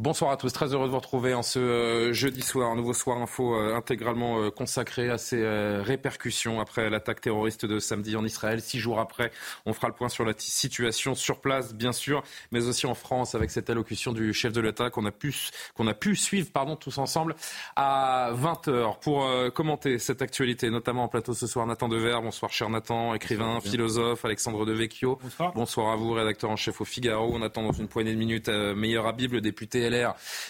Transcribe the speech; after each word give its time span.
Bonsoir 0.00 0.30
à 0.30 0.38
tous, 0.38 0.50
très 0.50 0.72
heureux 0.72 0.86
de 0.86 0.92
vous 0.92 0.96
retrouver 0.96 1.34
en 1.34 1.42
ce 1.42 1.58
euh, 1.58 2.12
jeudi 2.14 2.40
soir, 2.40 2.70
un 2.70 2.74
nouveau 2.74 2.94
soir 2.94 3.18
info 3.18 3.54
euh, 3.54 3.76
intégralement 3.76 4.40
euh, 4.40 4.50
consacré 4.50 5.10
à 5.10 5.18
ces 5.18 5.46
répercussions 5.82 6.58
après 6.58 6.88
l'attaque 6.88 7.20
terroriste 7.20 7.66
de 7.66 7.78
samedi 7.78 8.16
en 8.16 8.24
Israël. 8.24 8.62
Six 8.62 8.78
jours 8.78 8.98
après, 8.98 9.30
on 9.66 9.74
fera 9.74 9.88
le 9.88 9.92
point 9.92 10.08
sur 10.08 10.24
la 10.24 10.32
situation 10.38 11.14
sur 11.14 11.42
place, 11.42 11.74
bien 11.74 11.92
sûr, 11.92 12.22
mais 12.50 12.66
aussi 12.66 12.86
en 12.86 12.94
France 12.94 13.34
avec 13.34 13.50
cette 13.50 13.68
allocution 13.68 14.14
du 14.14 14.32
chef 14.32 14.54
de 14.54 14.62
l'État 14.62 14.88
qu'on 14.88 15.04
a 15.04 15.10
pu 15.10 15.34
qu'on 15.74 15.86
a 15.86 15.92
pu 15.92 16.16
suivre, 16.16 16.48
pardon, 16.50 16.76
tous 16.76 16.96
ensemble 16.96 17.36
à 17.76 18.30
20 18.32 18.68
h 18.68 19.00
pour 19.00 19.28
commenter 19.52 19.98
cette 19.98 20.22
actualité, 20.22 20.70
notamment 20.70 21.04
en 21.04 21.08
plateau 21.08 21.34
ce 21.34 21.46
soir. 21.46 21.66
Nathan 21.66 21.88
Dever, 21.88 22.16
bonsoir 22.22 22.50
cher 22.50 22.70
Nathan, 22.70 23.12
écrivain, 23.12 23.60
philosophe, 23.60 24.24
Alexandre 24.24 24.64
Devecchio, 24.64 25.18
bonsoir. 25.22 25.52
bonsoir 25.52 25.92
à 25.92 25.96
vous, 25.96 26.12
rédacteur 26.12 26.48
en 26.48 26.56
chef 26.56 26.80
au 26.80 26.86
Figaro. 26.86 27.30
On 27.34 27.42
attend 27.42 27.64
dans 27.64 27.72
une 27.72 27.88
poignée 27.88 28.14
de 28.14 28.18
minutes 28.18 28.48
meilleur 28.48 29.06
Habib, 29.06 29.34
le 29.34 29.42
député 29.42 29.89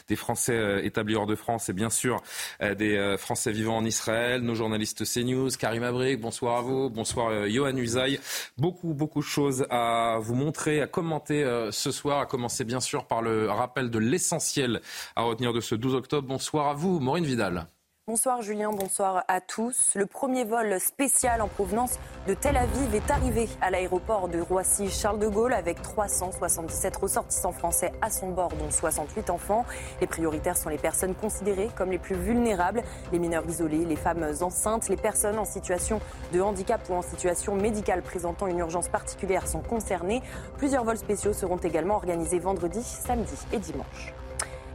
des 0.08 0.16
Français 0.16 0.54
euh, 0.54 0.84
établis 0.84 1.16
hors 1.16 1.26
de 1.26 1.34
France 1.34 1.68
et 1.68 1.72
bien 1.72 1.90
sûr 1.90 2.22
euh, 2.62 2.74
des 2.74 2.96
euh, 2.96 3.16
Français 3.16 3.52
vivant 3.52 3.76
en 3.76 3.84
Israël, 3.84 4.42
nos 4.42 4.54
journalistes 4.54 5.04
CNews, 5.04 5.50
Karim 5.58 5.82
Abrik, 5.82 6.20
bonsoir 6.20 6.58
à 6.58 6.62
vous, 6.62 6.90
bonsoir 6.90 7.48
Johan 7.48 7.76
Usaï. 7.76 8.20
Beaucoup, 8.58 8.94
beaucoup 8.94 9.20
de 9.20 9.24
choses 9.24 9.66
à 9.70 10.18
vous 10.20 10.34
montrer, 10.34 10.80
à 10.80 10.86
commenter 10.86 11.44
ce 11.70 11.90
soir, 11.90 12.20
à 12.20 12.26
commencer 12.26 12.64
bien 12.64 12.80
sûr 12.80 13.06
par 13.06 13.22
le 13.22 13.50
rappel 13.50 13.90
de 13.90 13.98
l'essentiel 13.98 14.80
à 15.16 15.22
retenir 15.22 15.52
de 15.52 15.60
ce 15.60 15.74
12 15.74 15.94
octobre. 15.94 16.28
Bonsoir 16.28 16.68
à 16.68 16.74
vous, 16.74 17.00
Maureen 17.00 17.24
Vidal. 17.24 17.66
Bonsoir 18.10 18.42
Julien, 18.42 18.72
bonsoir 18.72 19.22
à 19.28 19.40
tous. 19.40 19.94
Le 19.94 20.04
premier 20.04 20.42
vol 20.42 20.80
spécial 20.80 21.40
en 21.40 21.46
provenance 21.46 22.00
de 22.26 22.34
Tel 22.34 22.56
Aviv 22.56 22.92
est 22.92 23.08
arrivé 23.08 23.48
à 23.60 23.70
l'aéroport 23.70 24.26
de 24.26 24.40
Roissy-Charles 24.40 25.20
de 25.20 25.28
Gaulle 25.28 25.52
avec 25.52 25.80
377 25.80 26.96
ressortissants 26.96 27.52
français 27.52 27.92
à 28.02 28.10
son 28.10 28.30
bord, 28.30 28.48
dont 28.48 28.68
68 28.68 29.30
enfants. 29.30 29.64
Les 30.00 30.08
prioritaires 30.08 30.56
sont 30.56 30.70
les 30.70 30.76
personnes 30.76 31.14
considérées 31.14 31.70
comme 31.76 31.92
les 31.92 32.00
plus 32.00 32.16
vulnérables, 32.16 32.82
les 33.12 33.20
mineurs 33.20 33.46
isolés, 33.48 33.84
les 33.84 33.94
femmes 33.94 34.26
enceintes, 34.40 34.88
les 34.88 34.96
personnes 34.96 35.38
en 35.38 35.44
situation 35.44 36.00
de 36.32 36.40
handicap 36.40 36.80
ou 36.90 36.94
en 36.94 37.02
situation 37.02 37.54
médicale 37.54 38.02
présentant 38.02 38.48
une 38.48 38.58
urgence 38.58 38.88
particulière 38.88 39.46
sont 39.46 39.62
concernées. 39.62 40.20
Plusieurs 40.58 40.82
vols 40.82 40.98
spéciaux 40.98 41.32
seront 41.32 41.58
également 41.58 41.94
organisés 41.94 42.40
vendredi, 42.40 42.82
samedi 42.82 43.36
et 43.52 43.58
dimanche. 43.58 44.12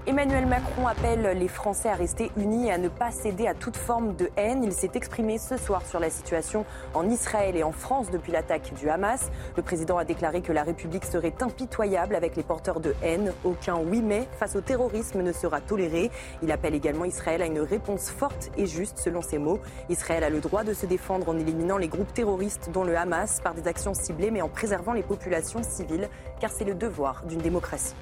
Emmanuel 0.08 0.46
Macron 0.46 0.86
appelle 0.86 1.36
les 1.36 1.48
Français 1.48 1.90
à 1.90 1.96
rester 1.96 2.30
unis 2.38 2.68
et 2.68 2.72
à 2.72 2.78
ne 2.78 2.90
pas 2.90 3.10
céder 3.10 3.48
à 3.48 3.56
toute 3.56 3.76
forme 3.76 4.16
de 4.16 4.30
haine. 4.38 4.64
Il 4.64 4.72
s'est 4.72 4.92
exprimé 4.94 5.40
ce 5.40 5.58
soir 5.58 5.84
sur 5.84 6.00
la 6.00 6.12
situation 6.12 6.64
en 6.94 7.10
Israël 7.10 7.56
et 7.56 7.64
en 7.64 7.72
France 7.72 8.12
depuis 8.12 8.32
l'attaque 8.32 8.76
du 8.76 8.88
Hamas. 8.88 9.32
Le 9.58 9.64
président 9.64 9.98
a 9.98 10.06
déclaré 10.06 10.42
que 10.42 10.52
la 10.52 10.62
République 10.62 11.06
serait 11.06 11.34
impitoyable 11.42 12.14
avec 12.14 12.36
les 12.36 12.44
porteurs 12.44 12.82
de 12.82 12.94
haine. 13.02 13.34
Aucun 13.44 13.78
oui 13.78 14.04
mais 14.04 14.28
face 14.40 14.56
au 14.56 14.62
terrorisme 14.62 15.24
ne 15.24 15.32
sera 15.32 15.60
toléré. 15.60 16.12
Il 16.44 16.52
appelle 16.52 16.76
également 16.76 17.06
Israël 17.06 17.42
à 17.42 17.48
une 17.48 17.62
réponse 17.62 18.12
forte 18.12 18.52
et 18.58 18.68
juste 18.68 19.00
selon 19.00 19.24
ses 19.24 19.40
mots. 19.40 19.60
Israël 19.90 20.24
a 20.24 20.30
le 20.30 20.40
droit 20.40 20.64
de 20.64 20.76
se 20.76 20.86
défendre 20.86 21.30
en 21.30 21.40
éliminant 21.40 21.78
les 21.78 21.88
groupes 21.88 22.14
terroristes 22.14 22.70
dont 22.72 22.84
le 22.84 22.96
Hamas 22.96 23.40
par 23.40 23.56
des 23.56 23.68
actions 23.68 23.96
ciblées 23.96 24.30
mais 24.30 24.44
en 24.44 24.50
préservant 24.50 24.94
les 24.94 25.02
populations 25.02 25.64
civiles 25.64 26.10
car 26.40 26.52
c'est 26.52 26.64
le 26.64 26.76
devoir 26.76 27.24
d'une 27.26 27.42
démocratie. 27.42 27.96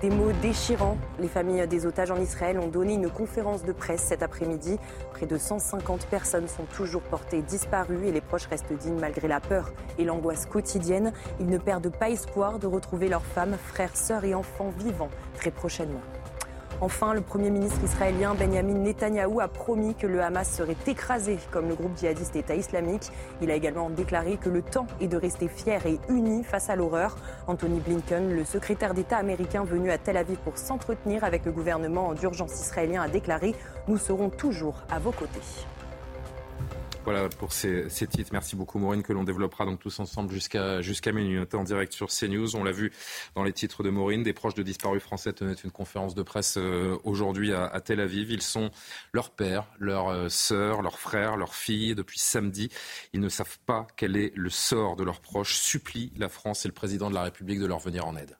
Des 0.00 0.10
mots 0.10 0.30
déchirants. 0.42 0.96
Les 1.18 1.26
familles 1.26 1.66
des 1.66 1.84
otages 1.84 2.12
en 2.12 2.20
Israël 2.20 2.60
ont 2.60 2.68
donné 2.68 2.94
une 2.94 3.10
conférence 3.10 3.64
de 3.64 3.72
presse 3.72 4.02
cet 4.02 4.22
après-midi. 4.22 4.78
Près 5.12 5.26
de 5.26 5.36
150 5.36 6.06
personnes 6.06 6.46
sont 6.46 6.66
toujours 6.76 7.02
portées 7.02 7.42
disparues 7.42 8.06
et 8.06 8.12
les 8.12 8.20
proches 8.20 8.46
restent 8.46 8.72
dignes 8.72 9.00
malgré 9.00 9.26
la 9.26 9.40
peur 9.40 9.72
et 9.98 10.04
l'angoisse 10.04 10.46
quotidienne. 10.46 11.12
Ils 11.40 11.48
ne 11.48 11.58
perdent 11.58 11.90
pas 11.90 12.10
espoir 12.10 12.60
de 12.60 12.68
retrouver 12.68 13.08
leurs 13.08 13.26
femmes, 13.26 13.56
frères, 13.56 13.96
sœurs 13.96 14.24
et 14.24 14.36
enfants 14.36 14.72
vivants 14.78 15.10
très 15.34 15.50
prochainement. 15.50 16.02
Enfin, 16.80 17.12
le 17.12 17.22
Premier 17.22 17.50
ministre 17.50 17.82
israélien 17.82 18.34
Benjamin 18.34 18.74
Netanyahou 18.74 19.40
a 19.40 19.48
promis 19.48 19.96
que 19.96 20.06
le 20.06 20.22
Hamas 20.22 20.48
serait 20.48 20.76
écrasé 20.86 21.36
comme 21.50 21.68
le 21.68 21.74
groupe 21.74 21.98
djihadiste 21.98 22.36
État 22.36 22.54
islamique. 22.54 23.10
Il 23.42 23.50
a 23.50 23.56
également 23.56 23.90
déclaré 23.90 24.36
que 24.36 24.48
le 24.48 24.62
temps 24.62 24.86
est 25.00 25.08
de 25.08 25.16
rester 25.16 25.48
fier 25.48 25.84
et 25.86 25.98
uni 26.08 26.44
face 26.44 26.70
à 26.70 26.76
l'horreur. 26.76 27.16
Anthony 27.48 27.80
Blinken, 27.80 28.32
le 28.32 28.44
secrétaire 28.44 28.94
d'État 28.94 29.16
américain 29.16 29.64
venu 29.64 29.90
à 29.90 29.98
Tel 29.98 30.16
Aviv 30.16 30.38
pour 30.44 30.56
s'entretenir 30.56 31.24
avec 31.24 31.44
le 31.44 31.50
gouvernement 31.50 32.14
d'urgence 32.14 32.60
israélien, 32.60 33.02
a 33.02 33.08
déclaré 33.08 33.56
Nous 33.88 33.98
serons 33.98 34.30
toujours 34.30 34.76
à 34.88 35.00
vos 35.00 35.12
côtés. 35.12 35.40
Voilà 37.04 37.28
pour 37.30 37.52
ces, 37.52 37.88
titres. 37.88 38.30
Merci 38.32 38.54
beaucoup 38.54 38.78
Maureen 38.78 39.02
que 39.02 39.12
l'on 39.12 39.24
développera 39.24 39.64
donc 39.64 39.80
tous 39.80 39.98
ensemble 39.98 40.30
jusqu'à 40.30 41.12
minuit 41.12 41.40
en 41.54 41.64
direct 41.64 41.92
sur 41.92 42.08
CNews. 42.08 42.54
On 42.54 42.64
l'a 42.64 42.72
vu 42.72 42.92
dans 43.34 43.44
les 43.44 43.52
titres 43.52 43.82
de 43.82 43.88
Maureen. 43.88 44.22
Des 44.22 44.34
proches 44.34 44.54
de 44.54 44.62
disparus 44.62 45.02
français 45.02 45.32
tenaient 45.32 45.54
une 45.54 45.70
conférence 45.70 46.14
de 46.14 46.22
presse 46.22 46.58
euh, 46.58 46.98
aujourd'hui 47.04 47.54
à, 47.54 47.80
Tel 47.80 48.00
Aviv. 48.00 48.30
Ils 48.30 48.42
sont 48.42 48.70
leurs 49.12 49.30
pères, 49.30 49.66
leurs 49.78 50.08
euh, 50.08 50.28
sœurs, 50.28 50.82
leurs 50.82 50.98
frères, 50.98 51.36
leurs 51.36 51.54
filles 51.54 51.94
depuis 51.94 52.18
samedi. 52.18 52.68
Ils 53.14 53.20
ne 53.20 53.30
savent 53.30 53.58
pas 53.64 53.86
quel 53.96 54.16
est 54.16 54.32
le 54.34 54.50
sort 54.50 54.96
de 54.96 55.04
leurs 55.04 55.20
proches. 55.20 55.54
Supplie 55.54 56.12
la 56.18 56.28
France 56.28 56.66
et 56.66 56.68
le 56.68 56.74
président 56.74 57.08
de 57.08 57.14
la 57.14 57.22
République 57.22 57.60
de 57.60 57.66
leur 57.66 57.78
venir 57.78 58.06
en 58.06 58.16
aide. 58.16 58.36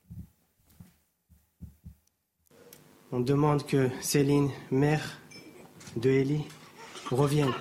On 3.11 3.21
demande 3.21 3.65
que 3.65 3.89
Céline, 4.03 4.51
mère 4.71 5.19
de 5.97 6.11
Élie, 6.11 6.45
revienne. 7.11 7.55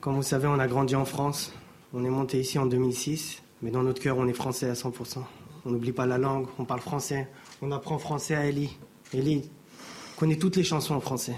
Comme 0.00 0.14
vous 0.14 0.22
savez, 0.22 0.46
on 0.46 0.60
a 0.60 0.68
grandi 0.68 0.94
en 0.94 1.04
France. 1.04 1.52
On 1.92 2.04
est 2.04 2.10
monté 2.10 2.38
ici 2.38 2.56
en 2.56 2.66
2006, 2.66 3.42
mais 3.62 3.72
dans 3.72 3.82
notre 3.82 4.00
cœur, 4.00 4.16
on 4.16 4.28
est 4.28 4.32
français 4.32 4.70
à 4.70 4.74
100%. 4.74 5.24
On 5.66 5.70
n'oublie 5.70 5.90
pas 5.90 6.06
la 6.06 6.18
langue, 6.18 6.46
on 6.60 6.64
parle 6.64 6.80
français. 6.80 7.28
On 7.62 7.72
apprend 7.72 7.98
français 7.98 8.36
à 8.36 8.46
Ellie. 8.46 8.76
Ellie 9.12 9.50
connaît 10.16 10.36
toutes 10.36 10.54
les 10.54 10.62
chansons 10.62 10.94
en 10.94 11.00
français. 11.00 11.34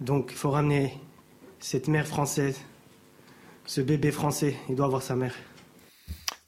Donc, 0.00 0.30
il 0.32 0.36
faut 0.36 0.50
ramener 0.50 0.98
cette 1.60 1.86
mère 1.86 2.08
française, 2.08 2.58
ce 3.66 3.80
bébé 3.80 4.10
français. 4.10 4.56
Il 4.68 4.74
doit 4.74 4.86
avoir 4.86 5.02
sa 5.02 5.14
mère. 5.14 5.36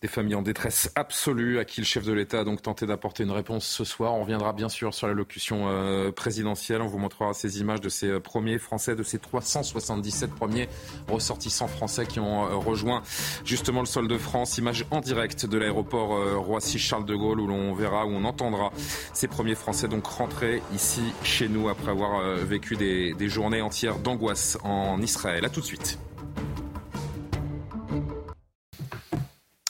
Des 0.04 0.08
familles 0.08 0.34
en 0.34 0.42
détresse 0.42 0.92
absolue 0.96 1.58
à 1.58 1.64
qui 1.64 1.80
le 1.80 1.86
chef 1.86 2.04
de 2.04 2.12
l'État 2.12 2.40
a 2.40 2.44
donc 2.44 2.60
tenté 2.60 2.84
d'apporter 2.84 3.22
une 3.22 3.30
réponse 3.30 3.64
ce 3.64 3.84
soir. 3.84 4.12
On 4.12 4.20
reviendra 4.20 4.52
bien 4.52 4.68
sûr 4.68 4.92
sur 4.92 5.06
l'allocution 5.06 5.64
euh, 5.70 6.12
présidentielle. 6.12 6.82
On 6.82 6.88
vous 6.88 6.98
montrera 6.98 7.32
ces 7.32 7.58
images 7.62 7.80
de 7.80 7.88
ces 7.88 8.08
euh, 8.08 8.20
premiers 8.20 8.58
Français, 8.58 8.96
de 8.96 9.02
ces 9.02 9.18
377 9.18 10.34
premiers 10.34 10.68
ressortissants 11.08 11.68
français 11.68 12.04
qui 12.04 12.20
ont 12.20 12.44
euh, 12.44 12.54
rejoint 12.54 13.00
justement 13.46 13.80
le 13.80 13.86
sol 13.86 14.06
de 14.06 14.18
France. 14.18 14.58
Image 14.58 14.84
en 14.90 15.00
direct 15.00 15.46
de 15.46 15.56
l'aéroport 15.56 16.38
Roissy-Charles 16.44 17.06
de 17.06 17.14
Gaulle 17.14 17.40
où 17.40 17.46
l'on 17.46 17.72
verra, 17.72 18.04
où 18.04 18.10
on 18.10 18.24
entendra 18.24 18.72
ces 19.14 19.26
premiers 19.26 19.54
Français 19.54 19.88
donc 19.88 20.06
rentrer 20.06 20.60
ici 20.74 21.00
chez 21.22 21.48
nous 21.48 21.70
après 21.70 21.92
avoir 21.92 22.20
vécu 22.44 22.76
des, 22.76 23.14
des 23.14 23.28
journées 23.30 23.62
entières 23.62 23.98
d'angoisse 23.98 24.58
en 24.64 25.00
Israël. 25.00 25.46
A 25.46 25.48
tout 25.48 25.62
de 25.62 25.66
suite. 25.66 25.98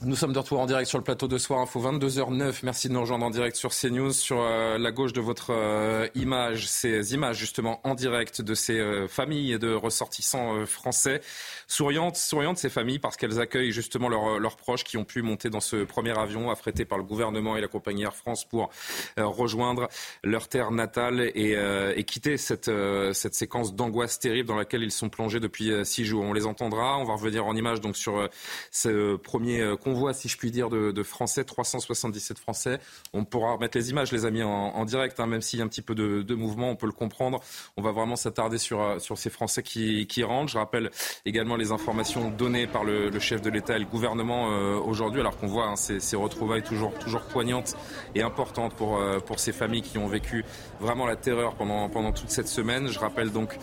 Nous 0.06 0.16
sommes 0.16 0.34
de 0.34 0.38
retour 0.38 0.60
en 0.60 0.66
direct 0.66 0.87
sur 0.87 0.98
le 0.98 1.04
plateau 1.04 1.28
de 1.28 1.38
Soir 1.38 1.60
Info 1.60 1.81
22h09. 1.81 2.60
Merci 2.62 2.88
de 2.88 2.92
nous 2.92 3.00
rejoindre 3.00 3.24
en 3.24 3.30
direct 3.30 3.56
sur 3.56 3.71
CNews. 3.71 4.12
Sur 4.12 4.39
euh, 4.41 4.77
la 4.77 4.92
gauche 4.92 5.15
de 5.15 5.21
votre 5.22 5.51
euh, 5.51 6.09
image, 6.15 6.68
ces 6.68 7.15
images 7.15 7.39
justement 7.39 7.80
en 7.84 7.95
direct 7.95 8.42
de 8.42 8.54
ces 8.54 8.78
euh, 8.78 9.09
familles 9.09 9.59
de 9.59 9.72
ressortissants 9.72 10.66
français. 10.66 11.22
Souriantes, 11.68 12.16
souriantes 12.16 12.59
ces 12.59 12.68
familles 12.68 12.98
parce 12.98 13.16
qu'elles 13.16 13.41
accueillent 13.41 13.72
justement 13.72 14.10
leurs, 14.10 14.56
proches 14.56 14.84
qui 14.84 14.98
ont 14.98 15.04
pu 15.04 15.22
monter 15.22 15.48
dans 15.48 15.60
ce 15.60 15.84
premier 15.84 16.16
avion 16.18 16.51
affrété 16.51 16.84
par 16.84 16.98
le 16.98 17.04
gouvernement 17.04 17.56
et 17.56 17.62
la 17.62 17.68
compagnie 17.68 18.03
Air 18.03 18.15
France 18.15 18.45
pour 18.45 18.71
rejoindre 19.16 19.89
leur 20.22 20.48
terre 20.48 20.71
natale 20.71 21.21
et, 21.34 21.56
et 21.97 22.04
quitter 22.04 22.36
cette, 22.36 22.71
cette 23.12 23.34
séquence 23.34 23.74
d'angoisse 23.74 24.18
terrible 24.18 24.48
dans 24.48 24.56
laquelle 24.56 24.83
ils 24.83 24.92
sont 24.92 25.09
plongés 25.09 25.41
depuis 25.41 25.72
six 25.84 26.04
jours. 26.04 26.24
On 26.24 26.33
les 26.33 26.47
entendra. 26.47 26.98
On 26.98 27.04
va 27.04 27.15
revenir 27.15 27.47
en 27.47 27.56
image 27.56 27.80
donc 27.80 27.97
sur 27.97 28.28
ce 28.71 29.16
premier 29.16 29.77
convoi, 29.94 30.12
si 30.12 30.28
je 30.28 30.36
puis 30.36 30.50
dire, 30.50 30.70
de, 30.70 31.02
Français, 31.02 31.44
377 31.44 32.38
Français. 32.38 32.80
On 33.12 33.24
pourra 33.24 33.52
remettre 33.52 33.78
les 33.78 33.91
images, 33.91 34.10
les 34.10 34.24
amis, 34.24 34.42
en, 34.42 34.84
direct, 34.84 35.20
hein, 35.20 35.26
même 35.26 35.41
s'il 35.41 35.60
y 35.60 35.62
a 35.62 35.64
un 35.64 35.68
petit 35.68 35.82
peu 35.82 35.94
de, 35.94 36.34
mouvement, 36.34 36.70
on 36.70 36.76
peut 36.76 36.86
le 36.86 36.92
comprendre. 36.92 37.41
On 37.76 37.82
va 37.82 37.92
vraiment 37.92 38.16
s'attarder 38.16 38.58
sur, 38.58 38.80
euh, 38.80 38.98
ces 38.98 39.30
Français 39.30 39.62
qui, 39.62 40.24
rentrent. 40.24 40.50
Je 40.50 40.58
rappelle 40.58 40.91
également 41.24 41.56
les 41.56 41.70
informations 41.70 42.30
données 42.30 42.66
par 42.66 42.84
le, 42.84 43.18
chef 43.20 43.41
de 43.41 43.50
l'État 43.50 43.76
et 43.76 43.78
le 43.78 43.84
gouvernement 43.86 44.50
euh, 44.50 44.78
aujourd'hui, 44.78 45.20
alors 45.20 45.38
qu'on 45.38 45.46
voit 45.46 45.66
hein, 45.66 45.76
ces, 45.76 46.16
retrouvailles 46.16 46.62
toujours, 46.62 46.92
poignantes 47.30 47.76
et 48.14 48.22
importantes 48.22 48.74
pour, 48.74 48.98
euh, 48.98 49.20
pour 49.20 49.38
ces 49.38 49.52
familles 49.52 49.82
qui 49.82 49.98
ont 49.98 50.08
vécu 50.08 50.44
vraiment 50.80 51.06
la 51.06 51.16
terreur 51.16 51.54
pendant, 51.54 51.88
pendant 51.88 52.12
toute 52.12 52.30
cette 52.30 52.48
semaine. 52.48 52.88
Je 52.88 52.98
rappelle 52.98 53.30
donc 53.30 53.56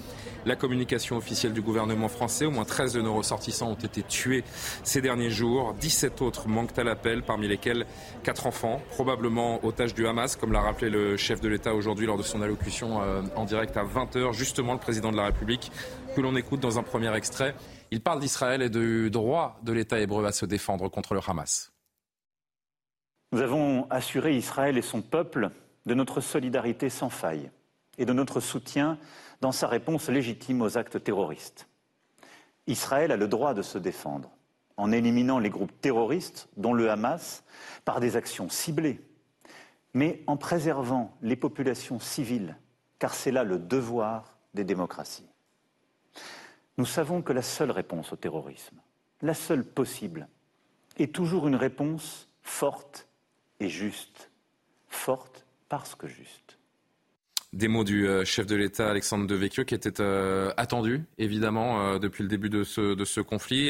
la 0.45 0.55
communication 0.55 1.17
officielle 1.17 1.53
du 1.53 1.61
gouvernement 1.61 2.07
français. 2.07 2.45
Au 2.45 2.51
moins 2.51 2.65
13 2.65 2.93
de 2.93 3.01
nos 3.01 3.13
ressortissants 3.13 3.71
ont 3.71 3.75
été 3.75 4.03
tués 4.03 4.43
ces 4.83 5.01
derniers 5.01 5.29
jours. 5.29 5.73
17 5.79 6.21
autres 6.21 6.47
manquent 6.47 6.77
à 6.77 6.83
l'appel, 6.83 7.23
parmi 7.23 7.47
lesquels 7.47 7.85
4 8.23 8.47
enfants, 8.47 8.81
probablement 8.89 9.63
otages 9.65 9.93
du 9.93 10.07
Hamas, 10.07 10.35
comme 10.35 10.51
l'a 10.51 10.61
rappelé 10.61 10.89
le 10.89 11.17
chef 11.17 11.41
de 11.41 11.47
l'État 11.47 11.73
aujourd'hui 11.73 12.05
lors 12.05 12.17
de 12.17 12.23
son 12.23 12.41
allocution 12.41 13.01
euh, 13.01 13.21
en 13.35 13.45
direct 13.45 13.77
à 13.77 13.83
20h. 13.83 14.33
Justement, 14.33 14.73
le 14.73 14.79
président 14.79 15.11
de 15.11 15.17
la 15.17 15.25
République, 15.25 15.71
que 16.15 16.21
l'on 16.21 16.35
écoute 16.35 16.59
dans 16.59 16.79
un 16.79 16.83
premier 16.83 17.13
extrait. 17.15 17.55
Il 17.91 18.01
parle 18.01 18.19
d'Israël 18.19 18.61
et 18.61 18.69
du 18.69 19.09
droit 19.09 19.59
de 19.63 19.73
l'État 19.73 19.99
hébreu 19.99 20.25
à 20.25 20.31
se 20.31 20.45
défendre 20.45 20.89
contre 20.89 21.13
le 21.13 21.19
Hamas. 21.25 21.71
Nous 23.33 23.41
avons 23.41 23.87
assuré 23.89 24.35
Israël 24.35 24.77
et 24.77 24.81
son 24.81 25.01
peuple 25.01 25.51
de 25.85 25.93
notre 25.93 26.21
solidarité 26.21 26.89
sans 26.89 27.09
faille 27.09 27.49
et 27.97 28.05
de 28.05 28.13
notre 28.13 28.39
soutien 28.39 28.97
dans 29.41 29.51
sa 29.51 29.67
réponse 29.67 30.09
légitime 30.09 30.61
aux 30.61 30.77
actes 30.77 31.03
terroristes. 31.03 31.67
Israël 32.67 33.11
a 33.11 33.17
le 33.17 33.27
droit 33.27 33.53
de 33.53 33.63
se 33.63 33.77
défendre 33.77 34.29
en 34.77 34.91
éliminant 34.91 35.39
les 35.39 35.49
groupes 35.49 35.79
terroristes, 35.81 36.47
dont 36.57 36.73
le 36.73 36.89
Hamas, 36.89 37.43
par 37.85 37.99
des 37.99 38.15
actions 38.15 38.49
ciblées, 38.49 39.01
mais 39.93 40.23
en 40.27 40.37
préservant 40.37 41.15
les 41.21 41.35
populations 41.35 41.99
civiles, 41.99 42.55
car 42.97 43.13
c'est 43.13 43.31
là 43.31 43.43
le 43.43 43.59
devoir 43.59 44.37
des 44.53 44.63
démocraties. 44.63 45.27
Nous 46.77 46.85
savons 46.85 47.21
que 47.21 47.33
la 47.33 47.41
seule 47.41 47.71
réponse 47.71 48.13
au 48.13 48.15
terrorisme, 48.15 48.79
la 49.21 49.33
seule 49.33 49.65
possible, 49.65 50.27
est 50.97 51.13
toujours 51.13 51.47
une 51.47 51.55
réponse 51.55 52.29
forte 52.41 53.07
et 53.59 53.69
juste. 53.69 54.31
Forte 54.87 55.45
parce 55.69 55.95
que 55.95 56.07
juste 56.07 56.57
des 57.53 57.67
mots 57.67 57.83
du 57.83 58.07
euh, 58.07 58.23
chef 58.23 58.45
de 58.45 58.55
l'État 58.55 58.89
Alexandre 58.89 59.27
de 59.27 59.35
Vecchio 59.35 59.65
qui 59.65 59.75
était 59.75 59.99
euh, 59.99 60.53
attendu 60.55 61.03
évidemment 61.17 61.81
euh, 61.81 61.99
depuis 61.99 62.23
le 62.23 62.29
début 62.29 62.49
de 62.49 62.63
ce, 62.63 62.95
de 62.95 63.05
ce 63.05 63.19
conflit. 63.19 63.69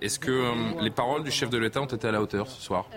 Est-ce 0.00 0.18
que 0.18 0.80
les 0.80 0.90
paroles 0.90 1.24
du 1.24 1.30
chef 1.30 1.50
de 1.50 1.58
l'État 1.58 1.80
ont 1.80 1.86
été 1.86 2.06
à 2.06 2.12
la 2.12 2.22
hauteur 2.22 2.48
ce 2.48 2.60
soir? 2.60 2.88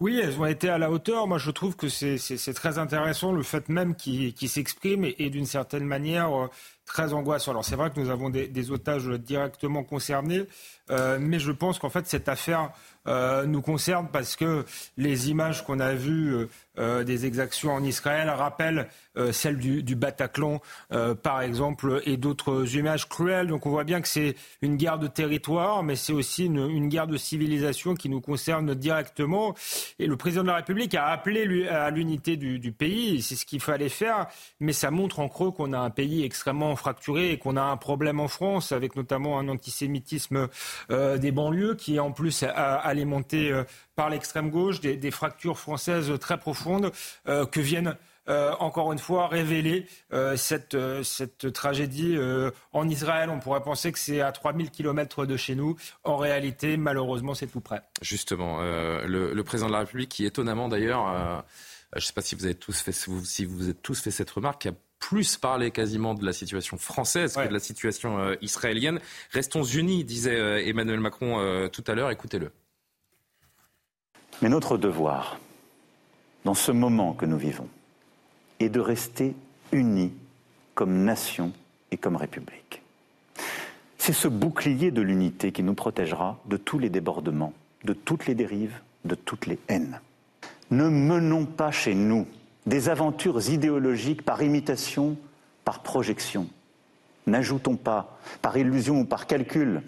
Oui, 0.00 0.20
elles 0.22 0.38
ont 0.40 0.46
été 0.46 0.68
à 0.68 0.78
la 0.78 0.90
hauteur. 0.90 1.28
Moi, 1.28 1.38
je 1.38 1.50
trouve 1.52 1.76
que 1.76 1.88
c'est 1.88 2.54
très 2.54 2.78
intéressant 2.78 3.32
le 3.32 3.42
fait 3.42 3.68
même 3.68 3.94
qu'il 3.94 4.48
s'exprime 4.48 5.04
et, 5.04 5.30
d'une 5.30 5.46
certaine 5.46 5.84
manière 5.84 6.48
très 6.84 7.12
angoissant. 7.12 7.52
Alors, 7.52 7.64
c'est 7.64 7.76
vrai 7.76 7.90
que 7.90 8.00
nous 8.00 8.10
avons 8.10 8.30
des, 8.30 8.70
otages 8.70 9.08
directement 9.08 9.82
concernés, 9.82 10.42
mais 10.90 11.38
je 11.38 11.52
pense 11.52 11.78
qu'en 11.78 11.90
fait, 11.90 12.06
cette 12.06 12.28
affaire 12.28 12.70
nous 13.06 13.62
concerne 13.62 14.08
parce 14.12 14.36
que 14.36 14.64
les 14.96 15.30
images 15.30 15.64
qu'on 15.64 15.80
a 15.80 15.94
vues 15.94 16.48
euh, 16.78 17.04
des 17.04 17.26
exactions 17.26 17.72
en 17.74 17.84
Israël 17.84 18.30
rappellent 18.30 18.88
euh, 19.18 19.30
celles 19.30 19.58
du, 19.58 19.94
Bataclan, 19.94 20.62
euh, 20.92 21.14
par 21.14 21.42
exemple, 21.42 22.00
et 22.06 22.16
d'autres 22.16 22.76
images 22.76 23.10
cruelles. 23.10 23.48
Donc 23.48 23.66
on 23.66 23.70
voit 23.70 23.84
bien 23.84 24.00
que 24.00 24.08
c'est 24.08 24.36
une 24.62 24.76
guerre 24.76 24.98
de 24.98 25.06
territoire, 25.06 25.82
mais 25.82 25.96
c'est 25.96 26.14
aussi 26.14 26.46
une, 26.46 26.88
guerre 26.88 27.06
de 27.06 27.18
civilisation 27.18 27.94
qui 27.94 28.08
nous 28.08 28.22
concerne 28.22 28.74
directement. 28.74 29.54
Et 29.98 30.06
le 30.06 30.16
président 30.16 30.44
de 30.44 30.48
la 30.48 30.56
République 30.56 30.94
a 30.94 31.08
appelé 31.08 31.68
à 31.68 31.90
l'unité 31.90 32.38
du, 32.38 32.72
pays, 32.72 33.20
c'est 33.20 33.36
ce 33.36 33.44
qu'il 33.44 33.60
fallait 33.60 33.90
faire, 33.90 34.28
mais 34.58 34.72
ça 34.72 34.90
montre 34.90 35.20
en 35.20 35.28
creux 35.28 35.50
qu'on 35.50 35.74
a 35.74 35.78
un 35.78 35.90
pays 35.90 36.24
extrêmement 36.24 36.71
fracturé 36.76 37.30
et 37.32 37.38
qu'on 37.38 37.56
a 37.56 37.62
un 37.62 37.76
problème 37.76 38.20
en 38.20 38.28
France, 38.28 38.72
avec 38.72 38.96
notamment 38.96 39.38
un 39.38 39.48
antisémitisme 39.48 40.48
des 40.90 41.32
banlieues 41.32 41.74
qui 41.74 41.98
en 41.98 42.12
plus 42.12 42.44
alimenté 42.44 43.52
par 43.94 44.10
l'extrême 44.10 44.50
gauche, 44.50 44.80
des, 44.80 45.10
fractures 45.10 45.58
françaises 45.58 46.12
très 46.18 46.38
profondes 46.38 46.92
euh, 47.28 47.46
que 47.46 47.60
viennent 47.60 47.96
euh, 48.28 48.52
encore 48.60 48.92
une 48.92 49.00
fois 49.00 49.26
révéler 49.26 49.86
euh, 50.12 50.36
cette, 50.36 50.76
cette, 51.02 51.52
tragédie 51.52 52.16
en 52.72 52.88
Israël. 52.88 53.30
On 53.30 53.40
pourrait 53.40 53.62
penser 53.62 53.92
que 53.92 53.98
c'est 53.98 54.20
à 54.20 54.32
3000 54.32 54.70
km 54.70 55.26
de 55.26 55.36
chez 55.36 55.54
nous. 55.54 55.76
En 56.04 56.16
réalité, 56.16 56.76
malheureusement, 56.76 57.34
c'est 57.34 57.48
tout 57.48 57.60
près. 57.60 57.82
Justement, 58.00 58.60
le, 58.60 59.42
président 59.42 59.68
de 59.68 59.72
la 59.72 59.80
République, 59.80 60.10
qui 60.10 60.24
étonnamment 60.24 60.68
d'ailleurs, 60.68 61.44
je 61.94 61.98
ne 61.98 62.06
sais 62.06 62.12
pas 62.12 62.22
si 62.22 62.34
vous, 62.34 62.44
avez 62.44 62.54
tous 62.54 62.80
fait, 62.80 62.92
si 62.92 63.44
vous 63.44 63.68
êtes 63.68 63.82
tous 63.82 64.00
fait 64.00 64.10
cette 64.10 64.30
remarque, 64.30 64.62
qui 64.62 64.68
a 64.68 64.72
plus 65.02 65.36
parlé 65.36 65.72
quasiment 65.72 66.14
de 66.14 66.24
la 66.24 66.32
situation 66.32 66.78
française 66.78 67.34
que 67.34 67.48
de 67.48 67.52
la 67.52 67.58
situation 67.58 68.36
israélienne. 68.40 69.00
Restons 69.32 69.64
unis, 69.64 70.04
disait 70.04 70.68
Emmanuel 70.68 71.00
Macron 71.00 71.68
tout 71.72 71.82
à 71.88 71.94
l'heure. 71.94 72.12
Écoutez-le. 72.12 72.52
Mais 74.40 74.48
notre 74.48 74.78
devoir, 74.78 75.38
dans 76.44 76.54
ce 76.54 76.70
moment 76.70 77.14
que 77.14 77.26
nous 77.26 77.36
vivons, 77.36 77.68
est 78.60 78.68
de 78.68 78.78
rester 78.78 79.34
unis 79.72 80.12
comme 80.74 81.04
nation 81.04 81.52
et 81.90 81.96
comme 81.96 82.14
République. 82.14 82.82
C'est 83.98 84.12
ce 84.12 84.28
bouclier 84.28 84.92
de 84.92 85.02
l'unité 85.02 85.50
qui 85.50 85.64
nous 85.64 85.74
protégera 85.74 86.40
de 86.46 86.56
tous 86.56 86.78
les 86.78 86.90
débordements, 86.90 87.54
de 87.84 87.92
toutes 87.92 88.26
les 88.26 88.36
dérives, 88.36 88.78
de 89.04 89.16
toutes 89.16 89.46
les 89.46 89.58
haines. 89.68 90.00
Ne 90.70 90.88
menons 90.88 91.44
pas 91.44 91.72
chez 91.72 91.94
nous 91.94 92.26
des 92.66 92.88
aventures 92.88 93.48
idéologiques 93.48 94.22
par 94.22 94.42
imitation, 94.42 95.16
par 95.64 95.82
projection. 95.82 96.48
N'ajoutons 97.26 97.76
pas, 97.76 98.18
par 98.40 98.56
illusion 98.56 99.00
ou 99.00 99.04
par 99.04 99.26
calcul, 99.26 99.82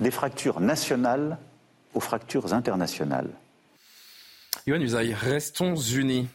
des 0.00 0.10
fractures 0.10 0.60
nationales 0.60 1.38
aux 1.94 2.00
fractures 2.00 2.54
internationales. 2.54 3.30
Yohann 4.66 4.82
Usaï, 4.82 5.12
restons 5.14 5.74
unis. 5.74 6.28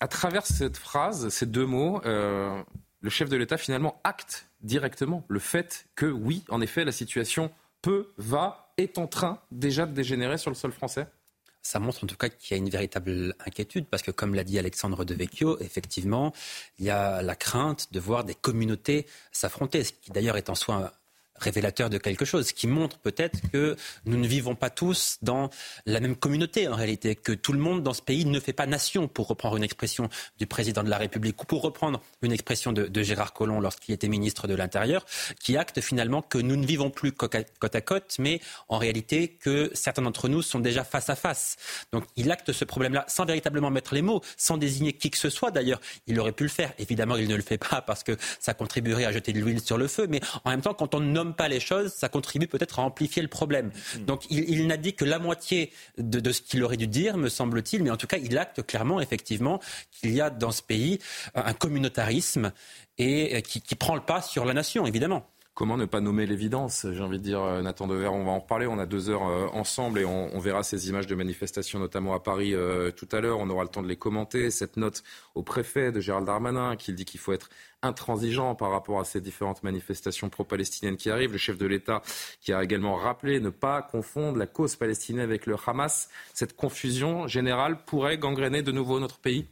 À 0.00 0.08
travers 0.08 0.46
cette 0.46 0.76
phrase, 0.76 1.28
ces 1.28 1.46
deux 1.46 1.66
mots, 1.66 2.00
euh, 2.04 2.62
le 3.00 3.10
chef 3.10 3.28
de 3.28 3.36
l'État 3.36 3.56
finalement 3.56 4.00
acte 4.04 4.46
directement 4.62 5.24
le 5.28 5.38
fait 5.38 5.86
que 5.94 6.06
oui, 6.06 6.44
en 6.48 6.60
effet, 6.60 6.84
la 6.84 6.92
situation 6.92 7.50
peut, 7.82 8.12
va, 8.16 8.72
est 8.76 8.98
en 8.98 9.06
train 9.06 9.40
déjà 9.50 9.86
de 9.86 9.92
dégénérer 9.92 10.38
sur 10.38 10.50
le 10.50 10.56
sol 10.56 10.72
français 10.72 11.06
ça 11.62 11.78
montre 11.78 12.04
en 12.04 12.06
tout 12.06 12.16
cas 12.16 12.28
qu'il 12.28 12.56
y 12.56 12.60
a 12.60 12.62
une 12.62 12.70
véritable 12.70 13.34
inquiétude 13.46 13.86
parce 13.86 14.02
que, 14.02 14.10
comme 14.10 14.34
l'a 14.34 14.44
dit 14.44 14.58
Alexandre 14.58 15.04
De 15.04 15.14
Vecchio, 15.14 15.58
effectivement, 15.60 16.32
il 16.78 16.86
y 16.86 16.90
a 16.90 17.22
la 17.22 17.36
crainte 17.36 17.92
de 17.92 18.00
voir 18.00 18.24
des 18.24 18.34
communautés 18.34 19.06
s'affronter, 19.32 19.84
ce 19.84 19.92
qui 19.92 20.10
d'ailleurs 20.10 20.36
est 20.36 20.50
en 20.50 20.54
soi 20.54 20.92
révélateur 21.40 21.90
de 21.90 21.98
quelque 21.98 22.24
chose, 22.24 22.52
qui 22.52 22.66
montre 22.66 22.98
peut-être 22.98 23.40
que 23.52 23.76
nous 24.04 24.16
ne 24.16 24.26
vivons 24.26 24.54
pas 24.54 24.70
tous 24.70 25.18
dans 25.22 25.50
la 25.86 26.00
même 26.00 26.16
communauté 26.16 26.68
en 26.68 26.76
réalité, 26.76 27.16
que 27.16 27.32
tout 27.32 27.52
le 27.52 27.58
monde 27.58 27.82
dans 27.82 27.94
ce 27.94 28.02
pays 28.02 28.24
ne 28.24 28.40
fait 28.40 28.52
pas 28.52 28.66
nation, 28.66 29.08
pour 29.08 29.26
reprendre 29.28 29.56
une 29.56 29.64
expression 29.64 30.08
du 30.38 30.46
président 30.46 30.82
de 30.82 30.90
la 30.90 30.98
République, 30.98 31.42
ou 31.42 31.46
pour 31.46 31.62
reprendre 31.62 32.00
une 32.22 32.32
expression 32.32 32.72
de, 32.72 33.02
Gérard 33.02 33.32
Collomb 33.32 33.60
lorsqu'il 33.60 33.94
était 33.94 34.08
ministre 34.08 34.46
de 34.46 34.54
l'Intérieur, 34.54 35.06
qui 35.40 35.56
acte 35.56 35.80
finalement 35.80 36.22
que 36.22 36.38
nous 36.38 36.56
ne 36.56 36.66
vivons 36.66 36.90
plus 36.90 37.12
côte 37.12 37.34
à 37.34 37.80
côte, 37.80 38.16
mais 38.18 38.40
en 38.68 38.78
réalité 38.78 39.28
que 39.28 39.70
certains 39.74 40.02
d'entre 40.02 40.28
nous 40.28 40.42
sont 40.42 40.60
déjà 40.60 40.84
face 40.84 41.08
à 41.08 41.16
face. 41.16 41.56
Donc 41.92 42.04
il 42.16 42.30
acte 42.30 42.52
ce 42.52 42.64
problème-là 42.64 43.04
sans 43.08 43.24
véritablement 43.24 43.70
mettre 43.70 43.94
les 43.94 44.02
mots, 44.02 44.20
sans 44.36 44.58
désigner 44.58 44.92
qui 44.92 45.10
que 45.10 45.18
ce 45.18 45.30
soit 45.30 45.50
d'ailleurs. 45.50 45.80
Il 46.06 46.18
aurait 46.20 46.32
pu 46.32 46.44
le 46.44 46.50
faire. 46.50 46.72
Évidemment, 46.78 47.16
il 47.16 47.28
ne 47.28 47.36
le 47.36 47.42
fait 47.42 47.58
pas 47.58 47.80
parce 47.80 48.02
que 48.02 48.16
ça 48.38 48.54
contribuerait 48.54 49.04
à 49.04 49.12
jeter 49.12 49.32
de 49.32 49.40
l'huile 49.40 49.60
sur 49.60 49.78
le 49.78 49.88
feu, 49.88 50.06
mais 50.08 50.20
en 50.44 50.50
même 50.50 50.60
temps, 50.60 50.74
quand 50.74 50.94
on 50.94 51.00
nomme 51.00 51.29
pas 51.34 51.48
les 51.48 51.60
choses, 51.60 51.92
ça 51.92 52.08
contribue 52.08 52.46
peut-être 52.46 52.78
à 52.78 52.82
amplifier 52.82 53.22
le 53.22 53.28
problème. 53.28 53.70
Hmm. 53.96 54.04
Donc 54.04 54.24
il, 54.30 54.66
n'a 54.66 54.76
dit 54.76 54.94
que 54.94 55.04
la 55.04 55.18
moitié 55.18 55.72
de, 55.98 56.32
ce 56.32 56.40
qu'il 56.40 56.62
aurait 56.62 56.76
dû 56.76 56.86
dire, 56.86 57.16
me 57.16 57.28
semble-t-il, 57.28 57.82
mais 57.82 57.90
en 57.90 57.96
tout 57.96 58.06
cas, 58.06 58.18
il 58.18 58.36
acte 58.38 58.62
clairement, 58.66 59.00
effectivement, 59.00 59.60
qu'il 59.92 60.12
y 60.12 60.20
a 60.20 60.30
dans 60.30 60.52
ce 60.52 60.62
pays 60.62 60.98
un 61.34 61.52
communautarisme 61.52 62.52
et 62.98 63.42
qui, 63.42 63.60
qui 63.60 63.74
prend 63.74 63.94
le 63.94 64.02
pas 64.02 64.22
sur 64.22 64.44
la 64.44 64.54
nation, 64.54 64.86
évidemment 64.86 65.26
comment 65.54 65.76
ne 65.76 65.84
pas 65.84 66.00
nommer 66.00 66.26
l'évidence 66.26 66.86
J'ai 66.90 67.02
envie 67.02 67.18
de 67.18 67.22
dire, 67.22 67.42
euh, 67.42 67.62
Nathan 67.62 67.86
Dever, 67.86 68.08
on 68.08 68.24
va 68.24 68.30
en 68.30 68.38
reparler. 68.40 68.66
On 68.66 68.78
a 68.78 68.86
deux 68.86 69.10
heures 69.10 69.26
euh, 69.26 69.46
ensemble 69.52 69.98
et 69.98 70.04
on, 70.04 70.38
verra 70.38 70.62
ces 70.62 70.88
images 70.88 71.06
de 71.06 71.14
manifestations, 71.14 71.78
notamment 71.78 72.14
à 72.14 72.20
Paris 72.20 72.54
euh, 72.54 72.90
tout 72.90 73.08
à 73.12 73.20
l'heure. 73.20 73.38
On 73.38 73.50
aura 73.50 73.64
le 73.64 73.68
temps 73.68 73.82
de 73.82 73.88
les 73.88 73.96
commenter. 73.96 74.50
Cette 74.50 74.76
note 74.76 75.02
au 75.34 75.42
préfet 75.42 75.92
de 75.92 76.00
Gérald 76.00 76.26
Darmanin 76.26 76.76
qui 76.76 76.92
dit 76.92 77.04
qu'il 77.04 77.20
faut 77.20 77.32
être 77.32 77.50
intransigeant 77.82 78.54
par 78.54 78.70
rapport 78.70 79.00
à 79.00 79.04
ces 79.04 79.20
différentes 79.20 79.62
manifestations 79.62 80.28
pro-palestiniennes 80.30 80.96
qui 80.96 81.10
arrivent. 81.10 81.32
Le 81.32 81.38
chef 81.38 81.58
de 81.58 81.66
l'État 81.66 82.02
qui 82.40 82.52
a 82.52 82.62
également 82.62 82.96
rappelé 82.96 83.40
ne 83.40 83.50
pas 83.50 83.82
confondre 83.82 84.38
la 84.38 84.46
cause 84.46 84.76
palestinienne 84.76 85.24
avec 85.24 85.46
le 85.46 85.56
Hamas. 85.66 86.08
Cette 86.32 86.56
confusion 86.56 87.26
générale 87.26 87.84
pourrait 87.84 88.18
gangréner 88.18 88.62
de 88.62 88.72
nouveau 88.72 89.00
notre 89.00 89.18
pays? 89.18 89.46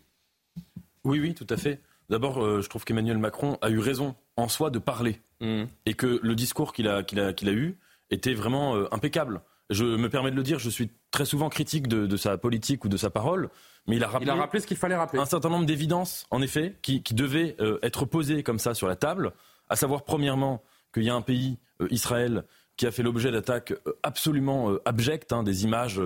Oui, 1.05 1.21
oui, 1.21 1.35
tout 1.35 1.47
à 1.50 1.57
fait. 1.57 1.81
D'abord, 2.08 2.62
je 2.62 2.68
trouve 2.68 2.84
qu'Emmanuel 2.84 3.18
Macron 3.18 3.58
a 3.60 3.70
eu 3.70 3.78
raison 3.78 4.14
en 4.36 4.48
soi 4.48 4.70
de 4.70 4.78
parler. 4.78 5.20
Mm. 5.40 5.64
Et 5.86 5.94
que 5.94 6.20
le 6.22 6.34
discours 6.34 6.72
qu'il 6.72 6.88
a, 6.88 7.02
qu'il 7.02 7.20
a, 7.20 7.32
qu'il 7.32 7.48
a 7.48 7.52
eu 7.52 7.78
était 8.10 8.34
vraiment 8.34 8.76
euh, 8.76 8.88
impeccable. 8.92 9.40
je 9.70 9.84
me 9.84 10.08
permets 10.08 10.30
de 10.30 10.36
le 10.36 10.42
dire, 10.42 10.58
je 10.58 10.70
suis 10.70 10.90
très 11.10 11.24
souvent 11.24 11.48
critique 11.48 11.88
de, 11.88 12.16
sa 12.16 12.38
politique 12.38 12.84
ou 12.84 12.88
de 12.88 12.96
sa 12.96 13.10
parole, 13.10 13.50
mais 13.86 13.96
il 13.96 14.04
a 14.04 14.08
rappelé, 14.08 14.26
il 14.26 14.30
a 14.30 14.34
rappelé 14.34 14.60
ce 14.60 14.66
qu'il 14.66 14.76
fallait 14.76 14.96
rappeler. 14.96 15.20
Un 15.20 15.26
certain 15.26 15.50
nombre 15.50 15.66
d'évidences, 15.66 16.26
en 16.30 16.42
effet, 16.42 16.76
qui, 16.82 17.02
devaient 17.12 17.56
euh, 17.60 17.78
être 17.82 18.04
posées 18.04 18.42
comme 18.42 18.58
ça 18.58 18.74
sur 18.74 18.88
la 18.88 18.96
table, 18.96 19.32
à 19.68 19.76
savoir 19.76 20.04
premièrement 20.04 20.62
qu'il 20.94 21.04
y 21.04 21.10
a 21.10 21.14
un 21.14 21.22
pays, 21.22 21.58
euh, 21.80 21.88
Israël, 21.90 22.44
qui 22.76 22.86
a 22.86 22.90
fait 22.90 23.02
l'objet 23.02 23.30
d'attaques 23.30 23.72
euh, 23.86 23.92
absolument 24.02 24.70
abjectes, 24.84 25.32
hein, 25.32 25.42
des 25.42 25.64
images 25.64 26.00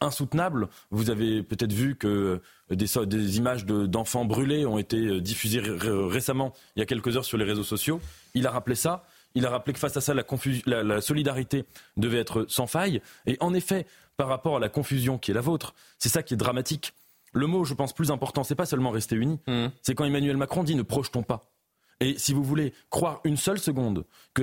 insoutenables. 0.00 0.68
Vous 0.90 1.10
avez 1.10 1.42
peut-être 1.42 1.72
vu 1.72 1.96
que 1.96 2.40
des, 2.70 2.86
des 3.06 3.38
images 3.38 3.66
d'enfants 3.66 4.24
brûlés 4.24 4.66
ont 4.66 4.78
été 4.78 5.20
diffusées 5.20 5.60
récemment, 5.60 6.54
il 6.76 6.80
y 6.80 6.82
a 6.82 6.86
quelques 6.86 7.16
heures, 7.16 7.24
sur 7.24 7.38
les 7.38 7.44
réseaux 7.44 7.64
sociaux. 7.64 8.00
Il 8.34 8.46
a 8.46 8.50
rappelé 8.50 8.74
ça. 8.74 9.04
Il 9.34 9.46
a 9.46 9.50
rappelé 9.50 9.72
que 9.72 9.78
face 9.78 9.96
à 9.96 10.00
ça, 10.00 10.14
la, 10.14 11.00
solidarité 11.00 11.64
devait 11.96 12.18
être 12.18 12.46
sans 12.48 12.66
faille. 12.66 13.00
Et 13.26 13.36
en 13.40 13.54
effet, 13.54 13.86
par 14.16 14.28
rapport 14.28 14.56
à 14.56 14.60
la 14.60 14.68
confusion 14.68 15.18
qui 15.18 15.30
est 15.30 15.34
la 15.34 15.40
vôtre, 15.40 15.74
c'est 15.98 16.08
ça 16.08 16.22
qui 16.22 16.34
est 16.34 16.36
dramatique. 16.36 16.92
Le 17.32 17.46
mot, 17.46 17.64
je 17.64 17.74
pense, 17.74 17.92
plus 17.92 18.10
important, 18.10 18.42
c'est 18.42 18.54
pas 18.54 18.66
seulement 18.66 18.90
rester 18.90 19.16
unis, 19.16 19.38
mmh. 19.46 19.66
c'est 19.82 19.94
quand 19.94 20.04
Emmanuel 20.04 20.36
Macron 20.36 20.64
dit 20.64 20.74
ne 20.74 20.82
projetons 20.82 21.22
pas. 21.22 21.50
Et 22.00 22.16
si 22.16 22.32
vous 22.32 22.44
voulez 22.44 22.72
croire 22.90 23.20
une 23.24 23.36
seule 23.36 23.58
seconde 23.58 24.04
que, 24.34 24.42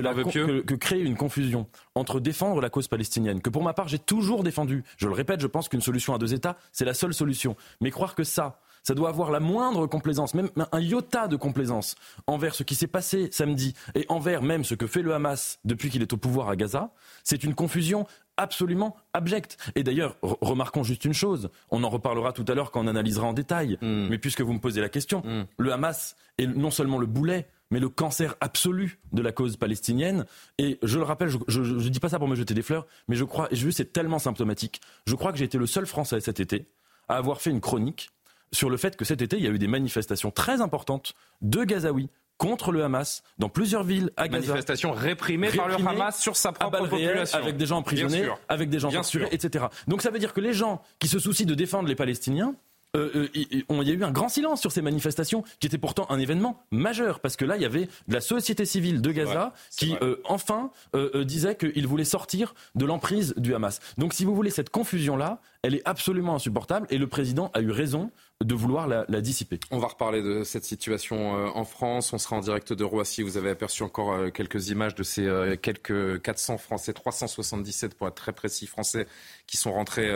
que, 0.60 0.74
créer 0.74 1.02
une 1.02 1.16
confusion 1.16 1.66
entre 1.94 2.20
défendre 2.20 2.60
la 2.60 2.68
cause 2.68 2.86
palestinienne, 2.88 3.40
que 3.40 3.50
pour 3.50 3.62
ma 3.62 3.72
part 3.72 3.88
j'ai 3.88 3.98
toujours 3.98 4.44
défendu, 4.44 4.84
je 4.98 5.08
le 5.08 5.14
répète, 5.14 5.40
je 5.40 5.46
pense 5.46 5.68
qu'une 5.68 5.80
solution 5.80 6.14
à 6.14 6.18
deux 6.18 6.34
États, 6.34 6.56
c'est 6.72 6.84
la 6.84 6.94
seule 6.94 7.14
solution, 7.14 7.56
mais 7.80 7.90
croire 7.90 8.14
que 8.14 8.24
ça, 8.24 8.60
ça 8.86 8.94
doit 8.94 9.08
avoir 9.08 9.30
la 9.30 9.40
moindre 9.40 9.86
complaisance, 9.86 10.34
même 10.34 10.50
un 10.70 10.80
iota 10.80 11.26
de 11.26 11.36
complaisance 11.36 11.96
envers 12.28 12.54
ce 12.54 12.62
qui 12.62 12.76
s'est 12.76 12.86
passé 12.86 13.28
samedi 13.32 13.74
et 13.94 14.04
envers 14.08 14.42
même 14.42 14.62
ce 14.62 14.74
que 14.74 14.86
fait 14.86 15.02
le 15.02 15.12
Hamas 15.12 15.58
depuis 15.64 15.90
qu'il 15.90 16.02
est 16.02 16.12
au 16.12 16.16
pouvoir 16.16 16.50
à 16.50 16.56
Gaza. 16.56 16.92
C'est 17.24 17.42
une 17.42 17.54
confusion 17.54 18.06
absolument 18.36 18.96
abjecte. 19.12 19.56
Et 19.74 19.82
d'ailleurs, 19.82 20.16
remarquons 20.22 20.82
juste 20.82 21.04
une 21.04 21.14
chose, 21.14 21.50
on 21.70 21.84
en 21.84 21.88
reparlera 21.88 22.32
tout 22.32 22.44
à 22.48 22.54
l'heure 22.54 22.70
quand 22.70 22.84
on 22.84 22.86
analysera 22.86 23.26
en 23.26 23.32
détail, 23.32 23.78
hmm. 23.80 24.08
mais 24.08 24.18
puisque 24.18 24.40
vous 24.40 24.52
me 24.52 24.60
posez 24.60 24.80
la 24.80 24.88
question, 24.88 25.22
hmm. 25.24 25.46
le 25.58 25.72
Hamas 25.72 26.16
est 26.38 26.46
non 26.46 26.70
seulement 26.70 26.98
le 26.98 27.06
boulet, 27.06 27.46
mais 27.70 27.80
le 27.80 27.88
cancer 27.88 28.36
absolu 28.40 28.98
de 29.12 29.22
la 29.22 29.32
cause 29.32 29.56
palestinienne. 29.56 30.26
Et 30.58 30.78
je 30.82 30.98
le 30.98 31.04
rappelle, 31.04 31.30
je 31.48 31.60
ne 31.60 31.88
dis 31.88 32.00
pas 32.00 32.08
ça 32.08 32.18
pour 32.18 32.28
me 32.28 32.36
jeter 32.36 32.54
des 32.54 32.62
fleurs, 32.62 32.86
mais 33.08 33.16
je 33.16 33.24
crois, 33.24 33.48
et 33.50 33.56
je 33.56 33.68
c'est 33.70 33.92
tellement 33.92 34.18
symptomatique, 34.18 34.80
je 35.06 35.14
crois 35.14 35.32
que 35.32 35.38
j'ai 35.38 35.44
été 35.44 35.58
le 35.58 35.66
seul 35.66 35.86
Français 35.86 36.20
cet 36.20 36.40
été 36.40 36.68
à 37.08 37.16
avoir 37.16 37.40
fait 37.40 37.50
une 37.50 37.60
chronique 37.60 38.10
sur 38.52 38.70
le 38.70 38.76
fait 38.76 38.96
que 38.96 39.04
cet 39.04 39.22
été, 39.22 39.36
il 39.36 39.44
y 39.44 39.46
a 39.46 39.50
eu 39.50 39.58
des 39.58 39.66
manifestations 39.66 40.30
très 40.30 40.60
importantes 40.60 41.14
de 41.42 41.64
Gazaouis 41.64 42.08
contre 42.38 42.72
le 42.72 42.84
Hamas 42.84 43.22
dans 43.38 43.48
plusieurs 43.48 43.84
villes 43.84 44.10
à 44.16 44.28
Gaza. 44.28 44.48
Manifestations 44.48 44.92
réprimées, 44.92 45.50
par 45.50 45.68
le 45.68 45.74
Hamas 45.74 46.20
sur 46.20 46.36
sa 46.36 46.52
propre 46.52 46.86
population. 46.86 47.38
avec 47.38 47.56
des 47.56 47.66
gens 47.66 47.78
emprisonnés, 47.78 48.28
avec 48.48 48.70
des 48.70 48.78
gens 48.78 48.90
torturés, 48.90 49.28
etc. 49.32 49.66
Donc 49.88 50.02
ça 50.02 50.10
veut 50.10 50.18
dire 50.18 50.32
que 50.32 50.40
les 50.40 50.52
gens 50.52 50.82
qui 50.98 51.08
se 51.08 51.18
soucient 51.18 51.46
de 51.46 51.54
défendre 51.54 51.88
les 51.88 51.94
Palestiniens, 51.94 52.54
euh, 52.96 53.10
euh, 53.14 53.28
il 53.34 53.64
y 53.88 53.90
a 53.90 53.94
eu 53.94 54.04
un 54.04 54.10
grand 54.10 54.28
silence 54.28 54.60
sur 54.60 54.72
ces 54.72 54.82
manifestations, 54.82 55.44
qui 55.60 55.66
étaient 55.66 55.78
pourtant 55.78 56.06
un 56.08 56.18
événement 56.18 56.62
majeur, 56.70 57.20
parce 57.20 57.36
que 57.36 57.44
là, 57.44 57.56
il 57.56 57.62
y 57.62 57.66
avait 57.66 57.88
de 58.08 58.14
la 58.14 58.20
société 58.20 58.64
civile 58.64 59.02
de 59.02 59.10
Gaza 59.12 59.52
qui, 59.76 59.96
euh, 60.02 60.16
enfin, 60.24 60.70
disait 61.14 61.56
qu'il 61.56 61.86
voulait 61.86 62.04
sortir 62.04 62.54
de 62.74 62.84
l'emprise 62.84 63.34
du 63.36 63.54
Hamas. 63.54 63.80
Donc, 63.98 64.14
si 64.14 64.24
vous 64.24 64.34
voulez, 64.34 64.50
cette 64.50 64.70
confusion-là, 64.70 65.40
elle 65.62 65.74
est 65.74 65.82
absolument 65.84 66.34
insupportable, 66.34 66.86
et 66.90 66.98
le 66.98 67.06
président 67.06 67.50
a 67.54 67.60
eu 67.60 67.70
raison 67.70 68.10
de 68.44 68.54
vouloir 68.54 68.86
la, 68.86 69.20
dissiper. 69.20 69.58
On 69.70 69.78
va 69.78 69.88
reparler 69.88 70.22
de 70.22 70.44
cette 70.44 70.64
situation 70.64 71.34
en 71.56 71.64
France. 71.64 72.12
On 72.12 72.18
sera 72.18 72.36
en 72.36 72.40
direct 72.40 72.72
de 72.72 72.84
Roissy. 72.84 73.22
Vous 73.22 73.38
avez 73.38 73.48
aperçu 73.48 73.82
encore 73.82 74.30
quelques 74.32 74.68
images 74.68 74.94
de 74.94 75.02
ces 75.02 75.58
quelques 75.62 76.20
400 76.20 76.58
Français, 76.58 76.92
377 76.92 77.94
pour 77.94 78.08
être 78.08 78.14
très 78.14 78.32
précis, 78.32 78.66
Français 78.66 79.06
qui 79.46 79.56
sont 79.56 79.72
rentrés 79.72 80.10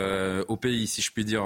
au 0.47 0.55
pays, 0.55 0.85
si 0.85 1.01
je 1.01 1.11
puis 1.11 1.25
dire, 1.25 1.43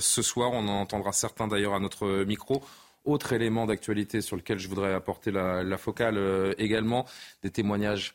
ce 0.00 0.22
soir. 0.22 0.52
On 0.52 0.68
en 0.68 0.80
entendra 0.80 1.12
certains 1.12 1.48
d'ailleurs 1.48 1.74
à 1.74 1.80
notre 1.80 2.24
micro. 2.24 2.62
Autre 3.04 3.32
élément 3.32 3.66
d'actualité 3.66 4.20
sur 4.20 4.36
lequel 4.36 4.58
je 4.58 4.68
voudrais 4.68 4.94
apporter 4.94 5.32
la, 5.32 5.78
focale 5.78 6.54
également, 6.58 7.06
des 7.42 7.50
témoignages 7.50 8.14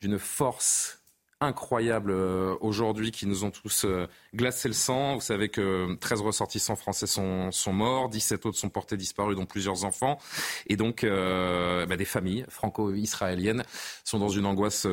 d'une 0.00 0.18
force 0.18 0.97
incroyables 1.40 2.10
euh, 2.10 2.56
aujourd'hui 2.60 3.12
qui 3.12 3.26
nous 3.26 3.44
ont 3.44 3.50
tous 3.50 3.84
euh, 3.84 4.08
glacé 4.34 4.66
le 4.66 4.74
sang. 4.74 5.14
Vous 5.14 5.20
savez 5.20 5.48
que 5.48 5.94
13 5.94 6.20
ressortissants 6.22 6.74
français 6.74 7.06
sont, 7.06 7.52
sont 7.52 7.72
morts, 7.72 8.08
17 8.08 8.44
autres 8.46 8.58
sont 8.58 8.70
portés 8.70 8.96
disparus, 8.96 9.36
dont 9.36 9.46
plusieurs 9.46 9.84
enfants. 9.84 10.18
Et 10.66 10.76
donc, 10.76 11.04
euh, 11.04 11.86
bah, 11.86 11.96
des 11.96 12.04
familles 12.04 12.44
franco-israéliennes 12.48 13.62
sont 14.04 14.18
dans 14.18 14.28
une 14.28 14.46
angoisse 14.46 14.86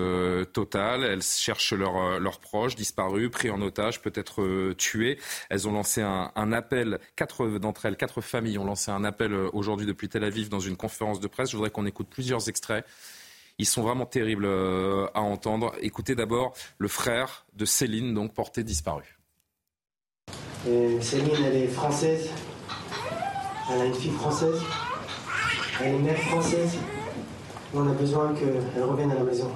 totale. 0.53 1.03
Elles 1.03 1.23
cherchent 1.23 1.73
leurs 1.73 2.39
proches 2.39 2.75
disparus, 2.75 3.29
pris 3.31 3.49
en 3.49 3.61
otage, 3.61 4.01
peut-être 4.01 4.73
tués. 4.73 5.19
Elles 5.49 5.67
ont 5.67 5.71
lancé 5.71 6.01
un, 6.01 6.31
un 6.35 6.51
appel, 6.51 6.99
quatre 7.15 7.47
d'entre 7.57 7.85
elles, 7.85 7.97
quatre 7.97 8.21
familles 8.21 8.59
ont 8.59 8.65
lancé 8.65 8.91
un 8.91 9.03
appel 9.03 9.33
aujourd'hui 9.33 9.85
depuis 9.85 10.09
Tel 10.09 10.23
Aviv 10.23 10.49
dans 10.49 10.59
une 10.59 10.77
conférence 10.77 11.19
de 11.19 11.27
presse. 11.27 11.49
Je 11.49 11.57
voudrais 11.57 11.71
qu'on 11.71 11.85
écoute 11.85 12.07
plusieurs 12.09 12.49
extraits 12.49 12.85
ils 13.57 13.65
sont 13.65 13.81
vraiment 13.81 14.05
terribles 14.05 14.45
euh, 14.45 15.07
à 15.13 15.21
entendre. 15.21 15.73
Écoutez 15.81 16.15
d'abord 16.15 16.53
le 16.77 16.87
frère 16.87 17.45
de 17.53 17.65
Céline, 17.65 18.13
donc 18.13 18.33
porté 18.33 18.63
disparu. 18.63 19.17
Céline, 21.01 21.45
elle 21.45 21.55
est 21.55 21.67
française. 21.67 22.29
Elle 23.71 23.81
a 23.81 23.85
une 23.85 23.93
fille 23.93 24.11
française. 24.11 24.59
Elle 25.81 25.95
est 25.95 25.99
mère 25.99 26.17
française. 26.17 26.77
On 27.73 27.87
a 27.87 27.93
besoin 27.93 28.33
qu'elle 28.33 28.83
revienne 28.83 29.11
à 29.11 29.15
la 29.15 29.23
maison. 29.23 29.51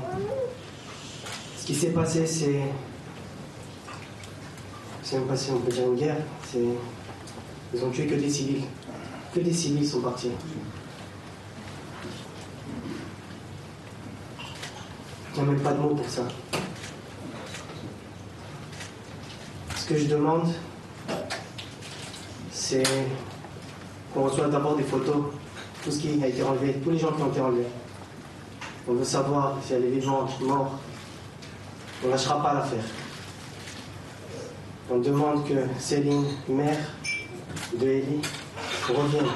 Ce 1.57 1.65
qui 1.65 1.73
s'est 1.73 1.91
passé, 1.91 2.27
c'est. 2.27 2.61
C'est 5.03 5.17
même 5.17 5.27
passé, 5.27 5.51
on 5.51 5.59
peut 5.59 5.71
dire 5.71 5.85
une 5.87 5.95
guerre. 5.95 6.17
Ils 6.53 7.83
ont 7.83 7.89
tué 7.89 8.05
que 8.05 8.15
des 8.15 8.29
civils. 8.29 8.63
Que 9.33 9.39
des 9.39 9.53
civils 9.53 9.87
sont 9.87 10.01
partis. 10.01 10.31
Il 15.36 15.43
n'y 15.43 15.50
a 15.50 15.51
même 15.51 15.62
pas 15.62 15.74
de 15.74 15.79
mots 15.79 15.95
pour 15.95 16.09
ça. 16.09 16.24
Ce 19.75 19.88
que 19.88 19.98
je 19.98 20.05
demande, 20.07 20.48
c'est 22.51 22.83
qu'on 24.13 24.24
reçoive 24.24 24.51
d'abord 24.51 24.75
des 24.75 24.83
photos, 24.83 25.25
tout 25.83 25.91
ce 25.91 26.00
qui 26.00 26.24
a 26.24 26.27
été 26.27 26.43
enlevé, 26.43 26.74
tous 26.83 26.91
les 26.91 26.98
gens 26.98 27.12
qui 27.12 27.21
ont 27.21 27.29
été 27.29 27.41
enlevés. 27.41 27.67
On 28.88 28.93
veut 28.93 29.05
savoir 29.05 29.57
si 29.63 29.74
elle 29.74 29.86
est 29.86 29.89
vivante, 29.89 30.39
morte. 30.41 30.74
On 32.03 32.07
ne 32.07 32.12
lâchera 32.12 32.41
pas 32.41 32.53
l'affaire. 32.53 32.83
On 34.89 34.98
demande 34.98 35.48
que 35.48 35.53
Céline, 35.77 36.25
mère 36.48 36.77
de 37.79 37.88
Ellie, 37.88 38.21
revienne. 38.88 39.27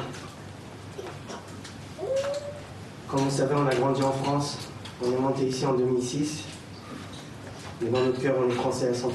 Comme 3.08 3.20
vous 3.20 3.30
savez, 3.30 3.54
on 3.56 3.68
a 3.68 3.76
grandi 3.76 4.02
en 4.02 4.12
France. 4.12 4.58
On 5.06 5.12
est 5.12 5.20
monté 5.20 5.48
ici 5.48 5.66
en 5.66 5.74
2006, 5.74 6.44
mais 7.82 7.90
dans 7.90 8.06
notre 8.06 8.22
cœur, 8.22 8.36
on 8.40 8.50
est 8.50 8.54
français 8.54 8.88
à 8.88 8.92
100%. 8.94 9.08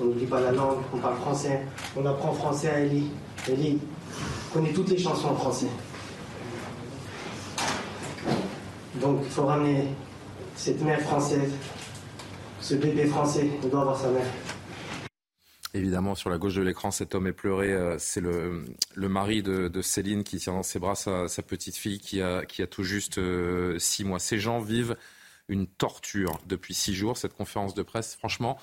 On 0.00 0.04
n'oublie 0.04 0.26
pas 0.26 0.40
la 0.40 0.52
langue, 0.52 0.78
on 0.94 0.98
parle 0.98 1.16
français, 1.16 1.62
on 1.96 2.06
apprend 2.06 2.32
français 2.32 2.68
à 2.68 2.80
Ellie. 2.80 3.10
Ellie 3.48 3.80
connaît 4.52 4.72
toutes 4.72 4.90
les 4.90 4.98
chansons 4.98 5.28
en 5.28 5.34
français. 5.34 5.66
Donc 9.00 9.20
il 9.24 9.30
faut 9.30 9.46
ramener 9.46 9.88
cette 10.54 10.80
mère 10.82 11.00
française, 11.00 11.50
ce 12.60 12.74
bébé 12.74 13.06
français, 13.06 13.48
il 13.62 13.70
doit 13.70 13.80
avoir 13.80 13.98
sa 13.98 14.10
mère. 14.10 14.26
Évidemment, 15.74 16.14
sur 16.14 16.30
la 16.30 16.38
gauche 16.38 16.54
de 16.54 16.62
l'écran, 16.62 16.90
cet 16.90 17.14
homme 17.14 17.26
est 17.26 17.32
pleuré. 17.32 17.72
Euh, 17.72 17.96
c'est 17.98 18.20
le, 18.20 18.64
mari 18.96 19.42
de, 19.42 19.82
Céline 19.82 20.24
qui 20.24 20.38
tient 20.38 20.54
dans 20.54 20.62
ses 20.62 20.78
bras 20.78 20.94
sa, 20.94 21.28
petite 21.46 21.76
fille 21.76 22.00
qui 22.00 22.22
a, 22.22 22.44
qui 22.46 22.62
a 22.62 22.66
tout 22.66 22.84
juste 22.84 23.18
euh, 23.18 23.78
six 23.78 24.04
mois. 24.04 24.18
Ces 24.18 24.38
gens 24.38 24.60
vivent 24.60 24.96
une 25.48 25.66
torture 25.66 26.38
depuis 26.46 26.74
six 26.74 26.94
jours. 26.94 27.16
Cette 27.18 27.34
conférence 27.34 27.74
de 27.74 27.82
presse, 27.82 28.16
franchement, 28.16 28.58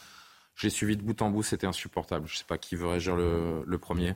j'ai 0.56 0.70
suivi 0.70 0.98
de 0.98 1.04
bout 1.04 1.22
en 1.22 1.30
bout, 1.30 1.44
c'était 1.44 1.68
insupportable. 1.68 2.28
Je 2.28 2.34
ne 2.34 2.38
sais 2.38 2.46
pas 2.46 2.58
qui 2.58 2.76
veut 2.76 2.88
réagir 2.88 3.16
le, 3.16 3.78
premier. 3.78 4.16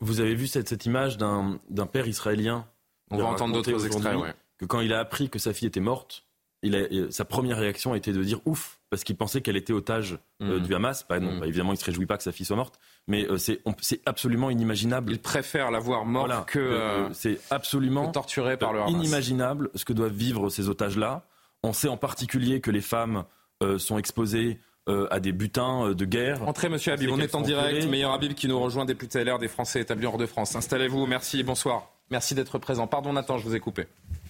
Vous 0.00 0.20
avez 0.20 0.34
vu 0.34 0.46
cette, 0.46 0.68
cette 0.68 0.84
image 0.84 1.16
d'un 1.16 1.86
père 1.90 2.06
israélien 2.06 2.66
On 3.10 3.16
va 3.16 3.24
entendre 3.24 3.54
d'autres 3.54 3.86
extraits. 3.86 4.36
Que 4.58 4.66
quand 4.66 4.80
il 4.80 4.92
a 4.92 5.00
appris 5.00 5.30
que 5.30 5.38
sa 5.38 5.52
fille 5.54 5.68
était 5.68 5.80
morte, 5.80 6.24
il 6.62 7.08
sa 7.10 7.24
première 7.24 7.58
réaction 7.58 7.94
a 7.94 7.96
été 7.96 8.12
de 8.12 8.22
dire 8.22 8.40
ouf, 8.44 8.78
parce 8.92 9.04
qu'il 9.04 9.16
pensait 9.16 9.40
qu'elle 9.40 9.56
était 9.56 9.72
otage 9.72 10.18
euh, 10.42 10.60
mm. 10.60 10.62
du 10.64 10.74
Hamas. 10.74 11.06
Bah, 11.08 11.18
non, 11.18 11.32
mm. 11.32 11.40
bah, 11.40 11.46
évidemment, 11.46 11.70
il 11.70 11.76
ne 11.76 11.80
se 11.80 11.84
réjouit 11.86 12.04
pas 12.04 12.18
que 12.18 12.22
sa 12.22 12.30
fille 12.30 12.44
soit 12.44 12.56
morte, 12.56 12.78
mais 13.08 13.26
euh, 13.26 13.38
c'est 13.38 13.62
absolument 14.04 14.50
inimaginable. 14.50 15.12
Il 15.12 15.18
préfère 15.18 15.70
la 15.70 15.78
voir 15.78 16.04
morte 16.04 16.46
que. 16.46 16.58
Euh, 16.58 17.10
c'est 17.14 17.40
absolument 17.48 18.12
torturé 18.12 18.58
par 18.58 18.74
le 18.74 18.80
Hamas. 18.80 18.90
inimaginable 18.90 19.70
ce 19.74 19.86
que 19.86 19.94
doivent 19.94 20.12
vivre 20.12 20.50
ces 20.50 20.68
otages-là. 20.68 21.24
On 21.62 21.72
sait 21.72 21.88
en 21.88 21.96
particulier 21.96 22.60
que 22.60 22.70
les 22.70 22.82
femmes 22.82 23.24
sont 23.78 23.96
exposées 23.96 24.60
à 24.88 25.20
des 25.20 25.32
butins 25.32 25.92
de 25.92 26.04
guerre. 26.04 26.46
Entrez, 26.46 26.68
monsieur 26.68 26.92
Habib, 26.92 27.08
on 27.10 27.18
est 27.18 27.34
en 27.34 27.40
direct. 27.40 27.86
Meilleur 27.86 28.12
Habib 28.12 28.34
qui 28.34 28.46
nous 28.46 28.60
rejoint, 28.60 28.84
député 28.84 29.24
LR 29.24 29.38
des 29.38 29.48
Français 29.48 29.80
établis 29.80 30.04
hors 30.04 30.18
de 30.18 30.26
France. 30.26 30.54
Installez-vous, 30.54 31.06
merci, 31.06 31.42
bonsoir. 31.44 31.92
Merci 32.10 32.34
d'être 32.34 32.58
présent. 32.58 32.86
Pardon, 32.86 33.14
Nathan, 33.14 33.38
je 33.38 33.44
vous 33.44 33.54
ai 33.54 33.60
coupé. 33.60 33.86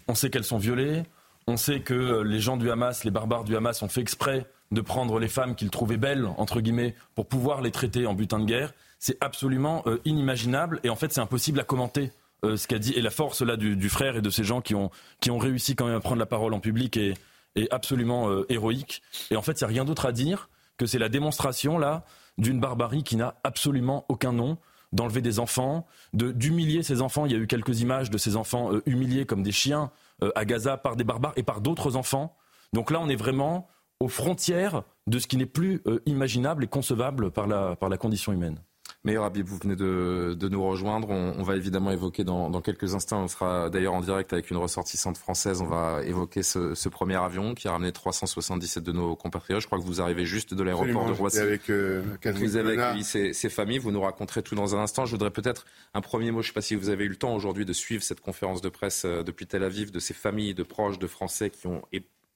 On 0.06 0.14
sait 0.14 0.30
qu'elles 0.30 0.44
sont 0.44 0.58
violées. 0.58 1.02
On 1.46 1.56
sait 1.56 1.80
que 1.80 2.22
les 2.22 2.38
gens 2.40 2.56
du 2.56 2.70
Hamas, 2.70 3.04
les 3.04 3.10
barbares 3.10 3.44
du 3.44 3.56
Hamas, 3.56 3.82
ont 3.82 3.88
fait 3.88 4.00
exprès 4.00 4.46
de 4.72 4.80
prendre 4.80 5.18
les 5.18 5.28
femmes 5.28 5.54
qu'il 5.54 5.70
trouvait 5.70 5.98
belles, 5.98 6.26
entre 6.38 6.60
guillemets, 6.60 6.94
pour 7.14 7.26
pouvoir 7.26 7.60
les 7.60 7.70
traiter 7.70 8.06
en 8.06 8.14
butin 8.14 8.40
de 8.40 8.46
guerre. 8.46 8.72
C'est 8.98 9.18
absolument 9.20 9.82
euh, 9.86 10.00
inimaginable 10.04 10.80
et 10.82 10.88
en 10.88 10.96
fait 10.96 11.12
c'est 11.12 11.20
impossible 11.20 11.60
à 11.60 11.64
commenter. 11.64 12.10
Euh, 12.44 12.56
ce 12.56 12.66
qu'a 12.66 12.78
dit 12.78 12.92
et 12.94 13.02
la 13.02 13.10
force 13.10 13.42
là 13.42 13.56
du, 13.56 13.88
frère 13.88 14.16
et 14.16 14.22
de 14.22 14.30
ces 14.30 14.42
gens 14.42 14.60
qui 14.60 14.74
ont, 14.74 14.90
qui 15.20 15.30
ont 15.30 15.38
réussi 15.38 15.76
quand 15.76 15.86
même 15.86 15.94
à 15.94 16.00
prendre 16.00 16.18
la 16.18 16.26
parole 16.26 16.54
en 16.54 16.60
public 16.60 16.96
est, 16.96 17.14
est 17.54 17.72
absolument 17.72 18.30
euh, 18.30 18.46
héroïque. 18.48 19.02
Et 19.30 19.36
en 19.36 19.42
fait, 19.42 19.60
il 19.60 19.64
n'y 19.64 19.64
a 19.64 19.68
rien 19.68 19.84
d'autre 19.84 20.06
à 20.06 20.12
dire 20.12 20.48
que 20.76 20.86
c'est 20.86 20.98
la 20.98 21.08
démonstration 21.08 21.78
là 21.78 22.04
d'une 22.38 22.58
barbarie 22.58 23.04
qui 23.04 23.16
n'a 23.16 23.34
absolument 23.44 24.06
aucun 24.08 24.32
nom 24.32 24.56
d'enlever 24.92 25.22
des 25.22 25.38
enfants, 25.38 25.86
de 26.12 26.32
d'humilier 26.32 26.82
ces 26.82 27.02
enfants. 27.02 27.26
Il 27.26 27.32
y 27.32 27.34
a 27.34 27.38
eu 27.38 27.46
quelques 27.46 27.80
images 27.80 28.10
de 28.10 28.18
ces 28.18 28.36
enfants 28.36 28.70
humiliés 28.86 29.26
comme 29.26 29.42
des 29.42 29.52
chiens 29.52 29.90
à 30.34 30.44
Gaza 30.44 30.76
par 30.76 30.96
des 30.96 31.04
barbares 31.04 31.32
et 31.36 31.42
par 31.42 31.60
d'autres 31.60 31.96
enfants. 31.96 32.36
Donc 32.72 32.90
là, 32.90 33.00
on 33.00 33.08
est 33.08 33.16
vraiment 33.16 33.68
aux 34.00 34.08
frontières 34.08 34.82
de 35.06 35.18
ce 35.18 35.26
qui 35.26 35.36
n'est 35.36 35.46
plus 35.46 35.80
euh, 35.86 36.00
imaginable 36.06 36.64
et 36.64 36.66
concevable 36.66 37.30
par 37.30 37.46
la, 37.46 37.76
par 37.76 37.88
la 37.88 37.96
condition 37.96 38.32
humaine. 38.32 38.58
Meilleur 39.04 39.24
Habib, 39.24 39.46
vous 39.46 39.58
venez 39.58 39.74
de, 39.74 40.36
de 40.38 40.48
nous 40.48 40.64
rejoindre. 40.64 41.10
On, 41.10 41.42
va 41.42 41.56
évidemment 41.56 41.90
évoquer 41.90 42.22
dans, 42.22 42.50
dans, 42.50 42.60
quelques 42.60 42.94
instants, 42.94 43.24
on 43.24 43.28
sera 43.28 43.68
d'ailleurs 43.68 43.94
en 43.94 44.00
direct 44.00 44.32
avec 44.32 44.50
une 44.50 44.56
ressortissante 44.58 45.18
française, 45.18 45.60
on 45.60 45.66
va 45.66 46.02
évoquer 46.04 46.44
ce, 46.44 46.76
ce, 46.76 46.88
premier 46.88 47.16
avion 47.16 47.54
qui 47.54 47.66
a 47.66 47.72
ramené 47.72 47.90
377 47.90 48.84
de 48.84 48.92
nos 48.92 49.16
compatriotes. 49.16 49.60
Je 49.60 49.66
crois 49.66 49.78
que 49.78 49.84
vous 49.84 50.00
arrivez 50.00 50.24
juste 50.24 50.54
de 50.54 50.62
l'aéroport 50.62 51.06
de 51.06 51.12
Roissy. 51.12 51.40
Avec, 51.40 51.68
euh, 51.68 52.02
vous 52.24 52.56
avez 52.56 52.80
accueilli 52.80 53.02
ces, 53.02 53.32
ces, 53.32 53.48
familles, 53.48 53.78
vous 53.78 53.90
nous 53.90 54.02
raconterez 54.02 54.42
tout 54.42 54.54
dans 54.54 54.76
un 54.76 54.78
instant. 54.78 55.04
Je 55.04 55.10
voudrais 55.10 55.32
peut-être 55.32 55.66
un 55.94 56.00
premier 56.00 56.30
mot, 56.30 56.40
je 56.40 56.46
ne 56.46 56.50
sais 56.50 56.54
pas 56.54 56.60
si 56.60 56.76
vous 56.76 56.88
avez 56.88 57.04
eu 57.04 57.08
le 57.08 57.16
temps 57.16 57.34
aujourd'hui 57.34 57.64
de 57.64 57.72
suivre 57.72 58.04
cette 58.04 58.20
conférence 58.20 58.60
de 58.60 58.68
presse 58.68 59.04
euh, 59.04 59.24
depuis 59.24 59.48
Tel 59.48 59.64
Aviv, 59.64 59.90
de 59.90 59.98
ces 59.98 60.14
familles 60.14 60.54
de 60.54 60.62
proches 60.62 61.00
de 61.00 61.08
Français 61.08 61.50
qui 61.50 61.66
ont 61.66 61.82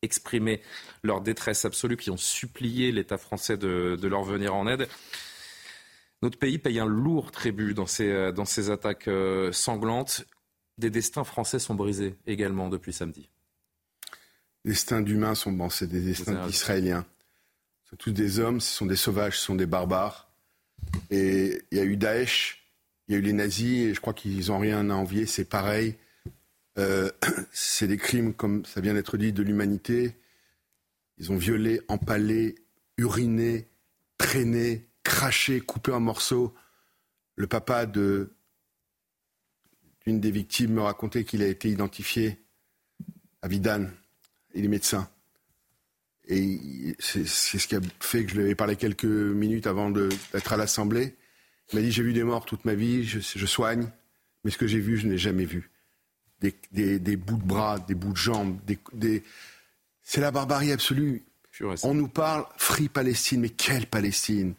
exprimé 0.02 0.60
leur 1.02 1.20
détresse 1.20 1.64
absolue, 1.64 1.96
qui 1.96 2.10
ont 2.10 2.16
supplié 2.16 2.92
l'État 2.92 3.18
français 3.18 3.56
de, 3.56 3.98
leur 4.02 4.22
venir 4.22 4.54
en 4.54 4.66
aide. 4.66 4.88
Notre 6.22 6.38
pays 6.38 6.58
paye 6.58 6.78
un 6.80 6.86
lourd 6.86 7.30
tribut 7.30 7.74
dans 7.74 7.86
ces, 7.86 8.08
euh, 8.08 8.32
dans 8.32 8.44
ces 8.44 8.70
attaques 8.70 9.08
euh, 9.08 9.52
sanglantes. 9.52 10.24
Des 10.78 10.90
destins 10.90 11.24
français 11.24 11.58
sont 11.58 11.74
brisés 11.74 12.16
également 12.26 12.68
depuis 12.68 12.92
samedi. 12.92 13.28
Les 14.64 14.72
destins 14.72 15.00
d'humains 15.00 15.34
sont 15.34 15.68
c'est 15.70 15.86
des 15.86 16.00
destins 16.00 16.46
d'Israéliens. 16.46 17.06
Ce 17.84 17.90
sont 17.90 17.96
tous 17.96 18.12
des 18.12 18.40
hommes, 18.40 18.60
ce 18.60 18.74
sont 18.74 18.86
des 18.86 18.96
sauvages, 18.96 19.38
ce 19.38 19.44
sont 19.44 19.54
des 19.54 19.66
barbares. 19.66 20.28
Et 21.10 21.62
il 21.70 21.78
y 21.78 21.80
a 21.80 21.84
eu 21.84 21.96
Daesh, 21.96 22.66
il 23.08 23.12
y 23.12 23.14
a 23.14 23.18
eu 23.18 23.22
les 23.22 23.32
nazis, 23.32 23.86
et 23.86 23.94
je 23.94 24.00
crois 24.00 24.12
qu'ils 24.12 24.48
n'ont 24.48 24.58
rien 24.58 24.90
à 24.90 24.94
envier, 24.94 25.26
c'est 25.26 25.44
pareil. 25.44 25.96
Euh, 26.78 27.10
c'est 27.52 27.86
des 27.86 27.96
crimes, 27.96 28.34
comme 28.34 28.64
ça 28.64 28.80
vient 28.80 28.94
d'être 28.94 29.16
dit, 29.16 29.32
de 29.32 29.42
l'humanité. 29.42 30.16
Ils 31.18 31.32
ont 31.32 31.36
violé, 31.36 31.80
empalé, 31.88 32.56
uriné, 32.98 33.68
traîné, 34.18 34.86
craché, 35.06 35.60
coupé 35.60 35.92
en 35.92 36.00
morceaux. 36.00 36.54
Le 37.36 37.46
papa 37.46 37.86
de 37.86 38.32
d'une 40.04 40.20
des 40.20 40.30
victimes 40.30 40.74
me 40.74 40.82
racontait 40.82 41.24
qu'il 41.24 41.42
a 41.42 41.48
été 41.48 41.68
identifié 41.68 42.38
à 43.42 43.48
Vidane. 43.48 43.92
Il 44.54 44.64
est 44.64 44.68
médecin. 44.68 45.10
Et 46.28 46.96
c'est 46.98 47.26
ce 47.26 47.66
qui 47.66 47.74
a 47.74 47.80
fait 48.00 48.24
que 48.24 48.30
je 48.30 48.36
lui 48.36 48.44
avais 48.44 48.54
parlé 48.54 48.76
quelques 48.76 49.04
minutes 49.04 49.66
avant 49.66 49.90
d'être 49.90 50.52
à 50.52 50.56
l'Assemblée. 50.56 51.16
Il 51.72 51.76
m'a 51.76 51.82
dit 51.82 51.90
J'ai 51.90 52.02
vu 52.02 52.12
des 52.12 52.24
morts 52.24 52.44
toute 52.44 52.64
ma 52.64 52.74
vie, 52.74 53.04
je, 53.04 53.18
je 53.20 53.46
soigne, 53.46 53.90
mais 54.44 54.50
ce 54.50 54.58
que 54.58 54.66
j'ai 54.66 54.80
vu, 54.80 54.96
je 54.96 55.06
n'ai 55.06 55.18
jamais 55.18 55.44
vu 55.44 55.70
des, 56.40 57.16
bouts 57.16 57.36
de 57.36 57.44
bras, 57.44 57.78
des 57.78 57.94
bouts 57.94 58.12
de 58.12 58.16
jambes. 58.16 58.58
Des, 58.92 59.22
C'est 60.02 60.20
la 60.20 60.30
barbarie 60.30 60.72
absolue. 60.72 61.24
On 61.82 61.94
nous 61.94 62.08
parle 62.08 62.44
Free 62.58 62.88
Palestine, 62.88 63.40
mais 63.40 63.48
quelle 63.48 63.86
Palestine 63.86 64.54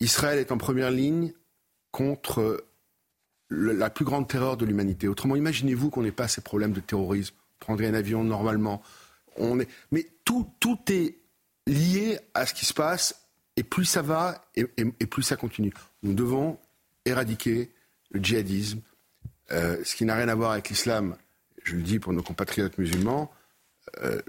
Israël 0.00 0.38
est 0.38 0.52
en 0.52 0.58
première 0.58 0.90
ligne 0.90 1.32
contre 1.92 2.64
la 3.50 3.90
plus 3.90 4.04
grande 4.04 4.28
terreur 4.28 4.56
de 4.56 4.64
l'humanité. 4.64 5.08
Autrement, 5.08 5.36
imaginez-vous 5.36 5.90
qu'on 5.90 6.02
n'ait 6.02 6.12
pas 6.12 6.28
ces 6.28 6.40
problèmes 6.40 6.72
de 6.72 6.80
terrorisme. 6.80 7.34
On 7.60 7.64
prendrait 7.64 7.88
un 7.88 7.94
avion 7.94 8.24
normalement. 8.24 8.82
On 9.36 9.58
est... 9.60 9.68
Mais 9.90 10.06
tout, 10.24 10.48
tout 10.60 10.78
est 10.88 11.16
lié 11.66 12.18
à 12.34 12.46
ce 12.46 12.54
qui 12.54 12.64
se 12.64 12.74
passe, 12.74 13.26
et 13.56 13.62
plus 13.62 13.84
ça 13.84 14.02
va, 14.02 14.44
et 14.56 14.64
plus 15.06 15.22
ça 15.22 15.36
continue. 15.36 15.72
Nous 16.02 16.14
devons 16.14 16.58
éradiquer 17.04 17.70
le 18.10 18.22
djihadisme, 18.22 18.80
euh, 19.52 19.82
ce 19.84 19.96
qui 19.96 20.04
n'a 20.04 20.14
rien 20.14 20.28
à 20.28 20.34
voir 20.34 20.52
avec 20.52 20.68
l'islam, 20.68 21.16
je 21.64 21.76
le 21.76 21.82
dis 21.82 21.98
pour 21.98 22.12
nos 22.12 22.22
compatriotes 22.22 22.78
musulmans, 22.78 23.30
euh, 24.02 24.20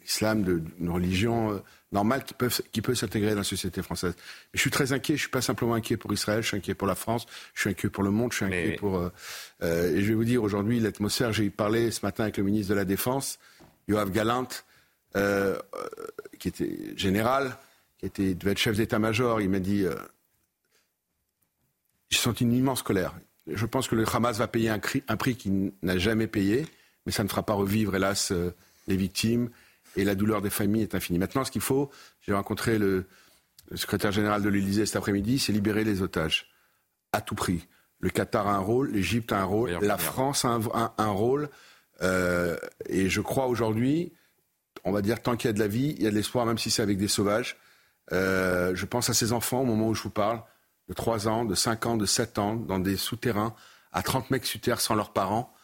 l'islam 0.00 0.42
d'une 0.42 0.90
religion 0.90 1.52
euh, 1.52 1.58
normale 1.92 2.24
qui, 2.24 2.34
peuvent, 2.34 2.60
qui 2.72 2.82
peut 2.82 2.94
s'intégrer 2.94 3.30
dans 3.30 3.38
la 3.38 3.44
société 3.44 3.82
française. 3.82 4.14
Mais 4.16 4.54
je 4.54 4.60
suis 4.60 4.70
très 4.70 4.92
inquiet, 4.92 5.14
je 5.14 5.20
ne 5.20 5.24
suis 5.24 5.30
pas 5.30 5.42
simplement 5.42 5.74
inquiet 5.74 5.96
pour 5.96 6.12
Israël, 6.12 6.42
je 6.42 6.48
suis 6.48 6.56
inquiet 6.56 6.74
pour 6.74 6.88
la 6.88 6.94
France, 6.94 7.26
je 7.54 7.60
suis 7.60 7.70
inquiet 7.70 7.90
pour 7.90 8.02
le 8.02 8.10
monde, 8.10 8.32
je 8.32 8.36
suis 8.36 8.46
inquiet 8.46 8.76
pour... 8.78 9.02
et 9.02 9.10
je 9.60 10.08
vais 10.08 10.14
vous 10.14 10.24
dire, 10.24 10.42
aujourd'hui, 10.42 10.80
l'atmosphère, 10.80 11.32
j'ai 11.32 11.50
parlé 11.50 11.90
ce 11.90 12.04
matin 12.04 12.24
avec 12.24 12.38
le 12.38 12.44
ministre 12.44 12.70
de 12.70 12.74
la 12.74 12.84
Défense, 12.84 13.38
Yoav 13.88 14.10
Galant, 14.10 14.48
qui 16.38 16.48
était 16.48 16.96
général, 16.96 17.56
qui 17.98 18.06
était, 18.06 18.34
devait 18.34 18.52
être 18.52 18.58
chef 18.58 18.76
d'état-major, 18.76 19.40
il 19.40 19.50
m'a 19.50 19.60
dit... 19.60 19.84
j'ai 22.10 22.18
senti 22.18 22.44
une 22.44 22.54
immense 22.54 22.82
colère 22.82 23.14
je 23.46 23.66
pense 23.66 23.88
que 23.88 23.94
le 23.94 24.04
Hamas 24.12 24.38
va 24.38 24.48
payer 24.48 24.70
un, 24.70 24.78
prix 24.78 25.36
qu'il 25.36 25.72
n'a 25.82 25.98
jamais 25.98 26.26
payé, 26.26 26.66
mais 27.06 27.12
ça 27.12 27.24
ne 27.24 27.28
fera 27.28 27.42
pas 27.42 27.54
revivre, 27.54 27.94
hélas, 27.96 28.32
euh, 28.32 28.54
les 28.86 28.96
victimes. 28.96 29.50
Et 29.96 30.04
la 30.04 30.14
douleur 30.14 30.42
des 30.42 30.50
familles 30.50 30.82
est 30.82 30.94
infinie. 30.94 31.18
Maintenant, 31.18 31.44
ce 31.44 31.50
qu'il 31.50 31.60
faut, 31.60 31.90
j'ai 32.20 32.32
rencontré 32.32 32.78
le, 32.78 33.06
secrétaire 33.74 34.12
général 34.12 34.42
de 34.42 34.48
l'Élysée 34.48 34.86
cet 34.86 34.96
après-midi, 34.96 35.38
c'est 35.38 35.52
libérer 35.52 35.84
les 35.84 36.02
otages, 36.02 36.50
à 37.12 37.20
tout 37.20 37.34
prix. 37.34 37.66
Le 38.00 38.10
Qatar 38.10 38.48
a 38.48 38.54
un 38.54 38.58
rôle, 38.58 38.90
l'Égypte 38.90 39.32
a 39.32 39.40
un 39.40 39.44
rôle, 39.44 39.78
la 39.80 39.98
France 39.98 40.44
a 40.44 40.58
un, 40.98 41.10
rôle. 41.10 41.48
Euh, 42.02 42.56
et 42.88 43.08
je 43.08 43.20
crois 43.20 43.46
aujourd'hui, 43.46 44.12
on 44.84 44.92
va 44.92 45.02
dire, 45.02 45.22
tant 45.22 45.36
qu'il 45.36 45.48
y 45.48 45.50
a 45.50 45.52
de 45.52 45.60
la 45.60 45.68
vie, 45.68 45.94
il 45.96 46.02
y 46.02 46.06
a 46.06 46.10
de 46.10 46.16
l'espoir, 46.16 46.44
même 46.44 46.58
si 46.58 46.70
c'est 46.70 46.82
avec 46.82 46.98
des 46.98 47.08
sauvages. 47.08 47.56
Euh, 48.12 48.74
je 48.74 48.86
pense 48.86 49.08
à 49.08 49.14
ces 49.14 49.32
enfants 49.32 49.60
au 49.60 49.64
moment 49.64 49.88
où 49.88 49.94
je 49.94 50.02
vous 50.02 50.10
parle 50.10 50.42
de 50.88 50.94
3 50.94 51.28
ans, 51.28 51.44
de 51.44 51.54
5 51.54 51.86
ans, 51.86 51.96
de 51.96 52.06
7 52.06 52.38
ans, 52.38 52.56
dans 52.56 52.78
des 52.78 52.96
souterrains, 52.96 53.54
à 53.92 54.02
30 54.02 54.30
mecs 54.30 54.44
sur 54.44 54.60
terre 54.60 54.80
sans 54.80 54.94
leurs 54.94 55.12
parents. 55.12 55.54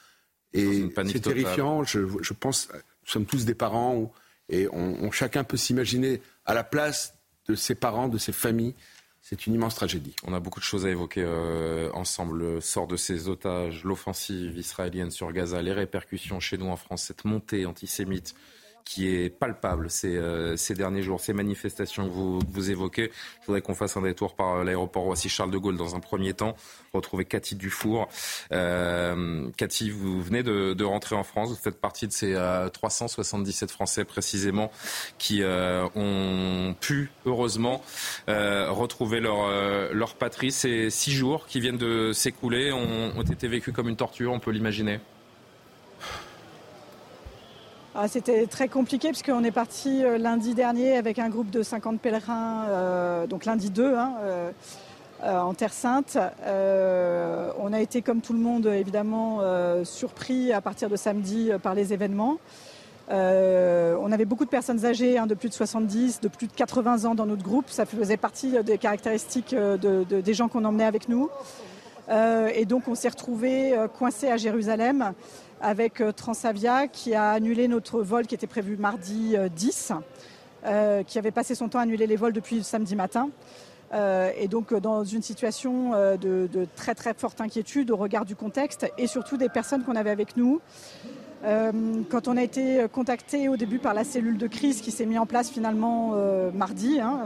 Et 0.52 0.88
c'est 0.94 1.20
terrifiant. 1.20 1.84
Je, 1.84 2.32
pense, 2.32 2.68
nous 3.08 3.12
sommes 3.12 3.26
tous 3.26 3.46
des 3.46 3.54
parents 3.54 4.12
et 4.50 4.68
chacun 5.12 5.42
peut 5.42 5.56
s'imaginer 5.56 6.20
à 6.44 6.52
la 6.52 6.62
place 6.62 7.14
de 7.48 7.54
ses 7.54 7.74
parents, 7.74 8.08
de 8.08 8.18
ses 8.18 8.32
familles. 8.32 8.74
C'est 9.22 9.46
une 9.46 9.54
immense 9.54 9.74
tragédie. 9.74 10.14
On 10.24 10.34
a 10.34 10.40
beaucoup 10.40 10.60
de 10.60 10.64
choses 10.64 10.84
à 10.84 10.90
évoquer 10.90 11.22
euh, 11.24 11.90
ensemble. 11.92 12.38
Le 12.38 12.60
sort 12.60 12.86
de 12.86 12.96
ces 12.96 13.28
otages, 13.28 13.82
l'offensive 13.84 14.56
israélienne 14.58 15.10
sur 15.10 15.32
Gaza, 15.32 15.62
les 15.62 15.72
répercussions 15.72 16.38
chez 16.38 16.58
nous 16.58 16.68
en 16.68 16.76
France, 16.76 17.02
cette 17.02 17.24
montée 17.24 17.64
antisémite 17.64 18.34
qui 18.88 19.06
est 19.06 19.28
palpable 19.28 19.90
ces, 19.90 20.16
euh, 20.16 20.56
ces 20.56 20.72
derniers 20.72 21.02
jours, 21.02 21.20
ces 21.20 21.34
manifestations 21.34 22.08
que 22.08 22.12
vous, 22.12 22.38
vous 22.48 22.70
évoquez. 22.70 23.10
Je 23.42 23.46
voudrais 23.46 23.60
qu'on 23.60 23.74
fasse 23.74 23.98
un 23.98 24.02
détour 24.02 24.34
par 24.34 24.56
euh, 24.56 24.64
l'aéroport 24.64 25.02
Roissy-Charles 25.02 25.50
de 25.50 25.58
Gaulle 25.58 25.76
dans 25.76 25.94
un 25.94 26.00
premier 26.00 26.32
temps, 26.32 26.56
retrouver 26.94 27.26
Cathy 27.26 27.54
Dufour. 27.54 28.08
Euh, 28.50 29.50
Cathy, 29.58 29.90
vous 29.90 30.22
venez 30.22 30.42
de, 30.42 30.72
de, 30.72 30.84
rentrer 30.84 31.16
en 31.16 31.22
France, 31.22 31.50
vous 31.50 31.56
faites 31.56 31.78
partie 31.78 32.06
de 32.06 32.12
ces 32.12 32.34
377 32.72 33.70
Français 33.70 34.06
précisément 34.06 34.70
qui 35.18 35.42
ont 35.44 36.74
pu, 36.80 37.10
heureusement, 37.26 37.82
retrouver 38.26 39.20
leur, 39.20 39.92
leur 39.92 40.14
patrie. 40.14 40.50
Ces 40.50 40.88
six 40.88 41.12
jours 41.12 41.46
qui 41.46 41.60
viennent 41.60 41.76
de 41.76 42.12
s'écouler 42.12 42.72
ont, 42.72 43.12
ont 43.18 43.22
été 43.22 43.48
vécus 43.48 43.74
comme 43.74 43.88
une 43.88 43.96
torture, 43.96 44.32
on 44.32 44.40
peut 44.40 44.50
l'imaginer? 44.50 45.00
Ah, 48.00 48.06
c'était 48.06 48.46
très 48.46 48.68
compliqué 48.68 49.08
puisqu'on 49.08 49.42
est 49.42 49.50
parti 49.50 50.04
euh, 50.04 50.18
lundi 50.18 50.54
dernier 50.54 50.96
avec 50.96 51.18
un 51.18 51.28
groupe 51.28 51.50
de 51.50 51.64
50 51.64 52.00
pèlerins, 52.00 52.66
euh, 52.68 53.26
donc 53.26 53.44
lundi 53.44 53.70
2, 53.70 53.92
hein, 53.96 54.12
euh, 54.22 54.52
en 55.24 55.52
Terre 55.52 55.72
Sainte. 55.72 56.16
on 56.46 57.72
a 57.72 57.80
été 57.80 58.00
comme 58.02 58.20
tout 58.20 58.34
le 58.34 58.38
monde 58.38 58.66
évidemment 58.66 59.40
surpris 59.82 60.52
à 60.52 60.60
partir 60.60 60.88
de 60.88 60.94
samedi 60.94 61.50
par 61.60 61.74
les 61.74 61.92
événements. 61.92 62.38
on 63.10 64.12
avait 64.12 64.26
beaucoup 64.26 64.44
de 64.44 64.50
personnes 64.50 64.86
âgées, 64.86 65.18
hein, 65.18 65.26
de 65.26 65.34
plus 65.34 65.48
de 65.48 65.54
70, 65.54 66.20
de 66.20 66.28
plus 66.28 66.46
de 66.46 66.52
80 66.52 67.04
ans 67.04 67.16
dans 67.16 67.26
notre 67.26 67.42
groupe. 67.42 67.68
Ça 67.68 67.84
faisait 67.84 68.16
partie 68.16 68.62
des 68.62 68.78
caractéristiques 68.78 69.56
des 69.56 70.34
gens 70.34 70.46
qu'on 70.46 70.64
emmenait 70.64 70.84
avec 70.84 71.08
nous. 71.08 71.30
et 72.08 72.64
donc 72.64 72.86
on 72.86 72.94
s'est 72.94 73.08
retrouvés 73.08 73.74
coincés 73.98 74.30
à 74.30 74.36
Jérusalem 74.36 75.14
avec 75.60 76.00
euh, 76.00 76.12
Transavia 76.12 76.88
qui 76.88 77.14
a 77.14 77.30
annulé 77.30 77.68
notre 77.68 78.02
vol 78.02 78.26
qui 78.26 78.34
était 78.34 78.46
prévu 78.46 78.76
mardi 78.76 79.36
10, 79.54 79.92
euh, 79.92 79.94
euh, 80.66 81.02
qui 81.02 81.18
avait 81.18 81.30
passé 81.30 81.54
son 81.54 81.68
temps 81.68 81.78
à 81.78 81.82
annuler 81.82 82.06
les 82.06 82.16
vols 82.16 82.32
depuis 82.32 82.62
samedi 82.62 82.96
matin. 82.96 83.30
et 83.92 84.48
donc 84.48 84.74
dans 84.74 85.02
une 85.04 85.22
situation 85.22 85.92
de, 85.92 86.66
très 86.76 86.94
très 86.94 87.14
forte 87.14 87.40
inquiétude 87.40 87.90
au 87.90 87.96
regard 87.96 88.24
du 88.24 88.36
contexte 88.36 88.86
et 88.98 89.06
surtout 89.06 89.38
des 89.38 89.48
personnes 89.48 89.82
qu'on 89.82 89.96
avait 89.96 90.10
avec 90.10 90.36
nous 90.36 90.60
quand 91.42 92.28
on 92.28 92.36
a 92.36 92.42
été 92.42 92.84
contacté 92.92 93.48
au 93.48 93.56
début 93.56 93.78
par 93.78 93.94
la 93.94 94.04
cellule 94.04 94.36
de 94.36 94.46
crise 94.46 94.82
qui 94.82 94.90
s'est 94.90 95.06
mise 95.06 95.18
en 95.18 95.26
place 95.26 95.48
finalement 95.48 96.12
mardi, 96.52 97.00
hein, 97.00 97.20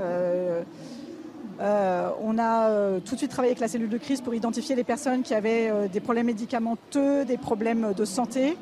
on 1.63 2.39
a 2.39 3.01
tout 3.05 3.15
de 3.15 3.19
suite 3.19 3.31
travaillé 3.31 3.53
avec 3.53 3.61
la 3.61 3.69
cellule 3.69 3.89
de 3.89 3.99
crise 3.99 4.21
pour 4.21 4.35
identifier 4.35 4.75
les 4.75 4.85
personnes 4.85 5.23
qui 5.23 5.35
avaient 5.35 5.89
des 5.93 6.01
problèmes 6.01 6.27
médicamenteux, 6.27 7.25
des 7.25 7.39
problèmes 7.39 7.93
de 7.97 8.05
santé. 8.05 8.57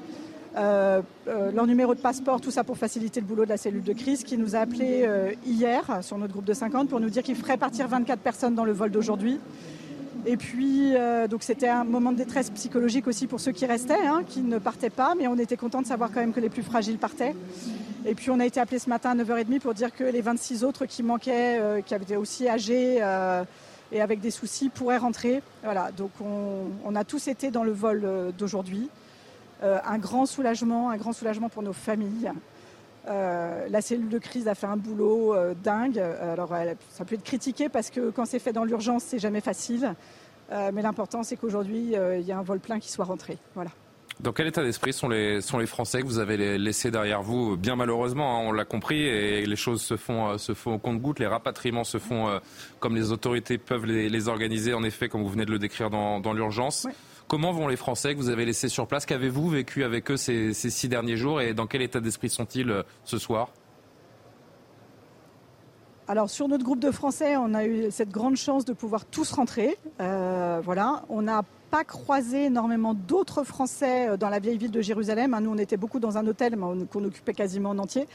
Euh, 0.56 1.00
euh, 1.28 1.52
leur 1.52 1.66
numéro 1.66 1.94
de 1.94 2.00
passeport, 2.00 2.40
tout 2.40 2.50
ça 2.50 2.64
pour 2.64 2.76
faciliter 2.76 3.20
le 3.20 3.26
boulot 3.26 3.44
de 3.44 3.50
la 3.50 3.56
cellule 3.56 3.84
de 3.84 3.92
crise, 3.92 4.24
qui 4.24 4.36
nous 4.36 4.56
a 4.56 4.60
appelé 4.60 5.02
euh, 5.04 5.32
hier 5.46 6.00
sur 6.02 6.18
notre 6.18 6.32
groupe 6.32 6.44
de 6.44 6.54
50 6.54 6.88
pour 6.88 6.98
nous 6.98 7.10
dire 7.10 7.22
qu'il 7.22 7.36
ferait 7.36 7.56
partir 7.56 7.86
24 7.86 8.20
personnes 8.20 8.54
dans 8.54 8.64
le 8.64 8.72
vol 8.72 8.90
d'aujourd'hui. 8.90 9.38
Et 10.26 10.36
puis, 10.36 10.92
donc 11.28 11.42
c'était 11.42 11.68
un 11.68 11.84
moment 11.84 12.12
de 12.12 12.18
détresse 12.18 12.50
psychologique 12.50 13.06
aussi 13.06 13.26
pour 13.26 13.40
ceux 13.40 13.52
qui 13.52 13.66
restaient, 13.66 14.06
hein, 14.06 14.22
qui 14.26 14.40
ne 14.42 14.58
partaient 14.58 14.90
pas, 14.90 15.14
mais 15.14 15.26
on 15.26 15.38
était 15.38 15.56
content 15.56 15.80
de 15.80 15.86
savoir 15.86 16.10
quand 16.12 16.20
même 16.20 16.32
que 16.32 16.40
les 16.40 16.50
plus 16.50 16.62
fragiles 16.62 16.98
partaient. 16.98 17.34
Et 18.04 18.14
puis 18.14 18.30
on 18.30 18.38
a 18.38 18.46
été 18.46 18.60
appelé 18.60 18.78
ce 18.78 18.88
matin 18.88 19.10
à 19.10 19.14
9h30 19.14 19.60
pour 19.60 19.74
dire 19.74 19.94
que 19.94 20.04
les 20.04 20.20
26 20.20 20.64
autres 20.64 20.86
qui 20.86 21.02
manquaient, 21.02 21.82
qui 21.86 21.94
avaient 21.94 22.16
aussi 22.16 22.48
âgés 22.48 23.02
et 23.92 24.00
avec 24.00 24.20
des 24.20 24.30
soucis, 24.30 24.68
pourraient 24.68 24.98
rentrer. 24.98 25.42
Voilà, 25.64 25.90
donc 25.92 26.10
on, 26.20 26.94
a 26.94 27.04
tous 27.04 27.28
été 27.28 27.50
dans 27.50 27.64
le 27.64 27.72
vol 27.72 28.32
d'aujourd'hui. 28.36 28.88
Euh, 29.62 29.78
un 29.84 29.98
grand 29.98 30.24
soulagement, 30.24 30.88
un 30.88 30.96
grand 30.96 31.12
soulagement 31.12 31.50
pour 31.50 31.62
nos 31.62 31.74
familles. 31.74 32.32
Euh, 33.08 33.66
la 33.68 33.80
cellule 33.80 34.08
de 34.08 34.18
crise 34.18 34.48
a 34.48 34.54
fait 34.54 34.66
un 34.66 34.76
boulot 34.76 35.34
euh, 35.34 35.54
dingue. 35.54 35.98
Alors, 35.98 36.54
ça 36.90 37.04
peut 37.04 37.14
être 37.14 37.24
critiqué 37.24 37.68
parce 37.68 37.90
que 37.90 38.10
quand 38.10 38.26
c'est 38.26 38.38
fait 38.38 38.52
dans 38.52 38.64
l'urgence, 38.64 39.04
c'est 39.04 39.18
jamais 39.18 39.40
facile. 39.40 39.94
mais 40.50 40.82
l'important, 40.82 41.22
c'est 41.22 41.36
qu'aujourd'hui, 41.36 41.94
il 41.94 42.26
y 42.26 42.32
a 42.32 42.38
un 42.38 42.42
vol 42.42 42.60
plein 42.60 42.80
qui 42.80 42.90
soit 42.90 43.04
rentré. 43.04 43.38
Voilà. 43.54 43.70
Dans 44.18 44.32
quel 44.32 44.48
état 44.48 44.62
d'esprit 44.62 44.92
sont 44.92 45.08
les, 45.08 45.40
sont 45.40 45.58
les 45.58 45.66
Français 45.66 46.02
que 46.02 46.06
vous 46.06 46.18
avez 46.18 46.58
laissés 46.58 46.90
derrière 46.90 47.22
vous? 47.22 47.56
Bien 47.56 47.74
malheureusement, 47.74 48.36
hein, 48.36 48.42
on 48.48 48.52
l'a 48.52 48.66
compris, 48.66 49.00
et 49.00 49.46
les 49.46 49.56
choses 49.56 49.80
se 49.80 49.96
font, 49.96 50.36
se 50.36 50.52
font 50.52 50.74
au 50.74 50.78
compte-gouttes, 50.78 51.20
les 51.20 51.26
rapatriements 51.26 51.84
se 51.84 51.98
font 51.98 52.38
comme 52.80 52.96
les 52.96 53.12
autorités 53.12 53.56
peuvent 53.56 53.86
les, 53.86 54.28
organiser, 54.28 54.74
en 54.74 54.82
effet, 54.82 55.08
comme 55.08 55.22
vous 55.22 55.30
venez 55.30 55.46
de 55.46 55.52
le 55.52 55.58
décrire 55.58 55.88
dans, 55.88 56.32
l'urgence. 56.34 56.86
Comment 57.30 57.52
vont 57.52 57.68
les 57.68 57.76
Français 57.76 58.12
que 58.12 58.18
vous 58.18 58.28
avez 58.28 58.44
laissés 58.44 58.68
sur 58.68 58.88
place? 58.88 59.06
Qu'avez-vous 59.06 59.48
vécu 59.48 59.84
avec 59.84 60.10
eux 60.10 60.16
ces, 60.16 60.52
six 60.52 60.88
derniers 60.88 61.16
jours 61.16 61.40
et 61.40 61.54
dans 61.54 61.68
quel 61.68 61.80
état 61.80 62.00
d'esprit 62.00 62.28
sont-ils 62.28 62.68
euh, 62.68 62.82
ce 63.04 63.18
soir? 63.18 63.50
Alors 66.08 66.28
sur 66.28 66.48
notre 66.48 66.64
groupe 66.64 66.80
de 66.80 66.90
Français, 66.90 67.36
on 67.36 67.54
a 67.54 67.64
eu 67.64 67.92
cette 67.92 68.10
grande 68.10 68.34
chance 68.34 68.64
de 68.64 68.72
pouvoir 68.72 69.04
tous 69.04 69.30
rentrer. 69.30 69.78
Euh, 70.00 70.60
voilà, 70.64 71.04
on 71.08 71.22
n'a 71.22 71.44
pas 71.70 71.84
croisé 71.84 72.46
énormément 72.46 72.94
d'autres 72.94 73.44
Français 73.44 74.08
euh, 74.08 74.16
dans 74.16 74.28
la 74.28 74.40
vieille 74.40 74.58
ville 74.58 74.72
de 74.72 74.80
Jérusalem. 74.80 75.32
Hein, 75.32 75.42
nous, 75.42 75.52
on 75.52 75.58
était 75.58 75.76
beaucoup 75.76 76.00
dans 76.00 76.18
un 76.18 76.26
hôtel 76.26 76.56
qu'on 76.90 77.04
occupait 77.04 77.32
quasiment 77.32 77.70
en 77.70 77.78
entier. 77.78 78.08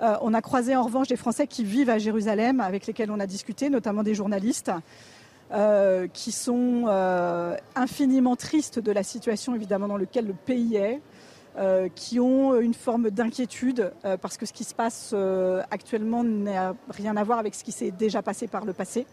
on 0.00 0.32
a 0.32 0.40
croisé 0.40 0.74
en 0.74 0.82
revanche 0.82 1.08
des 1.08 1.16
Français 1.16 1.46
qui 1.46 1.62
vivent 1.62 1.90
à 1.90 1.98
Jérusalem, 1.98 2.60
avec 2.60 2.86
lesquels 2.86 3.10
on 3.10 3.20
a 3.20 3.26
discuté, 3.26 3.68
notamment 3.68 4.02
des 4.02 4.14
journalistes. 4.14 4.72
Euh, 5.52 6.08
qui 6.12 6.32
sont 6.32 6.86
euh, 6.88 7.56
infiniment 7.76 8.34
tristes 8.34 8.80
de 8.80 8.90
la 8.90 9.04
situation 9.04 9.54
évidemment 9.54 9.86
dans 9.86 9.96
laquelle 9.96 10.26
le 10.26 10.34
pays 10.34 10.74
est, 10.74 11.00
euh, 11.56 11.88
qui 11.94 12.18
ont 12.18 12.58
une 12.58 12.74
forme 12.74 13.10
d'inquiétude 13.10 13.92
parce 14.20 14.38
que 14.38 14.44
ce 14.44 14.52
qui 14.52 14.64
se 14.64 14.74
passe 14.74 15.14
actuellement 15.70 16.24
n'a 16.24 16.74
rien 16.90 17.16
à 17.16 17.22
voir 17.22 17.38
avec 17.38 17.54
ce 17.54 17.62
qui 17.62 17.70
s'est 17.70 17.92
déjà 17.92 18.22
passé 18.22 18.48
par 18.48 18.64
le 18.64 18.72
passé. 18.72 19.06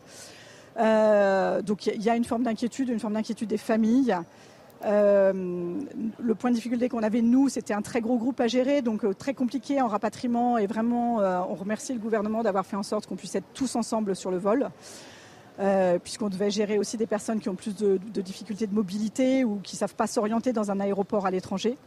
donc 0.76 1.86
il 1.86 2.02
y 2.02 2.10
a 2.10 2.16
une 2.16 2.26
forme 2.26 2.42
d'inquiétude, 2.42 2.90
une 2.90 3.00
forme 3.00 3.14
d'inquiétude 3.14 3.50
des 3.50 3.58
familles. 3.58 4.18
le 4.84 6.34
point 6.34 6.50
de 6.50 6.56
difficulté 6.56 6.90
qu'on 6.90 7.04
avait, 7.04 7.22
nous, 7.22 7.48
c'était 7.48 7.76
un 7.76 7.84
très 7.84 8.02
gros 8.02 8.18
groupe 8.18 8.40
à 8.40 8.48
gérer, 8.48 8.82
donc 8.82 9.06
très 9.20 9.36
compliqué 9.36 9.84
en 9.84 9.88
rapatriement. 9.88 10.58
Et 10.58 10.66
vraiment, 10.66 11.18
on 11.48 11.54
remercie 11.54 11.94
le 11.94 12.00
gouvernement 12.00 12.42
d'avoir 12.42 12.66
fait 12.66 12.76
en 12.76 12.84
sorte 12.84 13.06
qu'on 13.06 13.18
puisse 13.18 13.36
être 13.36 13.54
tous 13.54 13.76
ensemble 13.76 14.16
sur 14.16 14.32
le 14.32 14.40
vol. 14.40 14.72
Euh, 15.60 16.00
puisqu'on 16.00 16.30
devait 16.30 16.50
gérer 16.50 16.80
aussi 16.80 16.98
des 16.98 17.06
personnes 17.06 17.40
qui 17.40 17.48
ont 17.48 17.56
plus 17.56 17.76
de, 17.76 18.00
difficultés 18.22 18.66
de 18.66 18.74
mobilité 18.74 19.44
ou 19.44 19.60
qui 19.62 19.76
ne 19.76 19.80
savent 19.80 19.96
pas 19.96 20.08
s'orienter 20.08 20.52
dans 20.52 20.72
un 20.72 20.80
aéroport 20.80 21.26
à 21.26 21.32
l'étranger. 21.32 21.78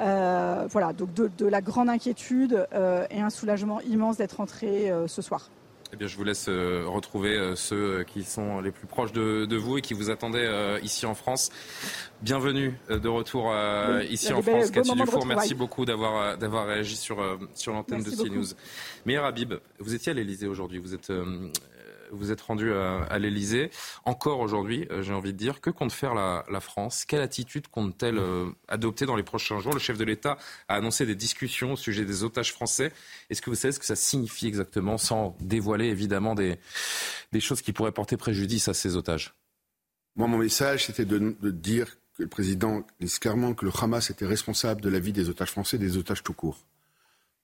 Euh, 0.00 0.66
voilà, 0.70 0.92
donc 0.92 1.12
de, 1.12 1.46
la 1.46 1.60
grande 1.60 1.88
inquiétude 1.88 2.66
euh, 2.72 3.06
et 3.10 3.20
un 3.20 3.30
soulagement 3.30 3.80
immense 3.82 4.16
d'être 4.16 4.38
rentré 4.38 4.90
ce 5.06 5.22
soir. 5.22 5.50
Eh 5.92 5.96
bien, 5.96 6.08
je 6.08 6.16
vous 6.16 6.24
laisse 6.24 6.48
retrouver 6.48 7.52
ceux 7.54 8.04
qui 8.04 8.24
sont 8.24 8.60
les 8.60 8.72
plus 8.72 8.86
proches 8.86 9.12
de, 9.12 9.56
vous 9.56 9.78
et 9.78 9.80
qui 9.82 9.94
vous 9.94 10.10
attendaient 10.10 10.80
ici 10.82 11.04
en 11.04 11.14
France. 11.14 11.50
Bienvenue 12.22 12.74
de 12.88 13.08
retour 13.08 13.54
ici 14.08 14.32
en 14.32 14.42
France. 14.42 14.70
Cathy 14.70 14.92
Dufour, 14.92 15.26
merci 15.26 15.54
beaucoup 15.54 15.84
d'avoir 15.84 16.36
d'avoir 16.38 16.66
réagi 16.66 16.96
sur, 16.96 17.18
sur 17.54 17.74
l'antenne 17.74 18.02
de 18.02 18.10
CNews. 18.10 18.46
Meilleur 19.04 19.26
Habib, 19.26 19.54
vous 19.78 19.94
étiez 19.94 20.10
à 20.10 20.14
l'Elysée 20.14 20.48
aujourd'hui. 20.48 20.78
Vous 20.78 20.94
êtes 20.94 21.12
vous 22.10 22.30
êtes 22.30 22.40
rendu 22.40 22.72
à, 22.72 23.18
l'Elysée. 23.18 23.70
Encore 24.04 24.40
aujourd'hui, 24.40 24.86
euh, 24.90 25.02
j'ai 25.02 25.12
envie 25.12 25.32
de 25.32 25.38
dire, 25.38 25.60
que 25.60 25.70
compte 25.70 25.92
faire 25.92 26.14
la, 26.14 26.60
France? 26.60 27.04
Quelle 27.04 27.20
attitude 27.20 27.68
compte-t-elle 27.68 28.18
euh, 28.18 28.50
adopter 28.68 29.06
dans 29.06 29.16
les 29.16 29.22
prochains 29.22 29.60
jours? 29.60 29.72
Le 29.72 29.78
chef 29.78 29.98
de 29.98 30.04
l'État 30.04 30.38
a 30.68 30.76
annoncé 30.76 31.06
des 31.06 31.14
discussions 31.14 31.72
au 31.72 31.76
sujet 31.76 32.04
des 32.04 32.24
otages 32.24 32.52
français. 32.52 32.92
Est-ce 33.30 33.42
que 33.42 33.50
vous 33.50 33.56
savez 33.56 33.72
ce 33.72 33.78
que 33.78 33.86
ça 33.86 33.96
signifie 33.96 34.46
exactement, 34.46 34.98
sans 34.98 35.36
dévoiler 35.40 35.86
évidemment 35.86 36.34
des, 36.34 36.58
des 37.32 37.40
choses 37.40 37.62
qui 37.62 37.72
pourraient 37.72 37.92
porter 37.92 38.16
préjudice 38.16 38.68
à 38.68 38.74
ces 38.74 38.96
otages? 38.96 39.34
Moi, 40.16 40.28
mon 40.28 40.38
message, 40.38 40.86
c'était 40.86 41.04
de, 41.04 41.36
dire 41.50 41.96
que 42.16 42.22
le 42.22 42.28
président 42.28 42.86
dise 43.00 43.18
clairement 43.18 43.54
que 43.54 43.64
le 43.64 43.72
Hamas 43.80 44.10
était 44.10 44.26
responsable 44.26 44.80
de 44.80 44.88
la 44.88 45.00
vie 45.00 45.12
des 45.12 45.28
otages 45.28 45.50
français, 45.50 45.76
des 45.76 45.96
otages 45.96 46.22
tout 46.22 46.34
court. 46.34 46.58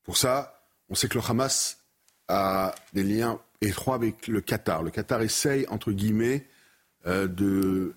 Pour 0.04 0.16
ça, 0.16 0.62
on 0.88 0.94
sait 0.94 1.08
que 1.08 1.18
le 1.18 1.24
Hamas 1.28 1.78
a 2.28 2.74
des 2.92 3.02
liens 3.02 3.40
étroits 3.60 3.94
avec 3.94 4.26
le 4.26 4.40
Qatar. 4.40 4.82
Le 4.82 4.90
Qatar 4.90 5.22
essaye, 5.22 5.66
entre 5.68 5.92
guillemets, 5.92 6.46
euh, 7.06 7.26
de 7.26 7.94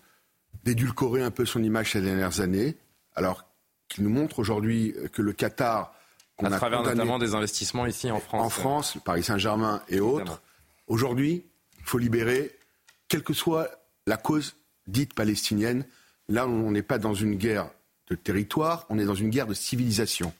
d'édulcorer 0.63 1.21
un 1.21 1.31
peu 1.31 1.45
son 1.45 1.61
image 1.61 1.91
ces 1.91 2.01
dernières 2.01 2.39
années, 2.39 2.77
alors 3.15 3.43
qu'il 3.89 4.05
nous 4.05 4.09
montre 4.09 4.39
aujourd'hui 4.39 4.95
que 5.11 5.21
le 5.21 5.33
Qatar, 5.33 5.93
à 6.41 6.49
travers 6.51 6.83
notamment 6.83 7.19
des 7.19 7.35
investissements 7.35 7.85
ici 7.85 8.09
en 8.09 8.21
France, 8.21 8.41
en 8.41 8.49
France, 8.49 8.97
Paris 9.03 9.23
Saint-Germain 9.23 9.81
et 9.89 9.99
autres, 9.99 10.41
aujourd'hui, 10.87 11.43
il 11.79 11.83
faut 11.83 11.97
libérer, 11.97 12.57
quelle 13.09 13.23
que 13.23 13.33
soit 13.33 13.69
la 14.07 14.15
cause 14.15 14.55
dite 14.87 15.13
palestinienne. 15.13 15.85
Là, 16.29 16.47
on 16.47 16.71
n'est 16.71 16.81
pas 16.81 16.97
dans 16.97 17.13
une 17.13 17.35
guerre 17.35 17.69
de 18.07 18.15
territoire, 18.15 18.85
on 18.87 18.97
est 18.99 19.05
dans 19.05 19.15
une 19.15 19.31
guerre 19.31 19.47
de 19.47 19.53
civilisation. 19.53 20.33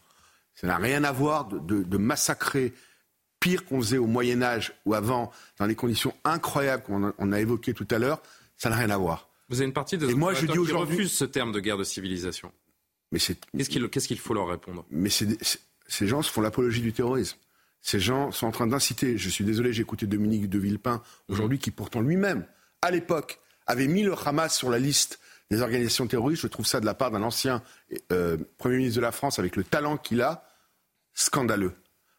Ça 0.56 0.68
n'a 0.68 0.78
rien 0.78 1.04
à 1.04 1.12
voir 1.12 1.46
de 1.46 1.98
massacrer 1.98 2.74
pire 3.44 3.66
qu'on 3.66 3.82
faisait 3.82 3.98
au 3.98 4.08
Moyen 4.08 4.42
Âge 4.42 4.74
ou 4.86 4.94
avant, 4.94 5.30
dans 5.60 5.66
les 5.66 5.76
conditions 5.76 6.14
incroyables 6.24 6.82
qu'on 6.84 7.32
a, 7.34 7.40
évoquées 7.42 7.74
tout 7.74 7.88
à 7.92 8.00
l'heure, 8.00 8.22
ça 8.56 8.70
n'a 8.70 8.78
rien 8.78 8.90
à 8.90 8.98
voir. 8.98 9.28
Vous 9.50 9.58
avez 9.58 9.66
une 9.66 9.74
partie 9.74 9.98
de 9.98 10.08
moi, 10.14 10.34
je 10.34 10.46
dis 10.46 10.54
qui 10.54 10.72
refuse 10.72 11.12
ce 11.12 11.26
terme 11.26 11.52
de 11.52 11.60
guerre 11.60 11.78
de 11.78 11.84
civilisation. 11.84 12.54
Mais 13.12 13.20
qu'est-ce 13.20 14.08
qu'il 14.08 14.20
faut 14.20 14.34
leur 14.34 14.48
répondre? 14.48 14.86
Mais 14.90 15.10
ces 15.10 16.08
gens 16.08 16.22
se 16.22 16.32
font 16.32 16.40
l'apologie 16.40 16.80
du 16.80 16.94
terrorisme. 16.94 17.38
Ces 17.82 18.00
gens 18.00 18.32
sont 18.32 18.48
en 18.48 18.52
train 18.52 18.66
d'inciter. 18.66 19.18
Je 19.18 19.30
suis 19.30 19.44
désolé, 19.44 19.74
j'ai 19.74 19.82
écouté 19.82 20.08
Dominique 20.08 20.50
de 20.50 20.58
Villepin 20.58 21.04
aujourd'hui, 21.28 21.60
qui 21.60 21.70
pourtant 21.70 22.00
lui-même, 22.00 22.46
à 22.82 22.92
l'époque, 22.92 23.42
avait 23.68 23.88
mis 23.88 24.04
le 24.04 24.16
Hamas 24.26 24.56
sur 24.56 24.70
la 24.70 24.80
liste 24.80 25.20
des 25.52 25.62
organisations 25.62 26.08
terroristes. 26.08 26.44
Je 26.44 26.48
trouve 26.48 26.66
ça 26.66 26.80
de 26.80 26.86
la 26.86 26.94
part 26.94 27.12
d'un 27.12 27.24
ancien 27.24 27.62
euh, 28.14 28.38
Premier 28.58 28.78
ministre 28.78 28.96
de 28.96 29.02
la 29.02 29.12
France, 29.12 29.38
avec 29.38 29.58
le 29.58 29.66
talent 29.66 29.98
qu'il 29.98 30.22
a, 30.22 30.46
scandaleux. 31.14 31.74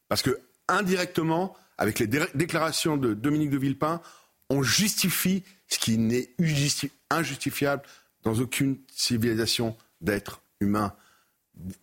Parce 0.09 0.21
que 0.21 0.39
indirectement, 0.69 1.57
avec 1.79 1.99
les 1.99 2.07
déclarations 2.07 2.97
de 2.97 3.15
Dominique 3.15 3.51
de 3.51 3.59
Villepin, 3.59 4.01
on 4.51 4.63
justifie 4.63 5.43
ce 5.69 5.79
qui 5.79 5.99
n'est 5.99 6.31
injustifiable 7.11 7.83
dans 8.23 8.39
aucune 8.41 8.79
civilisation 8.93 9.77
d'être 10.01 10.43
humain. 10.61 10.95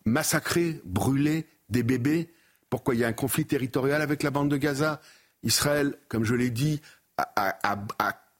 Massacrer, 0.04 0.80
brûler 0.84 1.46
des 1.68 1.82
bébés, 1.82 2.32
pourquoi 2.70 2.94
il 2.94 3.00
y 3.00 3.04
a 3.04 3.08
un 3.08 3.12
conflit 3.12 3.44
territorial 3.44 4.02
avec 4.02 4.22
la 4.22 4.30
bande 4.30 4.50
de 4.50 4.56
Gaza? 4.56 5.00
Israël, 5.42 5.96
comme 6.08 6.24
je 6.24 6.34
l'ai 6.34 6.50
dit, 6.50 6.80
a, 7.16 7.88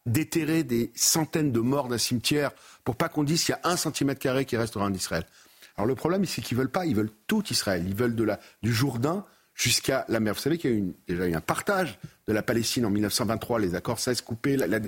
déterré 0.06 0.64
des 0.64 0.90
centaines 0.96 1.52
de 1.52 1.60
morts 1.60 1.88
d'un 1.88 1.98
cimetière 1.98 2.50
pour 2.84 2.96
pas 2.96 3.08
qu'on 3.08 3.22
dise 3.22 3.44
qu'il 3.44 3.54
y 3.54 3.66
a 3.66 3.70
un 3.70 3.76
centimètre 3.76 4.20
carré 4.20 4.44
qui 4.44 4.56
restera 4.56 4.84
en 4.84 4.92
Israël. 4.92 5.24
Alors 5.76 5.86
le 5.86 5.94
problème, 5.94 6.24
c'est 6.24 6.42
qu'ils 6.42 6.58
veulent 6.58 6.70
pas, 6.70 6.86
ils 6.86 6.96
veulent 6.96 7.12
tout 7.26 7.44
Israël. 7.50 7.84
Ils 7.86 7.94
veulent 7.94 8.16
du 8.62 8.72
Jourdain 8.72 9.24
jusqu'à 9.62 10.04
la 10.08 10.20
mer. 10.20 10.34
Vous 10.34 10.40
savez 10.40 10.58
qu'il 10.58 10.70
y 10.70 10.74
a 10.74 10.76
eu 10.76 10.94
déjà 11.06 11.26
eu 11.26 11.34
un 11.34 11.40
partage 11.40 11.98
de 12.26 12.32
la 12.32 12.42
Palestine 12.42 12.84
en 12.84 12.90
1923, 12.90 13.60
les 13.60 13.74
accords 13.74 13.98
16 13.98 14.20
coupés, 14.22 14.56
la, 14.56 14.66
la, 14.66 14.80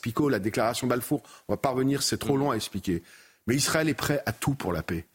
Picot, 0.00 0.28
la 0.28 0.38
déclaration 0.38 0.86
Balfour. 0.86 1.22
On 1.48 1.52
va 1.52 1.56
pas 1.56 1.70
revenir, 1.70 2.02
c'est 2.02 2.18
trop 2.18 2.36
long 2.36 2.50
à 2.50 2.54
expliquer. 2.54 3.02
Mais 3.46 3.56
Israël 3.56 3.88
est 3.88 3.94
prêt 3.94 4.22
à 4.26 4.32
tout 4.32 4.54
pour 4.54 4.72
la 4.72 4.82
paix. 4.82 5.06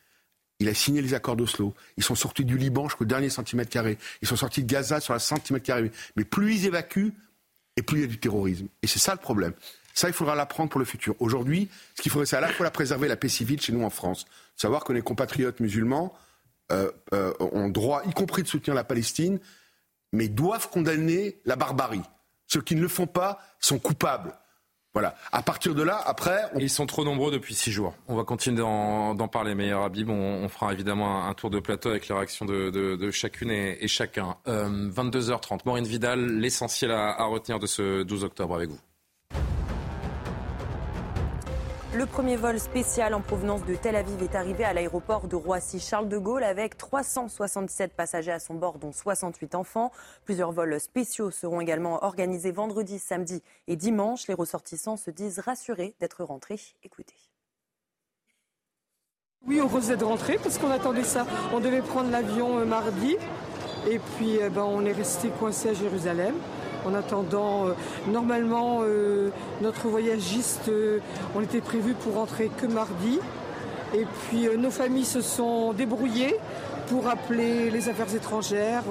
Il 0.59 0.67
a 0.67 0.73
signé 0.73 1.01
les 1.01 1.13
accords 1.13 1.35
d'Oslo. 1.35 1.73
Ils 1.97 2.03
sont 2.03 2.15
sortis 2.15 2.43
du 2.43 2.57
Liban 2.57 2.89
jusqu'au 2.89 3.05
dernier 3.05 3.29
centimètre 3.29 3.69
carré. 3.69 3.97
Ils 4.21 4.27
sont 4.27 4.35
sortis 4.35 4.63
de 4.63 4.67
Gaza 4.67 4.99
sur 4.99 5.13
la 5.13 5.19
centimètre 5.19 5.65
carré. 5.65 5.91
Mais 6.15 6.25
plus 6.25 6.55
ils 6.55 6.65
évacuent, 6.65 7.13
et 7.77 7.83
plus 7.83 7.99
il 7.99 8.01
y 8.01 8.05
a 8.05 8.07
du 8.07 8.19
terrorisme. 8.19 8.67
Et 8.81 8.87
c'est 8.87 8.99
ça 8.99 9.13
le 9.13 9.19
problème. 9.19 9.53
Ça, 9.93 10.07
il 10.07 10.13
faudra 10.13 10.35
l'apprendre 10.35 10.69
pour 10.69 10.79
le 10.79 10.85
futur. 10.85 11.15
Aujourd'hui, 11.19 11.69
ce 11.95 12.01
qu'il 12.01 12.11
faudrait, 12.11 12.25
c'est 12.25 12.35
à 12.35 12.41
la 12.41 12.49
fois 12.49 12.63
la 12.63 12.71
préserver, 12.71 13.07
la 13.07 13.15
paix 13.15 13.29
civile 13.29 13.61
chez 13.61 13.71
nous 13.71 13.83
en 13.83 13.89
France. 13.89 14.25
Savoir 14.55 14.83
que 14.83 14.93
les 14.93 15.01
compatriotes 15.01 15.59
musulmans, 15.59 16.13
ont 16.71 17.69
droit, 17.69 18.01
y 18.05 18.13
compris 18.13 18.43
de 18.43 18.47
soutenir 18.47 18.75
la 18.75 18.83
Palestine, 18.83 19.39
mais 20.13 20.27
doivent 20.27 20.69
condamner 20.69 21.41
la 21.45 21.55
barbarie. 21.55 22.01
Ceux 22.47 22.61
qui 22.61 22.75
ne 22.75 22.81
le 22.81 22.87
font 22.87 23.07
pas 23.07 23.39
sont 23.59 23.79
coupables. 23.79 24.33
Voilà. 24.93 25.15
À 25.31 25.43
partir 25.43 25.75
de 25.75 25.83
là, 25.83 26.01
après. 26.05 26.49
Ils 26.57 26.71
sont 26.71 26.87
trop 26.87 27.03
nombreux 27.03 27.31
depuis 27.31 27.53
six 27.53 27.71
jours. 27.71 27.93
On 28.07 28.15
va 28.15 28.23
continuer 28.23 28.57
d'en 28.57 29.27
parler, 29.27 29.53
meilleur 29.53 29.83
Habib. 29.83 30.09
On, 30.09 30.47
fera 30.49 30.73
évidemment 30.73 31.27
un, 31.27 31.33
tour 31.35 31.51
de 31.51 31.59
plateau 31.59 31.89
avec 31.89 32.07
les 32.07 32.15
réactions 32.15 32.45
de, 32.45 33.11
chacune 33.11 33.51
et, 33.51 33.87
chacun. 33.87 34.37
22h30. 34.47 35.53
Euh, 35.53 35.57
Maureen 35.65 35.85
Vidal, 35.85 36.39
l'essentiel 36.39 36.91
à 36.91 37.23
retenir 37.25 37.59
de 37.59 37.67
ce 37.67 38.01
12 38.03 38.23
octobre 38.23 38.55
avec 38.55 38.69
vous. 38.69 38.79
Le 41.97 42.05
premier 42.05 42.35
vol 42.35 42.59
spécial 42.59 43.15
en 43.15 43.21
provenance 43.21 43.65
de 43.65 43.73
Tel 43.73 43.95
Aviv 43.95 44.21
est 44.21 44.35
arrivé 44.35 44.63
à 44.63 44.71
l'aéroport 44.71 45.27
de 45.27 45.35
Roissy-Charles 45.35 46.07
de 46.07 46.19
Gaulle 46.19 46.43
avec 46.43 46.77
377 46.77 47.91
passagers 47.93 48.33
à 48.33 48.37
son 48.37 48.53
bord, 48.53 48.77
dont 48.77 48.91
68 48.91 49.55
enfants. 49.55 49.91
Plusieurs 50.23 50.51
vols 50.51 50.79
spéciaux 50.79 51.31
seront 51.31 51.59
également 51.59 52.03
organisés 52.03 52.51
vendredi, 52.51 52.99
samedi 52.99 53.41
et 53.65 53.75
dimanche. 53.75 54.27
Les 54.27 54.35
ressortissants 54.35 54.95
se 54.95 55.09
disent 55.09 55.39
rassurés 55.39 55.95
d'être 55.99 56.23
rentrés. 56.23 56.59
Écoutez. 56.83 57.15
Oui, 59.47 59.59
on 59.59 59.67
refaisait 59.67 59.97
de 59.97 60.05
rentrer 60.05 60.37
parce 60.37 60.59
qu'on 60.59 60.69
attendait 60.69 61.03
ça. 61.03 61.25
On 61.51 61.59
devait 61.59 61.81
prendre 61.81 62.11
l'avion 62.11 62.59
euh, 62.59 62.65
mardi 62.65 63.17
et 63.89 63.97
puis 63.97 64.37
eh 64.39 64.49
ben, 64.49 64.65
on 64.65 64.85
est 64.85 64.91
resté 64.91 65.29
coincé 65.29 65.69
à 65.69 65.73
Jérusalem 65.73 66.35
en 66.85 66.93
attendant. 66.93 67.67
Euh, 67.67 67.71
normalement, 68.07 68.79
euh, 68.81 69.29
notre 69.61 69.87
voyagiste, 69.87 70.69
euh, 70.69 70.99
on 71.35 71.41
était 71.41 71.61
prévu 71.61 71.93
pour 71.93 72.15
rentrer 72.15 72.49
que 72.49 72.65
mardi. 72.65 73.19
Et 73.93 74.05
puis 74.05 74.49
nos 74.57 74.69
familles 74.69 75.05
se 75.05 75.21
sont 75.21 75.71
débrouillées 75.71 76.35
pour 76.87 77.07
appeler 77.07 77.69
les 77.69 77.89
affaires 77.89 78.13
étrangères, 78.13 78.83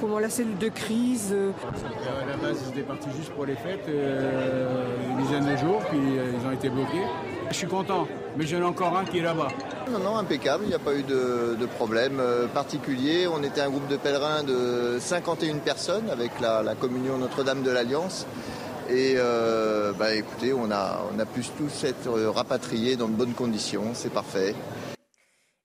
comment 0.00 0.18
la 0.18 0.30
cellule 0.30 0.58
de 0.58 0.68
crise. 0.68 1.34
À 1.34 2.26
la 2.26 2.36
base, 2.36 2.58
ils 2.66 2.70
étaient 2.70 2.86
partis 2.86 3.08
juste 3.16 3.30
pour 3.30 3.46
les 3.46 3.56
fêtes, 3.56 3.88
une 3.88 5.22
dizaine 5.24 5.46
de 5.46 5.56
jours, 5.56 5.82
puis 5.90 5.98
ils 5.98 6.46
ont 6.46 6.52
été 6.52 6.68
bloqués. 6.68 7.04
Je 7.50 7.56
suis 7.56 7.66
content, 7.66 8.06
mais 8.36 8.46
j'en 8.46 8.58
ai 8.58 8.62
encore 8.62 8.96
un 8.96 9.04
qui 9.04 9.18
est 9.18 9.22
là-bas. 9.22 9.48
Non, 9.90 9.98
non, 9.98 10.16
impeccable, 10.16 10.62
il 10.64 10.68
n'y 10.68 10.74
a 10.74 10.78
pas 10.78 10.94
eu 10.94 11.02
de, 11.02 11.66
problème 11.66 12.20
euh, 12.20 12.46
particulier. 12.46 13.26
On 13.26 13.42
était 13.42 13.60
un 13.60 13.70
groupe 13.70 13.88
de 13.88 13.96
pèlerins 13.96 14.44
de 14.44 14.98
51 15.00 15.56
personnes 15.56 16.08
avec 16.10 16.30
la, 16.40 16.62
communion 16.80 17.18
Notre-Dame 17.18 17.62
de 17.62 17.72
l'Alliance. 17.72 18.26
Et 18.88 19.14
euh, 19.16 19.92
bah, 19.98 20.14
écoutez, 20.14 20.52
on 20.52 20.70
a, 20.70 21.02
on 21.12 21.18
a 21.18 21.26
pu 21.26 21.42
tous 21.58 21.84
être 21.84 22.08
rapatriés 22.32 22.94
dans 22.94 23.08
de 23.08 23.14
bonnes 23.14 23.34
conditions, 23.34 23.90
c'est 23.94 24.12
parfait. 24.12 24.54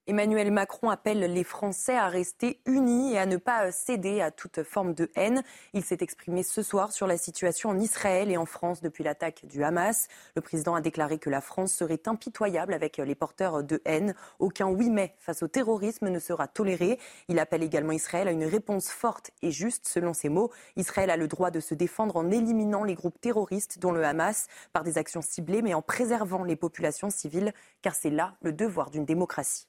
Emmanuel 0.08 0.52
Macron 0.52 0.92
appelle 0.92 1.22
les 1.22 1.44
Français 1.44 1.98
à 1.98 2.10
rester 2.10 2.62
unis 2.68 3.14
et 3.14 3.18
à 3.18 3.26
ne 3.26 3.38
pas 3.38 3.72
céder 3.72 4.22
à 4.22 4.30
toute 4.30 4.62
forme 4.62 4.94
de 4.94 5.10
haine. 5.16 5.42
Il 5.74 5.84
s'est 5.84 5.98
exprimé 6.02 6.44
ce 6.44 6.62
soir 6.62 6.92
sur 6.92 7.08
la 7.08 7.18
situation 7.18 7.72
en 7.72 7.80
Israël 7.80 8.30
et 8.30 8.38
en 8.38 8.46
France 8.46 8.82
depuis 8.82 9.04
l'attaque 9.04 9.48
du 9.48 9.64
Hamas. 9.64 10.08
Le 10.36 10.44
président 10.44 10.76
a 10.76 10.82
déclaré 10.82 11.18
que 11.18 11.32
la 11.32 11.42
France 11.42 11.74
serait 11.74 12.04
impitoyable 12.06 12.76
avec 12.76 12.98
les 12.98 13.16
porteurs 13.16 13.64
de 13.64 13.82
haine. 13.84 14.14
Aucun 14.38 14.68
oui 14.68 14.92
mais 14.92 15.16
face 15.18 15.42
au 15.42 15.48
terrorisme 15.48 16.10
ne 16.10 16.20
sera 16.20 16.48
toléré. 16.48 17.00
Il 17.28 17.40
appelle 17.40 17.64
également 17.64 17.94
Israël 17.94 18.28
à 18.28 18.32
une 18.32 18.46
réponse 18.46 18.90
forte 18.90 19.32
et 19.42 19.50
juste 19.50 19.88
selon 19.88 20.14
ses 20.14 20.30
mots. 20.30 20.52
Israël 20.76 21.10
a 21.10 21.18
le 21.18 21.28
droit 21.28 21.50
de 21.50 21.60
se 21.60 21.74
défendre 21.74 22.16
en 22.18 22.30
éliminant 22.30 22.84
les 22.84 22.94
groupes 22.94 23.20
terroristes 23.20 23.80
dont 23.80 23.92
le 23.92 24.06
Hamas 24.06 24.46
par 24.72 24.84
des 24.84 25.00
actions 25.00 25.24
ciblées 25.24 25.64
mais 25.64 25.74
en 25.74 25.82
préservant 25.82 26.44
les 26.44 26.56
populations 26.56 27.10
civiles 27.10 27.54
car 27.82 27.96
c'est 27.96 28.12
là 28.12 28.36
le 28.44 28.54
devoir 28.54 28.92
d'une 28.92 29.06
démocratie. 29.06 29.68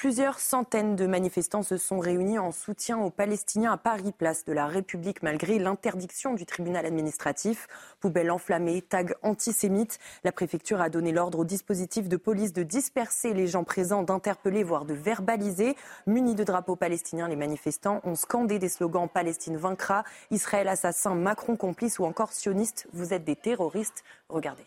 Plusieurs 0.00 0.38
centaines 0.38 0.94
de 0.94 1.08
manifestants 1.08 1.64
se 1.64 1.76
sont 1.76 1.98
réunis 1.98 2.38
en 2.38 2.52
soutien 2.52 2.98
aux 2.98 3.10
Palestiniens 3.10 3.72
à 3.72 3.76
Paris, 3.76 4.12
place 4.16 4.44
de 4.44 4.52
la 4.52 4.68
République, 4.68 5.24
malgré 5.24 5.58
l'interdiction 5.58 6.34
du 6.34 6.46
tribunal 6.46 6.86
administratif. 6.86 7.66
Poubelles 7.98 8.30
enflammées, 8.30 8.80
tags 8.80 9.06
antisémites. 9.24 9.98
La 10.22 10.30
préfecture 10.30 10.80
a 10.80 10.88
donné 10.88 11.10
l'ordre 11.10 11.40
au 11.40 11.44
dispositif 11.44 12.08
de 12.08 12.16
police 12.16 12.52
de 12.52 12.62
disperser 12.62 13.34
les 13.34 13.48
gens 13.48 13.64
présents, 13.64 14.04
d'interpeller, 14.04 14.62
voire 14.62 14.84
de 14.84 14.94
verbaliser. 14.94 15.74
Munis 16.06 16.36
de 16.36 16.44
drapeaux 16.44 16.76
palestiniens, 16.76 17.26
les 17.26 17.34
manifestants 17.34 18.00
ont 18.04 18.14
scandé 18.14 18.60
des 18.60 18.68
slogans 18.68 19.08
Palestine 19.08 19.56
vaincra, 19.56 20.04
Israël 20.30 20.68
assassin, 20.68 21.16
Macron 21.16 21.56
complice 21.56 21.98
ou 21.98 22.04
encore 22.04 22.30
sioniste, 22.30 22.86
vous 22.92 23.12
êtes 23.14 23.24
des 23.24 23.34
terroristes. 23.34 24.04
Regardez. 24.28 24.62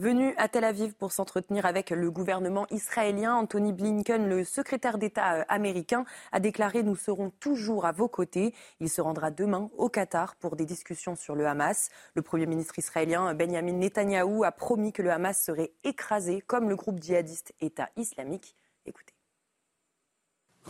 Venu 0.00 0.32
à 0.36 0.46
Tel 0.46 0.62
Aviv 0.62 0.94
pour 0.94 1.10
s'entretenir 1.10 1.66
avec 1.66 1.90
le 1.90 2.08
gouvernement 2.08 2.68
israélien, 2.70 3.34
Anthony 3.34 3.72
Blinken, 3.72 4.28
le 4.28 4.44
secrétaire 4.44 4.96
d'État 4.96 5.40
euh, 5.40 5.44
américain, 5.48 6.04
a 6.30 6.38
déclaré 6.38 6.84
Nous 6.84 6.94
serons 6.94 7.30
toujours 7.40 7.84
à 7.84 7.90
vos 7.90 8.06
côtés. 8.06 8.54
Il 8.78 8.88
se 8.90 9.00
rendra 9.00 9.32
demain 9.32 9.70
au 9.76 9.88
Qatar 9.88 10.36
pour 10.36 10.54
des 10.54 10.66
discussions 10.66 11.16
sur 11.16 11.34
le 11.34 11.48
Hamas. 11.48 11.90
Le 12.14 12.22
Premier 12.22 12.46
ministre 12.46 12.78
israélien 12.78 13.34
Benjamin 13.34 13.72
Netanyahou 13.72 14.44
a 14.44 14.52
promis 14.52 14.92
que 14.92 15.02
le 15.02 15.10
Hamas 15.10 15.42
serait 15.44 15.72
écrasé 15.82 16.42
comme 16.46 16.68
le 16.68 16.76
groupe 16.76 17.02
djihadiste 17.02 17.52
État 17.60 17.88
islamique. 17.96 18.54
Écoutez. 18.86 19.14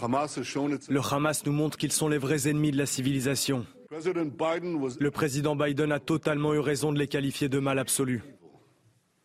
Le 0.00 1.14
Hamas 1.14 1.44
nous 1.44 1.52
montre 1.52 1.76
qu'ils 1.76 1.92
sont 1.92 2.08
les 2.08 2.16
vrais 2.16 2.48
ennemis 2.48 2.70
de 2.70 2.78
la 2.78 2.86
civilisation. 2.86 3.66
Le 3.90 5.10
président 5.10 5.54
Biden 5.54 5.92
a 5.92 6.00
totalement 6.00 6.54
eu 6.54 6.60
raison 6.60 6.92
de 6.92 6.98
les 6.98 7.08
qualifier 7.08 7.50
de 7.50 7.58
mal 7.58 7.78
absolu. 7.78 8.22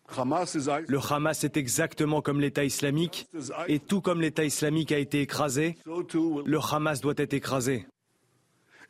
Le 0.09 1.11
Hamas 1.11 1.43
est 1.43 1.57
exactement 1.57 2.21
comme 2.21 2.39
l'État 2.39 2.63
islamique, 2.63 3.27
et 3.67 3.79
tout 3.79 4.01
comme 4.01 4.21
l'État 4.21 4.43
islamique 4.43 4.91
a 4.91 4.99
été 4.99 5.21
écrasé, 5.21 5.77
le 5.85 6.59
Hamas 6.59 7.01
doit 7.01 7.13
être 7.17 7.33
écrasé. 7.33 7.87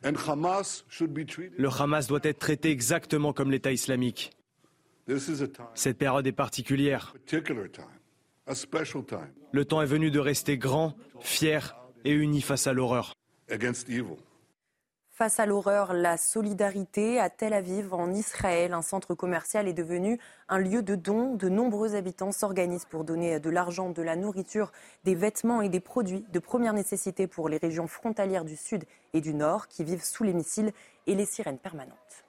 Le 0.02 1.68
Hamas 1.80 2.06
doit 2.08 2.20
être 2.22 2.38
traité 2.38 2.70
exactement 2.70 3.32
comme 3.32 3.50
l'État 3.50 3.72
islamique. 3.72 4.32
Cette 5.74 5.98
période 5.98 6.26
est 6.26 6.32
particulière. 6.32 7.14
Le 9.52 9.64
temps 9.64 9.82
est 9.82 9.86
venu 9.86 10.10
de 10.10 10.18
rester 10.18 10.58
grand, 10.58 10.96
fier 11.20 11.76
et 12.04 12.12
uni 12.12 12.42
face 12.42 12.66
à 12.66 12.72
l'horreur. 12.72 13.14
Face 15.16 15.38
à 15.38 15.46
l'horreur, 15.46 15.92
la 15.92 16.16
solidarité 16.16 17.20
à 17.20 17.30
Tel 17.30 17.52
Aviv, 17.52 17.94
en 17.94 18.12
Israël, 18.12 18.72
un 18.72 18.82
centre 18.82 19.14
commercial 19.14 19.68
est 19.68 19.72
devenu 19.72 20.18
un 20.48 20.58
lieu 20.58 20.82
de 20.82 20.96
dons. 20.96 21.36
De 21.36 21.48
nombreux 21.48 21.94
habitants 21.94 22.32
s'organisent 22.32 22.84
pour 22.84 23.04
donner 23.04 23.38
de 23.38 23.48
l'argent, 23.48 23.90
de 23.90 24.02
la 24.02 24.16
nourriture, 24.16 24.72
des 25.04 25.14
vêtements 25.14 25.62
et 25.62 25.68
des 25.68 25.78
produits 25.78 26.26
de 26.32 26.38
première 26.40 26.72
nécessité 26.72 27.28
pour 27.28 27.48
les 27.48 27.58
régions 27.58 27.86
frontalières 27.86 28.44
du 28.44 28.56
Sud 28.56 28.86
et 29.12 29.20
du 29.20 29.34
Nord 29.34 29.68
qui 29.68 29.84
vivent 29.84 30.02
sous 30.02 30.24
les 30.24 30.34
missiles 30.34 30.72
et 31.06 31.14
les 31.14 31.26
sirènes 31.26 31.58
permanentes. 31.58 32.23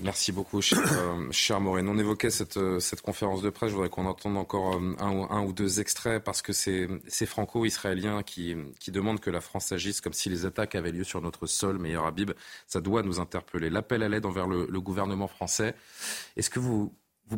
Merci 0.00 0.30
beaucoup, 0.32 0.60
cher, 0.60 0.78
euh, 0.92 1.60
Maureen. 1.60 1.88
On 1.88 1.98
évoquait 1.98 2.30
cette, 2.30 2.58
euh, 2.58 2.80
cette 2.80 3.00
conférence 3.00 3.40
de 3.40 3.50
presse. 3.50 3.70
Je 3.70 3.74
voudrais 3.74 3.88
qu'on 3.88 4.06
entende 4.06 4.36
encore 4.36 4.74
euh, 4.74 4.94
un, 4.98 5.42
ou 5.42 5.52
deux 5.52 5.80
extraits 5.80 6.22
parce 6.22 6.42
que 6.42 6.52
c'est 6.52 7.26
franco-israéliens 7.26 8.22
qui, 8.22 8.56
qui 8.78 8.90
demandent 8.90 9.20
que 9.20 9.30
la 9.30 9.40
France 9.40 9.72
agisse 9.72 10.00
comme 10.00 10.12
si 10.12 10.28
les 10.28 10.44
attaques 10.44 10.74
avaient 10.74 10.92
lieu 10.92 11.04
sur 11.04 11.22
notre 11.22 11.46
sol. 11.46 11.78
Meilleur 11.78 12.04
Habib, 12.04 12.32
ça 12.66 12.80
doit 12.80 13.02
nous 13.02 13.20
interpeller. 13.20 13.70
L'appel 13.70 14.02
à 14.02 14.08
l'aide 14.08 14.26
envers 14.26 14.46
le, 14.46 14.80
gouvernement 14.80 15.28
français. 15.28 15.74
Est-ce 16.36 16.50
que 16.50 16.60
vous, 16.60 16.92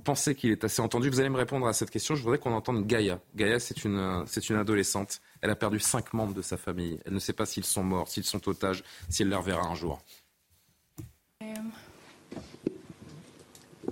pensez 0.05 0.35
qu'il 0.35 0.51
est 0.51 0.64
assez 0.64 0.83
entendu? 0.83 1.09
Vous 1.09 1.21
allez 1.21 1.31
me 1.31 1.37
répondre 1.37 1.66
à 1.66 1.73
cette 1.73 1.90
question. 1.90 2.16
Je 2.16 2.23
voudrais 2.23 2.38
qu'on 2.38 2.53
entende 2.53 2.87
Gaïa. 2.87 3.21
Gaïa, 3.37 3.61
c'est 3.61 3.85
une, 3.85 4.25
c'est 4.27 4.51
une 4.51 4.57
adolescente. 4.57 5.21
Elle 5.40 5.51
a 5.51 5.57
perdu 5.57 5.79
cinq 5.79 6.12
membres 6.12 6.35
de 6.35 6.42
sa 6.42 6.57
famille. 6.57 6.99
Elle 7.07 7.14
ne 7.14 7.21
sait 7.21 7.33
pas 7.33 7.47
s'ils 7.47 7.64
sont 7.64 7.85
morts, 7.85 8.09
s'ils 8.09 8.25
sont 8.25 8.47
otages, 8.49 8.83
si 9.09 9.23
elle 9.23 9.29
les 9.29 9.37
reverra 9.37 9.62
un 9.62 9.75
jour. 9.75 10.03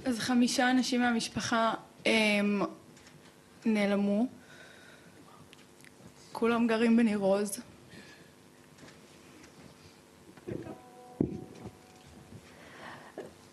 אז 0.05 0.19
חמישה 0.19 0.71
אנשים 0.71 1.01
מהמשפחה 1.01 1.73
הם 2.05 2.61
נעלמו. 3.65 4.27
כולם 6.31 6.67
גרים 6.67 6.97
בניר 6.97 7.19
עוז. 7.19 7.61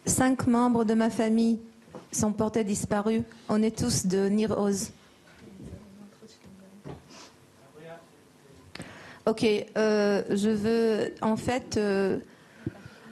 Cinq 0.06 0.46
membres 0.46 0.84
de 0.84 0.94
ma 0.94 1.10
famille 1.10 1.60
sont 2.10 2.32
portés 2.32 2.64
disparus. 2.64 3.22
On 3.48 3.62
est 3.62 3.76
tous 3.78 4.06
de 4.06 4.28
Nir-Oz. 4.28 4.90
Ok, 9.26 9.44
euh, 9.44 10.22
je 10.30 10.48
veux 10.48 11.14
en 11.20 11.36
fait 11.36 11.76
euh, 11.76 12.18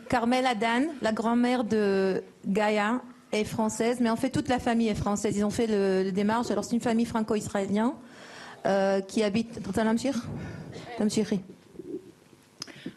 Carmel 0.09 0.47
Adan, 0.47 0.85
la 1.03 1.13
grand-mère 1.13 1.63
de 1.63 2.23
Gaïa, 2.47 3.03
est 3.33 3.45
française, 3.45 3.99
mais 4.01 4.11
en 4.11 4.17
fait 4.17 4.31
toute 4.31 4.49
la 4.49 4.59
famille 4.59 4.89
est 4.89 4.95
française. 4.95 5.37
Ils 5.37 5.45
ont 5.45 5.51
fait 5.51 5.67
le, 5.67 6.11
démarche. 6.13 6.51
Alors 6.51 6.65
c'est 6.65 6.75
une 6.75 6.81
famille 6.81 7.07
franco-israélienne. 7.07 7.93
euh, 8.67 9.01
qui 9.01 9.23
habitent... 9.23 9.59
רוצה 9.67 9.85
להמשיך? 9.85 10.27
תמשיכי. 10.99 11.39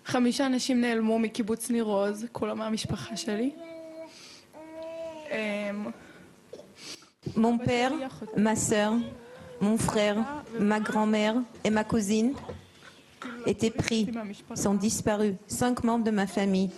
חמישה 0.05 0.45
אנשים 0.45 0.81
נעלמו 0.81 1.19
מקיבוץ 1.19 1.69
ניר 1.69 1.83
עוז, 1.83 2.25
כולם 2.31 2.57
מהמשפחה 2.57 3.17
שלי. 3.17 3.51
אמ, 5.31 5.85
Mon 7.35 7.57
père, 7.59 7.91
ma 8.37 8.55
sœur, 8.55 8.93
mon 9.61 9.77
frère, 9.77 10.17
ma 10.59 10.79
grand-mère 10.79 11.35
et 11.65 11.69
ma 11.69 11.83
cousine 11.83 12.33
étaient 13.45 13.69
pris, 13.69 14.09
sont 14.55 14.73
disparus. 14.73 15.35
Cinq 15.47 15.83
membres 15.83 16.05
de 16.05 16.11
ma 16.11 16.27
famille. 16.27 16.71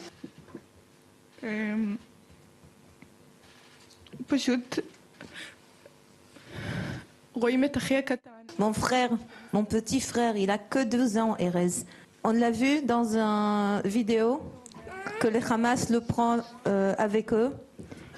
Mon 8.58 8.72
frère, 8.72 9.10
mon 9.52 9.64
petit 9.64 10.00
frère, 10.00 10.36
il 10.36 10.50
a 10.50 10.58
que 10.58 10.82
12 10.84 11.18
ans, 11.18 11.36
Erez. 11.38 11.84
On 12.24 12.30
l'a 12.32 12.50
vu 12.50 12.82
dans 12.82 13.16
une 13.16 13.82
vidéo 13.88 14.40
que 15.20 15.28
le 15.28 15.40
Hamas 15.52 15.90
le 15.90 16.00
prend 16.00 16.38
euh, 16.66 16.94
avec 16.98 17.32
eux. 17.32 17.52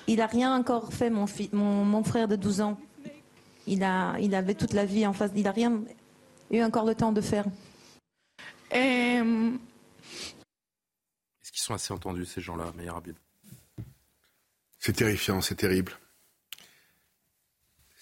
Il 0.06 0.16
n'a 0.18 0.26
rien 0.26 0.54
encore 0.56 0.92
fait, 0.92 1.10
mon, 1.10 1.26
fi- 1.26 1.50
mon, 1.52 1.84
mon 1.84 2.02
frère 2.04 2.28
de 2.28 2.36
12 2.36 2.60
ans. 2.62 2.78
Il, 3.66 3.82
a, 3.84 4.16
il 4.20 4.34
avait 4.34 4.54
toute 4.54 4.72
la 4.72 4.84
vie 4.86 5.06
en 5.06 5.12
face. 5.12 5.30
Il 5.34 5.42
n'a 5.42 5.50
rien 5.52 5.82
eu 6.50 6.62
encore 6.62 6.86
le 6.86 6.94
temps 6.94 7.12
de 7.12 7.20
faire. 7.20 7.44
אמ, 8.70 9.58
Est-ce 11.42 11.52
qu'ils 11.52 11.60
sont 11.60 11.74
assez 11.74 11.92
entendus, 11.92 12.24
ces 12.24 12.40
gens-là, 12.40 12.72
Meir 12.76 12.96
Habib? 12.96 13.16
C'est 14.78 14.94
terrifiant, 14.94 15.40
c'est 15.40 15.56
terrible. 15.56 15.92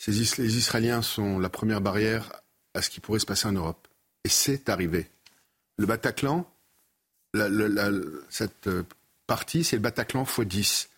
Les 0.06 0.56
Israéliens 0.58 1.02
sont 1.02 1.38
la 1.38 1.48
première 1.48 1.80
barrière 1.80 2.30
à 2.74 2.82
ce 2.82 2.90
qui 2.90 3.00
pourrait 3.00 3.18
se 3.18 3.26
passer 3.26 3.48
en 3.48 3.52
Europe. 3.52 3.88
Et 4.24 4.28
c'est 4.28 4.68
arrivé. 4.68 5.10
Le 5.78 5.86
Bataclan, 5.86 6.48
la- 7.34 7.48
la- 7.48 7.68
la- 7.68 7.90
cette 8.28 8.66
euh, 8.68 8.82
partie, 9.26 9.64
c'est 9.64 9.76
le 9.76 9.82
Bataclan 9.82 10.24
x 10.24 10.40
10. 10.40 10.88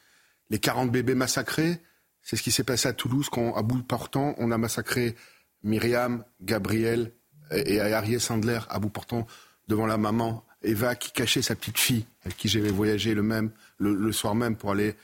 Les 0.51 0.59
40 0.59 0.91
bébés 0.91 1.15
massacrés, 1.15 1.81
c'est 2.23 2.37
ce 2.37 2.43
qui 2.43 2.51
s'est 2.53 2.65
passé 2.65 2.89
à 2.89 2.93
Toulouse 2.93 3.29
quand, 3.31 3.55
à 3.55 3.63
bout 3.63 3.83
portant, 3.83 4.35
on 4.39 4.51
a 4.51 4.59
massacré 4.59 5.15
Myriam, 5.63 6.25
Gabriel 6.43 7.13
et, 7.51 7.81
Ariel 7.81 8.21
Sandler 8.21 8.61
à 8.69 8.79
bout 8.79 8.91
portant 8.91 9.27
devant 9.69 9.87
la 9.87 9.97
maman 9.97 10.45
Eva 10.63 10.95
qui 10.97 11.13
cachait 11.13 11.43
sa 11.43 11.55
petite 11.55 11.79
fille 11.79 12.05
avec 12.25 12.37
qui 12.37 12.49
j'avais 12.49 12.71
voyagé 12.71 13.15
le 13.15 13.23
même 13.23 13.51
le 13.79 14.13
soir 14.13 14.35
même 14.35 14.57
pour 14.57 14.73
aller 14.73 14.95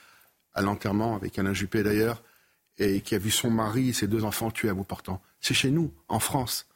à 0.54 0.62
l'enterrement 0.62 1.16
avec 1.16 1.38
Alain 1.38 1.52
Juppé 1.52 1.82
d'ailleurs 1.82 2.22
et 2.78 3.00
qui 3.00 3.14
a 3.14 3.18
vu 3.18 3.30
son 3.30 3.50
mari 3.50 3.90
et 3.90 3.92
ses 3.92 4.06
deux 4.08 4.24
enfants 4.24 4.50
tués 4.50 4.68
à 4.68 4.74
bout 4.74 4.84
portant. 4.84 5.22
C'est 5.40 5.54
chez 5.54 5.70
nous, 5.70 5.92
en 6.08 6.18
France. 6.18 6.66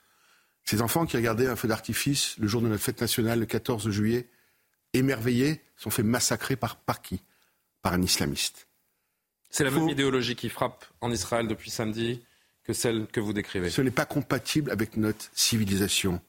Ces 0.64 0.82
enfants 0.82 1.06
qui 1.06 1.16
regardaient 1.16 1.46
un 1.48 1.56
feu 1.56 1.66
d'artifice 1.68 2.36
le 2.38 2.46
jour 2.46 2.60
de 2.62 2.68
notre 2.68 2.82
fête 2.82 3.00
nationale, 3.00 3.40
le 3.40 3.46
14 3.46 3.88
juillet, 3.90 4.28
émerveillés, 4.92 5.60
sont 5.76 5.90
fait 5.90 6.02
massacrer 6.02 6.56
par, 6.56 6.76
par 6.76 7.02
qui? 7.02 7.20
Par 7.82 7.92
un 7.94 8.02
islamiste. 8.02 8.66
C'est 9.50 9.64
la 9.64 9.70
même 9.70 9.88
idéologie 9.88 10.36
qui 10.36 10.48
frappe 10.50 10.84
en 11.00 11.10
Israël 11.10 11.48
depuis 11.48 11.70
samedi 11.70 12.22
que 12.64 12.72
celle 12.72 13.06
que 13.06 13.18
vous 13.20 13.32
décrivez. 13.32 13.70
Ce 13.70 13.80
n'est 13.80 13.90
pas 13.90 14.04
compatible 14.04 14.70
avec 14.70 14.96
notre 14.96 15.24
civilisation. 15.32 16.20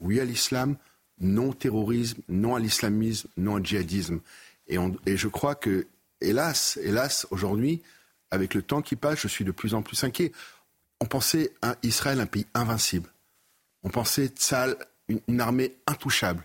Oui 0.00 0.18
à 0.20 0.24
l'islam, 0.24 0.76
non 1.20 1.50
au 1.50 1.54
terrorisme, 1.54 2.20
non 2.28 2.56
à 2.56 2.58
l'islamisme, 2.60 3.28
non 3.36 3.54
au 3.54 3.60
djihadisme. 3.64 4.20
Et, 4.66 4.78
on- 4.78 4.96
et 5.06 5.16
je 5.16 5.28
crois 5.28 5.54
que, 5.54 5.86
hélas, 6.20 6.78
hélas, 6.82 7.26
aujourd'hui, 7.30 7.82
avec 8.30 8.54
le 8.54 8.62
temps 8.62 8.82
qui 8.82 8.96
passe, 8.96 9.20
je 9.20 9.28
suis 9.28 9.44
de 9.44 9.52
plus 9.52 9.74
en 9.74 9.82
plus 9.82 10.02
inquiet. 10.04 10.32
On 11.00 11.06
pensait 11.06 11.52
à 11.62 11.76
Israël 11.82 12.20
un 12.20 12.26
pays 12.26 12.46
invincible. 12.54 13.10
On 13.82 13.90
pensait 13.90 14.26
Tzal 14.26 14.76
une, 15.08 15.20
une 15.28 15.40
armée 15.40 15.76
intouchable. 15.86 16.44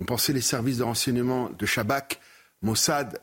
On 0.00 0.04
pensait 0.04 0.32
les 0.32 0.40
services 0.40 0.78
de 0.78 0.84
renseignement 0.84 1.50
de 1.50 1.66
Shabak, 1.66 2.20
Mossad, 2.62 3.20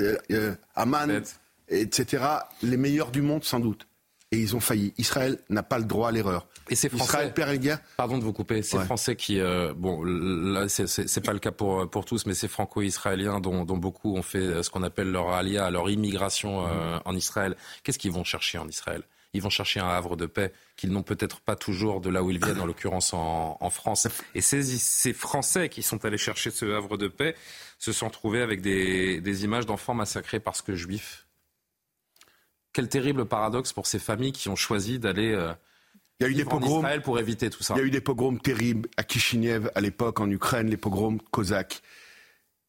euh, 0.00 0.16
euh, 0.30 0.54
Aman, 0.74 1.22
etc., 1.68 2.24
les 2.62 2.76
meilleurs 2.76 3.10
du 3.10 3.22
monde 3.22 3.44
sans 3.44 3.60
doute. 3.60 3.86
Et 4.34 4.38
ils 4.38 4.56
ont 4.56 4.60
failli. 4.60 4.92
Israël 4.98 5.38
n'a 5.48 5.62
pas 5.62 5.78
le 5.78 5.84
droit 5.84 6.08
à 6.08 6.12
l'erreur. 6.12 6.46
Et 6.70 6.74
c'est 6.74 6.88
français. 6.88 7.04
Israël 7.04 7.32
perd 7.34 7.50
la 7.50 7.56
guerre. 7.58 7.78
Pardon 7.96 8.18
de 8.18 8.24
vous 8.24 8.32
couper. 8.32 8.62
C'est 8.62 8.78
Ouais. 8.78 8.84
français 8.84 9.14
qui, 9.16 9.38
euh, 9.38 9.72
bon, 9.76 10.02
là, 10.02 10.68
c'est- 10.68 11.20
pas 11.24 11.32
le 11.32 11.38
cas 11.38 11.52
pour 11.52 11.88
pour 11.88 12.04
tous, 12.04 12.26
mais 12.26 12.34
c'est 12.34 12.48
franco-israéliens 12.48 13.38
dont, 13.40 13.64
dont 13.64 13.76
beaucoup 13.76 14.16
ont 14.16 14.22
fait 14.22 14.38
euh, 14.38 14.62
ce 14.62 14.70
qu'on 14.70 14.82
appelle 14.82 15.10
leur 15.12 15.30
alia, 15.30 15.70
leur 15.70 15.88
immigration 15.88 16.66
euh, 16.66 16.98
en 17.04 17.14
Israël. 17.14 17.56
Qu'est-ce 17.82 17.98
qu'ils 17.98 18.12
vont 18.12 18.24
chercher 18.24 18.58
en 18.58 18.66
Israël? 18.68 19.02
Ils 19.36 19.42
vont 19.42 19.50
chercher 19.50 19.80
un 19.80 19.88
havre 19.88 20.16
de 20.16 20.26
paix 20.26 20.52
qu'ils 20.76 20.90
n'ont 20.92 21.02
peut-être 21.02 21.40
pas 21.40 21.56
toujours 21.56 22.00
de 22.00 22.08
là 22.08 22.22
où 22.22 22.30
ils 22.30 22.42
viennent, 22.44 22.60
en 22.60 22.66
l'occurrence 22.66 23.12
en, 23.14 23.56
en 23.60 23.70
France. 23.70 24.06
Et 24.34 24.40
ces, 24.40 24.62
ces 24.62 25.12
Français 25.12 25.68
qui 25.68 25.82
sont 25.82 26.04
allés 26.04 26.18
chercher 26.18 26.50
ce 26.50 26.66
havre 26.66 26.96
de 26.96 27.08
paix 27.08 27.34
se 27.80 27.92
sont 27.92 28.10
trouvés 28.10 28.42
avec 28.42 28.60
des, 28.62 29.20
des 29.20 29.44
images 29.44 29.66
d'enfants 29.66 29.94
massacrés 29.94 30.38
parce 30.40 30.62
que 30.62 30.74
juifs. 30.76 31.23
Quel 32.74 32.88
terrible 32.88 33.24
paradoxe 33.24 33.72
pour 33.72 33.86
ces 33.86 33.98
familles 33.98 34.32
qui 34.32 34.50
ont 34.50 34.56
choisi 34.56 34.98
d'aller. 34.98 35.32
euh, 35.32 35.52
Il 36.20 36.24
y 36.24 36.26
a 36.26 36.28
eu 36.28 36.34
des 36.34 36.42
vivre 36.42 36.52
en 36.54 36.58
pogroms. 36.58 36.78
Israël 36.80 37.00
pour 37.02 37.18
éviter 37.18 37.48
tout 37.48 37.62
ça. 37.62 37.74
Il 37.76 37.78
y 37.78 37.82
a 37.82 37.86
eu 37.86 37.90
des 37.90 38.02
pogroms 38.02 38.36
terribles 38.38 38.88
à 38.98 39.04
Kishinev 39.04 39.70
à 39.74 39.80
l'époque, 39.80 40.20
en 40.20 40.28
Ukraine, 40.30 40.68
les 40.68 40.76
pogroms 40.76 41.18
cosaques. 41.30 41.80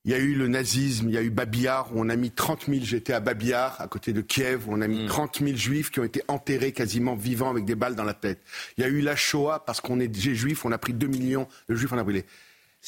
Il 0.07 0.11
y 0.11 0.13
a 0.13 0.19
eu 0.19 0.35
le 0.35 0.47
nazisme, 0.47 1.09
il 1.09 1.15
y 1.15 1.17
a 1.17 1.23
eu 1.23 1.31
Babillard, 1.31 1.89
où 1.91 1.99
on 1.99 2.09
a 2.09 2.15
mis 2.15 2.29
30 2.29 2.67
000, 2.67 2.81
j'étais 2.83 3.13
à 3.13 3.19
Babillard, 3.19 3.81
à 3.81 3.87
côté 3.87 4.13
de 4.13 4.21
Kiev, 4.21 4.69
où 4.69 4.73
on 4.73 4.81
a 4.81 4.87
mis 4.87 5.07
30 5.07 5.39
000 5.43 5.57
juifs 5.57 5.89
qui 5.89 5.99
ont 5.99 6.03
été 6.03 6.21
enterrés 6.27 6.73
quasiment 6.73 7.15
vivants 7.15 7.49
avec 7.49 7.65
des 7.65 7.73
balles 7.73 7.95
dans 7.95 8.03
la 8.03 8.13
tête. 8.13 8.39
Il 8.77 8.81
y 8.81 8.83
a 8.83 8.87
eu 8.87 9.01
la 9.01 9.15
Shoah, 9.15 9.63
parce 9.65 9.81
qu'on 9.81 9.99
est 9.99 10.07
des 10.07 10.35
juifs, 10.35 10.63
on 10.63 10.71
a 10.71 10.77
pris 10.77 10.93
2 10.93 11.07
millions 11.07 11.47
de 11.69 11.73
juifs, 11.75 11.91
on 11.91 11.97
a 11.97 12.03
brûlé. 12.03 12.23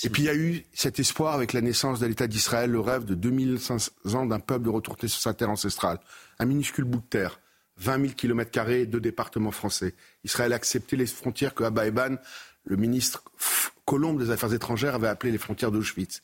Et 0.03 0.10
puis 0.10 0.23
il 0.23 0.25
y 0.25 0.29
a 0.29 0.36
eu 0.36 0.63
cet 0.73 0.99
espoir 0.99 1.33
avec 1.33 1.53
la 1.53 1.62
naissance 1.62 1.99
de 1.99 2.05
l'État 2.05 2.27
d'Israël, 2.27 2.69
le 2.69 2.79
rêve 2.79 3.05
de 3.05 3.15
2500 3.15 3.91
ans 4.13 4.25
d'un 4.25 4.39
peuple 4.39 4.65
de 4.65 4.69
retourner 4.69 5.07
sur 5.07 5.19
sa 5.19 5.33
terre 5.33 5.49
ancestrale. 5.49 5.99
Un 6.38 6.45
minuscule 6.45 6.86
bout 6.86 6.99
de 6.99 7.05
terre, 7.05 7.39
20 7.77 8.01
000 8.01 8.13
kilomètres 8.13 8.51
carrés, 8.51 8.86
deux 8.86 8.99
départements 8.99 9.51
français. 9.51 9.95
Israël 10.23 10.53
a 10.53 10.55
accepté 10.55 10.95
les 10.95 11.07
frontières 11.07 11.55
que 11.55 11.63
Abba 11.63 11.88
Eban, 11.88 12.17
le 12.65 12.75
ministre 12.75 13.23
Colombe 13.86 14.19
des 14.19 14.29
Affaires 14.29 14.53
étrangères, 14.53 14.95
avait 14.95 15.07
appelées 15.07 15.31
les 15.31 15.38
frontières 15.39 15.71
d'Auschwitz. 15.71 16.21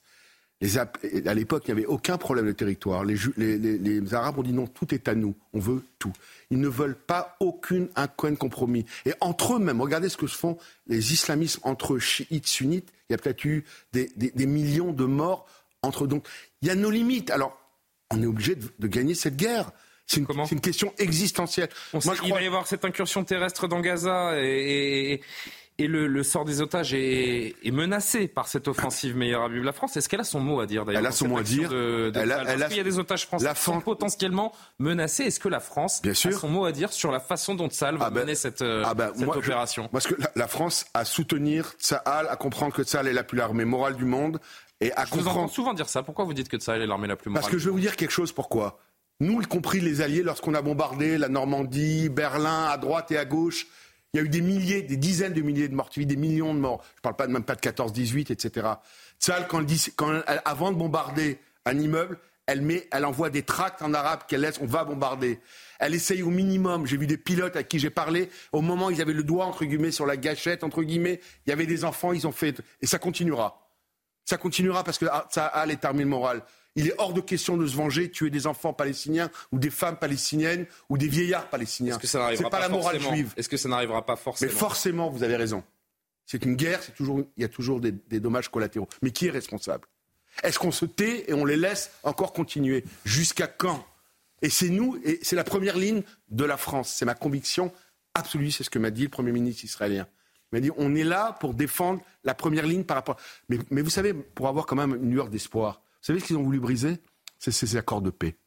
Les 0.63 0.77
à 0.77 1.33
l'époque, 1.33 1.63
il 1.67 1.73
n'y 1.75 1.79
avait 1.81 1.87
aucun 1.87 2.17
problème 2.17 2.45
de 2.47 2.53
territoire. 2.53 3.03
Les, 3.03 4.13
Arabes 4.13 4.39
ont 4.39 4.43
dit 4.43 4.53
non, 4.53 4.65
tout 4.65 4.93
est 4.95 5.07
à 5.09 5.13
nous, 5.13 5.35
on 5.53 5.59
veut 5.59 5.83
tout. 5.99 6.13
Ils 6.51 6.59
ne 6.59 6.69
veulent 6.69 6.95
pas 6.95 7.35
aucune, 7.41 7.89
un 7.97 8.07
coin 8.07 8.31
de 8.31 8.37
compromis. 8.37 8.85
Et 9.05 9.13
entre 9.19 9.55
eux 9.55 9.59
même, 9.59 9.81
regardez 9.81 10.07
ce 10.07 10.15
que 10.17 10.25
se 10.27 10.37
font 10.37 10.57
les 10.87 11.11
islamismes 11.11 11.59
entre 11.63 11.95
eux, 11.95 11.99
chiites, 11.99 12.47
sunnites. 12.47 12.89
Il 13.09 13.13
y 13.13 13.15
a 13.15 13.17
peut-être 13.17 13.43
eu 13.43 13.65
des, 13.91 14.09
des- 14.15 14.31
des 14.31 14.45
millions 14.45 14.93
de 14.93 15.03
morts 15.05 15.45
entre 15.81 16.05
eux. 16.05 16.07
Donc, 16.07 16.25
il 16.61 16.69
y 16.69 16.71
a 16.71 16.75
nos 16.75 16.89
limites. 16.91 17.29
Alors, 17.29 17.59
on 18.11 18.21
est 18.23 18.25
obligé 18.25 18.55
de, 18.55 18.65
de 18.79 18.87
gagner 18.87 19.15
cette 19.15 19.35
guerre. 19.35 19.71
C'est 20.05 20.19
une, 20.51 20.59
question 20.61 20.93
existentielle. 20.97 21.69
On 21.93 21.99
sait 22.01 22.07
Moi, 22.07 22.15
je 22.15 22.21
qu'il 22.21 22.29
crois- 22.29 22.39
va 22.39 22.43
y 22.43 22.47
avoir 22.47 22.67
cette 22.67 22.85
incursion 22.85 23.23
terrestre 23.23 23.67
dans 23.67 23.79
Gaza 23.81 24.33
et, 24.41 25.13
et- 25.13 25.21
et 25.79 25.87
le, 25.87 26.07
le 26.07 26.23
sort 26.23 26.45
des 26.45 26.61
otages 26.61 26.93
est, 26.93 27.55
est 27.63 27.71
menacé 27.71 28.27
par 28.27 28.47
cette 28.47 28.67
offensive 28.67 29.15
meilleure 29.17 29.43
Habib. 29.43 29.63
La 29.63 29.73
France, 29.73 29.97
est-ce 29.97 30.07
qu'elle 30.07 30.19
a 30.19 30.23
son 30.23 30.39
mot 30.39 30.59
à 30.59 30.65
dire 30.67 30.85
d'ailleurs 30.85 30.99
Elle 31.01 31.07
a 31.07 31.11
son 31.11 31.27
mot 31.27 31.37
à 31.39 31.43
dire. 31.43 31.69
de- 31.69 32.11
de 32.13 32.19
Elle 32.19 32.31
a- 32.31 32.35
Tzal 32.35 32.39
elle 32.41 32.45
Parce 32.59 32.61
a- 32.61 32.67
qu'il 32.67 32.77
y 32.77 32.79
a 32.79 32.83
des 32.83 32.99
otages 32.99 33.25
français 33.25 33.45
la 33.45 33.53
qui 33.53 33.61
sont 33.61 33.81
potentiellement 33.81 34.51
menacés. 34.79 35.23
Est-ce 35.23 35.39
que 35.39 35.49
la 35.49 35.59
France 35.59 36.01
Bien 36.01 36.11
a 36.11 36.15
sûr. 36.15 36.39
son 36.39 36.49
mot 36.49 36.65
à 36.65 36.71
dire 36.71 36.93
sur 36.93 37.11
la 37.11 37.19
façon 37.19 37.55
dont 37.55 37.69
Tzal 37.69 37.97
va 37.97 38.05
Ah 38.05 38.09
ben- 38.11 38.21
mener 38.21 38.35
cette, 38.35 38.61
euh, 38.61 38.83
Ah 38.85 38.93
ben, 38.93 39.11
cette 39.15 39.25
moi, 39.25 39.35
je- 39.35 39.39
opération 39.39 39.89
Parce 39.91 40.07
que 40.07 40.15
la, 40.19 40.31
la 40.35 40.47
France 40.47 40.85
a 40.93 41.05
soutenir 41.05 41.73
Tsahal, 41.79 42.27
à 42.29 42.35
comprendre 42.35 42.73
que 42.73 42.83
Tsahal 42.83 43.07
est 43.07 43.13
la 43.13 43.23
plus 43.23 43.41
armée 43.41 43.65
morale 43.65 43.95
du 43.95 44.05
monde 44.05 44.39
et 44.81 44.91
à 44.93 45.05
Je 45.05 45.13
vous 45.15 45.27
entends 45.27 45.47
souvent 45.47 45.73
dire 45.73 45.89
ça. 45.89 46.03
Pourquoi 46.03 46.25
vous 46.25 46.33
dites 46.33 46.49
que 46.49 46.57
Tzal 46.57 46.81
est 46.81 46.87
l'armée 46.87 47.07
la 47.07 47.15
plus 47.15 47.29
morale 47.29 47.41
Parce 47.41 47.51
que 47.51 47.57
je 47.57 47.65
vais 47.65 47.71
vous 47.71 47.79
dire 47.79 47.95
quelque 47.95 48.11
chose. 48.11 48.31
Pourquoi? 48.31 48.79
Nous, 49.19 49.41
y 49.41 49.45
compris 49.45 49.79
les 49.79 50.01
Alliés, 50.01 50.23
lorsqu'on 50.23 50.53
a 50.55 50.61
bombardé 50.61 51.17
la 51.17 51.29
Normandie, 51.29 52.09
Berlin, 52.09 52.65
à 52.65 52.77
droite 52.77 53.11
et 53.11 53.17
à 53.17 53.25
gauche, 53.25 53.67
il 54.13 54.19
y 54.19 54.19
a 54.21 54.25
eu 54.25 54.29
des 54.29 54.41
milliers, 54.41 54.83
des 54.83 54.97
dizaines 54.97 55.33
de 55.33 55.41
milliers 55.41 55.67
de 55.67 55.73
morts, 55.73 55.89
vis 55.95 56.05
des 56.05 56.15
millions 56.15 56.53
de 56.53 56.59
morts. 56.59 56.83
Je 56.97 57.01
parle 57.01 57.15
pas 57.15 57.25
même 57.27 57.43
pas 57.43 57.55
de 57.55 57.61
14, 57.61 57.91
18, 57.91 58.29
etc. 58.29 58.67
Tsahal, 59.19 59.47
quand 59.47 59.65
avant 60.45 60.71
de 60.71 60.77
bombarder 60.77 61.39
un 61.65 61.79
immeuble, 61.79 62.19
elle 62.45 62.61
met, 62.61 62.87
elle 62.91 63.05
envoie 63.05 63.31
des 63.31 63.41
tracts 63.41 63.81
en 63.81 63.93
arabe 63.93 64.21
qu'elle 64.27 64.41
laisse, 64.41 64.59
on 64.61 64.67
va 64.67 64.83
bombarder. 64.83 65.39
Elle 65.79 65.95
essaye 65.95 66.21
au 66.21 66.29
minimum. 66.29 66.85
J'ai 66.85 66.97
vu 66.97 67.07
des 67.07 67.17
pilotes 67.17 67.55
à 67.55 67.63
qui 67.63 67.79
j'ai 67.79 67.89
parlé. 67.89 68.29
Au 68.51 68.61
moment 68.61 68.87
où 68.87 68.91
ils 68.91 69.01
avaient 69.01 69.13
le 69.13 69.23
doigt 69.23 69.45
entre 69.45 69.65
guillemets 69.65 69.91
sur 69.91 70.05
la 70.05 70.17
gâchette 70.17 70.63
entre 70.63 70.83
guillemets, 70.83 71.19
il 71.47 71.49
y 71.49 71.53
avait 71.53 71.65
des 71.65 71.83
enfants, 71.83 72.13
ils 72.13 72.27
ont 72.27 72.31
fait 72.31 72.61
et 72.81 72.85
ça 72.85 72.99
continuera. 72.99 73.67
Ça 74.25 74.37
continuera 74.37 74.83
parce 74.83 74.99
que 74.99 75.05
ah, 75.11 75.27
ça 75.31 75.47
a 75.47 75.65
les 75.65 75.77
termes 75.77 76.03
morales. 76.03 76.43
Il 76.75 76.87
est 76.87 76.93
hors 76.97 77.13
de 77.13 77.21
question 77.21 77.55
de 77.55 77.67
se 77.67 77.75
venger, 77.75 78.09
tuer 78.09 78.29
des 78.29 78.47
enfants 78.47 78.73
palestiniens 78.73 79.29
ou 79.51 79.59
des 79.59 79.69
femmes 79.69 79.97
palestiniennes 79.97 80.65
ou 80.89 80.97
des 80.97 81.07
vieillards 81.07 81.49
palestiniens. 81.49 81.93
Est-ce 81.93 82.01
que 82.01 82.07
ça 82.07 82.19
n'arrivera 82.19 82.45
C'est 82.45 82.49
pas, 82.49 82.59
la 82.59 82.69
morale 82.69 82.95
forcément 82.95 83.15
juive. 83.15 83.33
Est-ce 83.37 83.49
que 83.49 83.57
ça 83.57 83.69
n'arrivera 83.69 84.05
pas 84.05 84.15
Mais 84.15 84.21
forcément 84.21 84.51
forcément, 84.51 85.09
vous 85.09 85.23
avez 85.23 85.35
raison. 85.35 85.63
C'est 86.25 86.43
une 86.45 86.55
guerre, 86.55 86.81
c'est 86.81 86.95
toujours, 86.95 87.21
il 87.37 87.41
y 87.41 87.45
a 87.45 87.49
toujours 87.49 87.79
des, 87.79 87.91
des 87.91 88.19
dommages 88.19 88.49
collatéraux. 88.49 88.87
Mais 89.01 89.11
qui 89.11 89.27
est 89.27 89.31
responsable? 89.31 89.87
Est-ce 90.41 90.57
qu'on 90.57 90.71
se 90.71 90.85
tait 90.85 91.29
et 91.29 91.33
on 91.33 91.45
les 91.45 91.57
laisse 91.57 91.91
encore 92.01 92.33
continuer? 92.33 92.83
Jusqu'à 93.05 93.47
quand? 93.47 93.85
Et 94.41 94.49
c'est 94.49 94.69
nous, 94.69 94.99
et 95.03 95.19
c'est 95.21 95.35
la 95.35 95.43
première 95.43 95.77
ligne 95.77 96.01
de 96.29 96.43
la 96.43 96.57
France. 96.57 96.91
C'est 96.91 97.05
ma 97.05 97.13
conviction 97.13 97.71
absolue, 98.15 98.51
c'est 98.51 98.63
ce 98.63 98.69
que 98.69 98.79
m'a 98.79 98.89
dit 98.89 99.03
le 99.03 99.09
Premier 99.09 99.31
ministre 99.31 99.63
israélien. 99.63 100.07
Il 100.51 100.55
m'a 100.55 100.59
dit 100.59 100.71
on 100.77 100.95
est 100.95 101.03
là 101.03 101.37
pour 101.39 101.53
défendre 101.53 102.01
la 102.23 102.33
première 102.33 102.65
ligne 102.65 102.83
par 102.83 102.97
rapport. 102.97 103.17
Mais, 103.49 103.57
mais 103.69 103.81
vous 103.81 103.89
savez, 103.89 104.13
pour 104.13 104.47
avoir 104.47 104.65
quand 104.65 104.75
même 104.75 104.95
une 104.95 105.11
lueur 105.11 105.29
d'espoir, 105.29 105.82
savez 106.03 106.19
ce 106.19 106.25
qu'ils 106.25 106.37
ont 106.37 106.43
voulu 106.43 106.59
briser? 106.59 106.99
C'est 107.39 107.51
ces 107.51 107.75
accords 107.75 108.01
de 108.01 108.09
paix. 108.09 108.37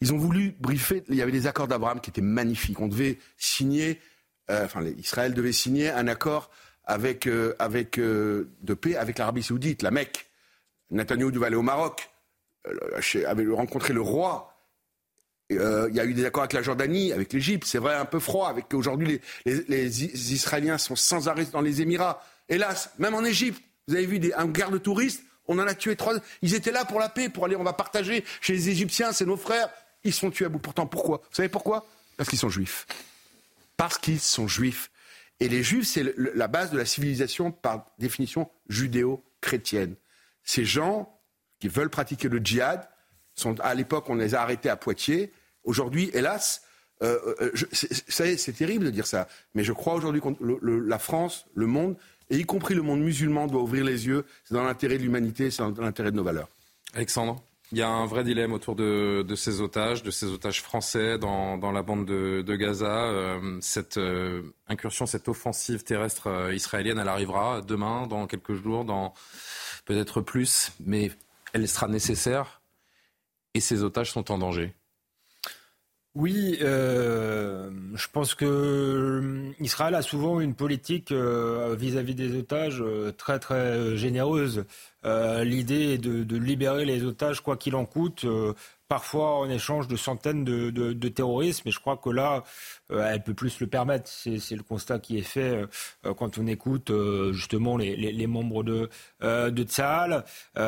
Ils 0.00 0.12
ont 0.12 0.18
voulu 0.18 0.54
briefer. 0.58 1.02
Il 1.08 1.16
y 1.16 1.22
avait 1.22 1.32
des 1.32 1.46
accords 1.46 1.68
d'Abraham 1.68 2.00
qui 2.00 2.10
étaient 2.10 2.20
magnifiques. 2.20 2.80
On 2.80 2.88
devait 2.88 3.18
signer, 3.36 4.00
euh, 4.50 4.64
enfin, 4.64 4.84
Israël 4.98 5.34
devait 5.34 5.52
signer 5.52 5.90
un 5.90 6.08
accord 6.08 6.50
avec, 6.84 7.26
euh, 7.26 7.54
avec 7.58 7.98
euh, 7.98 8.50
de 8.62 8.74
paix 8.74 8.96
avec 8.96 9.18
l'Arabie 9.18 9.42
Saoudite, 9.42 9.82
la 9.82 9.90
Mecque. 9.90 10.26
Netanyahu 10.90 11.32
devait 11.32 11.46
aller 11.46 11.56
au 11.56 11.62
Maroc, 11.62 12.10
avait 13.26 13.46
rencontré 13.46 13.94
le 13.94 14.02
roi. 14.02 14.48
Il 15.48 15.56
y 15.56 16.00
a 16.00 16.04
eu 16.04 16.14
des 16.14 16.24
accords 16.24 16.44
avec 16.44 16.54
la 16.54 16.62
Jordanie, 16.62 17.12
avec 17.12 17.32
l'Égypte. 17.32 17.66
C'est 17.66 17.78
vrai, 17.78 17.94
un 17.94 18.04
peu 18.04 18.18
froid. 18.18 18.48
Avec 18.48 18.72
aujourd'hui, 18.72 19.20
les, 19.44 19.64
les, 19.68 20.04
Israéliens 20.32 20.78
sont 20.78 20.96
sans 20.96 21.28
arrêt 21.28 21.46
dans 21.46 21.60
les 21.60 21.82
Émirats. 21.82 22.22
Hélas, 22.48 22.90
même 22.98 23.14
en 23.14 23.24
Égypte, 23.24 23.62
vous 23.86 23.94
avez 23.94 24.06
vu 24.06 24.18
des, 24.18 24.32
un 24.34 24.46
guerre 24.46 24.70
de 24.70 24.78
touristes 24.78 25.22
on 25.48 25.58
en 25.58 25.66
a 25.66 25.74
tué 25.74 25.96
trois. 25.96 26.14
Ils 26.42 26.54
étaient 26.54 26.72
là 26.72 26.84
pour 26.84 27.00
la 27.00 27.08
paix, 27.08 27.28
pour 27.28 27.44
aller, 27.44 27.56
on 27.56 27.64
va 27.64 27.72
partager 27.72 28.24
chez 28.40 28.52
les 28.52 28.68
Égyptiens, 28.68 29.12
c'est 29.12 29.26
nos 29.26 29.36
frères. 29.36 29.68
Ils 30.04 30.12
sont 30.12 30.30
tués 30.30 30.46
à 30.46 30.48
bout. 30.48 30.58
Pourtant, 30.58 30.86
pourquoi? 30.86 31.18
Vous 31.18 31.36
savez 31.36 31.48
pourquoi? 31.48 31.86
Parce 32.16 32.28
qu'ils 32.28 32.38
sont 32.38 32.48
juifs. 32.48 32.86
Parce 33.76 33.98
qu'ils 33.98 34.20
sont 34.20 34.48
juifs. 34.48 34.90
Et 35.40 35.48
les 35.48 35.62
juifs, 35.62 35.86
c'est 35.86 36.14
la 36.16 36.46
base 36.48 36.70
de 36.70 36.78
la 36.78 36.84
civilisation 36.84 37.50
par 37.50 37.86
définition 37.98 38.48
judéo-chrétienne. 38.68 39.96
Ces 40.44 40.64
gens 40.64 41.18
qui 41.58 41.68
veulent 41.68 41.90
pratiquer 41.90 42.28
le 42.28 42.38
djihad, 42.38 42.88
sont, 43.34 43.58
à 43.60 43.74
l'époque, 43.74 44.08
on 44.08 44.14
les 44.14 44.34
a 44.34 44.42
arrêtés 44.42 44.68
à 44.68 44.76
Poitiers. 44.76 45.32
Aujourd'hui, 45.64 46.10
hélas, 46.12 46.62
euh, 47.02 47.18
euh 47.40 47.52
c'est 48.08 48.56
terrible 48.56 48.84
de 48.84 48.90
dire 48.90 49.06
ça, 49.06 49.28
mais 49.54 49.64
je 49.64 49.72
crois 49.72 49.94
aujourd'hui 49.94 50.20
que 50.20 50.28
la 50.62 50.98
France, 50.98 51.46
le 51.54 51.66
monde, 51.66 51.96
et 52.32 52.38
y 52.38 52.44
compris 52.44 52.74
le 52.74 52.82
monde 52.82 53.00
musulman, 53.00 53.46
doit 53.46 53.60
ouvrir 53.60 53.84
les 53.84 54.06
yeux. 54.06 54.24
C'est 54.44 54.54
dans 54.54 54.64
l'intérêt 54.64 54.96
de 54.96 55.02
l'humanité, 55.02 55.50
c'est 55.50 55.62
dans 55.62 55.82
l'intérêt 55.82 56.10
de 56.10 56.16
nos 56.16 56.24
valeurs. 56.24 56.48
Alexandre? 56.94 57.42
Il 57.72 57.78
y 57.78 57.82
a 57.82 57.88
un 57.88 58.06
vrai 58.06 58.24
dilemme 58.24 58.52
autour 58.52 58.74
de, 58.74 59.24
ces 59.34 59.60
otages, 59.60 60.02
de 60.02 60.10
ces 60.10 60.26
otages 60.26 60.60
français 60.62 61.18
dans, 61.18 61.72
la 61.72 61.82
bande 61.82 62.06
de, 62.06 62.56
Gaza. 62.56 63.04
Euh, 63.04 63.58
cette 63.60 63.96
euh, 63.96 64.42
incursion, 64.66 65.06
cette 65.06 65.28
offensive 65.28 65.82
terrestre 65.82 66.26
euh, 66.26 66.54
israélienne, 66.54 66.98
elle 66.98 67.08
arrivera 67.08 67.62
demain, 67.62 68.06
dans 68.06 68.26
quelques 68.26 68.54
jours, 68.54 68.84
dans 68.84 69.14
peut-être 69.86 70.20
plus, 70.20 70.72
mais 70.84 71.12
elle 71.52 71.66
sera 71.68 71.88
nécessaire 71.88 72.60
et 73.54 73.60
ces 73.60 73.82
otages 73.82 74.12
sont 74.12 74.30
en 74.30 74.38
danger. 74.38 74.74
Oui, 76.14 76.58
euh, 76.60 77.70
je 77.94 78.06
pense 78.12 78.34
que 78.34 78.44
euh, 78.44 79.52
Israël 79.60 79.94
a 79.94 80.02
souvent 80.02 80.40
une 80.40 80.54
politique 80.54 81.10
euh, 81.10 81.74
vis-à-vis 81.74 82.14
des 82.14 82.36
otages 82.36 82.84
très 83.16 83.38
très 83.38 83.96
généreuse. 83.96 84.64
L'idée 85.04 85.94
est 85.94 85.98
de, 85.98 86.36
libérer 86.36 86.84
les 86.84 87.04
otages 87.04 87.40
quoi 87.40 87.56
qu'il 87.56 87.74
en 87.76 87.86
coûte 87.86 88.26
parfois 88.92 89.38
en 89.38 89.48
échange 89.48 89.88
de 89.88 89.96
centaines 89.96 90.44
de, 90.44 90.68
de, 90.68 91.08
terroristes, 91.08 91.62
mais 91.64 91.70
je 91.70 91.80
crois 91.80 91.96
que 91.96 92.10
là, 92.10 92.44
euh, 92.90 93.10
elle 93.10 93.22
peut 93.22 93.32
plus 93.32 93.58
le 93.60 93.66
permettre. 93.66 94.06
C'est 94.06 94.54
le 94.54 94.62
constat 94.62 94.98
qui 94.98 95.16
est 95.16 95.22
fait 95.22 95.66
euh, 96.04 96.12
quand 96.12 96.36
on 96.36 96.46
écoute 96.46 96.90
euh, 96.90 97.32
justement 97.32 97.78
les, 97.78 97.96
les, 97.96 98.26
membres 98.26 98.62
de, 98.62 98.90
de 99.22 99.62
Tsahal. 99.62 100.24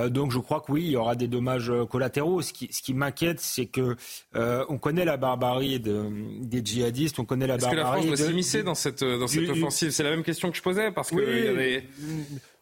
donc 0.08 0.32
je 0.32 0.38
crois 0.38 0.62
que 0.62 0.72
oui, 0.72 0.84
il 0.84 0.92
y 0.92 0.96
aura 0.96 1.16
des 1.16 1.28
dommages 1.28 1.70
collatéraux. 1.90 2.40
Ce 2.40 2.54
qui, 2.54 2.72
ce 2.72 2.80
qui 2.80 2.94
m'inquiète, 2.94 3.40
c'est 3.40 3.66
que 3.66 3.94
on 4.34 4.78
connaît 4.78 5.04
la 5.04 5.18
barbarie 5.18 5.78
des 5.78 6.64
djihadistes, 6.64 7.18
on 7.18 7.26
connaît 7.26 7.46
la 7.46 7.58
barbarie. 7.58 7.76
Est-ce 7.76 7.82
que 7.82 7.92
la 7.92 7.92
France 7.92 8.06
doit 8.06 8.28
s'immiscer 8.28 8.62
dans 8.62 8.74
cette, 8.74 9.04
dans 9.04 9.26
cette 9.26 9.50
offensive? 9.50 9.90
C'est 9.90 10.02
la 10.02 10.10
même 10.10 10.24
question 10.24 10.50
que 10.50 10.56
je 10.56 10.62
posais, 10.62 10.92
parce 10.92 11.10
que 11.10 11.82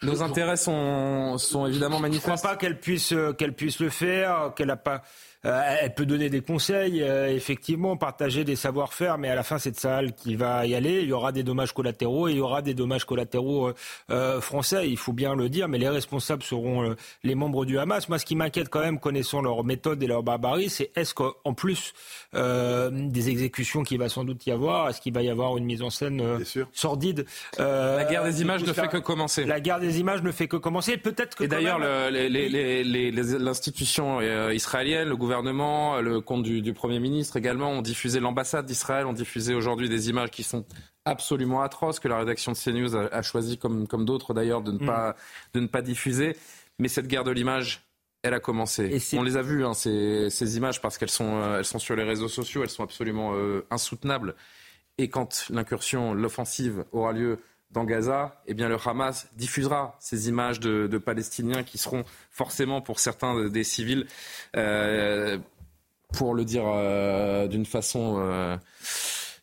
nos 0.03 0.23
intérêts 0.23 0.57
sont, 0.57 1.39
sont 1.39 1.67
évidemment 1.67 2.01
manifestes. 2.01 2.27
Je 2.27 2.33
ne 2.33 2.37
crois 2.37 2.51
pas 2.51 2.57
qu'elle 2.57 2.81
puisse, 2.81 3.15
qu'elle 3.39 3.55
puisse 3.55 3.79
le 3.79 3.91
faire, 3.91 4.55
qu'elle 4.57 4.67
n'a 4.67 4.77
pas 4.77 5.05
euh, 5.45 5.61
elle 5.81 5.95
peut 5.95 6.07
donner 6.07 6.31
des 6.31 6.41
conseils, 6.41 7.03
euh, 7.03 7.35
effectivement, 7.35 7.97
partager 7.97 8.45
des 8.45 8.55
savoir-faire, 8.55 9.19
mais 9.19 9.29
à 9.29 9.35
la 9.35 9.43
fin, 9.43 9.59
c'est 9.59 9.77
Sahel 9.77 10.13
qui 10.13 10.37
va 10.37 10.65
y 10.67 10.75
aller. 10.77 11.01
Il 11.01 11.09
y 11.09 11.13
aura 11.13 11.33
des 11.33 11.43
dommages 11.43 11.73
collatéraux 11.73 12.29
et 12.29 12.33
il 12.33 12.37
y 12.37 12.41
aura 12.41 12.63
des 12.63 12.75
dommages 12.75 13.05
collatéraux 13.05 13.73
euh, 14.11 14.41
français, 14.41 14.89
il 14.89 14.97
faut 14.97 15.13
bien 15.13 15.35
le 15.35 15.49
dire, 15.49 15.67
mais 15.67 15.79
les 15.79 15.89
responsables 15.89 16.45
seront 16.45 16.95
les 17.25 17.35
membres 17.35 17.65
du 17.65 17.77
Hamas. 17.79 18.09
Moi, 18.09 18.21
ce 18.21 18.25
qui 18.25 18.37
m'inquiète 18.37 18.69
quand 18.69 18.81
même, 18.81 19.01
connaissant 19.01 19.43
leur 19.43 19.65
méthode 19.65 20.01
et 20.03 20.07
leur 20.07 20.23
barbarie, 20.23 20.71
c'est 20.71 20.93
est-ce 20.95 21.13
qu'en 21.15 21.55
plus 21.55 21.93
des 22.33 23.29
exécutions 23.29 23.83
qu'il 23.83 23.99
va 23.99 24.09
sans 24.09 24.25
doute 24.25 24.47
y 24.47 24.53
avoir, 24.53 24.89
est-ce 24.89 25.01
qu'il 25.01 25.13
va 25.13 25.23
y 25.23 25.29
avoir 25.29 25.57
une 25.57 25.65
mise 25.65 25.83
en 25.83 25.91
scène 25.91 26.23
sordide 26.73 27.27
La 27.59 28.05
guerre 28.05 28.25
des 28.25 28.43
images 28.43 28.63
ne 28.63 28.73
fait 28.73 28.89
que 28.89 28.99
commencer. 28.99 29.45
La 29.45 29.61
guerre 29.61 29.81
des 29.81 29.99
images 29.99 30.23
ne 30.23 30.31
fait 30.31 30.47
que 30.47 30.57
commencer. 30.57 30.97
Peut-être 30.97 31.37
que. 31.37 31.45
Et 31.45 31.49
d'ailleurs, 31.49 31.81
l'institution 33.41 34.21
israélienne, 34.51 35.09
le 35.09 35.17
gouvernement 35.17 35.32
gouvernement, 35.33 36.01
le 36.01 36.21
compte 36.21 36.43
du, 36.43 36.73
Premier 36.75 37.01
ministre 37.01 37.37
également 37.37 37.71
ont 37.71 37.83
diffusé 37.83 38.21
l'ambassade 38.21 38.67
d'Israël, 38.67 39.07
ont 39.07 39.15
diffusé 39.15 39.55
aujourd'hui 39.55 39.89
des 39.89 40.11
images 40.11 40.31
qui 40.31 40.43
sont 40.43 40.67
absolument 41.05 41.63
atroces, 41.63 42.01
que 42.01 42.09
la 42.09 42.19
rédaction 42.19 42.53
de 42.53 42.57
CNews 42.57 42.95
a, 42.95 43.23
choisi, 43.23 43.57
comme, 43.57 43.89
comme 43.89 44.05
d'autres 44.05 44.35
d'ailleurs, 44.35 44.61
de, 44.61 44.73
ne 44.73 44.79
mm. 44.79 44.87
pas, 44.87 45.17
de 45.55 45.61
ne 45.61 45.67
pas 45.67 45.81
diffuser. 45.81 46.37
Mais 46.79 46.89
cette 46.89 47.07
guerre 47.07 47.25
de 47.25 47.31
l'image, 47.31 47.89
elle 48.23 48.35
a 48.35 48.41
commencé. 48.41 49.01
On 49.15 49.23
les 49.23 49.37
a 49.39 49.43
vues, 49.43 49.65
hein, 49.65 49.73
ces, 49.73 50.29
ces, 50.29 50.57
images, 50.59 50.83
parce 50.83 50.99
qu'elles 50.99 51.11
sont, 51.11 51.41
euh, 51.41 51.59
elles 51.59 51.65
sont 51.65 51.79
sur 51.79 51.97
les 51.97 52.05
réseaux 52.05 52.29
sociaux, 52.29 52.63
elles 52.63 52.71
sont 52.71 52.85
absolument 52.85 53.33
euh, 53.35 53.67
insoutenables. 53.71 54.35
Et 54.99 55.09
quand 55.09 55.47
l'incursion, 55.49 56.13
l'offensive 56.13 56.85
aura 56.93 57.13
lieu 57.13 57.39
dans 57.73 57.85
Gaza, 57.85 58.41
eh 58.47 58.55
bien 58.55 58.69
le 58.69 58.77
Hamas 58.85 59.29
diffusera 59.37 59.97
ces 59.99 60.29
images 60.29 60.61
de, 60.61 60.99
Palestiniens 60.99 61.63
qui 61.63 61.79
seront 61.79 62.05
forcément 62.31 62.81
pour 62.81 63.01
certains 63.01 63.49
des 63.49 63.65
civils, 63.65 64.07
euh, 64.57 65.39
pour 66.13 66.35
le 66.35 66.45
dire 66.45 66.65
euh, 66.67 67.49
d'une 67.49 67.67
façon 67.67 68.17
euh, 68.19 68.57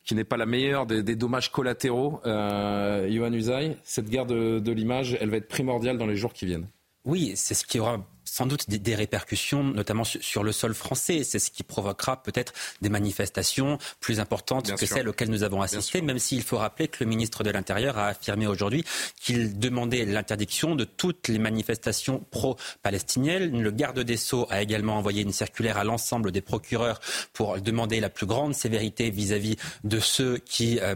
qui 0.06 0.16
n'est 0.16 0.24
pas 0.24 0.38
la 0.38 0.46
meilleure, 0.46 0.86
des, 0.86 1.16
dommages 1.16 1.52
collatéraux. 1.52 2.22
Yohann 2.26 3.34
Usaï, 3.34 3.78
cette 3.84 4.10
guerre 4.10 4.26
de, 4.26 4.60
de 4.60 4.72
l'image, 4.72 5.18
elle 5.20 5.30
va 5.30 5.38
être 5.38 5.48
primordiale 5.48 5.98
dans 5.98 6.08
les 6.08 6.16
jours 6.16 6.34
qui 6.34 6.46
viennent. 6.46 6.68
Oui, 7.06 7.34
c'est 7.36 7.54
ce 7.54 7.66
qui 7.66 7.80
aura 7.80 8.06
sans 8.32 8.46
doute 8.46 8.70
des, 8.70 8.96
répercussions, 8.96 9.64
notamment 9.64 10.04
sur, 10.04 10.44
le 10.44 10.52
sol 10.52 10.74
français. 10.74 11.24
C'est 11.24 11.40
ce 11.40 11.52
qui 11.52 11.64
provoquera 11.64 12.22
peut-être 12.22 12.54
des 12.82 12.90
manifestations 12.90 13.78
plus 14.00 14.20
importantes 14.20 14.76
que 14.76 14.86
celles 14.86 15.10
auxquelles 15.10 15.30
nous 15.30 15.44
avons 15.44 15.62
assisté, 15.62 16.02
même 16.02 16.20
s'il 16.20 16.44
faut 16.44 16.58
rappeler 16.58 16.88
que 16.88 17.04
le 17.04 17.10
ministre 17.10 17.44
de 17.44 17.50
l'Intérieur 17.50 17.98
a 17.98 18.08
affirmé 18.08 18.48
aujourd'hui 18.48 18.84
qu'il 19.20 19.58
demandait 19.58 20.06
l'interdiction 20.06 20.76
de 20.76 20.84
toutes 20.84 21.28
les 21.28 21.40
manifestations 21.40 22.26
pro-palestiniennes. 22.32 23.62
Le 23.62 23.72
garde 23.72 24.00
des 24.00 24.18
Sceaux 24.18 24.48
a 24.50 24.62
également 24.62 24.98
envoyé 24.98 25.24
une 25.24 25.34
circulaire 25.34 25.78
à 25.78 25.84
l'ensemble 25.84 26.32
des 26.32 26.42
procureurs 26.42 27.00
pour 27.34 27.60
demander 27.60 28.00
la 28.00 28.10
plus 28.10 28.26
grande 28.26 28.54
sévérité 28.54 29.10
vis-à-vis 29.10 29.58
de 29.84 30.00
ceux 30.00 30.38
qui 30.38 30.80
euh, 30.80 30.96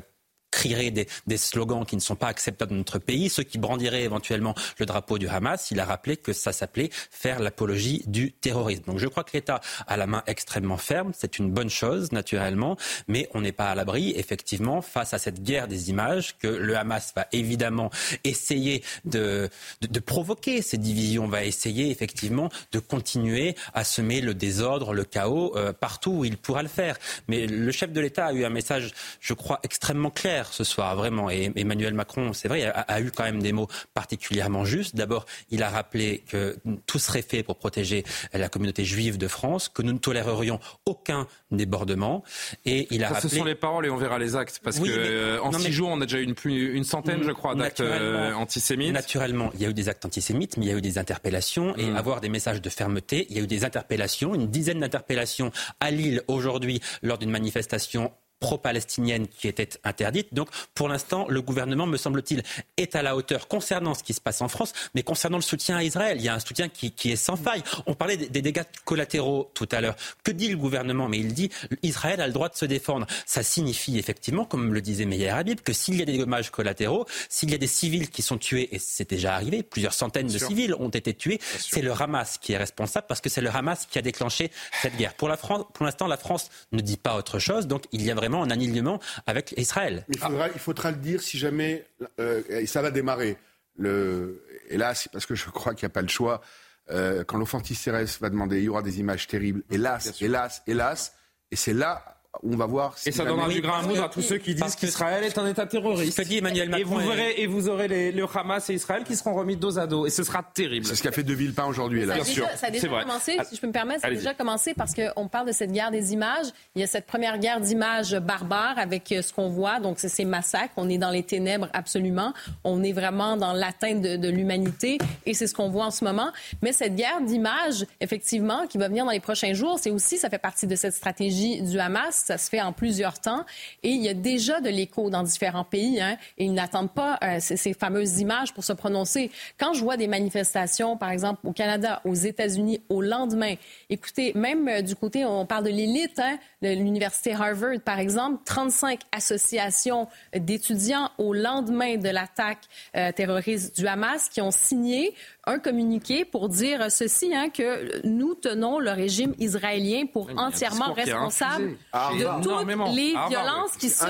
crieraient 0.54 0.91
des, 0.91 1.08
slogans 1.38 1.86
qui 1.86 1.95
ne 1.95 2.01
sont 2.01 2.16
pas 2.16 2.28
acceptables 2.28 2.72
dans 2.72 2.78
notre 2.78 2.99
pays, 2.99 3.30
ceux 3.30 3.43
qui 3.43 3.58
brandiraient 3.58 4.04
éventuellement 4.04 4.54
le 4.78 4.86
drapeau 4.86 5.18
du 5.18 5.28
Hamas, 5.28 5.72
il 5.72 5.80
a 5.80 5.86
rappelé 5.86 6.16
que 6.16 6.32
ça 6.32 6.54
s'appelait 6.54 6.89
faire 7.12 7.39
l'apologie 7.39 8.04
du 8.06 8.32
terrorisme. 8.32 8.84
Donc 8.86 8.99
je 8.99 9.08
crois 9.08 9.24
que 9.24 9.32
l'État 9.34 9.60
a 9.88 9.97
la 9.97 10.08
main 10.08 10.24
extrêmement 10.28 10.78
ferme, 10.78 11.12
c'est 11.18 11.39
une 11.39 11.51
bonne 11.51 11.70
chose 11.70 12.12
naturellement, 12.12 12.78
mais 13.08 13.30
on 13.34 13.41
n'est 13.41 13.51
pas 13.51 13.72
à 13.72 13.76
l'abri 13.76 14.14
effectivement 14.16 14.82
face 14.82 15.14
à 15.14 15.18
cette 15.18 15.41
guerre 15.41 15.68
des 15.68 15.89
images 15.89 16.38
que 16.38 16.47
le 16.47 16.78
Hamas 16.78 17.14
va 17.16 17.28
évidemment 17.32 17.89
essayer 18.24 18.84
de, 19.06 19.49
de, 19.82 19.88
de 19.88 19.99
provoquer. 19.99 20.62
Ces 20.62 20.78
divisions, 20.78 21.28
va 21.28 21.43
essayer 21.43 21.89
effectivement 21.89 22.49
de 22.72 22.80
continuer 22.80 23.56
à 23.74 23.84
semer 23.84 24.22
le 24.22 24.34
désordre, 24.34 24.93
le 24.93 25.04
chaos 25.04 25.56
euh, 25.56 25.74
partout 25.74 26.12
où 26.12 26.26
il 26.26 26.38
pourra 26.38 26.62
le 26.62 26.70
faire. 26.70 26.97
Mais 27.28 27.47
le 27.47 27.72
chef 27.72 27.91
de 27.91 27.99
l'État 27.99 28.28
a 28.28 28.34
eu 28.34 28.45
un 28.45 28.49
message, 28.49 28.91
je 29.20 29.34
crois, 29.34 29.60
extrêmement 29.64 30.12
clair 30.12 30.43
ce 30.52 30.64
soir, 30.64 30.96
vraiment. 30.96 31.30
Et 31.30 31.52
Emmanuel 31.56 31.94
Macron, 31.94 32.34
c'est 32.34 32.48
vrai, 32.48 32.64
a, 32.66 33.02
eu 33.02 33.12
quand 33.12 33.24
même 33.24 33.41
des 33.41 33.52
mots 33.52 33.68
particulièrement 33.94 34.66
justes. 34.66 34.96
D'abord, 34.96 35.26
il 35.50 35.64
a 35.64 35.70
rappelé 35.70 36.24
que 36.28 36.58
tout 36.86 37.00
serait 37.00 37.22
fait 37.22 37.44
pour 37.44 37.58
protéger 37.58 38.04
la 38.34 38.50
communauté 38.50 38.84
juive 38.84 39.18
de 39.18 39.28
France, 39.28 39.70
que 39.70 39.82
nous 39.82 39.94
ne 39.94 39.98
tolérerions 39.98 40.60
aucun 40.86 41.28
débordement. 41.52 42.24
Et 42.66 42.88
il 42.91 43.04
a 43.04 43.10
Ça, 43.10 43.14
rappelé... 43.16 43.30
Ce 43.30 43.38
sont 43.38 43.44
les 43.46 43.56
paroles 43.56 43.86
et 43.86 43.89
on 43.89 43.98
verra 43.98 44.20
les 44.20 44.36
actes. 44.36 44.60
Parce 44.64 44.80
qu'en 44.80 44.86
que 44.86 44.89
euh, 44.89 45.41
en 45.41 45.52
six 45.58 45.72
jours, 45.72 45.89
on 45.89 46.02
a 46.02 46.06
déjà 46.06 46.20
eu 46.20 46.24
une, 46.24 46.36
une 46.50 46.84
centaine, 46.84 47.24
je 47.24 47.32
crois, 47.32 47.56
d'actes 47.56 47.82
euh, 47.82 48.34
antisémites. 48.34 48.94
Naturellement, 48.94 49.52
il 49.54 49.62
y 49.62 49.66
a 49.66 49.70
eu 49.70 49.74
des 49.74 49.89
actes 49.89 50.06
antisémites, 50.06 50.58
mais 50.58 50.66
il 50.66 50.70
y 50.70 50.74
a 50.74 50.78
eu 50.78 50.82
des 50.82 50.98
interpellations. 50.98 51.76
Et 51.78 51.86
mm. 51.86 51.96
avoir 51.96 52.22
des 52.22 52.30
messages 52.30 52.62
de 52.62 52.70
fermeté, 52.70 53.28
il 53.30 53.38
y 53.38 53.39
a 53.39 53.44
eu 53.44 53.48
des 53.48 53.66
interpellations, 53.66 54.34
une 54.34 54.48
dizaine 54.48 54.80
d'interpellations 54.80 55.52
à 55.80 55.91
Lille 55.91 56.22
aujourd'hui 56.28 56.82
lors 57.02 57.18
d'une 57.18 57.32
manifestation 57.32 58.12
pro-palestinienne 58.44 59.30
qui 59.30 59.48
était 59.48 59.70
interdite. 59.86 60.34
Donc, 60.34 60.50
pour 60.76 60.89
l'instant, 60.89 61.26
le 61.30 61.41
gouvernement, 61.41 61.88
me 61.88 61.96
semble-t-il, 61.96 62.44
est 62.76 62.94
à 62.94 63.02
la 63.02 63.16
hauteur 63.16 63.48
concernant 63.48 63.94
ce 63.94 64.04
qui 64.04 64.14
se 64.14 64.20
passe 64.20 64.41
en 64.41 64.50
France, 64.50 64.74
mais 64.96 65.02
concernant 65.02 65.38
le 65.38 65.44
soutien 65.44 65.78
à 65.78 65.84
Israël. 65.84 66.18
Il 66.20 66.26
y 66.26 66.28
a 66.28 66.36
un 66.36 66.41
soutien 66.41 66.68
qui, 66.68 66.91
qui 66.91 67.14
est 67.14 67.16
sans 67.16 67.38
faille. 67.38 67.64
On 67.88 67.94
parlait 67.94 68.18
des, 68.18 68.41
dégâts 68.41 68.64
collatéraux 68.84 69.50
tout 69.54 69.70
à 69.72 69.80
l'heure. 69.80 69.96
Que 70.26 70.32
dit 70.32 70.50
le 70.50 70.58
gouvernement? 70.58 71.08
Mais 71.08 71.20
il 71.20 71.34
dit 71.34 71.52
Israël 71.84 72.20
a 72.20 72.28
le 72.28 72.34
droit 72.34 72.50
de 72.50 72.56
se 72.56 72.66
défendre. 72.66 73.08
Ça 73.26 73.44
signifie 73.44 73.98
effectivement, 73.98 74.44
comme 74.44 74.74
le 74.74 74.82
disait 74.82 75.06
Meyer 75.06 75.30
Habib, 75.30 75.62
que 75.62 75.72
s'il 75.72 75.96
y 75.98 76.02
a 76.02 76.06
des 76.06 76.18
dommages 76.18 76.52
collatéraux, 76.52 77.06
s'il 77.30 77.50
y 77.50 77.56
a 77.56 77.58
des 77.58 77.68
civils 77.68 78.10
qui 78.10 78.22
sont 78.22 78.38
tués, 78.38 78.76
et 78.76 78.80
c'est 78.80 79.10
déjà 79.10 79.36
arrivé, 79.36 79.64
plusieurs 79.64 79.94
centaines 79.94 80.28
de 80.28 80.38
civils 80.38 80.76
ont 80.78 80.89
été 80.89 81.14
tués, 81.14 81.39
c'est 81.60 81.82
le 81.82 81.94
Hamas 81.94 82.38
qui 82.38 82.52
est 82.52 82.58
responsable 82.58 83.08
parce 83.08 83.22
que 83.22 83.30
c'est 83.30 83.41
le 83.41 83.50
Hamas 83.50 83.86
qui 83.89 83.98
a 84.00 84.02
déclenché 84.02 84.52
cette 84.82 84.98
guerre. 84.98 85.14
Pour 85.14 85.30
la 85.30 85.38
France, 85.38 85.64
pour 85.74 85.86
l'instant, 85.86 86.08
la 86.08 86.18
France 86.18 86.50
ne 86.74 86.82
dit 86.82 86.98
pas 86.98 87.16
autre 87.16 87.39
chose, 87.39 87.68
donc 87.68 87.84
il 87.94 88.04
y 88.04 88.12
a 88.12 88.16
vraiment 88.16 88.33
un 88.42 88.50
alignement 88.50 89.00
avec 89.28 89.54
Israël. 89.58 90.06
il, 90.10 90.18
faudra, 90.18 90.48
il 90.48 90.60
faudra 90.60 90.92
le 90.92 90.98
dire 90.98 91.22
si 91.22 91.38
jamais 91.38 91.86
euh, 92.20 92.66
ça 92.66 92.82
va 92.82 92.90
démarrer. 92.90 93.38
Le, 93.76 94.44
et 94.70 94.78
là, 94.78 94.96
c'est 94.96 95.12
parce 95.12 95.26
que 95.26 95.36
je 95.36 95.50
crois 95.50 95.74
qu'il 95.74 95.86
n'y 95.86 95.92
a 95.92 95.94
pas 95.94 96.02
le 96.02 96.08
choix. 96.08 96.42
Euh, 96.90 97.24
quand 97.24 97.38
l'offensive 97.38 97.82
terrestre 97.82 98.20
va 98.22 98.30
demander, 98.30 98.60
il 98.60 98.64
y 98.64 98.70
aura 98.70 98.82
des 98.82 99.00
images 99.00 99.28
terribles. 99.28 99.64
Hélas, 99.70 100.22
hélas, 100.22 100.64
hélas. 100.68 101.14
Et 101.52 101.56
c'est 101.56 101.74
là 101.74 102.12
on 102.42 102.56
va 102.56 102.66
voir. 102.66 102.98
Si 102.98 103.10
et 103.10 103.12
ça 103.12 103.26
donnera 103.26 103.48
du 103.48 103.62
grain 103.62 103.80
à 103.80 103.82
moudre 103.84 104.04
à 104.04 104.10
tous 104.10 104.22
ceux 104.22 104.38
qui 104.38 104.56
disent 104.56 104.76
qu'Israël 104.76 105.24
est 105.24 105.38
un 105.38 105.48
État 105.48 105.66
terroriste. 105.66 106.20
Dit 106.22 106.38
Emmanuel 106.38 106.70
Macron 106.70 106.80
et 106.80 106.84
vous 106.84 107.10
verrez, 107.10 107.34
et 107.38 107.48
vous 107.48 107.70
aurez 107.70 107.88
les, 107.88 108.12
le 108.12 108.26
Hamas 108.34 108.70
et 108.70 108.74
Israël 108.74 109.04
qui 109.04 109.16
seront 109.16 109.34
remis 109.34 109.56
dos 109.56 109.78
à 109.78 109.86
dos, 109.88 110.06
et 110.06 110.10
ce 110.10 110.24
sera 110.24 110.42
terrible. 110.42 110.86
C'est 110.86 110.96
ce 110.96 111.04
qu'a 111.04 111.12
fait 111.12 111.24
De 111.24 111.34
Villepin 111.34 111.66
aujourd'hui, 111.66 112.06
là. 112.06 112.16
Bien 112.16 112.24
sûr. 112.24 112.48
Ça 112.56 112.68
a 112.68 112.72
déjà 112.72 112.88
commencé, 112.88 113.38
si 113.48 113.56
je 113.56 113.62
peux 113.62 113.68
me 113.68 113.74
permettre, 113.74 114.02
ça 114.02 114.08
a 114.08 114.12
déjà 114.12 114.34
commencé 114.34 114.74
parce 114.74 114.94
qu'on 114.94 115.28
parle 115.28 115.48
de 115.48 115.52
cette 115.52 115.72
guerre 115.72 115.92
des 115.92 116.14
images. 116.14 116.48
Il 116.76 116.82
y 116.82 116.84
a 116.84 116.88
cette 116.88 117.06
première 117.06 117.38
guerre 117.38 117.60
d'images 117.60 118.16
barbare 118.16 118.78
avec 118.78 119.12
euh, 119.12 119.22
ce 119.22 119.34
qu'on 119.34 119.50
voit, 119.50 119.80
donc 119.80 120.00
c'est 120.00 120.10
ces 120.10 120.26
massacres. 120.26 120.74
On 120.78 120.90
est 120.90 120.98
dans 120.98 121.12
les 121.12 121.24
ténèbres 121.24 121.70
absolument. 121.74 122.34
On 122.64 122.84
est 122.84 122.94
vraiment 122.94 123.38
dans 123.38 123.54
l'atteinte 123.54 124.02
de, 124.02 124.16
de 124.18 124.30
l'humanité, 124.30 124.98
et 125.26 125.34
c'est 125.34 125.48
ce 125.48 125.54
qu'on 125.54 125.70
voit 125.70 125.86
en 125.86 125.92
ce 125.92 126.04
moment. 126.04 126.32
Mais 126.62 126.74
cette 126.74 126.96
guerre 126.96 127.22
d'images, 127.22 127.86
effectivement, 128.02 128.66
qui 128.68 128.78
va 128.78 128.88
venir 128.88 129.06
dans 129.06 129.12
les 129.12 129.20
prochains 129.20 129.54
jours, 129.54 129.78
c'est 129.80 129.92
aussi, 129.92 130.18
ça 130.18 130.30
fait 130.30 130.38
partie 130.38 130.68
de 130.68 130.76
cette 130.76 130.94
stratégie 130.94 131.62
du 131.62 131.80
Hamas. 131.80 132.23
Ça 132.24 132.38
se 132.38 132.50
fait 132.50 132.62
en 132.62 132.72
plusieurs 132.72 133.20
temps. 133.20 133.46
Et 133.84 133.90
il 133.90 134.02
y 134.02 134.10
a 134.10 134.14
déjà 134.14 134.62
de 134.62 134.70
l'écho 134.70 135.10
dans 135.10 135.24
différents 135.24 135.64
pays. 135.64 136.00
Hein, 136.02 136.18
et 136.38 136.46
ils 136.46 136.54
n'attendent 136.54 136.94
pas 136.94 137.20
euh, 137.24 137.38
ces, 137.40 137.74
fameuses 137.74 138.20
images 138.20 138.54
pour 138.54 138.64
se 138.64 138.74
prononcer. 138.74 139.30
Quand 139.60 139.74
je 139.74 139.84
vois 139.84 139.98
des 139.98 140.08
manifestations, 140.08 140.98
par 140.98 141.12
exemple, 141.12 141.42
au 141.46 141.52
Canada, 141.52 142.02
aux 142.06 142.14
États-Unis, 142.14 142.82
au 142.90 143.02
lendemain, 143.02 143.56
écoutez, 143.90 144.32
même 144.36 144.68
euh, 144.68 144.82
du 144.82 144.96
côté, 144.96 145.26
on 145.26 145.46
parle 145.46 145.66
de 145.66 145.70
l'élite, 145.70 146.20
hein, 146.20 146.38
l'Université 146.62 147.34
Harvard, 147.34 147.80
par 147.84 148.00
exemple, 148.00 148.42
35 148.46 149.02
associations 149.12 150.08
d'étudiants 150.34 151.10
au 151.18 151.34
lendemain 151.34 151.98
de 151.98 152.10
l'attaque 152.10 152.64
euh, 152.96 153.12
terroriste 153.12 153.76
du 153.78 153.88
Hamas 153.88 154.30
qui 154.30 154.42
ont 154.42 154.52
signé 154.52 155.14
un 155.46 155.60
communiqué 155.60 156.24
pour 156.24 156.48
dire 156.48 156.89
ceci, 156.89 157.34
hein, 157.36 157.50
que 157.50 158.06
nous 158.08 158.34
tenons 158.34 158.80
le 158.80 158.91
régime 158.91 159.34
israélien 159.39 160.06
pour 160.06 160.30
entièrement 160.38 160.94
responsable 160.94 161.76
de 161.94 162.41
toutes 162.41 162.96
les 162.96 163.14
violences 163.30 163.76
qui 163.78 163.89
se 163.89 164.06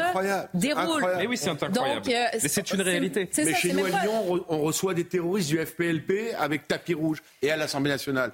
déroulent. 0.54 1.06
Mais 1.18 1.28
oui, 1.28 1.38
c'est 1.38 1.50
incroyable. 1.50 2.08
Euh, 2.08 2.28
Mais 2.42 2.50
c'est 2.50 2.72
une 2.72 2.82
réalité. 2.82 3.30
Mais 3.38 3.54
chez 3.56 3.74
nous 3.74 3.86
à 3.86 3.90
Lyon, 3.90 4.46
on 4.48 4.62
reçoit 4.62 4.94
des 4.94 5.06
terroristes 5.06 5.50
du 5.50 5.58
FPLP 5.58 6.36
avec 6.38 6.68
tapis 6.68 6.94
rouge 6.94 7.22
et 7.42 7.52
à 7.52 7.58
l'Assemblée 7.58 7.92
nationale. 7.92 8.32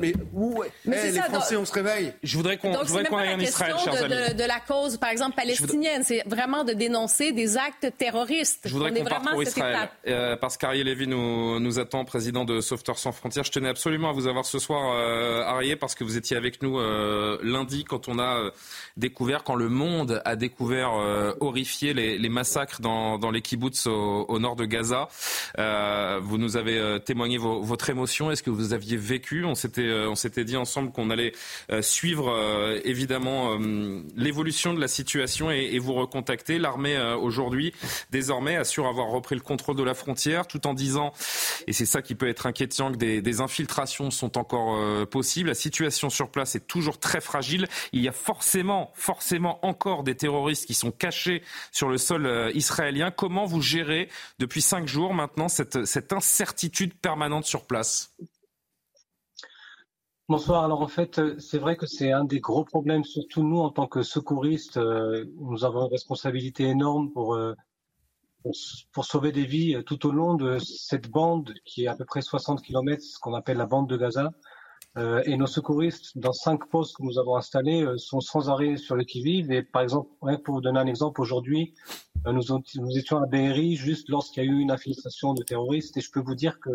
Mais 0.00 0.12
où 0.32 0.62
mais 0.84 0.96
eh, 1.04 1.10
les 1.12 1.20
Français, 1.22 1.56
on 1.56 1.64
se 1.64 1.72
réveille. 1.72 2.12
Je 2.22 2.36
voudrais 2.36 2.56
qu'on 2.56 2.72
qu 2.72 3.14
aille 3.14 3.34
en 3.34 3.40
Israël, 3.40 3.74
chers 3.82 3.94
de, 3.94 4.14
amis. 4.14 4.32
De, 4.32 4.42
de, 4.42 4.44
la 4.48 4.60
cause, 4.60 4.96
par 4.96 5.10
exemple, 5.10 5.34
palestinienne. 5.36 6.02
C'est 6.04 6.22
vraiment 6.26 6.64
de 6.64 6.72
dénoncer 6.72 7.32
des 7.32 7.56
actes 7.56 7.92
terroristes. 7.98 8.62
Je 8.64 8.72
voudrais 8.72 8.92
qu'on 8.92 9.04
parte 9.04 9.30
pour 9.30 9.42
Israël. 9.42 9.88
Euh, 10.06 10.36
parce 10.36 10.56
qu'Ariel 10.56 10.86
Lévy 10.86 11.06
nous, 11.06 11.58
nous 11.58 11.78
attend, 11.78 12.04
président 12.04 12.44
de 12.44 12.60
Sauveteurs 12.60 12.98
sans 12.98 13.12
frontières. 13.12 13.44
Je 13.44 13.50
tenais 13.50 13.68
absolument 13.68 14.10
à 14.10 14.12
vous 14.12 14.26
avoir 14.26 14.44
ce 14.44 14.58
soir, 14.58 14.92
euh, 14.94 15.42
Ariel, 15.42 15.78
parce 15.78 15.94
que 15.94 16.04
vous 16.04 16.16
étiez 16.16 16.36
avec 16.36 16.62
nous 16.62 16.78
euh, 16.78 17.38
lundi 17.42 17.84
quand 17.84 18.08
on 18.08 18.18
a 18.18 18.38
euh, 18.38 18.50
découvert, 18.96 19.44
quand 19.44 19.54
le 19.54 19.68
monde 19.68 20.22
a 20.24 20.36
découvert 20.36 20.92
euh, 20.94 21.32
horrifié 21.40 21.94
les, 21.94 22.18
les, 22.18 22.28
massacres 22.28 22.80
dans, 22.80 23.18
dans 23.18 23.30
les 23.30 23.42
kibbutz 23.42 23.86
au, 23.86 24.24
au, 24.28 24.38
nord 24.38 24.56
de 24.56 24.64
Gaza. 24.64 25.08
Euh, 25.58 26.20
vous 26.22 26.38
nous 26.38 26.56
avez 26.56 26.98
témoigné 27.04 27.38
vos, 27.38 27.62
votre 27.62 27.90
émotion. 27.90 28.30
Est-ce 28.30 28.42
que 28.42 28.50
vous 28.50 28.72
aviez 28.72 28.96
vécu 28.96 29.44
On 29.44 29.54
s'était 29.62 29.90
on 29.92 30.14
s'était 30.14 30.44
dit 30.44 30.56
ensemble 30.56 30.92
qu'on 30.92 31.10
allait 31.10 31.32
suivre 31.80 32.32
évidemment 32.84 33.58
l'évolution 34.16 34.74
de 34.74 34.80
la 34.80 34.88
situation 34.88 35.50
et, 35.50 35.78
vous 35.78 35.94
recontacter. 35.94 36.58
L'armée 36.58 36.98
aujourd'hui 37.20 37.72
désormais 38.10 38.56
assure 38.56 38.86
avoir 38.86 39.08
repris 39.08 39.34
le 39.34 39.40
contrôle 39.40 39.76
de 39.76 39.82
la 39.82 39.94
frontière, 39.94 40.46
tout 40.46 40.66
en 40.66 40.74
disant, 40.74 41.12
et 41.66 41.72
c'est 41.72 41.86
ça 41.86 42.02
qui 42.02 42.14
peut 42.14 42.28
être 42.28 42.46
inquiétant 42.46 42.92
que 42.92 42.96
des, 42.96 43.40
infiltrations 43.40 44.10
sont 44.10 44.36
encore 44.36 44.76
euh, 44.76 45.06
possibles. 45.06 45.48
La 45.48 45.54
situation 45.54 46.10
sur 46.10 46.30
place 46.30 46.54
est 46.54 46.66
toujours 46.66 46.98
très 46.98 47.20
fragile. 47.20 47.66
Il 47.92 48.02
y 48.02 48.08
a 48.08 48.12
forcément, 48.12 48.92
forcément 48.94 49.64
encore 49.64 50.02
des 50.02 50.14
terroristes 50.14 50.66
qui 50.66 50.74
sont 50.74 50.90
cachés 50.90 51.42
sur 51.72 51.88
le 51.88 51.98
sol 51.98 52.26
euh, 52.26 52.50
israélien. 52.54 53.10
Comment 53.10 53.46
vous 53.46 53.62
gérez 53.62 54.08
depuis 54.38 54.60
cinq 54.60 54.86
jours 54.86 55.14
maintenant 55.14 55.48
cette 55.48 56.12
incertitude 56.12 56.94
permanente 56.94 57.46
sur 57.46 57.64
place? 57.64 58.12
Bonsoir. 60.32 60.64
Alors 60.64 60.80
en 60.80 60.88
fait, 60.88 61.18
euh, 61.18 61.38
c'est 61.38 61.58
vrai 61.58 61.76
que 61.76 61.86
c'est 61.86 62.10
un 62.10 62.24
des 62.24 62.40
gros 62.40 62.64
problèmes, 62.64 63.04
surtout 63.04 63.42
nous 63.42 63.60
en 63.60 63.70
tant 63.70 63.86
que 63.86 64.02
secouristes. 64.02 64.78
nous 64.78 65.64
avons 65.64 65.84
une 65.86 65.92
responsabilité 65.92 66.64
énorme 66.64 67.12
pour 67.12 67.36
pour, 68.92 69.04
sauver 69.04 69.32
des 69.32 69.44
vies 69.44 69.74
euh, 69.74 69.82
tout 69.82 70.06
au 70.06 70.12
long 70.12 70.34
de 70.34 70.58
cette 70.58 71.08
bande 71.10 71.52
qui 71.64 71.84
est 71.84 71.88
à 71.88 71.94
peu 71.94 72.04
près 72.04 72.22
60 72.22 72.62
km, 72.62 73.02
ce 73.02 73.18
qu'on 73.18 73.34
appelle 73.34 73.56
la 73.56 73.66
bande 73.66 73.88
de 73.88 73.96
Gaza. 73.96 74.30
Euh, 74.98 75.22
et 75.24 75.38
nos 75.38 75.46
secouristes, 75.46 76.18
dans 76.18 76.34
cinq 76.34 76.68
postes 76.68 76.96
que 76.96 77.02
nous 77.02 77.18
avons 77.18 77.36
installés, 77.36 77.82
euh, 77.82 77.96
sont 77.96 78.20
sans 78.20 78.50
arrêt 78.50 78.76
sur 78.76 78.94
le 78.94 79.04
qui-vive. 79.04 79.50
Et 79.50 79.62
par 79.62 79.82
exemple, 79.82 80.10
pour 80.44 80.56
vous 80.56 80.60
donner 80.60 80.80
un 80.80 80.86
exemple, 80.86 81.20
aujourd'hui, 81.20 81.74
nous, 82.26 82.98
étions 82.98 83.22
à 83.22 83.26
Be'eri 83.26 83.74
juste 83.74 84.08
lorsqu'il 84.10 84.44
y 84.44 84.46
a 84.46 84.50
eu 84.50 84.58
une 84.58 84.70
infiltration 84.70 85.32
de 85.32 85.42
terroristes. 85.42 85.96
Et 85.96 86.00
je 86.00 86.10
peux 86.10 86.20
vous 86.20 86.34
dire 86.34 86.60
que 86.60 86.70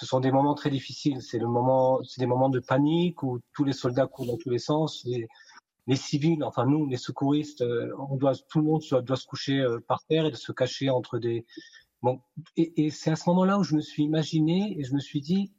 ce 0.00 0.06
sont 0.06 0.20
des 0.20 0.32
moments 0.32 0.54
très 0.54 0.70
difficiles. 0.70 1.20
C'est 1.20 1.38
le 1.38 1.46
moment, 1.46 2.02
c'est 2.04 2.20
des 2.20 2.26
moments 2.26 2.48
de 2.48 2.58
panique 2.58 3.22
où 3.22 3.40
tous 3.52 3.64
les 3.64 3.74
soldats 3.74 4.06
courent 4.06 4.24
dans 4.24 4.38
tous 4.38 4.48
les 4.48 4.58
sens. 4.58 5.06
Les 5.86 5.96
civils, 5.96 6.42
enfin 6.42 6.64
nous, 6.64 6.86
les 6.86 6.96
secouristes, 6.96 7.60
euh, 7.60 7.92
on 7.98 8.16
doit, 8.16 8.32
tout 8.48 8.60
le 8.60 8.64
monde 8.64 8.82
doit, 9.04 9.16
se 9.16 9.26
coucher 9.26 9.58
euh, 9.58 9.78
par 9.86 10.02
terre 10.06 10.24
et 10.24 10.30
de 10.30 10.36
se 10.36 10.52
cacher 10.52 10.88
entre 10.88 11.18
des. 11.18 11.44
Bon, 12.00 12.22
et, 12.56 12.86
et 12.86 12.90
c'est 12.90 13.10
à 13.10 13.16
ce 13.16 13.28
moment-là 13.28 13.58
où 13.58 13.62
je 13.62 13.74
me 13.74 13.82
suis 13.82 14.04
imaginé 14.04 14.74
et 14.78 14.84
je 14.84 14.94
me 14.94 15.00
suis 15.00 15.20
dit 15.20 15.52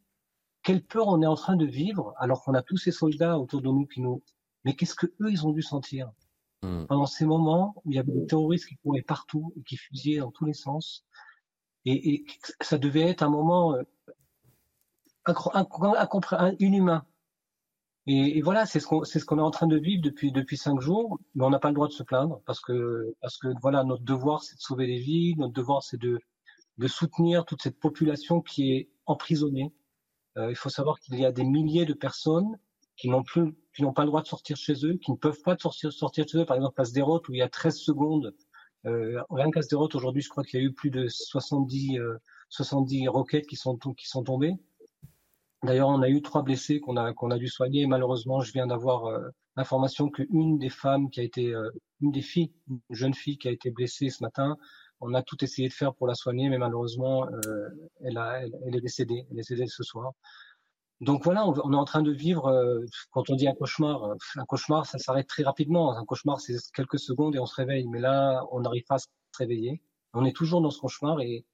quelle 0.64 0.84
peur 0.84 1.08
on 1.08 1.22
est 1.22 1.28
en 1.28 1.36
train 1.36 1.56
de 1.56 1.66
vivre 1.66 2.16
alors 2.18 2.44
qu'on 2.44 2.56
a 2.56 2.64
tous 2.64 2.78
ces 2.78 2.92
soldats 2.92 3.38
autour 3.38 3.62
de 3.62 3.68
nous 3.68 3.86
qui 3.86 4.02
nous. 4.02 4.24
Mais 4.66 4.76
qu'est-ce 4.76 4.96
que 4.96 5.06
eux 5.06 5.30
ils 5.30 5.46
ont 5.46 5.52
dû 5.52 5.62
sentir? 5.62 6.12
Hmm. 6.64 6.86
pendant 6.86 7.08
ces 7.08 7.26
moments 7.26 7.74
où 7.84 7.92
il 7.92 7.96
y 7.96 8.00
avait 8.00 8.12
des 8.12 8.28
terroristes 8.28 8.68
qui 8.68 8.76
couraient 8.78 9.02
partout 9.02 9.52
et 9.58 9.64
qui 9.64 9.78
fusillaient 9.78 10.20
dans 10.20 10.30
tous 10.30 10.46
les 10.46 10.54
sens. 10.54 11.04
Et, 11.86 12.14
et 12.14 12.26
ça 12.62 12.78
devait 12.78 13.02
être 13.02 13.24
un 13.24 13.32
moment 13.32 13.74
euh, 13.74 13.82
inhumain. 16.60 17.06
Et, 18.08 18.38
et, 18.38 18.42
voilà, 18.42 18.66
c'est 18.66 18.80
ce 18.80 18.88
qu'on 19.26 19.38
est 19.38 19.42
en 19.42 19.52
train 19.52 19.68
de 19.68 19.78
vivre 19.78 20.02
depuis 20.04 20.58
cinq 20.58 20.82
jours, 20.82 21.20
mais 21.36 21.46
on 21.46 21.52
n'a 21.52 21.60
pas 21.60 21.70
le 21.70 21.76
droit 21.76 21.88
de 21.88 21.94
se 21.94 22.04
plaindre 22.04 22.42
parce 22.46 22.60
que 22.60 23.14
voilà 23.62 23.84
notre 23.84 24.04
devoir 24.04 24.44
c'est 24.44 24.56
de 24.56 24.62
sauver 24.62 24.88
des 24.88 24.98
vies, 24.98 25.36
notre 25.38 25.54
devoir 25.54 25.84
c'est 25.84 26.00
de 26.00 26.20
soutenir 26.88 27.46
toute 27.46 27.62
cette 27.62 27.80
population 27.80 28.42
qui 28.42 28.74
est 28.74 28.90
emprisonnée. 29.06 29.72
Euh, 30.38 30.50
il 30.50 30.56
faut 30.56 30.70
savoir 30.70 31.00
qu'il 31.00 31.20
y 31.20 31.26
a 31.26 31.32
des 31.32 31.44
milliers 31.44 31.86
de 31.86 31.94
personnes 31.94 32.58
qui 32.96 33.10
n'ont 33.10 33.24
plus 33.24 33.54
pas 33.96 34.04
le 34.04 34.08
droit 34.08 34.22
de 34.22 34.28
sortir 34.28 34.58
chez 34.58 34.86
eux, 34.86 34.98
qui 34.98 35.12
ne 35.12 35.18
peuvent 35.18 35.42
pas 35.44 35.58
sortir 35.58 35.92
chez 35.92 36.38
eux. 36.38 36.46
Par 36.46 36.56
exemple, 36.56 36.80
à 36.80 36.86
Sderot 36.86 37.22
où 37.30 37.34
il 37.34 37.38
y 37.38 37.42
a 37.42 37.50
13 37.50 37.78
secondes, 37.78 38.34
euh, 38.86 39.22
rien 39.30 39.52
qu'à 39.52 39.62
Sderot 39.62 39.90
aujourd'hui, 39.94 40.22
je 40.22 40.30
crois 40.30 40.44
qu'il 40.44 40.60
y 40.60 40.64
a 40.64 40.66
eu 40.66 40.74
plus 40.74 40.92
de 40.92 41.08
70 41.08 42.00
euh, 42.00 42.18
70 42.50 43.08
roquettes 43.08 43.48
qui 43.48 43.56
sont 43.56 43.78
tombées. 43.78 44.56
D'ailleurs, 45.64 45.90
on 45.90 46.02
a 46.02 46.10
eu 46.10 46.22
trois 46.22 46.42
blessés 46.42 46.80
qu'on 46.80 46.98
a 46.98 47.12
a 47.12 47.38
dû 47.38 47.48
soigner. 47.48 47.86
malheureusement, 47.88 48.42
je 48.42 48.52
viens 48.52 48.68
d'avoir 48.68 49.06
euh, 49.06 49.30
l'information 49.56 50.10
qu'une 50.10 50.58
des 50.58 50.70
femmes 50.70 51.10
qui 51.10 51.20
a 51.20 51.24
été, 51.24 51.54
euh, 51.54 51.70
une 52.02 52.12
des 52.12 52.22
filles, 52.22 52.52
une 52.70 52.80
jeune 52.90 53.14
fille 53.14 53.38
qui 53.38 53.48
a 53.48 53.52
été 53.52 53.70
blessée 53.70 54.10
ce 54.10 54.24
matin, 54.24 54.58
on 55.02 55.14
a 55.14 55.24
tout 55.24 55.44
essayé 55.44 55.68
de 55.68 55.74
faire 55.74 55.94
pour 55.96 56.08
la 56.08 56.16
soigner, 56.16 56.50
mais 56.50 56.58
malheureusement, 56.58 57.28
euh, 57.28 57.70
elle, 58.04 58.18
a, 58.18 58.44
elle, 58.44 58.76
est 58.76 58.82
décédée. 58.82 59.26
Elle 59.30 59.38
est 59.38 59.42
décédée 59.42 59.68
ce 59.68 59.84
soir. 59.84 60.12
Donc 61.02 61.24
voilà, 61.24 61.48
on, 61.48 61.54
on 61.64 61.74
est 61.74 61.76
en 61.76 61.86
train 61.86 62.04
de 62.04 62.12
vivre. 62.12 62.48
Euh, 62.48 62.86
quand 63.12 63.30
on 63.30 63.36
dit 63.36 63.48
un 63.48 63.56
cauchemar, 63.56 64.16
un 64.36 64.46
cauchemar, 64.46 64.86
ça 64.86 65.00
s'arrête 65.00 65.28
très 65.28 65.44
rapidement. 65.44 65.96
Un 65.98 66.06
cauchemar, 66.06 66.40
c'est 66.40 66.56
quelques 66.76 67.00
secondes 67.00 67.36
et 67.36 67.40
on 67.40 67.46
se 67.48 67.56
réveille. 67.56 67.88
Mais 67.88 68.00
là, 68.00 68.44
on 68.52 68.62
n'arrive 68.62 68.84
pas 68.88 68.96
à 68.96 69.00
se 69.00 69.08
réveiller. 69.38 69.82
On 70.14 70.26
est 70.26 70.36
toujours 70.36 70.62
dans 70.62 70.70
ce 70.70 70.80
cauchemar 70.80 71.20
et 71.22 71.46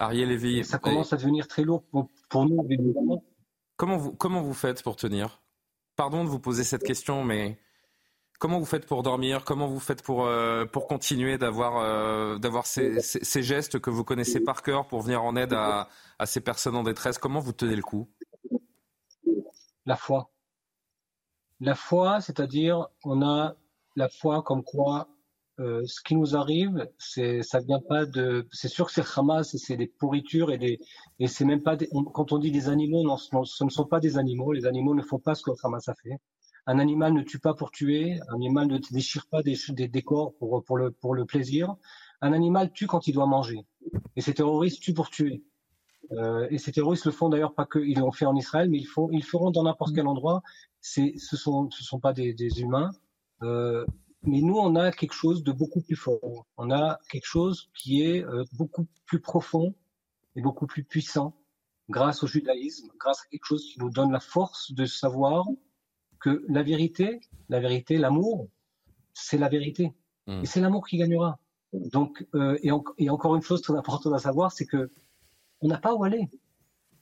Ariel 0.00 0.30
Lévy. 0.30 0.64
Ça 0.64 0.78
commence 0.78 1.12
à 1.12 1.16
devenir 1.16 1.46
très 1.46 1.62
lourd 1.62 1.84
pour, 2.28 2.46
nous, 2.46 3.22
Comment 3.76 3.96
vous, 3.96 4.12
comment 4.12 4.42
vous 4.42 4.54
faites 4.54 4.82
pour 4.82 4.96
tenir? 4.96 5.40
Pardon 5.96 6.24
de 6.24 6.28
vous 6.28 6.40
poser 6.40 6.64
cette 6.64 6.82
question, 6.82 7.24
mais 7.24 7.58
Comment 8.40 8.58
vous 8.58 8.64
faites 8.64 8.86
pour 8.86 9.02
dormir? 9.02 9.44
Comment 9.44 9.66
vous 9.66 9.80
faites 9.80 10.02
pour, 10.02 10.24
euh, 10.24 10.64
pour 10.64 10.86
continuer 10.86 11.36
d'avoir 11.36 11.76
euh, 11.76 12.38
d'avoir 12.38 12.64
ces, 12.64 12.98
ces, 13.02 13.42
gestes 13.42 13.78
que 13.78 13.90
vous 13.90 14.02
connaissez 14.02 14.40
par 14.40 14.62
cœur 14.62 14.86
pour 14.86 15.02
venir 15.02 15.22
en 15.22 15.36
aide 15.36 15.52
à, 15.52 15.90
à 16.18 16.24
ces 16.24 16.40
personnes 16.40 16.74
en 16.74 16.82
détresse? 16.82 17.18
Comment 17.18 17.40
vous 17.40 17.52
tenez 17.52 17.76
le 17.76 17.82
coup? 17.82 18.08
La 19.84 19.96
foi. 19.96 20.30
La 21.60 21.74
foi, 21.74 22.22
c'est-à-dire, 22.22 22.88
on 23.04 23.20
a 23.20 23.56
la 23.94 24.08
foi 24.08 24.42
comme 24.42 24.64
quoi 24.64 25.08
euh, 25.60 25.82
ce 25.84 26.00
qui 26.02 26.16
nous 26.16 26.36
arrive, 26.36 26.88
c'est 26.98 27.42
ça 27.42 27.60
vient 27.60 27.80
pas 27.80 28.06
de. 28.06 28.46
C'est 28.50 28.68
sûr 28.68 28.86
que 28.86 28.92
c'est 28.92 29.04
Hamas, 29.16 29.54
c'est 29.56 29.76
des 29.76 29.86
pourritures 29.86 30.50
et 30.52 30.58
des 30.58 30.80
et 31.18 31.26
c'est 31.26 31.44
même 31.44 31.62
pas. 31.62 31.76
Quand 32.14 32.32
on 32.32 32.38
dit 32.38 32.50
des 32.50 32.68
animaux, 32.68 33.02
non, 33.02 33.18
ce 33.18 33.64
ne 33.64 33.70
sont 33.70 33.84
pas 33.84 34.00
des 34.00 34.16
animaux. 34.16 34.52
Les 34.52 34.64
animaux 34.64 34.94
ne 34.94 35.02
font 35.02 35.18
pas 35.18 35.34
ce 35.34 35.42
que 35.42 35.50
Hamas 35.62 35.88
a 35.88 35.94
fait. 35.94 36.16
Un 36.66 36.78
animal 36.78 37.12
ne 37.12 37.22
tue 37.22 37.38
pas 37.38 37.52
pour 37.52 37.70
tuer. 37.72 38.18
Un 38.30 38.36
animal 38.36 38.68
ne 38.68 38.78
déchire 38.90 39.26
pas 39.30 39.42
des, 39.42 39.56
des, 39.70 40.02
corps 40.02 40.34
pour 40.38 40.64
pour 40.64 40.78
le 40.78 40.92
pour 40.92 41.14
le 41.14 41.26
plaisir. 41.26 41.74
Un 42.22 42.32
animal 42.32 42.72
tue 42.72 42.86
quand 42.86 43.06
il 43.06 43.12
doit 43.12 43.26
manger. 43.26 43.66
Et 44.16 44.22
ces 44.22 44.32
terroristes 44.32 44.80
tuent 44.80 44.94
pour 44.94 45.10
tuer. 45.10 45.42
Euh, 46.12 46.46
et 46.50 46.58
ces 46.58 46.72
terroristes 46.72 47.04
le 47.04 47.12
font 47.12 47.28
d'ailleurs 47.28 47.54
pas 47.54 47.66
que 47.66 47.78
ils 47.78 47.98
l'ont 47.98 48.12
fait 48.12 48.26
en 48.26 48.34
Israël, 48.34 48.70
mais 48.70 48.78
ils 48.78 48.86
font 48.86 49.10
ils 49.12 49.24
feront 49.24 49.50
dans 49.50 49.64
n'importe 49.64 49.94
quel 49.94 50.06
endroit. 50.06 50.42
C'est 50.80 51.14
ce 51.18 51.36
sont 51.36 51.70
ce 51.70 51.84
sont 51.84 52.00
pas 52.00 52.14
des, 52.14 52.32
des 52.32 52.62
humains. 52.62 52.90
Euh, 53.42 53.84
mais 54.22 54.40
nous, 54.42 54.56
on 54.56 54.76
a 54.76 54.92
quelque 54.92 55.14
chose 55.14 55.42
de 55.42 55.52
beaucoup 55.52 55.80
plus 55.80 55.96
fort. 55.96 56.46
On 56.56 56.70
a 56.70 56.98
quelque 57.10 57.26
chose 57.26 57.70
qui 57.74 58.02
est 58.02 58.24
euh, 58.24 58.44
beaucoup 58.52 58.86
plus 59.06 59.20
profond 59.20 59.74
et 60.36 60.42
beaucoup 60.42 60.66
plus 60.66 60.84
puissant 60.84 61.34
grâce 61.88 62.22
au 62.22 62.26
judaïsme, 62.26 62.88
grâce 62.98 63.22
à 63.22 63.28
quelque 63.30 63.46
chose 63.46 63.64
qui 63.64 63.80
nous 63.80 63.90
donne 63.90 64.12
la 64.12 64.20
force 64.20 64.72
de 64.72 64.84
savoir 64.84 65.46
que 66.20 66.44
la 66.48 66.62
vérité, 66.62 67.20
la 67.48 67.60
vérité, 67.60 67.96
l'amour, 67.96 68.48
c'est 69.14 69.38
la 69.38 69.48
vérité. 69.48 69.92
Hmm. 70.26 70.42
Et 70.42 70.46
c'est 70.46 70.60
l'amour 70.60 70.86
qui 70.86 70.98
gagnera. 70.98 71.38
Donc, 71.72 72.26
euh, 72.34 72.58
et, 72.62 72.70
et, 72.98 73.10
encore 73.10 73.36
une 73.36 73.42
chose 73.42 73.62
très 73.62 73.74
importante 73.74 74.12
à 74.12 74.18
savoir, 74.18 74.52
c'est 74.52 74.66
que 74.66 74.90
on 75.60 75.68
n'a 75.68 75.78
pas 75.78 75.94
où 75.94 76.04
aller. 76.04 76.28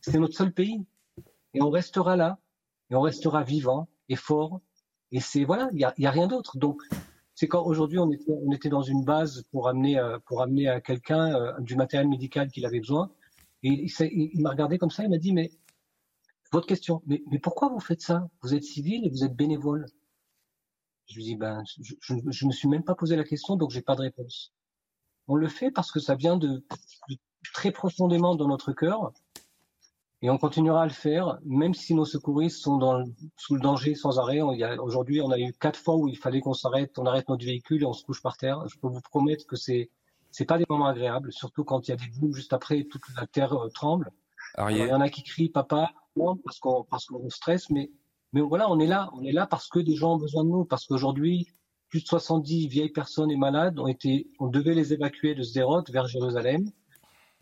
C'est 0.00 0.18
notre 0.18 0.34
seul 0.34 0.52
pays. 0.52 0.86
Et 1.54 1.62
on 1.62 1.70
restera 1.70 2.16
là, 2.16 2.38
et 2.90 2.94
on 2.94 3.00
restera 3.00 3.42
vivant 3.42 3.88
et 4.08 4.16
fort. 4.16 4.60
Et 5.10 5.20
c'est 5.20 5.44
voilà, 5.44 5.68
il 5.72 5.78
n'y 5.78 5.84
a, 5.84 5.94
y 5.98 6.06
a 6.06 6.10
rien 6.10 6.26
d'autre. 6.26 6.58
Donc, 6.58 6.82
c'est 7.38 7.46
quand 7.46 7.64
aujourd'hui 7.64 8.00
on 8.00 8.10
était, 8.50 8.68
dans 8.68 8.82
une 8.82 9.04
base 9.04 9.44
pour 9.52 9.68
amener, 9.68 9.96
euh, 9.96 10.18
pour 10.26 10.42
amener 10.42 10.66
à 10.66 10.80
quelqu'un 10.80 11.36
euh, 11.36 11.52
du 11.60 11.76
matériel 11.76 12.08
médical 12.08 12.50
qu'il 12.50 12.66
avait 12.66 12.80
besoin. 12.80 13.12
Et 13.62 13.86
il, 14.00 14.42
m'a 14.42 14.50
regardé 14.50 14.76
comme 14.76 14.90
ça, 14.90 15.04
il 15.04 15.08
m'a 15.08 15.18
dit, 15.18 15.32
mais 15.32 15.52
votre 16.50 16.66
question, 16.66 17.00
mais, 17.06 17.22
pourquoi 17.40 17.68
vous 17.68 17.78
faites 17.78 18.00
ça? 18.00 18.28
Vous 18.42 18.54
êtes 18.54 18.64
civil 18.64 19.06
et 19.06 19.08
vous 19.08 19.22
êtes 19.22 19.36
bénévole. 19.36 19.86
Je 21.06 21.14
lui 21.14 21.22
dis, 21.22 21.36
ben, 21.36 21.62
je, 21.80 21.94
je, 22.00 22.44
me 22.44 22.50
suis 22.50 22.66
même 22.66 22.82
pas 22.82 22.96
posé 22.96 23.14
la 23.14 23.22
question, 23.22 23.54
donc 23.54 23.70
j'ai 23.70 23.82
pas 23.82 23.94
de 23.94 24.00
réponse. 24.00 24.52
On 25.28 25.36
le 25.36 25.46
fait 25.46 25.70
parce 25.70 25.92
que 25.92 26.00
ça 26.00 26.16
vient 26.16 26.38
de, 26.38 26.64
de 27.08 27.16
très 27.54 27.70
profondément 27.70 28.34
dans 28.34 28.48
notre 28.48 28.72
cœur 28.72 29.12
et 30.20 30.30
on 30.30 30.38
continuera 30.38 30.82
à 30.82 30.86
le 30.86 30.92
faire, 30.92 31.38
même 31.44 31.74
si 31.74 31.94
nos 31.94 32.04
secouristes 32.04 32.60
sont 32.60 32.76
dans, 32.76 33.04
sous 33.36 33.54
le 33.54 33.60
danger 33.60 33.94
sans 33.94 34.18
arrêt. 34.18 34.40
Aujourd'hui, 34.40 35.20
on 35.20 35.30
a 35.30 35.38
eu 35.38 35.52
quatre 35.52 35.78
fois 35.78 35.96
où 35.96 36.08
il 36.08 36.16
fallait 36.16 36.40
qu'on 36.40 36.54
s'arrête, 36.54 36.98
on 36.98 37.06
arrête 37.06 37.28
notre 37.28 37.44
véhicule 37.44 37.82
et 37.82 37.86
on 37.86 37.92
se 37.92 38.04
couche 38.04 38.20
par 38.20 38.36
terre. 38.36 38.66
Je 38.68 38.78
peux 38.78 38.88
vous 38.88 39.00
promettre 39.00 39.46
que 39.46 39.56
c'est 39.56 39.90
c'est 40.30 40.44
pas 40.44 40.58
des 40.58 40.66
moments 40.68 40.88
agréables, 40.88 41.32
surtout 41.32 41.64
quand 41.64 41.88
il 41.88 41.92
y 41.92 41.94
a 41.94 41.96
des 41.96 42.08
boules 42.18 42.34
juste 42.34 42.52
après, 42.52 42.84
toute 42.84 43.02
la 43.16 43.26
terre 43.26 43.54
euh, 43.54 43.68
tremble. 43.70 44.10
il 44.68 44.76
y 44.76 44.92
en 44.92 45.00
a 45.00 45.08
qui 45.08 45.22
crient 45.22 45.48
papa, 45.48 45.90
parce 46.44 46.58
qu'on 46.58 46.84
parce 46.84 47.06
qu'on 47.06 47.30
stresse, 47.30 47.70
mais 47.70 47.90
mais 48.32 48.42
voilà, 48.42 48.70
on 48.70 48.78
est 48.78 48.86
là, 48.86 49.08
on 49.14 49.22
est 49.22 49.32
là 49.32 49.46
parce 49.46 49.68
que 49.68 49.78
des 49.78 49.94
gens 49.94 50.14
ont 50.14 50.18
besoin 50.18 50.44
de 50.44 50.50
nous, 50.50 50.64
parce 50.64 50.86
qu'aujourd'hui, 50.86 51.48
plus 51.88 52.02
de 52.02 52.08
70 52.08 52.68
vieilles 52.68 52.90
personnes 52.90 53.30
et 53.30 53.36
malades 53.36 53.78
ont 53.78 53.86
été, 53.86 54.28
on 54.38 54.48
devait 54.48 54.74
les 54.74 54.92
évacuer 54.92 55.34
de 55.34 55.42
Sderot 55.42 55.84
vers 55.90 56.06
Jérusalem. 56.06 56.70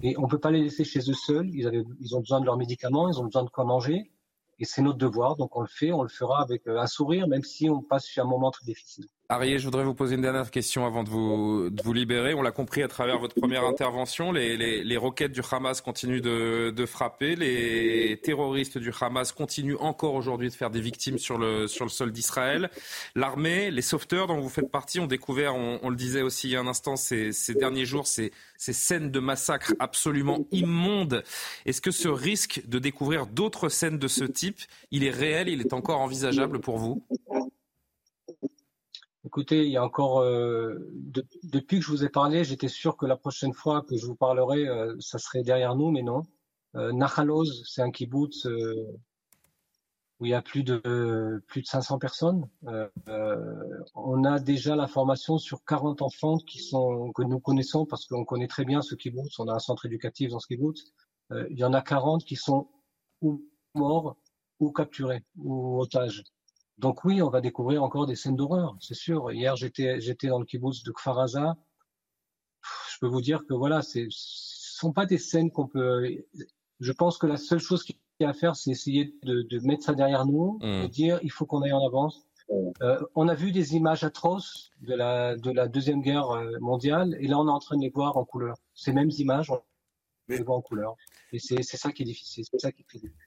Et 0.02 0.16
on 0.18 0.22
ne 0.22 0.26
peut 0.28 0.38
pas 0.38 0.50
les 0.50 0.62
laisser 0.62 0.84
chez 0.84 1.00
eux 1.10 1.14
seuls. 1.14 1.48
Ils, 1.50 1.84
ils 2.00 2.16
ont 2.16 2.20
besoin 2.20 2.40
de 2.40 2.46
leurs 2.46 2.56
médicaments, 2.56 3.08
ils 3.08 3.18
ont 3.18 3.24
besoin 3.24 3.44
de 3.44 3.50
quoi 3.50 3.64
manger. 3.64 4.10
Et 4.58 4.64
c'est 4.64 4.82
notre 4.82 4.98
devoir, 4.98 5.36
donc 5.36 5.54
on 5.56 5.60
le 5.60 5.66
fait, 5.66 5.92
on 5.92 6.02
le 6.02 6.08
fera 6.08 6.42
avec 6.42 6.66
euh, 6.66 6.78
un 6.78 6.86
sourire, 6.86 7.28
même 7.28 7.42
si 7.42 7.68
on 7.68 7.82
passe 7.82 8.06
sur 8.06 8.24
un 8.24 8.26
moment 8.26 8.50
très 8.50 8.64
difficile. 8.64 9.06
Arié, 9.28 9.58
je 9.58 9.64
voudrais 9.64 9.82
vous 9.82 9.94
poser 9.94 10.14
une 10.14 10.20
dernière 10.20 10.52
question 10.52 10.86
avant 10.86 11.02
de 11.02 11.10
vous, 11.10 11.92
libérer. 11.92 12.32
On 12.34 12.42
l'a 12.42 12.52
compris 12.52 12.84
à 12.84 12.88
travers 12.88 13.18
votre 13.18 13.34
première 13.34 13.64
intervention, 13.64 14.30
les, 14.30 14.96
roquettes 14.96 15.32
du 15.32 15.40
Hamas 15.50 15.80
continuent 15.80 16.20
de, 16.20 16.86
frapper, 16.86 17.34
les 17.34 18.20
terroristes 18.22 18.78
du 18.78 18.92
Hamas 19.00 19.32
continuent 19.32 19.78
encore 19.80 20.14
aujourd'hui 20.14 20.48
de 20.48 20.54
faire 20.54 20.70
des 20.70 20.80
victimes 20.80 21.18
sur 21.18 21.38
le, 21.38 21.66
sol 21.66 22.12
d'Israël. 22.12 22.70
L'armée, 23.16 23.72
les 23.72 23.82
sauveteurs 23.82 24.28
dont 24.28 24.38
vous 24.38 24.48
faites 24.48 24.70
partie 24.70 25.00
ont 25.00 25.08
découvert, 25.08 25.56
on, 25.56 25.90
le 25.90 25.96
disait 25.96 26.22
aussi 26.22 26.48
il 26.48 26.52
y 26.52 26.56
a 26.56 26.60
un 26.60 26.68
instant, 26.68 26.94
ces, 26.94 27.32
derniers 27.58 27.84
jours, 27.84 28.06
ces, 28.06 28.32
ces 28.56 28.72
scènes 28.72 29.10
de 29.10 29.18
massacre 29.18 29.74
absolument 29.80 30.46
immondes. 30.52 31.24
Est-ce 31.64 31.80
que 31.80 31.90
ce 31.90 32.06
risque 32.06 32.62
de 32.68 32.78
découvrir 32.78 33.26
d'autres 33.26 33.70
scènes 33.70 33.98
de 33.98 34.08
ce 34.08 34.24
type, 34.24 34.60
il 34.92 35.02
est 35.02 35.10
réel, 35.10 35.48
il 35.48 35.60
est 35.60 35.72
encore 35.72 36.00
envisageable 36.00 36.60
pour 36.60 36.78
vous? 36.78 37.02
Écoutez, 39.36 39.66
il 39.66 39.70
y 39.70 39.76
a 39.76 39.84
encore 39.84 40.20
euh, 40.20 40.90
depuis 41.42 41.78
que 41.78 41.84
je 41.84 41.90
vous 41.90 42.04
ai 42.04 42.08
parlé, 42.08 42.42
j'étais 42.42 42.68
sûr 42.68 42.96
que 42.96 43.04
la 43.04 43.18
prochaine 43.18 43.52
fois 43.52 43.82
que 43.82 43.94
je 43.94 44.06
vous 44.06 44.16
parlerai, 44.16 44.66
euh, 44.66 44.96
ça 44.98 45.18
serait 45.18 45.42
derrière 45.42 45.76
nous, 45.76 45.90
mais 45.90 46.02
non. 46.02 46.22
Euh, 46.74 46.90
Nachaloz, 46.90 47.62
c'est 47.66 47.82
un 47.82 47.90
kibbutz 47.90 48.46
euh, 48.46 48.86
où 50.20 50.24
il 50.24 50.30
y 50.30 50.34
a 50.34 50.40
plus 50.40 50.62
de 50.62 51.44
plus 51.48 51.60
de 51.60 51.66
500 51.66 51.98
personnes. 51.98 52.48
on 53.94 54.24
a 54.24 54.38
déjà 54.38 54.74
l'information 54.74 55.36
sur 55.36 55.62
40 55.66 56.00
enfants 56.00 56.38
qui 56.38 56.58
sont 56.58 57.12
que 57.12 57.22
nous 57.22 57.38
connaissons 57.38 57.84
parce 57.84 58.06
qu'on 58.06 58.24
connaît 58.24 58.48
très 58.48 58.64
bien 58.64 58.80
ce 58.80 58.94
kibbutz. 58.94 59.38
On 59.38 59.48
a 59.48 59.52
un 59.52 59.58
centre 59.58 59.84
éducatif 59.84 60.30
dans 60.30 60.40
ce 60.40 60.46
kibbutz. 60.46 60.94
il 61.50 61.58
y 61.58 61.64
en 61.64 61.74
a 61.74 61.82
40 61.82 62.24
qui 62.24 62.36
sont 62.36 62.70
ou 63.20 63.44
morts 63.74 64.16
ou 64.60 64.72
capturés 64.72 65.24
ou 65.36 65.78
otages. 65.78 66.24
Donc 66.78 67.04
oui, 67.04 67.22
on 67.22 67.30
va 67.30 67.40
découvrir 67.40 67.82
encore 67.82 68.06
des 68.06 68.16
scènes 68.16 68.36
d'horreur, 68.36 68.76
c'est 68.80 68.94
sûr. 68.94 69.32
Hier, 69.32 69.56
j'étais 69.56 70.00
j'étais 70.00 70.28
dans 70.28 70.38
le 70.38 70.44
kibbutz 70.44 70.82
de 70.82 70.92
Kfaraza. 70.92 71.56
Je 72.92 72.98
peux 73.00 73.06
vous 73.06 73.22
dire 73.22 73.44
que 73.48 73.54
voilà, 73.54 73.82
c'est 73.82 74.06
ce 74.10 74.78
sont 74.78 74.92
pas 74.92 75.06
des 75.06 75.18
scènes 75.18 75.50
qu'on 75.50 75.66
peut. 75.66 76.06
Je 76.80 76.92
pense 76.92 77.16
que 77.16 77.26
la 77.26 77.38
seule 77.38 77.60
chose 77.60 77.82
qu'il 77.82 77.96
y 78.20 78.24
a 78.24 78.28
à 78.28 78.32
faire, 78.34 78.56
c'est 78.56 78.70
essayer 78.70 79.14
de, 79.22 79.42
de, 79.42 79.58
mettre 79.60 79.84
ça 79.84 79.94
derrière 79.94 80.26
nous 80.26 80.58
mmh. 80.60 80.84
et 80.84 80.88
dire 80.88 81.18
il 81.22 81.30
faut 81.30 81.46
qu'on 81.46 81.62
aille 81.62 81.72
en 81.72 81.86
avance. 81.86 82.26
Euh, 82.82 83.00
on 83.14 83.26
a 83.28 83.34
vu 83.34 83.52
des 83.52 83.74
images 83.74 84.04
atroces 84.04 84.70
de 84.82 84.94
la 84.94 85.36
de 85.36 85.50
la 85.50 85.66
deuxième 85.66 86.00
guerre 86.00 86.30
euh, 86.30 86.58
mondiale 86.60 87.16
et 87.18 87.26
là 87.26 87.38
on 87.38 87.48
est 87.48 87.50
en 87.50 87.58
train 87.58 87.76
de 87.76 87.82
les 87.82 87.90
voir 87.90 88.16
en 88.16 88.24
couleur. 88.24 88.56
Ces 88.74 88.92
mêmes 88.92 89.10
images, 89.18 89.50
on 89.50 89.60
les 90.28 90.42
voit 90.42 90.56
en 90.56 90.60
couleur. 90.60 90.94
Et 91.36 91.62
c'est 91.62 91.76
ça 91.76 91.92
qui 91.92 92.02
est 92.02 92.06
difficile, 92.06 92.44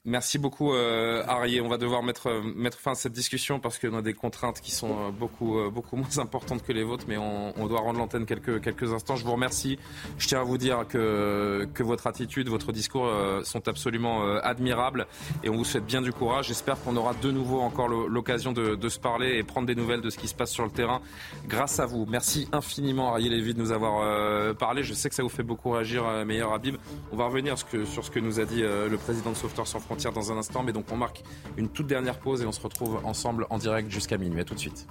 Merci 0.04 0.38
beaucoup, 0.38 0.74
euh, 0.74 1.22
On 1.28 1.68
va 1.68 1.78
devoir 1.78 2.02
mettre, 2.02 2.26
euh, 2.26 2.42
mettre 2.42 2.78
fin 2.78 2.92
à 2.92 2.94
cette 2.96 3.12
discussion 3.12 3.60
parce 3.60 3.78
qu'on 3.78 3.94
a 3.94 4.02
des 4.02 4.14
contraintes 4.14 4.60
qui 4.60 4.72
sont 4.72 4.90
euh, 4.90 5.10
beaucoup, 5.12 5.58
euh, 5.58 5.70
beaucoup 5.70 5.94
moins 6.02 6.18
importantes 6.18 6.64
que 6.64 6.72
les 6.72 6.82
vôtres, 6.82 7.04
mais 7.06 7.16
on, 7.16 7.66
doit 7.68 7.80
rendre 7.80 8.00
l'antenne 8.00 8.26
quelques, 8.26 8.60
quelques 8.62 8.92
instants. 8.92 9.14
Je 9.14 9.24
vous 9.24 9.30
remercie. 9.30 9.78
Je 10.18 10.26
tiens 10.26 10.40
à 10.40 10.42
vous 10.42 10.58
dire 10.58 10.88
que, 10.88 11.68
que 11.72 11.84
votre 11.84 12.08
attitude, 12.08 12.48
votre 12.48 12.72
discours 12.72 13.08
sont 13.44 13.68
absolument 13.68 14.24
admirables 14.38 15.06
et 15.44 15.48
on 15.48 15.56
vous 15.56 15.64
souhaite 15.64 15.86
bien 15.86 16.02
du 16.02 16.12
courage. 16.12 16.48
J'espère 16.48 16.82
qu'on 16.82 16.96
aura 16.96 17.14
de 17.14 17.30
nouveau 17.30 17.60
encore 17.60 17.86
l'occasion 17.86 18.50
de, 18.52 18.88
se 18.88 18.98
parler 18.98 19.36
et 19.36 19.44
prendre 19.44 19.68
des 19.68 19.76
nouvelles 19.76 20.00
de 20.00 20.10
ce 20.10 20.18
qui 20.18 20.26
se 20.26 20.34
passe 20.34 20.50
sur 20.50 20.64
le 20.64 20.72
terrain 20.72 21.00
grâce 21.46 21.78
à 21.78 21.86
vous. 21.86 22.06
Merci 22.06 22.48
infiniment, 22.50 23.12
Ariel 23.12 23.30
Lévy, 23.30 23.54
de 23.54 23.60
nous 23.60 23.70
avoir 23.70 24.56
parlé. 24.56 24.82
Je 24.82 24.94
sais 24.94 25.08
que 25.08 25.14
ça 25.14 25.22
vous 25.22 25.28
fait 25.28 25.44
beaucoup 25.44 25.70
réagir, 25.70 26.04
meilleur 26.26 26.52
Habib. 26.52 26.74
On 27.12 27.16
va 27.16 27.26
revenir 27.26 27.54
que, 27.70 27.84
sur 28.00 28.06
ce 28.06 28.10
que 28.10 28.20
nous 28.20 28.40
a 28.40 28.46
dit 28.46 28.62
euh, 28.62 28.88
le 28.88 28.96
président 28.96 29.30
de 29.30 29.36
Sauveteurs 29.36 29.66
sans 29.66 29.78
frontières 29.78 30.12
dans 30.12 30.32
un 30.32 30.38
instant. 30.38 30.62
Mais 30.62 30.72
donc 30.72 30.86
on 30.90 30.96
marque 30.96 31.22
une 31.58 31.68
toute 31.68 31.86
dernière 31.86 32.18
pause 32.18 32.40
et 32.42 32.46
on 32.46 32.52
se 32.52 32.60
retrouve 32.60 33.00
ensemble 33.04 33.46
en 33.50 33.58
direct 33.58 33.90
jusqu'à 33.90 34.16
minuit. 34.16 34.40
À 34.40 34.44
tout 34.44 34.54
de 34.54 34.58
suite. 34.60 34.86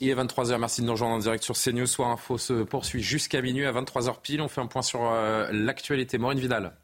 Il 0.00 0.10
est 0.10 0.14
23h, 0.14 0.58
merci 0.58 0.82
de 0.82 0.86
nous 0.86 0.92
rejoindre 0.92 1.14
en 1.14 1.18
direct 1.18 1.42
sur 1.42 1.56
CNews. 1.56 1.86
Soir 1.86 2.10
Info 2.10 2.36
se 2.36 2.64
poursuit 2.64 3.02
jusqu'à 3.02 3.40
minuit. 3.40 3.64
À 3.64 3.72
23h 3.72 4.20
pile, 4.20 4.42
on 4.42 4.48
fait 4.48 4.60
un 4.60 4.66
point 4.66 4.82
sur 4.82 5.00
euh, 5.04 5.48
l'actualité. 5.52 6.18
Maureen 6.18 6.38
Vidal. 6.38 6.76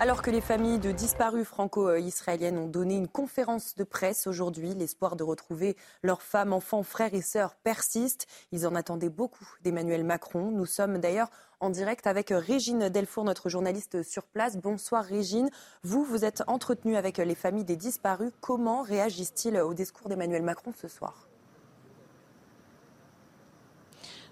Alors 0.00 0.22
que 0.22 0.30
les 0.30 0.40
familles 0.40 0.78
de 0.78 0.92
disparus 0.92 1.44
franco-israéliennes 1.44 2.56
ont 2.56 2.68
donné 2.68 2.94
une 2.94 3.08
conférence 3.08 3.74
de 3.74 3.82
presse 3.82 4.28
aujourd'hui, 4.28 4.72
l'espoir 4.74 5.16
de 5.16 5.24
retrouver 5.24 5.76
leurs 6.04 6.22
femmes, 6.22 6.52
enfants, 6.52 6.84
frères 6.84 7.14
et 7.14 7.20
sœurs 7.20 7.56
persiste. 7.56 8.28
Ils 8.52 8.68
en 8.68 8.76
attendaient 8.76 9.08
beaucoup 9.08 9.48
d'Emmanuel 9.64 10.04
Macron. 10.04 10.52
Nous 10.52 10.66
sommes 10.66 10.98
d'ailleurs 10.98 11.30
en 11.58 11.70
direct 11.70 12.06
avec 12.06 12.28
Régine 12.30 12.88
Delfour, 12.90 13.24
notre 13.24 13.48
journaliste 13.48 14.04
sur 14.04 14.22
place. 14.22 14.56
Bonsoir 14.56 15.02
Régine. 15.02 15.50
Vous, 15.82 16.04
vous 16.04 16.24
êtes 16.24 16.44
entretenue 16.46 16.94
avec 16.94 17.18
les 17.18 17.34
familles 17.34 17.64
des 17.64 17.74
disparus. 17.74 18.30
Comment 18.40 18.82
réagissent-ils 18.82 19.58
au 19.58 19.74
discours 19.74 20.08
d'Emmanuel 20.08 20.44
Macron 20.44 20.72
ce 20.80 20.86
soir? 20.86 21.28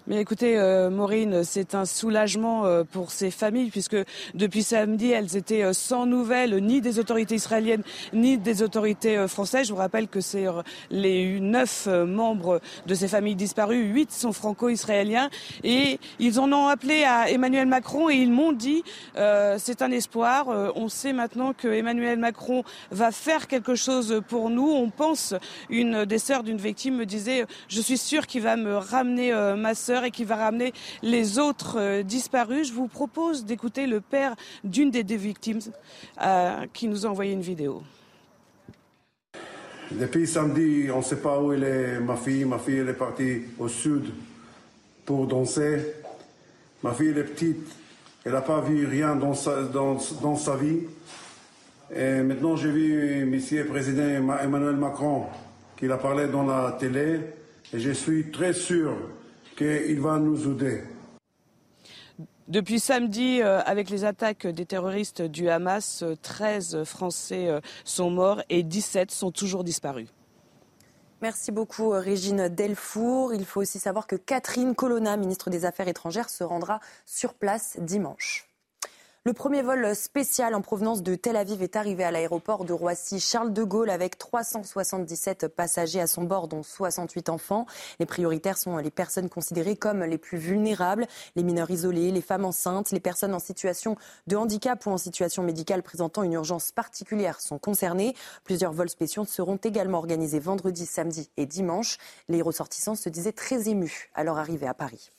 Mais 0.09 0.21
écoutez, 0.21 0.57
euh, 0.57 0.89
Maureen, 0.89 1.43
c'est 1.43 1.75
un 1.75 1.83
soulagement 1.83 2.65
euh, 2.65 2.85
pour 2.89 3.11
ces 3.11 3.29
familles 3.29 3.69
puisque 3.71 3.97
depuis 4.35 4.63
samedi, 4.63 5.11
elles 5.11 5.35
étaient 5.35 5.63
euh, 5.63 5.73
sans 5.73 6.05
nouvelles 6.05 6.55
ni 6.63 6.79
des 6.79 6.97
autorités 6.97 7.35
israéliennes 7.35 7.83
ni 8.13 8.37
des 8.37 8.63
autorités 8.63 9.27
françaises. 9.27 9.67
Je 9.67 9.73
vous 9.73 9.79
rappelle 9.79 10.07
que 10.07 10.21
c'est 10.21 10.45
les 10.91 11.41
neuf 11.41 11.87
membres 11.87 12.61
de 12.85 12.95
ces 12.95 13.09
familles 13.09 13.35
disparues, 13.35 13.83
huit 13.83 14.13
sont 14.13 14.31
franco-israéliens 14.31 15.29
et 15.65 15.99
ils 16.19 16.39
en 16.39 16.53
ont 16.53 16.67
appelé 16.67 17.03
à 17.03 17.29
Emmanuel 17.29 17.67
Macron 17.67 18.09
et 18.09 18.15
ils 18.15 18.31
m'ont 18.31 18.53
dit 18.53 18.83
c'est 19.15 19.81
un 19.81 19.91
espoir. 19.91 20.47
on 20.75 20.87
sait 20.87 21.11
maintenant 21.11 21.51
que 21.53 21.67
Emmanuel 21.67 22.17
Macron 22.17 22.63
va 22.91 23.11
faire 23.11 23.47
quelque 23.47 23.75
chose 23.75 24.21
pour 24.29 24.49
nous. 24.49 24.69
On 24.69 24.89
pense 24.89 25.33
une 25.69 26.05
des 26.05 26.19
sœurs 26.19 26.43
d'une 26.43 26.57
victime 26.57 26.95
me 26.95 27.05
disait 27.05 27.45
je 27.67 27.81
suis 27.81 27.97
sûre 27.97 28.25
qu'il 28.25 28.41
va 28.41 28.55
me 28.55 28.77
ramener 28.77 29.33
ma 29.57 29.75
sœur 29.75 29.96
et 30.03 30.11
qui 30.11 30.23
va 30.23 30.35
ramener 30.35 30.73
les 31.01 31.39
autres 31.39 31.77
euh, 31.79 32.03
disparus. 32.03 32.69
Je 32.69 32.73
vous 32.73 32.87
propose 32.87 33.45
d'écouter 33.45 33.87
le 33.87 34.01
père 34.01 34.35
d'une 34.63 34.91
des 34.91 35.03
deux 35.03 35.15
victimes 35.15 35.59
euh, 36.21 36.65
qui 36.73 36.87
nous 36.87 37.05
a 37.05 37.09
envoyé 37.09 37.33
une 37.33 37.41
vidéo. 37.41 37.83
Depuis 39.91 40.27
samedi, 40.27 40.89
on 40.93 40.97
ne 40.97 41.03
sait 41.03 41.21
pas 41.21 41.39
où 41.39 41.53
elle 41.53 41.63
est, 41.63 41.99
ma 41.99 42.17
fille. 42.17 42.43
Ma 42.43 42.59
fille, 42.59 42.79
elle 42.79 42.89
est 42.89 42.93
partie 42.93 43.43
au 43.57 43.69
sud 43.69 44.05
pour 45.05 45.27
danser. 45.27 45.79
Ma 46.83 46.91
fille, 46.93 47.09
elle 47.09 47.19
est 47.19 47.23
petite. 47.23 47.71
Elle 48.25 48.33
n'a 48.33 48.41
pas 48.41 48.59
vu 48.59 48.85
rien 48.85 49.15
dans 49.15 49.33
sa, 49.33 49.63
dans, 49.63 49.97
dans 50.21 50.35
sa 50.35 50.57
vie. 50.57 50.79
Et 51.95 52.21
maintenant, 52.21 52.57
j'ai 52.57 52.69
vu 52.69 53.21
M. 53.21 53.31
le 53.31 53.63
Président 53.65 54.03
Emmanuel 54.43 54.75
Macron 54.75 55.27
qui 55.77 55.89
a 55.89 55.97
parlé 55.97 56.27
dans 56.27 56.43
la 56.43 56.73
télé. 56.73 57.21
Et 57.73 57.79
je 57.79 57.91
suis 57.91 58.31
très 58.31 58.51
sûr 58.51 58.93
qu'il 59.57 59.99
va 59.99 60.19
nous 60.19 60.51
aider. 60.51 60.83
Depuis 62.47 62.79
samedi, 62.79 63.41
euh, 63.41 63.59
avec 63.65 63.89
les 63.89 64.05
attaques 64.05 64.47
des 64.47 64.65
terroristes 64.65 65.21
du 65.21 65.49
Hamas, 65.49 66.05
13 66.21 66.75
euh, 66.75 66.85
Français 66.85 67.49
euh, 67.49 67.59
sont 67.83 68.09
morts 68.09 68.41
et 68.49 68.63
17 68.63 69.11
sont 69.11 69.31
toujours 69.31 69.65
disparus. 69.65 70.07
Merci 71.21 71.51
beaucoup 71.51 71.89
Régine 71.89 72.47
Delfour. 72.47 73.33
Il 73.33 73.43
faut 73.43 73.61
aussi 73.61 73.79
savoir 73.79 74.07
que 74.07 74.15
Catherine 74.15 74.75
Colonna, 74.75 75.17
ministre 75.17 75.49
des 75.49 75.65
Affaires 75.65 75.89
étrangères, 75.89 76.29
se 76.29 76.43
rendra 76.43 76.79
sur 77.05 77.33
place 77.33 77.77
dimanche. 77.81 78.46
Le 79.27 79.33
premier 79.33 79.61
vol 79.61 79.93
spécial 79.93 80.55
en 80.55 80.61
provenance 80.61 81.03
de 81.03 81.13
Tel 81.15 81.35
Aviv 81.35 81.61
est 81.61 81.75
arrivé 81.75 82.05
à 82.05 82.11
l'aéroport 82.11 82.63
de 82.63 82.71
Roissy-Charles 82.71 83.51
de 83.51 83.61
Gaulle 83.61 83.89
avec 83.89 84.17
377 84.17 85.49
passagers 85.49 85.99
à 85.99 86.07
son 86.07 86.23
bord, 86.23 86.47
dont 86.47 86.63
68 86.63 87.27
enfants. 87.27 87.65
Les 87.99 88.05
prioritaires 88.05 88.57
sont 88.57 88.77
les 88.77 88.89
personnes 88.89 89.27
considérées 89.27 89.75
comme 89.75 90.01
les 90.01 90.17
plus 90.17 90.37
vulnérables, 90.37 91.07
les 91.35 91.43
mineurs 91.43 91.69
isolés, 91.69 92.11
les 92.11 92.21
femmes 92.21 92.45
enceintes, 92.45 92.91
les 92.91 93.01
personnes 93.01 93.33
en 93.33 93.39
situation 93.39 93.97
de 94.27 94.37
handicap 94.37 94.85
ou 94.85 94.91
en 94.91 94.97
situation 94.97 95.43
médicale 95.43 95.83
présentant 95.83 96.23
une 96.23 96.31
urgence 96.31 96.71
particulière 96.71 97.41
sont 97.41 97.59
concernées. 97.59 98.15
Plusieurs 98.45 98.71
vols 98.71 98.89
spéciaux 98.89 99.25
seront 99.25 99.57
également 99.57 99.97
organisés 99.97 100.39
vendredi, 100.39 100.85
samedi 100.85 101.29
et 101.35 101.45
dimanche. 101.45 101.97
Les 102.29 102.41
ressortissants 102.41 102.95
se 102.95 103.09
disaient 103.09 103.33
très 103.33 103.67
émus 103.67 104.09
à 104.15 104.23
leur 104.23 104.37
arrivée 104.37 104.67
à 104.67 104.73
Paris. 104.73 105.11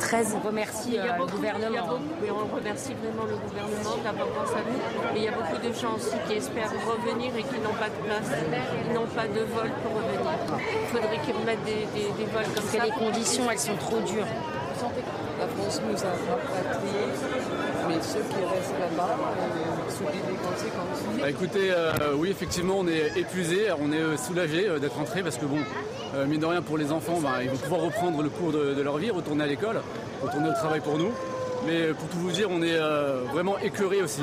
13. 0.00 0.36
On 0.36 0.46
remercie 0.46 0.98
euh, 0.98 1.04
le 1.18 1.26
gouvernement. 1.26 2.00
on 2.30 2.56
remercie 2.56 2.94
vraiment 2.94 3.24
le 3.28 3.36
gouvernement 3.36 3.96
d'avoir 4.02 4.28
pensé 4.28 4.54
à 4.54 4.64
nous. 4.64 4.78
Mais 5.12 5.20
il 5.20 5.24
y 5.24 5.28
a 5.28 5.32
beaucoup 5.32 5.58
de 5.60 5.72
gens 5.72 5.94
aussi 5.94 6.16
qui 6.26 6.34
espèrent 6.34 6.72
revenir 6.88 7.36
et 7.36 7.42
qui 7.42 7.58
n'ont 7.60 7.76
pas 7.78 7.88
de 7.88 8.00
place, 8.04 8.30
qui 8.82 8.94
n'ont 8.94 9.06
pas 9.06 9.28
de 9.28 9.40
vol 9.40 9.70
pour 9.82 9.92
revenir. 9.96 10.20
Il 10.82 10.88
faudrait 10.88 11.18
qu'ils 11.24 11.36
remettent 11.36 11.64
des, 11.64 11.84
vols 12.32 12.44
comme 12.44 12.54
Parce 12.54 12.66
ça. 12.66 12.78
que 12.78 12.84
les 12.84 12.92
conditions, 12.92 13.50
elles 13.50 13.58
sont 13.58 13.76
trop 13.76 14.00
dures. 14.00 14.26
La 15.38 15.46
France 15.46 15.80
nous 15.86 15.96
a 15.96 16.10
rapatriés, 16.10 17.08
mais 17.88 17.94
ceux 18.02 18.20
qui 18.20 18.44
restent 18.44 18.78
là-bas 18.78 19.16
euh, 19.16 19.90
subissent 19.90 20.26
des 20.26 20.36
conséquences. 20.36 21.20
Bah, 21.20 21.30
écoutez, 21.30 21.70
euh, 21.70 22.14
oui, 22.16 22.30
effectivement, 22.30 22.76
on 22.78 22.88
est 22.88 23.16
épuisé, 23.16 23.68
on 23.78 23.90
est 23.92 24.16
soulagé 24.18 24.68
d'être 24.80 24.96
rentré 24.96 25.22
parce 25.22 25.36
que 25.36 25.46
bon, 25.46 25.58
euh, 26.14 26.26
mine 26.26 26.40
de 26.40 26.46
rien, 26.46 26.62
pour 26.62 26.76
les 26.76 26.90
enfants, 26.90 27.20
ben, 27.20 27.42
ils 27.42 27.50
vont 27.50 27.56
pouvoir 27.56 27.82
reprendre 27.82 28.22
le 28.22 28.30
cours 28.30 28.52
de, 28.52 28.80
leur 28.80 28.98
vie, 28.98 29.10
retourner 29.10 29.44
à 29.44 29.46
l'école, 29.46 29.80
retourner 30.22 30.50
au 30.50 30.54
travail 30.54 30.80
pour 30.80 30.98
nous. 30.98 31.12
Mais 31.66 31.88
pour 31.94 32.08
tout 32.08 32.18
vous 32.18 32.32
dire, 32.32 32.48
on 32.50 32.62
est 32.62 32.76
euh, 32.76 33.22
vraiment 33.30 33.58
écœurés 33.58 34.02
aussi. 34.02 34.22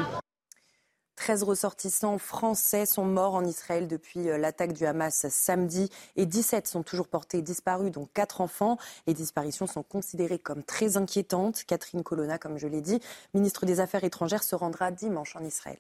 13 1.16 1.44
ressortissants 1.44 2.18
français 2.18 2.86
sont 2.86 3.06
morts 3.06 3.36
en 3.36 3.44
Israël 3.44 3.88
depuis 3.88 4.30
euh, 4.30 4.38
l'attaque 4.38 4.74
du 4.74 4.86
Hamas 4.86 5.28
samedi 5.30 5.90
et 6.16 6.26
17 6.26 6.68
sont 6.68 6.84
toujours 6.84 7.08
portés 7.08 7.42
disparus, 7.42 7.92
dont 7.92 8.08
4 8.14 8.42
enfants. 8.42 8.78
Les 9.08 9.14
disparitions 9.14 9.68
sont 9.68 9.84
considérées 9.84 10.40
comme 10.40 10.64
très 10.64 10.98
inquiétantes. 10.98 11.64
Catherine 11.66 12.04
Colonna, 12.04 12.38
comme 12.38 12.58
je 12.58 12.68
l'ai 12.68 12.82
dit, 12.82 13.00
ministre 13.34 13.66
des 13.66 13.80
Affaires 13.80 14.04
étrangères, 14.04 14.44
se 14.44 14.56
rendra 14.56 14.92
dimanche 14.92 15.36
en 15.36 15.44
Israël. 15.44 15.80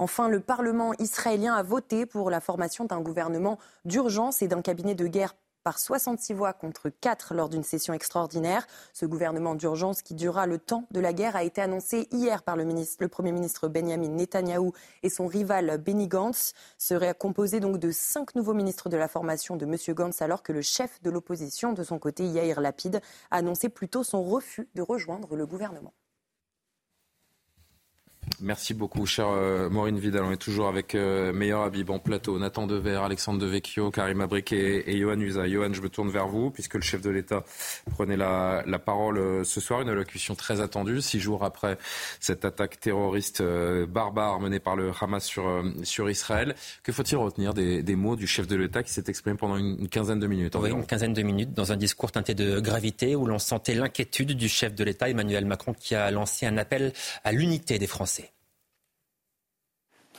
Enfin, 0.00 0.28
le 0.28 0.40
Parlement 0.40 0.92
israélien 1.00 1.54
a 1.54 1.62
voté 1.62 2.06
pour 2.06 2.30
la 2.30 2.40
formation 2.40 2.84
d'un 2.84 3.00
gouvernement 3.00 3.58
d'urgence 3.84 4.42
et 4.42 4.48
d'un 4.48 4.62
cabinet 4.62 4.94
de 4.94 5.06
guerre 5.06 5.34
par 5.64 5.78
66 5.78 6.34
voix 6.34 6.52
contre 6.52 6.88
4 6.88 7.34
lors 7.34 7.48
d'une 7.48 7.62
session 7.62 7.92
extraordinaire. 7.92 8.66
Ce 8.92 9.06
gouvernement 9.06 9.54
d'urgence 9.54 10.02
qui 10.02 10.14
durera 10.14 10.46
le 10.46 10.58
temps 10.58 10.86
de 10.92 11.00
la 11.00 11.12
guerre 11.12 11.36
a 11.36 11.42
été 11.42 11.60
annoncé 11.60 12.08
hier 12.12 12.42
par 12.42 12.56
le, 12.56 12.64
Premier 13.08 13.32
ministre 13.32 13.68
Benjamin 13.68 14.08
Netanyahou 14.08 14.72
et 15.02 15.10
son 15.10 15.26
rival 15.26 15.78
Benny 15.78 16.06
Gantz. 16.06 16.54
Serait 16.78 17.14
composé 17.14 17.60
donc 17.60 17.78
de 17.78 17.90
cinq 17.90 18.34
nouveaux 18.34 18.54
ministres 18.54 18.88
de 18.88 18.96
la 18.96 19.08
formation 19.08 19.56
de 19.56 19.66
M. 19.66 19.76
Gantz 19.94 20.22
alors 20.22 20.42
que 20.42 20.52
le 20.52 20.62
chef 20.62 21.02
de 21.02 21.10
l'opposition, 21.10 21.72
de 21.72 21.82
son 21.82 21.98
côté 21.98 22.24
Yair 22.24 22.60
Lapid, 22.60 23.00
a 23.30 23.36
annoncé 23.36 23.68
plutôt 23.68 24.04
son 24.04 24.22
refus 24.22 24.68
de 24.74 24.82
rejoindre 24.82 25.34
le 25.36 25.44
gouvernement. 25.44 25.92
Merci 28.40 28.72
beaucoup, 28.72 29.04
cher 29.04 29.26
euh, 29.28 29.68
Maureen 29.68 29.98
Vidal. 29.98 30.22
On 30.22 30.30
est 30.30 30.36
toujours 30.36 30.68
avec 30.68 30.94
euh, 30.94 31.32
Meilleur 31.32 31.62
Habib 31.62 31.90
en 31.90 31.98
plateau. 31.98 32.38
Nathan 32.38 32.68
Dever, 32.68 33.00
Alexandre 33.02 33.40
Devecchio, 33.40 33.90
Karim 33.90 34.20
Abrik 34.20 34.52
et, 34.52 34.88
et 34.88 34.98
Johan 34.98 35.18
Usa. 35.18 35.48
Johan, 35.48 35.72
je 35.72 35.80
me 35.80 35.88
tourne 35.88 36.08
vers 36.08 36.28
vous, 36.28 36.50
puisque 36.50 36.74
le 36.74 36.82
chef 36.82 37.00
de 37.00 37.10
l'État 37.10 37.42
prenait 37.90 38.16
la, 38.16 38.62
la 38.66 38.78
parole 38.78 39.18
euh, 39.18 39.44
ce 39.44 39.60
soir. 39.60 39.80
Une 39.80 39.88
allocution 39.88 40.36
très 40.36 40.60
attendue, 40.60 41.00
six 41.00 41.18
jours 41.18 41.44
après 41.44 41.78
cette 42.20 42.44
attaque 42.44 42.78
terroriste 42.78 43.42
barbare 43.88 44.38
menée 44.40 44.60
par 44.60 44.76
le 44.76 44.92
Hamas 45.00 45.24
sur, 45.24 45.64
sur 45.82 46.08
Israël. 46.08 46.54
Que 46.84 46.92
faut-il 46.92 47.16
retenir 47.16 47.54
des, 47.54 47.82
des, 47.82 47.96
mots 47.96 48.14
du 48.14 48.26
chef 48.28 48.46
de 48.46 48.54
l'État 48.54 48.84
qui 48.84 48.92
s'est 48.92 49.04
exprimé 49.08 49.36
pendant 49.36 49.56
une, 49.56 49.88
quinzaine 49.88 50.20
de 50.20 50.26
minutes 50.26 50.54
Oui, 50.54 50.70
une 50.70 50.86
quinzaine 50.86 51.12
de 51.12 51.22
minutes, 51.22 51.54
dans 51.54 51.72
un 51.72 51.76
discours 51.76 52.12
teinté 52.12 52.34
de 52.34 52.60
gravité, 52.60 53.16
où 53.16 53.26
l'on 53.26 53.38
sentait 53.38 53.74
l'inquiétude 53.74 54.32
du 54.32 54.48
chef 54.48 54.74
de 54.74 54.84
l'État, 54.84 55.08
Emmanuel 55.08 55.44
Macron, 55.44 55.74
qui 55.74 55.94
a 55.94 56.10
lancé 56.10 56.46
un 56.46 56.56
appel 56.56 56.92
à 57.24 57.32
l'unité 57.32 57.78
des 57.78 57.86
Français. 57.86 58.27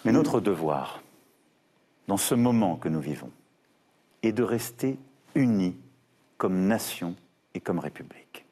Mais 0.05 0.11
notre 0.11 0.39
devoir, 0.39 1.01
dans 2.07 2.17
ce 2.17 2.35
moment 2.35 2.77
que 2.77 2.89
nous 2.89 3.01
vivons, 3.01 3.31
est 4.23 4.31
de 4.31 4.43
rester 4.43 4.97
unis 5.35 5.75
comme 6.37 6.67
nation 6.67 7.15
et 7.53 7.59
comme 7.59 7.79
République. 7.79 8.45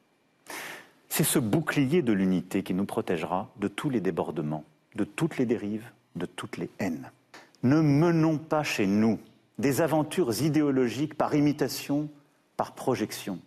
C'est 1.09 1.23
ce 1.23 1.39
bouclier 1.39 2.01
de 2.01 2.13
l'unité 2.13 2.63
qui 2.63 2.73
nous 2.73 2.85
protégera 2.85 3.49
de 3.57 3.67
tous 3.67 3.89
les 3.89 4.01
débordements, 4.01 4.65
de 4.95 5.03
toutes 5.03 5.37
les 5.37 5.45
dérives, 5.45 5.89
de 6.15 6.25
toutes 6.25 6.57
les 6.57 6.69
haines. 6.79 7.11
Ne 7.63 7.81
menons 7.81 8.37
pas 8.37 8.63
chez 8.63 8.85
nous 8.85 9.19
des 9.57 9.81
aventures 9.81 10.41
idéologiques 10.41 11.15
par 11.15 11.33
imitation, 11.33 12.09
par 12.55 12.73
projection. 12.73 13.39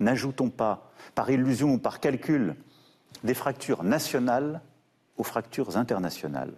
N'ajoutons 0.00 0.50
pas, 0.50 0.90
par 1.14 1.30
illusion 1.30 1.74
ou 1.74 1.78
par 1.78 2.00
calcul, 2.00 2.56
des 3.22 3.34
fractures 3.34 3.84
nationales 3.84 4.60
aux 5.16 5.24
fractures 5.24 5.76
internationales. 5.76 6.54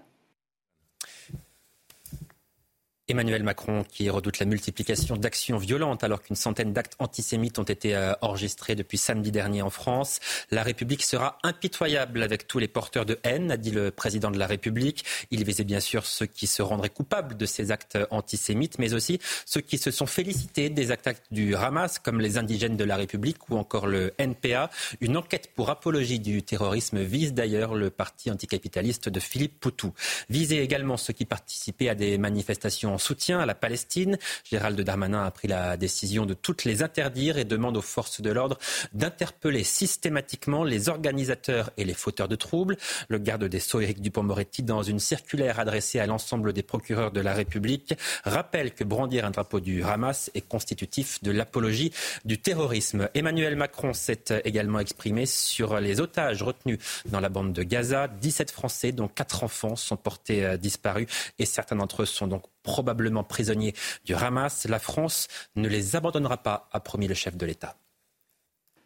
Emmanuel 3.10 3.42
Macron 3.42 3.82
qui 3.82 4.08
redoute 4.08 4.38
la 4.38 4.46
multiplication 4.46 5.16
d'actions 5.16 5.58
violentes 5.58 6.04
alors 6.04 6.22
qu'une 6.22 6.36
centaine 6.36 6.72
d'actes 6.72 6.94
antisémites 7.00 7.58
ont 7.58 7.64
été 7.64 7.96
euh, 7.96 8.12
enregistrés 8.20 8.76
depuis 8.76 8.98
samedi 8.98 9.32
dernier 9.32 9.62
en 9.62 9.70
France. 9.70 10.20
La 10.52 10.62
République 10.62 11.02
sera 11.02 11.36
impitoyable 11.42 12.22
avec 12.22 12.46
tous 12.46 12.60
les 12.60 12.68
porteurs 12.68 13.06
de 13.06 13.18
haine, 13.24 13.50
a 13.50 13.56
dit 13.56 13.72
le 13.72 13.90
président 13.90 14.30
de 14.30 14.38
la 14.38 14.46
République. 14.46 15.04
Il 15.32 15.42
visait 15.44 15.64
bien 15.64 15.80
sûr 15.80 16.06
ceux 16.06 16.26
qui 16.26 16.46
se 16.46 16.62
rendraient 16.62 16.88
coupables 16.88 17.36
de 17.36 17.46
ces 17.46 17.72
actes 17.72 17.98
antisémites, 18.10 18.78
mais 18.78 18.94
aussi 18.94 19.18
ceux 19.44 19.60
qui 19.60 19.78
se 19.78 19.90
sont 19.90 20.06
félicités 20.06 20.70
des 20.70 20.92
attaques 20.92 21.22
du 21.32 21.56
Hamas, 21.56 21.98
comme 21.98 22.20
les 22.20 22.38
indigènes 22.38 22.76
de 22.76 22.84
la 22.84 22.94
République 22.94 23.50
ou 23.50 23.56
encore 23.56 23.88
le 23.88 24.12
NPA. 24.18 24.70
Une 25.00 25.16
enquête 25.16 25.50
pour 25.56 25.70
apologie 25.70 26.20
du 26.20 26.44
terrorisme 26.44 27.00
vise 27.00 27.34
d'ailleurs 27.34 27.74
le 27.74 27.90
parti 27.90 28.30
anticapitaliste 28.30 29.08
de 29.08 29.18
Philippe 29.18 29.58
Poutou. 29.58 29.92
Visait 30.28 30.58
également 30.58 30.96
ceux 30.96 31.12
qui 31.12 31.24
participaient 31.24 31.88
à 31.88 31.96
des 31.96 32.16
manifestations 32.16 32.99
soutien 33.00 33.40
à 33.40 33.46
la 33.46 33.54
Palestine. 33.54 34.18
Gérald 34.44 34.80
Darmanin 34.80 35.24
a 35.24 35.30
pris 35.30 35.48
la 35.48 35.76
décision 35.76 36.26
de 36.26 36.34
toutes 36.34 36.64
les 36.64 36.82
interdire 36.82 37.38
et 37.38 37.44
demande 37.44 37.76
aux 37.76 37.82
forces 37.82 38.20
de 38.20 38.30
l'ordre 38.30 38.58
d'interpeller 38.92 39.64
systématiquement 39.64 40.64
les 40.64 40.88
organisateurs 40.88 41.70
et 41.76 41.84
les 41.84 41.94
fauteurs 41.94 42.28
de 42.28 42.36
troubles. 42.36 42.76
Le 43.08 43.18
garde 43.18 43.44
des 43.44 43.60
Sceaux, 43.60 43.80
Éric 43.80 44.00
Dupont-Moretti, 44.00 44.62
dans 44.62 44.82
une 44.82 45.00
circulaire 45.00 45.58
adressée 45.58 45.98
à 45.98 46.06
l'ensemble 46.06 46.52
des 46.52 46.62
procureurs 46.62 47.10
de 47.10 47.20
la 47.20 47.34
République, 47.34 47.94
rappelle 48.24 48.72
que 48.72 48.84
brandir 48.84 49.24
un 49.24 49.30
drapeau 49.30 49.60
du 49.60 49.82
Hamas 49.82 50.30
est 50.34 50.46
constitutif 50.46 51.22
de 51.22 51.30
l'apologie 51.30 51.92
du 52.24 52.38
terrorisme. 52.38 53.08
Emmanuel 53.14 53.56
Macron 53.56 53.92
s'est 53.92 54.24
également 54.44 54.80
exprimé 54.80 55.26
sur 55.26 55.80
les 55.80 56.00
otages 56.00 56.42
retenus 56.42 56.78
dans 57.06 57.20
la 57.20 57.28
bande 57.28 57.52
de 57.52 57.62
Gaza. 57.62 58.08
17 58.08 58.50
Français, 58.50 58.92
dont 58.92 59.08
4 59.08 59.44
enfants, 59.44 59.76
sont 59.76 59.96
portés 59.96 60.44
euh, 60.44 60.56
disparus 60.56 61.06
et 61.38 61.46
certains 61.46 61.76
d'entre 61.76 62.02
eux 62.02 62.06
sont 62.06 62.26
donc 62.26 62.44
probablement 62.62 63.24
prisonniers 63.24 63.74
du 64.04 64.14
Hamas. 64.14 64.66
La 64.68 64.78
France 64.78 65.28
ne 65.56 65.68
les 65.68 65.96
abandonnera 65.96 66.38
pas, 66.38 66.68
a 66.72 66.80
promis 66.80 67.08
le 67.08 67.14
chef 67.14 67.36
de 67.36 67.46
l'État. 67.46 67.76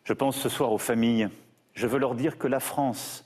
Je 0.05 0.13
pense 0.13 0.37
ce 0.37 0.49
soir 0.49 0.73
aux 0.73 0.79
familles. 0.79 1.29
Je 1.75 1.87
veux 1.87 1.99
leur 1.99 2.15
dire 2.15 2.39
que 2.39 2.47
la 2.47 2.61
France 2.61 3.25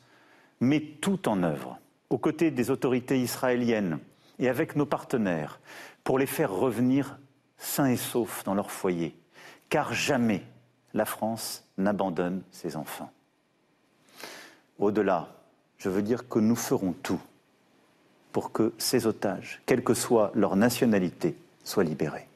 met 0.60 0.80
tout 0.80 1.28
en 1.28 1.42
œuvre 1.42 1.78
aux 2.10 2.18
côtés 2.18 2.50
des 2.50 2.70
autorités 2.70 3.20
israéliennes 3.20 3.98
et 4.38 4.48
avec 4.48 4.76
nos 4.76 4.86
partenaires 4.86 5.60
pour 6.04 6.18
les 6.18 6.26
faire 6.26 6.52
revenir 6.52 7.18
sains 7.56 7.90
et 7.90 7.96
saufs 7.96 8.44
dans 8.44 8.54
leur 8.54 8.70
foyer. 8.70 9.14
Car 9.68 9.92
jamais 9.92 10.42
la 10.94 11.04
France 11.04 11.64
n'abandonne 11.76 12.42
ses 12.50 12.76
enfants. 12.76 13.12
Au-delà, 14.78 15.28
je 15.76 15.88
veux 15.88 16.02
dire 16.02 16.28
que 16.28 16.38
nous 16.38 16.56
ferons 16.56 16.92
tout 16.92 17.20
pour 18.38 18.52
que 18.52 18.72
ces 18.78 19.08
otages, 19.08 19.60
quelle 19.66 19.82
que 19.82 19.94
soit 19.94 20.30
leur 20.32 20.54
nationalité, 20.54 21.34
soient 21.64 21.82
libérés. 21.82 22.28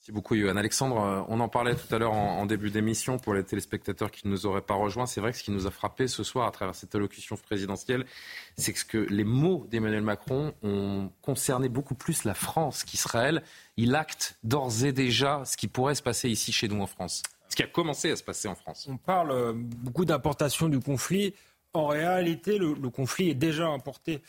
Merci 0.00 0.10
beaucoup, 0.10 0.34
Yohann. 0.34 0.58
Alexandre, 0.58 1.00
euh, 1.00 1.22
on 1.28 1.38
en 1.38 1.48
parlait 1.48 1.76
tout 1.76 1.94
à 1.94 1.98
l'heure 2.00 2.12
en, 2.12 2.44
début 2.44 2.70
d'émission 2.70 3.20
pour 3.20 3.32
les 3.32 3.44
téléspectateurs 3.44 4.10
qui 4.10 4.26
ne 4.26 4.32
nous 4.32 4.46
auraient 4.46 4.62
pas 4.62 4.74
rejoints. 4.74 5.06
C'est 5.06 5.20
vrai 5.20 5.30
que 5.30 5.38
ce 5.38 5.44
qui 5.44 5.52
nous 5.52 5.68
a 5.68 5.70
frappé 5.70 6.08
ce 6.08 6.24
soir 6.24 6.48
à 6.48 6.50
travers 6.50 6.74
cette 6.74 6.92
allocution 6.96 7.36
présidentielle, 7.36 8.04
c'est 8.56 8.72
que 8.72 8.98
les 8.98 9.22
mots 9.22 9.64
d'Emmanuel 9.70 10.02
Macron 10.02 10.54
ont 10.64 11.08
concerné 11.22 11.68
beaucoup 11.68 11.94
plus 11.94 12.24
la 12.24 12.34
France 12.34 12.82
qu'Israël. 12.82 13.44
Il 13.76 13.94
acte 13.94 14.36
d'ores 14.42 14.84
et 14.84 14.90
déjà 14.90 15.44
ce 15.44 15.56
qui 15.56 15.68
pourrait 15.68 15.94
se 15.94 16.02
passer 16.02 16.30
ici 16.30 16.50
chez 16.50 16.66
nous 16.66 16.82
en 16.82 16.88
France, 16.88 17.22
ce 17.48 17.54
qui 17.54 17.62
a 17.62 17.68
commencé 17.68 18.10
à 18.10 18.16
se 18.16 18.24
passer 18.24 18.48
en 18.48 18.56
France. 18.56 18.88
On 18.90 18.96
parle 18.96 19.30
euh, 19.30 19.52
beaucoup 19.54 20.04
d'importation 20.04 20.68
du 20.68 20.80
conflit. 20.80 21.32
En 21.74 21.86
réalité, 21.86 22.58
le, 22.58 22.74
conflit 22.90 23.30
est 23.30 23.34
déjà 23.34 23.66
importé. 23.68 24.20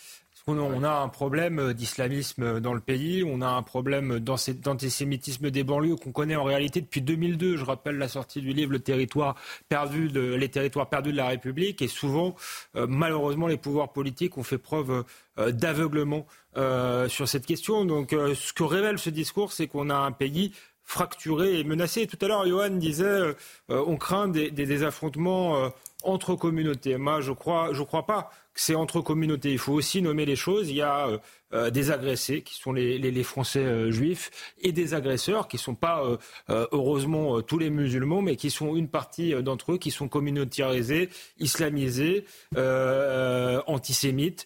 On 0.45 0.83
a 0.83 0.91
un 0.91 1.07
problème 1.07 1.71
d'islamisme 1.71 2.59
dans 2.59 2.73
le 2.73 2.81
pays, 2.81 3.23
on 3.23 3.39
a 3.39 3.47
un 3.47 3.63
problème 3.63 4.19
d'antisémitisme 4.19 5.49
des 5.49 5.63
banlieues 5.63 5.95
qu'on 5.95 6.11
connaît 6.11 6.35
en 6.35 6.43
réalité 6.43 6.81
depuis 6.81 7.01
2002. 7.01 7.55
Je 7.55 7.63
rappelle 7.63 7.97
la 7.97 8.09
sortie 8.09 8.41
du 8.41 8.51
livre 8.51 8.73
Le 8.73 8.79
territoire 8.79 9.35
perdu 9.69 10.09
de, 10.09 10.33
Les 10.33 10.49
territoires 10.49 10.89
perdus 10.89 11.13
de 11.13 11.17
la 11.17 11.27
République. 11.27 11.81
Et 11.81 11.87
souvent, 11.87 12.35
euh, 12.75 12.87
malheureusement, 12.89 13.47
les 13.47 13.55
pouvoirs 13.55 13.93
politiques 13.93 14.37
ont 14.37 14.43
fait 14.43 14.57
preuve 14.57 15.05
euh, 15.39 15.51
d'aveuglement 15.53 16.27
euh, 16.57 17.07
sur 17.07 17.29
cette 17.29 17.45
question. 17.45 17.85
Donc, 17.85 18.09
ce 18.11 18.51
que 18.51 18.63
révèle 18.63 18.99
ce 18.99 19.09
discours, 19.09 19.53
c'est 19.53 19.67
qu'on 19.67 19.89
a 19.89 19.95
un 19.95 20.11
pays 20.11 20.51
fracturé 20.83 21.57
et 21.57 21.63
menacé. 21.63 22.05
Tout 22.05 22.17
à 22.19 22.27
l'heure, 22.27 22.45
Johan 22.45 22.71
disait 22.71 23.33
on 23.69 23.95
craint 23.95 24.27
des 24.27 24.83
affrontements 24.83 25.71
entre 26.03 26.35
communautés. 26.35 26.97
Moi, 26.97 27.21
je 27.21 27.31
crois, 27.31 27.69
je 27.73 27.83
crois 27.83 28.05
pas 28.05 28.29
c'est 28.55 28.75
entre 28.75 29.01
communautés. 29.01 29.51
Il 29.51 29.57
faut 29.57 29.73
aussi 29.73 30.01
nommer 30.01 30.25
les 30.25 30.35
choses. 30.35 30.69
Il 30.69 30.75
y 30.75 30.81
a 30.81 31.07
euh, 31.07 31.17
euh, 31.53 31.69
des 31.69 31.91
agressés 31.91 32.41
qui 32.41 32.55
sont 32.55 32.71
les, 32.71 32.97
les, 32.97 33.23
Français 33.23 33.63
euh, 33.63 33.91
juifs 33.91 34.53
et 34.61 34.71
des 34.71 34.93
agresseurs 34.93 35.47
qui 35.47 35.55
ne 35.57 35.61
sont 35.61 35.75
pas 35.75 36.03
heureusement 36.49 37.41
tous 37.41 37.57
les 37.57 37.69
musulmans, 37.69 38.21
mais 38.21 38.35
qui 38.35 38.49
sont 38.49 38.75
une 38.75 38.87
partie 38.87 39.33
d'entre 39.41 39.73
eux 39.73 39.77
qui 39.77 39.91
sont 39.91 40.07
communautarisés, 40.07 41.09
islamisés, 41.39 42.25
antisémites. 43.67 44.45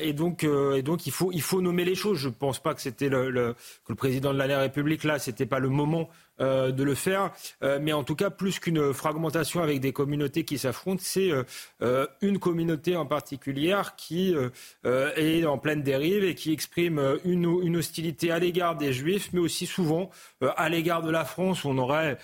et 0.00 0.12
donc, 0.12 0.44
et 0.44 0.82
donc 0.82 1.06
il 1.06 1.12
faut 1.12 1.30
il 1.32 1.42
faut 1.42 1.60
nommer 1.60 1.84
les 1.84 1.94
choses. 1.94 2.18
Je 2.18 2.28
ne 2.28 2.34
pense 2.34 2.60
pas 2.60 2.74
que 2.74 2.80
c'était 2.80 3.08
le, 3.08 3.30
le, 3.30 3.54
que 3.84 3.90
le 3.90 3.94
président 3.94 4.32
de 4.32 4.38
la 4.38 4.58
République 4.60 5.04
là, 5.04 5.18
c'était 5.18 5.46
pas 5.46 5.58
le 5.58 5.68
moment 5.68 6.08
euh, 6.38 6.70
de 6.70 6.84
le 6.84 6.94
faire. 6.94 7.30
Euh, 7.62 7.78
mais 7.80 7.94
en 7.94 8.04
tout 8.04 8.14
cas, 8.14 8.28
plus 8.28 8.58
qu'une 8.58 8.92
fragmentation 8.92 9.62
avec 9.62 9.80
des 9.80 9.94
communautés 9.94 10.44
qui 10.44 10.58
s'affrontent, 10.58 11.00
c'est 11.02 11.30
euh, 11.80 12.06
une 12.20 12.38
communauté 12.38 12.94
en 12.94 13.06
particulier 13.06 13.74
qui 13.96 14.34
est 14.84 15.46
en 15.46 15.58
pleine 15.58 15.82
dérive 15.82 16.24
et 16.24 16.34
qui 16.34 16.52
exprime 16.52 17.18
une, 17.24 17.44
une 17.62 17.76
hostilité 17.76 18.30
à 18.30 18.38
l'égard 18.38 18.76
des 18.76 18.92
Juifs, 18.92 19.30
mais 19.32 19.40
aussi 19.40 19.64
souvent 19.64 20.10
à 20.56 20.68
l'égard 20.68 21.02
de 21.02 21.10
la 21.10 21.24
France. 21.24 21.64
On 21.64 21.78
aurait 21.78 22.18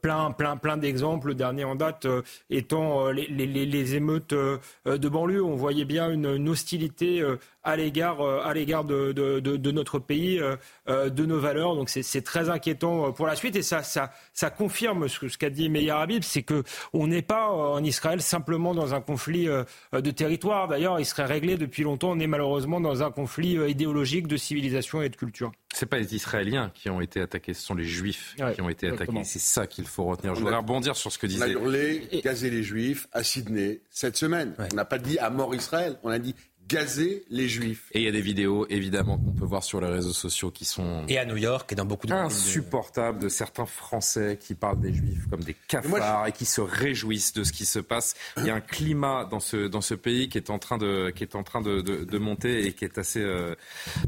plein, 0.00 0.30
plein, 0.30 0.56
plein 0.56 0.76
d'exemples. 0.76 1.28
Le 1.28 1.34
dernier 1.34 1.64
en 1.64 1.74
date 1.74 2.06
étant 2.50 3.10
les, 3.10 3.26
les, 3.26 3.94
émeutes 3.96 4.34
de 4.34 5.08
banlieue. 5.08 5.42
On 5.42 5.56
voyait 5.56 5.84
bien 5.84 6.10
une, 6.10 6.48
hostilité 6.48 7.24
à 7.64 7.76
l'égard 7.76 8.20
à 8.20 8.54
l'égard 8.54 8.84
de, 8.84 9.12
de, 9.12 9.40
de, 9.40 9.70
notre 9.70 9.98
pays, 9.98 10.40
de 10.88 11.26
nos 11.26 11.40
valeurs. 11.40 11.74
Donc 11.74 11.88
c'est 11.88 12.22
très 12.22 12.48
inquiétant 12.48 13.12
pour 13.12 13.26
la 13.26 13.36
suite 13.36 13.55
et 13.56 13.62
ça, 13.62 13.82
ça, 13.82 14.12
ça 14.32 14.50
confirme 14.50 15.08
ce, 15.08 15.28
ce 15.28 15.38
qu'a 15.38 15.50
dit 15.50 15.68
Meir 15.68 15.96
Habib, 15.96 16.22
c'est 16.22 16.42
que 16.42 16.62
on 16.92 17.06
n'est 17.06 17.22
pas 17.22 17.48
euh, 17.48 17.74
en 17.74 17.84
Israël 17.84 18.22
simplement 18.22 18.74
dans 18.74 18.94
un 18.94 19.00
conflit 19.00 19.48
euh, 19.48 19.64
de 19.92 20.10
territoire. 20.10 20.68
D'ailleurs, 20.68 21.00
il 21.00 21.06
serait 21.06 21.24
réglé 21.24 21.56
depuis 21.56 21.82
longtemps. 21.82 22.10
On 22.10 22.18
est 22.18 22.26
malheureusement 22.26 22.80
dans 22.80 23.02
un 23.02 23.10
conflit 23.10 23.56
euh, 23.56 23.68
idéologique 23.68 24.26
de 24.26 24.36
civilisation 24.36 25.02
et 25.02 25.08
de 25.08 25.16
culture. 25.16 25.52
C'est 25.74 25.86
pas 25.86 25.98
les 25.98 26.14
Israéliens 26.14 26.70
qui 26.74 26.88
ont 26.88 27.00
été 27.00 27.20
attaqués, 27.20 27.52
ce 27.52 27.62
sont 27.62 27.74
les 27.74 27.84
Juifs 27.84 28.34
qui 28.54 28.62
ont 28.62 28.68
été 28.68 28.88
attaqués. 28.88 29.24
C'est 29.24 29.38
ça 29.38 29.66
qu'il 29.66 29.86
faut 29.86 30.04
retenir. 30.04 30.34
Je 30.34 30.40
voudrais 30.40 30.56
rebondir 30.56 30.96
sur 30.96 31.12
ce 31.12 31.18
que 31.18 31.26
disait. 31.26 31.44
On 31.44 31.48
a 31.48 31.50
hurlé, 31.50 32.08
gazé 32.24 32.48
les 32.48 32.62
Juifs 32.62 33.08
à 33.12 33.22
Sydney 33.22 33.80
cette 33.90 34.16
semaine. 34.16 34.54
On 34.58 34.74
n'a 34.74 34.84
pas 34.84 34.98
dit 34.98 35.18
à 35.18 35.28
mort 35.28 35.54
Israël, 35.54 35.98
on 36.02 36.10
a 36.10 36.18
dit 36.18 36.34
gazer 36.68 37.24
les 37.30 37.48
juifs. 37.48 37.84
Et 37.92 38.00
il 38.00 38.04
y 38.04 38.08
a 38.08 38.12
des 38.12 38.20
vidéos, 38.20 38.66
évidemment, 38.68 39.18
qu'on 39.18 39.32
peut 39.32 39.44
voir 39.44 39.62
sur 39.62 39.80
les 39.80 39.88
réseaux 39.88 40.12
sociaux 40.12 40.50
qui 40.50 40.64
sont... 40.64 41.04
Et 41.08 41.18
à 41.18 41.24
New 41.24 41.36
York 41.36 41.70
et 41.72 41.74
dans 41.74 41.84
beaucoup 41.84 42.06
de... 42.06 42.12
Insupportables 42.12 43.18
de 43.18 43.28
certains 43.28 43.66
Français 43.66 44.38
qui 44.40 44.54
parlent 44.54 44.80
des 44.80 44.92
juifs 44.92 45.28
comme 45.30 45.42
des 45.42 45.54
cafards 45.68 46.26
et 46.26 46.32
qui 46.32 46.44
se 46.44 46.60
réjouissent 46.60 47.32
de 47.34 47.44
ce 47.44 47.52
qui 47.52 47.66
se 47.66 47.78
passe. 47.78 48.14
Il 48.36 48.46
y 48.46 48.50
a 48.50 48.54
un 48.54 48.60
climat 48.60 49.26
dans 49.30 49.40
ce, 49.40 49.68
dans 49.68 49.80
ce 49.80 49.94
pays 49.94 50.28
qui 50.28 50.38
est 50.38 50.50
en 50.50 50.58
train 50.58 50.78
de, 50.78 51.10
qui 51.10 51.22
est 51.22 51.36
en 51.36 51.42
train 51.42 51.60
de, 51.60 51.80
de, 51.80 52.18
monter 52.18 52.66
et 52.66 52.72
qui 52.72 52.84
est 52.84 52.98
assez, 52.98 53.20
euh, 53.20 53.54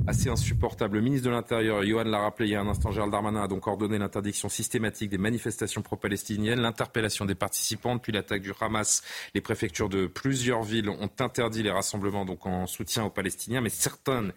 assez 0.07 0.29
insupportable. 0.29 0.97
Le 0.97 1.03
ministre 1.03 1.27
de 1.27 1.31
l'Intérieur, 1.31 1.85
Johan 1.85 2.05
l'a 2.05 2.19
rappelé 2.19 2.49
il 2.49 2.53
y 2.53 2.57
a 2.57 2.61
un 2.61 2.69
instant, 2.69 2.91
Gérald 2.91 3.13
Darmanin 3.13 3.43
a 3.43 3.49
donc 3.49 3.67
ordonné 3.67 3.99
l'interdiction 3.99 4.49
systématique 4.49 5.11
des 5.11 5.19
manifestations 5.19 5.83
pro-palestiniennes, 5.83 6.61
l'interpellation 6.61 7.25
des 7.25 7.35
participants 7.35 7.95
depuis 7.95 8.13
l'attaque 8.13 8.43
du 8.43 8.53
Hamas. 8.61 9.03
Les 9.35 9.41
préfectures 9.41 9.89
de 9.89 10.07
plusieurs 10.07 10.63
villes 10.63 10.89
ont 10.89 11.11
interdit 11.21 11.63
les 11.63 11.71
rassemblements 11.71 12.25
donc 12.25 12.47
en 12.49 12.67
soutien 12.67 13.05
aux 13.05 13.11
Palestiniens, 13.11 13.61
mais 13.61 13.69
certaines, 13.69 14.33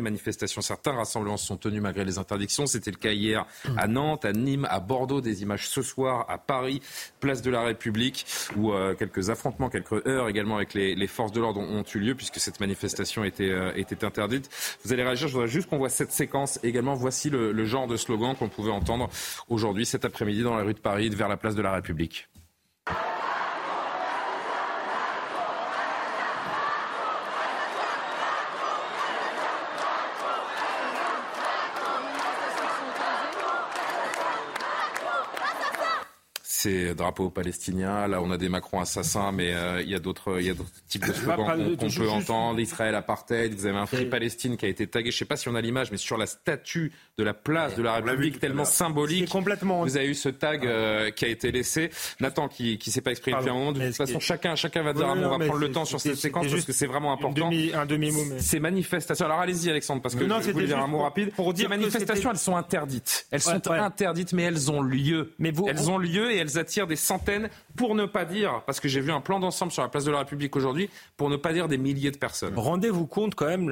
manifestations, 0.00 0.60
certains 0.60 0.92
rassemblements 0.92 1.36
se 1.36 1.46
sont 1.46 1.56
tenus 1.56 1.80
malgré 1.80 2.04
les 2.04 2.18
interdictions. 2.18 2.66
C'était 2.66 2.90
le 2.90 2.96
cas 2.96 3.12
hier 3.12 3.46
à 3.76 3.86
Nantes, 3.86 4.24
à 4.24 4.32
Nîmes, 4.32 4.66
à 4.70 4.80
Bordeaux, 4.80 5.20
des 5.20 5.42
images 5.42 5.68
ce 5.68 5.82
soir 5.82 6.26
à 6.28 6.38
Paris, 6.38 6.82
place 7.20 7.42
de 7.42 7.50
la 7.50 7.62
République, 7.62 8.26
où 8.56 8.72
euh, 8.72 8.94
quelques 8.94 9.30
affrontements, 9.30 9.68
quelques 9.68 10.06
heures 10.06 10.28
également 10.28 10.56
avec 10.56 10.74
les, 10.74 11.06
forces 11.06 11.32
de 11.32 11.40
l'ordre 11.40 11.60
ont, 11.60 11.84
eu 11.94 11.98
lieu, 11.98 12.14
puisque 12.14 12.40
cette 12.40 12.60
manifestation 12.60 13.24
était, 13.24 13.50
euh, 13.50 13.72
était 13.76 14.04
interdite. 14.04 14.50
Vous 14.84 14.92
allez 14.92 15.04
réagir, 15.04 15.28
je 15.28 15.32
voudrais 15.32 15.48
juste 15.48 15.68
qu'on 15.68 15.78
voit 15.78 15.88
cette 15.88 16.12
séquence 16.12 16.58
également. 16.62 16.94
Voici 16.94 17.30
le, 17.30 17.52
le 17.52 17.64
genre 17.64 17.86
de 17.86 17.96
slogan 17.96 18.34
qu'on 18.34 18.48
pouvait 18.48 18.72
entendre 18.72 19.08
aujourd'hui, 19.48 19.86
cet 19.86 20.04
après-midi, 20.04 20.42
dans 20.42 20.56
la 20.56 20.64
rue 20.64 20.74
de 20.74 20.80
Paris, 20.80 21.08
vers 21.10 21.28
la 21.28 21.36
place 21.36 21.54
de 21.54 21.62
la 21.62 21.72
République. 21.72 22.28
C'est 36.66 36.94
drapeau 36.94 37.30
palestinien. 37.30 38.08
Là, 38.08 38.20
on 38.20 38.30
a 38.30 38.36
des 38.36 38.48
Macron 38.48 38.80
assassins, 38.80 39.30
mais 39.30 39.54
euh, 39.54 39.82
il 39.82 39.88
y 39.88 39.94
a 39.94 40.00
d'autres, 40.00 40.40
il 40.40 40.46
y 40.46 40.50
a 40.50 40.54
d'autres 40.54 40.70
types 40.88 41.06
de 41.06 41.12
slogans 41.12 41.76
qu'on 41.76 41.88
peut 41.88 42.08
entendre. 42.08 42.58
Israël 42.58 42.94
apartheid. 42.94 43.54
Vous 43.54 43.66
avez 43.66 43.78
un 43.78 43.86
Free 43.86 44.06
Palestine 44.06 44.56
qui 44.56 44.66
a 44.66 44.68
été 44.68 44.86
tagué. 44.86 45.10
Je 45.10 45.16
ne 45.16 45.18
sais 45.18 45.24
pas 45.24 45.36
si 45.36 45.48
on 45.48 45.54
a 45.54 45.60
l'image, 45.60 45.92
mais 45.92 45.96
sur 45.96 46.16
la 46.16 46.26
statue 46.26 46.92
de 47.18 47.24
la 47.24 47.34
place 47.34 47.76
de 47.76 47.82
la 47.82 47.94
République, 47.94 48.40
tellement 48.40 48.64
symbolique. 48.64 49.28
Complètement. 49.28 49.82
Vous 49.82 49.96
avez 49.96 50.08
eu 50.08 50.14
ce 50.14 50.28
tag 50.28 50.66
euh, 50.66 51.10
qui 51.10 51.24
a 51.24 51.28
été 51.28 51.52
laissé. 51.52 51.90
Nathan, 52.20 52.48
qui, 52.48 52.78
qui 52.78 52.90
s'est 52.90 53.00
pas 53.00 53.12
exprimé 53.12 53.36
depuis 53.38 53.50
un 53.50 53.54
moment. 53.54 53.72
De 53.72 53.86
toute 53.86 53.96
façon, 53.96 54.18
chacun, 54.18 54.56
chacun 54.56 54.82
va 54.82 54.92
dire. 54.92 55.06
on 55.06 55.14
va 55.14 55.38
prendre 55.38 55.60
le 55.60 55.70
temps 55.70 55.84
sur 55.84 56.00
cette 56.00 56.16
séquence 56.16 56.48
parce 56.48 56.64
que 56.64 56.72
c'est 56.72 56.86
vraiment 56.86 57.12
important. 57.12 57.50
un 57.74 57.86
demi 57.86 58.10
mot. 58.10 58.22
Ces 58.38 58.58
manifestations. 58.58 59.24
Alors 59.24 59.40
allez-y, 59.40 59.70
Alexandre, 59.70 60.02
parce 60.02 60.16
que 60.16 60.24
non, 60.24 60.40
je 60.40 60.50
voulais 60.50 60.66
dire 60.66 60.78
un 60.78 60.88
mot 60.88 61.02
rapide. 61.02 61.30
Pour 61.32 61.54
dire 61.54 61.66
Ces 61.70 61.76
manifestations, 61.76 62.30
elles 62.30 62.38
sont 62.38 62.56
interdites. 62.56 63.26
Elles 63.30 63.40
sont 63.40 63.70
interdites, 63.70 64.32
mais 64.32 64.42
elles 64.42 64.70
ont 64.70 64.82
lieu. 64.82 65.32
Mais 65.38 65.52
elles 65.68 65.90
ont 65.90 65.98
lieu 65.98 66.32
et 66.32 66.38
elles 66.38 66.55
attirent 66.58 66.86
des 66.86 66.96
centaines, 66.96 67.48
pour 67.76 67.94
ne 67.94 68.06
pas 68.06 68.24
dire, 68.24 68.62
parce 68.66 68.80
que 68.80 68.88
j'ai 68.88 69.00
vu 69.00 69.12
un 69.12 69.20
plan 69.20 69.40
d'ensemble 69.40 69.72
sur 69.72 69.82
la 69.82 69.88
place 69.88 70.04
de 70.04 70.10
la 70.10 70.18
République 70.18 70.56
aujourd'hui, 70.56 70.90
pour 71.16 71.30
ne 71.30 71.36
pas 71.36 71.52
dire 71.52 71.68
des 71.68 71.78
milliers 71.78 72.10
de 72.10 72.18
personnes. 72.18 72.54
Rendez-vous 72.56 73.06
compte 73.06 73.34
quand 73.34 73.46
même. 73.46 73.70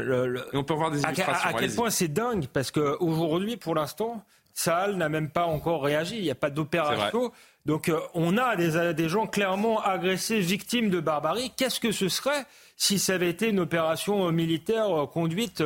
Et 0.53 0.57
on 0.57 0.65
peut 0.65 0.75
voir 0.75 0.91
des 0.91 1.03
illustrations. 1.03 1.49
À, 1.49 1.51
à 1.51 1.53
quel 1.55 1.75
point 1.75 1.91
c'est 1.91 2.09
dingue, 2.09 2.47
parce 2.53 2.71
qu'aujourd'hui, 2.71 3.57
pour 3.57 3.75
l'instant, 3.75 4.23
Saal 4.55 4.97
n'a 4.97 5.09
même 5.09 5.31
pas 5.31 5.47
encore 5.47 5.83
réagi. 5.83 6.17
Il 6.17 6.23
n'y 6.23 6.31
a 6.31 6.37
pas 6.37 6.51
d'opération. 6.51 7.33
Donc 7.67 7.89
euh, 7.89 7.99
on 8.15 8.37
a 8.37 8.57
des, 8.57 8.93
des 8.95 9.09
gens 9.09 9.27
clairement 9.27 9.83
agressés, 9.83 10.39
victimes 10.39 10.91
de 10.91 11.01
barbarie. 11.01 11.51
Qu'est-ce 11.57 11.81
que 11.81 11.93
ce 11.93 12.09
serait 12.09 12.45
si 12.77 12.99
ça 12.99 13.15
avait 13.15 13.31
été 13.31 13.51
une 13.51 13.61
opération 13.61 14.27
euh, 14.27 14.33
militaire 14.33 14.91
euh, 14.91 15.07
conduite 15.07 15.63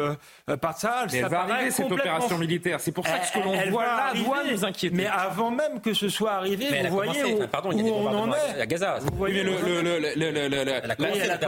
par 0.60 0.78
Tsahal. 0.78 1.08
Mais 1.12 1.18
elle 1.18 1.28
va 1.28 1.40
arriver 1.42 1.70
cette 1.70 1.90
opération 1.90 2.38
militaire. 2.38 2.80
C'est 2.80 2.92
pour 2.92 3.06
ça 3.06 3.18
que 3.18 3.26
ce 3.26 3.32
que 3.32 3.38
l'on 3.38 3.70
voit 3.70 3.84
là 3.84 4.12
doit 4.14 4.44
nous 4.44 4.64
inquiéter. 4.64 4.94
Mais 4.94 5.06
avant 5.06 5.50
même 5.50 5.80
que 5.80 5.94
ce 5.94 6.08
soit 6.08 6.32
arrivé, 6.32 6.66
vous 6.88 6.94
voyez 6.94 7.24
où, 7.24 7.46
pardon, 7.46 7.70
il 7.72 7.86
y 7.86 7.88
a 7.88 7.92
on 7.92 8.06
en 8.06 8.32
est. 8.32 8.60
À 8.60 8.66
Gaza. 8.66 8.98
Vous 9.00 9.16
voyez 9.16 9.42
le, 9.42 9.52
la, 11.26 11.38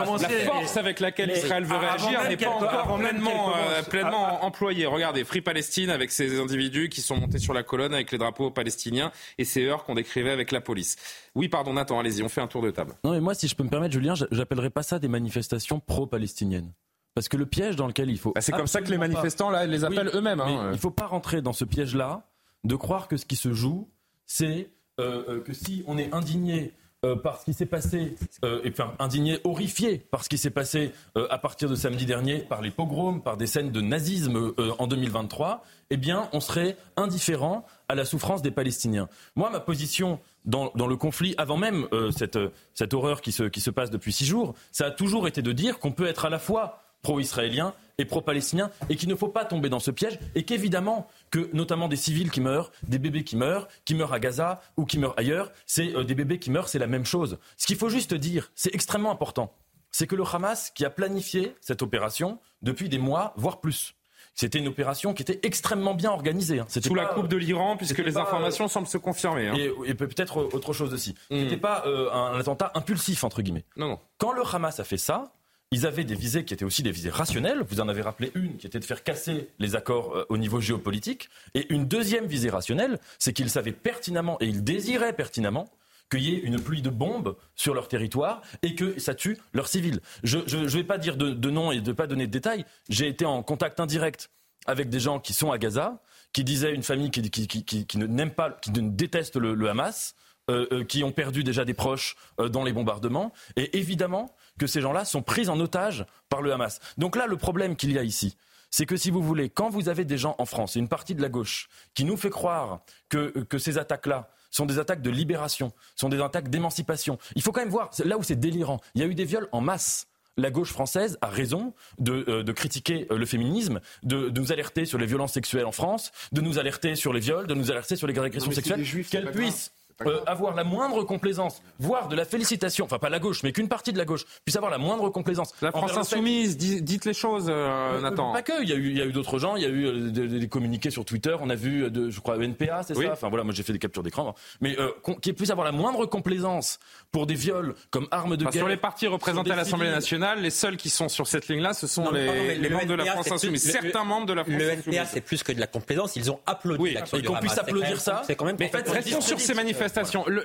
force 0.44 0.76
avec 0.76 1.00
laquelle 1.00 1.30
Israël 1.30 1.64
veut 1.64 1.76
réagir 1.76 2.28
n'est 2.28 2.36
pas 2.36 2.50
encore 2.50 2.98
pleinement, 2.98 3.52
pleinement 3.88 4.44
employée. 4.44 4.86
Regardez, 4.86 5.24
Free 5.24 5.40
Palestine 5.40 5.90
avec 5.90 6.10
ces 6.10 6.40
individus 6.40 6.88
qui 6.88 7.00
sont 7.00 7.16
montés 7.16 7.38
sur 7.38 7.54
la 7.54 7.62
colonne 7.62 7.94
avec 7.94 8.12
les 8.12 8.18
drapeaux 8.18 8.50
palestiniens 8.50 9.12
et 9.38 9.44
ces 9.44 9.64
heures 9.66 9.84
qu'on 9.84 9.94
décrivait 9.94 10.30
avec 10.30 10.52
la 10.52 10.60
police. 10.60 10.96
Oui, 11.34 11.48
pardon, 11.48 11.72
Nathan, 11.72 11.98
allez-y, 11.98 12.22
on 12.22 12.28
fait 12.28 12.40
un 12.40 12.46
tour 12.46 12.62
de 12.62 12.70
table. 12.70 12.94
Non, 13.04 13.12
mais 13.12 13.20
moi, 13.20 13.34
si 13.34 13.46
je 13.48 13.54
peux 13.54 13.62
me 13.62 13.68
permettre, 13.68 13.92
Julien, 13.92 14.14
j'appellerais 14.30 14.70
pas 14.70 14.82
ça 14.82 14.98
des 14.98 15.08
manifestations 15.08 15.80
pro-palestiniennes. 15.80 16.72
Parce 17.14 17.28
que 17.28 17.36
le 17.36 17.46
piège 17.46 17.76
dans 17.76 17.86
lequel 17.86 18.10
il 18.10 18.18
faut. 18.18 18.32
Bah, 18.32 18.40
c'est 18.40 18.52
comme 18.52 18.66
ça 18.66 18.82
que 18.82 18.90
les 18.90 18.98
manifestants, 18.98 19.50
là, 19.50 19.66
les 19.66 19.84
appellent 19.84 20.10
eux-mêmes. 20.14 20.40
Hein. 20.40 20.66
Il 20.66 20.72
ne 20.72 20.76
faut 20.76 20.90
pas 20.90 21.06
rentrer 21.06 21.42
dans 21.42 21.52
ce 21.52 21.64
piège-là 21.64 22.26
de 22.64 22.76
croire 22.76 23.08
que 23.08 23.16
ce 23.16 23.26
qui 23.26 23.36
se 23.36 23.52
joue, 23.52 23.88
c'est 24.26 24.70
euh, 25.00 25.24
euh, 25.28 25.40
que 25.40 25.52
si 25.52 25.82
on 25.86 25.98
est 25.98 26.12
indigné 26.14 26.72
euh, 27.02 27.16
par 27.16 27.40
ce 27.40 27.46
qui 27.46 27.54
s'est 27.54 27.64
passé, 27.64 28.14
euh, 28.44 28.60
enfin 28.68 28.92
indigné, 28.98 29.38
horrifié 29.44 29.96
par 29.96 30.22
ce 30.22 30.28
qui 30.28 30.36
s'est 30.36 30.50
passé 30.50 30.92
euh, 31.16 31.26
à 31.30 31.38
partir 31.38 31.70
de 31.70 31.74
samedi 31.74 32.04
dernier, 32.04 32.40
par 32.40 32.60
les 32.60 32.70
pogroms, 32.70 33.20
par 33.20 33.38
des 33.38 33.46
scènes 33.46 33.70
de 33.72 33.80
nazisme 33.80 34.52
en 34.78 34.86
2023, 34.86 35.64
eh 35.88 35.96
bien, 35.96 36.28
on 36.34 36.40
serait 36.40 36.76
indifférent 36.98 37.64
à 37.90 37.96
la 37.96 38.04
souffrance 38.04 38.40
des 38.40 38.52
Palestiniens. 38.52 39.08
Moi, 39.34 39.50
ma 39.50 39.58
position 39.58 40.20
dans, 40.44 40.70
le 40.74 40.96
conflit, 40.96 41.34
avant 41.38 41.56
même 41.56 41.88
cette, 42.16 42.38
cette 42.72 42.94
horreur 42.94 43.20
qui 43.20 43.32
se, 43.32 43.42
qui 43.42 43.60
se 43.60 43.70
passe 43.70 43.90
depuis 43.90 44.12
six 44.12 44.26
jours, 44.26 44.54
ça 44.70 44.86
a 44.86 44.90
toujours 44.92 45.26
été 45.26 45.42
de 45.42 45.50
dire 45.50 45.80
qu'on 45.80 45.90
peut 45.90 46.06
être 46.06 46.24
à 46.24 46.30
la 46.30 46.38
fois 46.38 46.80
pro-israélien 47.02 47.74
et 47.98 48.04
pro-palestinien 48.04 48.70
et 48.88 48.96
qu'il 48.96 49.08
ne 49.08 49.14
faut 49.14 49.28
pas 49.28 49.44
tomber 49.44 49.68
dans 49.68 49.80
ce 49.80 49.90
piège 49.90 50.18
et 50.34 50.44
qu'évidemment 50.44 51.08
que 51.30 51.50
notamment 51.52 51.88
des 51.88 51.96
civils 51.96 52.30
qui 52.30 52.40
meurent, 52.40 52.70
des 52.86 52.98
bébés 52.98 53.24
qui 53.24 53.36
meurent, 53.36 53.68
qui 53.84 53.94
meurent 53.94 54.12
à 54.12 54.20
Gaza 54.20 54.60
ou 54.76 54.84
qui 54.84 54.98
meurent 54.98 55.18
ailleurs, 55.18 55.52
c'est 55.66 55.94
euh, 55.94 56.04
des 56.04 56.14
bébés 56.14 56.38
qui 56.38 56.50
meurent, 56.50 56.68
c'est 56.68 56.78
la 56.78 56.86
même 56.86 57.04
chose. 57.04 57.38
Ce 57.56 57.66
qu'il 57.66 57.76
faut 57.76 57.88
juste 57.88 58.14
dire, 58.14 58.50
c'est 58.54 58.74
extrêmement 58.74 59.10
important, 59.10 59.52
c'est 59.90 60.06
que 60.06 60.16
le 60.16 60.24
Hamas 60.24 60.70
qui 60.70 60.84
a 60.84 60.90
planifié 60.90 61.56
cette 61.60 61.82
opération 61.82 62.38
depuis 62.62 62.88
des 62.88 62.98
mois, 62.98 63.34
voire 63.36 63.60
plus, 63.60 63.94
c'était 64.40 64.58
une 64.58 64.68
opération 64.68 65.12
qui 65.12 65.20
était 65.20 65.38
extrêmement 65.42 65.92
bien 65.92 66.10
organisée. 66.10 66.60
Hein. 66.60 66.66
Sous 66.68 66.94
la 66.94 67.04
coupe 67.04 67.28
de 67.28 67.36
l'Iran, 67.36 67.76
puisque 67.76 67.98
les 67.98 68.16
informations 68.16 68.68
semblent 68.68 68.86
se 68.86 68.96
confirmer. 68.96 69.48
Hein. 69.48 69.54
Et, 69.84 69.92
peut-être 69.92 70.38
autre 70.54 70.72
chose 70.72 70.94
aussi. 70.94 71.14
Ce 71.30 71.34
hmm. 71.34 71.42
C'était 71.42 71.56
pas 71.58 71.82
euh, 71.86 72.10
un 72.10 72.40
attentat 72.40 72.72
impulsif, 72.74 73.22
entre 73.22 73.42
guillemets. 73.42 73.66
Non, 73.76 73.88
non. 73.88 73.98
Quand 74.16 74.32
le 74.32 74.40
Hamas 74.50 74.80
a 74.80 74.84
fait 74.84 74.96
ça, 74.96 75.34
ils 75.72 75.86
avaient 75.86 76.04
des 76.04 76.14
visées 76.14 76.46
qui 76.46 76.54
étaient 76.54 76.64
aussi 76.64 76.82
des 76.82 76.90
visées 76.90 77.10
rationnelles. 77.10 77.62
Vous 77.68 77.82
en 77.82 77.88
avez 77.90 78.00
rappelé 78.00 78.32
une 78.34 78.56
qui 78.56 78.66
était 78.66 78.78
de 78.78 78.84
faire 78.84 79.04
casser 79.04 79.50
les 79.58 79.76
accords 79.76 80.16
euh, 80.16 80.24
au 80.30 80.38
niveau 80.38 80.58
géopolitique. 80.58 81.28
Et 81.52 81.70
une 81.70 81.86
deuxième 81.86 82.24
visée 82.24 82.48
rationnelle, 82.48 82.98
c'est 83.18 83.34
qu'ils 83.34 83.50
savaient 83.50 83.72
pertinemment 83.72 84.38
et 84.40 84.46
ils 84.46 84.64
désiraient 84.64 85.12
pertinemment 85.12 85.68
qu'il 86.10 86.22
y 86.22 86.34
ait 86.34 86.38
une 86.38 86.60
pluie 86.60 86.82
de 86.82 86.90
bombes 86.90 87.36
sur 87.54 87.74
leur 87.74 87.88
territoire 87.88 88.42
et 88.62 88.74
que 88.74 88.98
ça 88.98 89.14
tue 89.14 89.38
leurs 89.52 89.68
civils. 89.68 90.00
Je 90.22 90.38
ne 90.38 90.66
vais 90.66 90.84
pas 90.84 90.98
dire 90.98 91.16
de, 91.16 91.50
nom 91.50 91.72
et 91.72 91.80
de 91.80 91.92
pas 91.92 92.06
donner 92.06 92.26
de 92.26 92.32
détails. 92.32 92.64
J'ai 92.88 93.08
été 93.08 93.24
en 93.24 93.42
contact 93.42 93.80
indirect 93.80 94.30
avec 94.66 94.90
des 94.90 95.00
gens 95.00 95.20
qui 95.20 95.32
sont 95.32 95.52
à 95.52 95.58
Gaza, 95.58 96.02
qui 96.32 96.44
disaient 96.44 96.74
une 96.74 96.82
famille 96.82 97.10
qui, 97.10 97.30
qui, 97.30 97.98
ne 97.98 98.06
n'aime 98.06 98.30
pas, 98.30 98.50
qui 98.50 98.70
ne 98.72 98.90
déteste 98.90 99.36
le, 99.36 99.68
Hamas, 99.68 100.14
euh, 100.50 100.66
euh, 100.72 100.84
qui 100.84 101.02
ont 101.02 101.12
perdu 101.12 101.44
déjà 101.44 101.64
des 101.64 101.74
proches 101.74 102.16
dans 102.38 102.64
les 102.64 102.72
bombardements. 102.72 103.32
Et 103.56 103.78
évidemment, 103.78 104.34
que 104.58 104.66
ces 104.66 104.80
gens-là 104.80 105.04
sont 105.04 105.22
pris 105.22 105.48
en 105.48 105.58
otage 105.60 106.04
par 106.28 106.42
le 106.42 106.52
Hamas. 106.52 106.80
Donc 106.98 107.16
là, 107.16 107.26
le 107.26 107.36
problème 107.36 107.76
qu'il 107.76 107.92
y 107.92 107.98
a 107.98 108.02
ici, 108.02 108.36
c'est 108.70 108.86
que 108.86 108.96
si 108.96 109.10
vous 109.10 109.22
voulez, 109.22 109.48
quand 109.48 109.68
vous 109.68 109.88
avez 109.88 110.04
des 110.04 110.18
gens 110.18 110.36
en 110.38 110.44
France, 110.44 110.76
une 110.76 110.88
partie 110.88 111.14
de 111.14 111.22
la 111.22 111.28
gauche, 111.28 111.68
qui 111.94 112.04
nous 112.04 112.16
fait 112.16 112.30
croire 112.30 112.80
que, 113.08 113.30
que 113.44 113.58
ces 113.58 113.78
attaques-là 113.78 114.30
sont 114.50 114.66
des 114.66 114.78
attaques 114.78 115.02
de 115.02 115.10
libération, 115.10 115.72
sont 115.96 116.08
des 116.08 116.20
attaques 116.20 116.48
d'émancipation, 116.48 117.18
il 117.34 117.42
faut 117.42 117.52
quand 117.52 117.60
même 117.60 117.70
voir, 117.70 117.90
là 118.04 118.18
où 118.18 118.22
c'est 118.22 118.38
délirant, 118.38 118.80
il 118.94 119.00
y 119.00 119.04
a 119.04 119.06
eu 119.06 119.14
des 119.14 119.24
viols 119.24 119.48
en 119.52 119.60
masse. 119.60 120.06
La 120.36 120.50
gauche 120.50 120.70
française 120.70 121.18
a 121.20 121.28
raison 121.28 121.74
de, 121.98 122.24
euh, 122.28 122.52
critiquer 122.52 123.06
euh, 123.10 123.18
le 123.18 123.26
féminisme, 123.26 123.80
de, 124.04 124.30
nous 124.30 124.52
alerter 124.52 124.86
sur 124.86 124.96
les 124.96 125.06
violences 125.06 125.32
sexuelles 125.32 125.66
en 125.66 125.72
France, 125.72 126.12
de 126.32 126.40
nous 126.40 126.58
alerter 126.58 126.94
sur 126.94 127.12
les 127.12 127.20
viols, 127.20 127.46
de 127.46 127.54
nous 127.54 127.70
alerter 127.70 127.96
sur 127.96 128.06
les 128.06 128.18
agressions 128.18 128.50
sexuelles, 128.50 128.86
qu'elle 129.10 129.30
puisse 129.32 129.72
euh, 130.06 130.20
avoir 130.26 130.54
la 130.54 130.64
moindre 130.64 131.04
complaisance, 131.04 131.62
voire 131.78 132.08
de 132.08 132.16
la 132.16 132.24
félicitation, 132.24 132.86
enfin 132.86 132.98
pas 132.98 133.10
la 133.10 133.18
gauche, 133.18 133.42
mais 133.42 133.52
qu'une 133.52 133.68
partie 133.68 133.92
de 133.92 133.98
la 133.98 134.06
gauche 134.06 134.24
puisse 134.44 134.56
avoir 134.56 134.70
la 134.70 134.78
moindre 134.78 135.10
complaisance. 135.10 135.52
La 135.60 135.72
France 135.72 135.94
insoumise, 135.96 136.56
dites 136.56 137.04
les 137.04 137.12
choses, 137.12 137.48
euh, 137.50 137.96
euh, 137.96 138.00
Nathan. 138.00 138.32
Pas 138.32 138.40
que, 138.40 138.62
il 138.62 138.68
y 138.68 138.72
a 138.72 138.76
eu, 138.76 139.08
eu 139.08 139.12
d'autres 139.12 139.38
gens, 139.38 139.56
il 139.56 139.62
y 139.62 139.66
a 139.66 139.68
eu 139.68 140.10
des, 140.10 140.48
communiqués 140.48 140.90
sur 140.90 141.04
Twitter, 141.04 141.36
on 141.40 141.50
a 141.50 141.54
vu, 141.54 141.90
de, 141.90 142.08
je 142.08 142.20
crois, 142.20 142.36
NPA, 142.42 142.82
c'est 142.82 142.94
ça? 142.94 143.12
Enfin 143.12 143.28
voilà, 143.28 143.44
moi 143.44 143.52
j'ai 143.52 143.62
fait 143.62 143.74
des 143.74 143.78
captures 143.78 144.02
d'écran. 144.02 144.34
Mais 144.62 144.76
qu'il 145.20 145.34
puisse 145.34 145.50
avoir 145.50 145.66
la 145.66 145.72
moindre 145.72 146.06
complaisance 146.06 146.78
pour 147.12 147.26
des 147.26 147.34
viols 147.34 147.74
comme 147.90 148.08
arme 148.10 148.36
de 148.36 148.44
guerre. 148.44 148.52
Sur 148.52 148.68
les 148.68 148.78
partis 148.78 149.06
représentés 149.06 149.52
à 149.52 149.56
l'Assemblée 149.56 149.90
nationale, 149.90 150.40
les 150.40 150.50
seuls 150.50 150.78
qui 150.78 150.88
sont 150.88 151.10
sur 151.10 151.26
cette 151.26 151.48
ligne-là, 151.48 151.74
ce 151.74 151.86
sont 151.86 152.10
les, 152.10 152.70
membres 152.70 152.86
de 152.86 152.94
la 152.94 153.04
France 153.04 153.32
insoumise. 153.32 153.70
Certains 153.70 154.04
membres 154.04 154.26
de 154.26 154.32
la 154.32 154.44
France 154.44 154.54
insoumise. 154.54 154.86
Le 154.86 154.92
NPA, 154.92 155.04
c'est 155.04 155.20
plus 155.20 155.42
que 155.42 155.52
de 155.52 155.60
la 155.60 155.66
complaisance, 155.66 156.16
ils 156.16 156.30
ont 156.30 156.40
applaudi 156.46 156.82
oui, 156.82 156.96
Et 157.12 157.22
qu'on 157.22 157.36
puisse 157.36 157.58
applaudir 157.58 158.00
ça. 158.00 158.22
C'est 158.26 158.34
quand 158.34 158.46
même. 158.46 158.56
Mais 158.58 158.70
restons 158.72 159.20
sur 159.20 159.38
ces 159.38 159.52
manifestations 159.52 159.89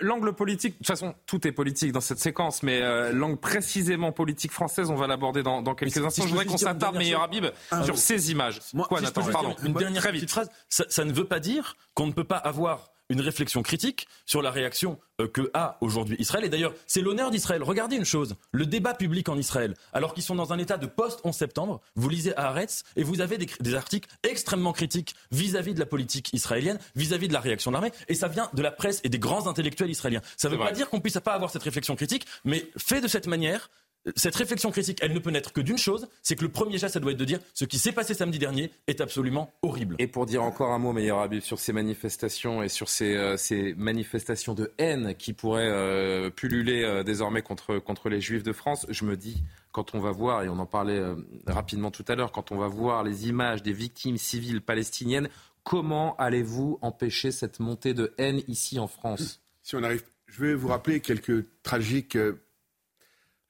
L'angle 0.01 0.33
politique, 0.33 0.73
de 0.73 0.77
toute 0.77 0.87
façon, 0.87 1.15
tout 1.25 1.47
est 1.47 1.51
politique 1.51 1.91
dans 1.91 2.01
cette 2.01 2.19
séquence, 2.19 2.63
mais 2.63 2.81
euh, 2.81 3.11
l'angle 3.11 3.37
précisément 3.37 4.11
politique 4.11 4.51
française, 4.51 4.89
on 4.89 4.95
va 4.95 5.07
l'aborder 5.07 5.43
dans, 5.43 5.63
quelques 5.75 5.97
instants. 5.97 6.23
je 6.23 6.29
voudrais 6.29 6.45
qu'on 6.45 6.57
s'attarde, 6.57 6.97
meilleur 6.97 7.21
Habib, 7.21 7.45
sur 7.83 7.97
ces 7.97 8.31
images. 8.31 8.59
Quoi, 8.87 9.01
Nathan 9.01 9.23
Pardon. 9.31 9.55
Une 9.63 9.73
dernière 9.73 10.03
petite 10.03 10.29
phrase. 10.29 10.49
ça 10.69 11.05
ne 11.05 11.11
veut 11.11 11.25
pas 11.25 11.39
dire 11.39 11.75
qu'on 11.93 12.07
ne 12.07 12.11
peut 12.11 12.23
pas 12.23 12.37
avoir 12.37 12.94
une 13.10 13.22
réflexion 13.22 13.62
critique 13.62 14.08
sur 14.26 14.41
la 14.41 14.51
réaction 14.51 14.99
euh, 15.22 15.28
que 15.28 15.49
a 15.53 15.78
aujourd'hui 15.82 16.16
Israël. 16.20 16.45
Et 16.45 16.49
d'ailleurs, 16.49 16.74
c'est 16.88 17.01
l'honneur 17.01 17.32
d'Israël. 17.32 17.64
Regardez 17.64 17.95
une 17.95 18.06
chose, 18.06 18.36
le 18.51 18.66
débat 18.66 18.93
public 18.93 19.30
en 19.30 19.38
Israël, 19.38 19.76
alors 19.93 20.14
qu'ils 20.14 20.24
sont 20.24 20.36
dans 20.36 20.53
un 20.53 20.58
état 20.58 20.78
de 20.78 20.88
post-11 20.88 21.34
septembre, 21.34 21.82
vous 21.95 22.10
lisez 22.10 22.36
Haaretz 22.36 22.84
et 22.95 23.03
vous 23.03 23.22
avez 23.22 23.38
des, 23.38 23.76
articles 23.76 24.10
extrêmement 24.24 24.74
critiques 24.74 25.16
vis-à-vis 25.32 25.74
de 25.74 25.80
la 25.80 25.86
politique 25.86 26.30
israélienne, 26.34 26.80
vis-à-vis 26.95 27.28
de 27.28 27.34
la 27.34 27.39
réaction 27.39 27.72
de 27.72 27.74
l'armée, 27.74 27.91
et 28.08 28.16
ça 28.16 28.28
vient 28.28 28.49
de 28.53 28.62
la 28.62 28.72
presse 28.72 29.01
et 29.03 29.10
des 29.10 29.20
grands 29.20 29.47
intellectuels 29.47 29.89
israéliens. 29.89 30.22
Ça 30.38 30.49
ne 30.49 30.56
veut 30.56 30.60
pas 30.60 30.72
dire 30.72 30.89
qu'on 30.89 31.01
puisse 31.01 31.20
pas 31.20 31.34
avoir 31.34 31.51
cette 31.51 31.64
réflexion 31.64 31.95
critique, 31.95 32.26
mais 32.45 32.70
fait 32.78 33.01
de 33.01 33.08
cette 33.08 33.28
manière, 33.28 33.70
cette 34.16 34.36
réflexion 34.36 34.70
critique, 34.72 34.99
elle 35.01 35.14
ne 35.14 35.20
peut 35.20 35.32
naître 35.32 35.51
que 35.51 35.62
d'une 35.62 35.78
chose, 35.78 36.08
c'est 36.22 36.36
que 36.36 36.43
le 36.43 36.49
premier 36.49 36.78
geste, 36.78 36.93
ça 36.93 36.99
doit 36.99 37.12
être 37.12 37.18
de 37.18 37.26
dire 37.26 37.39
ce 37.53 37.66
qui 37.66 37.80
s'est 37.80 37.91
passé 37.91 38.14
samedi 38.14 38.38
dernier 38.38 38.72
est 38.88 39.01
absolument 39.01 39.51
horrible. 39.64 39.95
Et 39.97 40.08
pour 40.08 40.26
dire 40.28 40.43
encore 40.43 40.72
un 40.72 40.78
mot, 40.78 40.93
meilleur 40.93 41.20
Habib, 41.20 41.41
sur 41.41 41.60
ces 41.60 41.74
manifestations 41.74 42.62
et 42.62 42.70
sur 42.70 42.88
ces, 42.88 43.16
euh, 43.16 43.74
manifestations 43.78 44.53
de 44.53 44.72
haine 44.78 45.16
qui 45.16 45.34
pourraient 45.34 45.70
euh, 45.72 46.30
pulluler 46.30 46.84
euh, 46.84 47.03
désormais 47.03 47.41
contre, 47.41 47.80
contre 47.80 48.10
les 48.10 48.22
Juifs 48.22 48.43
de 48.43 48.53
France, 48.53 48.86
je 48.89 49.06
me 49.06 49.18
dis, 49.18 49.43
quand 49.72 49.95
on 49.95 49.99
va 49.99 50.12
voir, 50.12 50.43
et 50.43 50.49
on 50.49 50.60
en 50.60 50.66
parlait 50.68 51.01
rapidement 51.47 51.91
tout 51.91 52.06
à 52.08 52.16
l'heure, 52.16 52.32
quand 52.32 52.51
on 52.51 52.58
va 52.58 52.68
voir 52.68 53.03
les 53.03 53.28
images 53.28 53.64
des 53.64 53.74
victimes 53.74 54.18
civiles 54.18 54.62
palestiniennes, 54.62 55.30
comment 55.64 56.16
allez-vous 56.18 56.78
empêcher 56.82 57.32
cette 57.32 57.60
montée 57.60 57.93
de 57.93 58.14
haine 58.18 58.41
ici 58.47 58.80
en 58.80 58.88
France? 58.88 59.41
Si 59.64 59.76
on 59.76 59.84
arrive, 59.84 60.03
je 60.28 60.45
vais 60.45 60.53
vous 60.53 60.70
rappeler 60.70 61.01
quelques 61.01 61.45
tragiques 61.64 62.18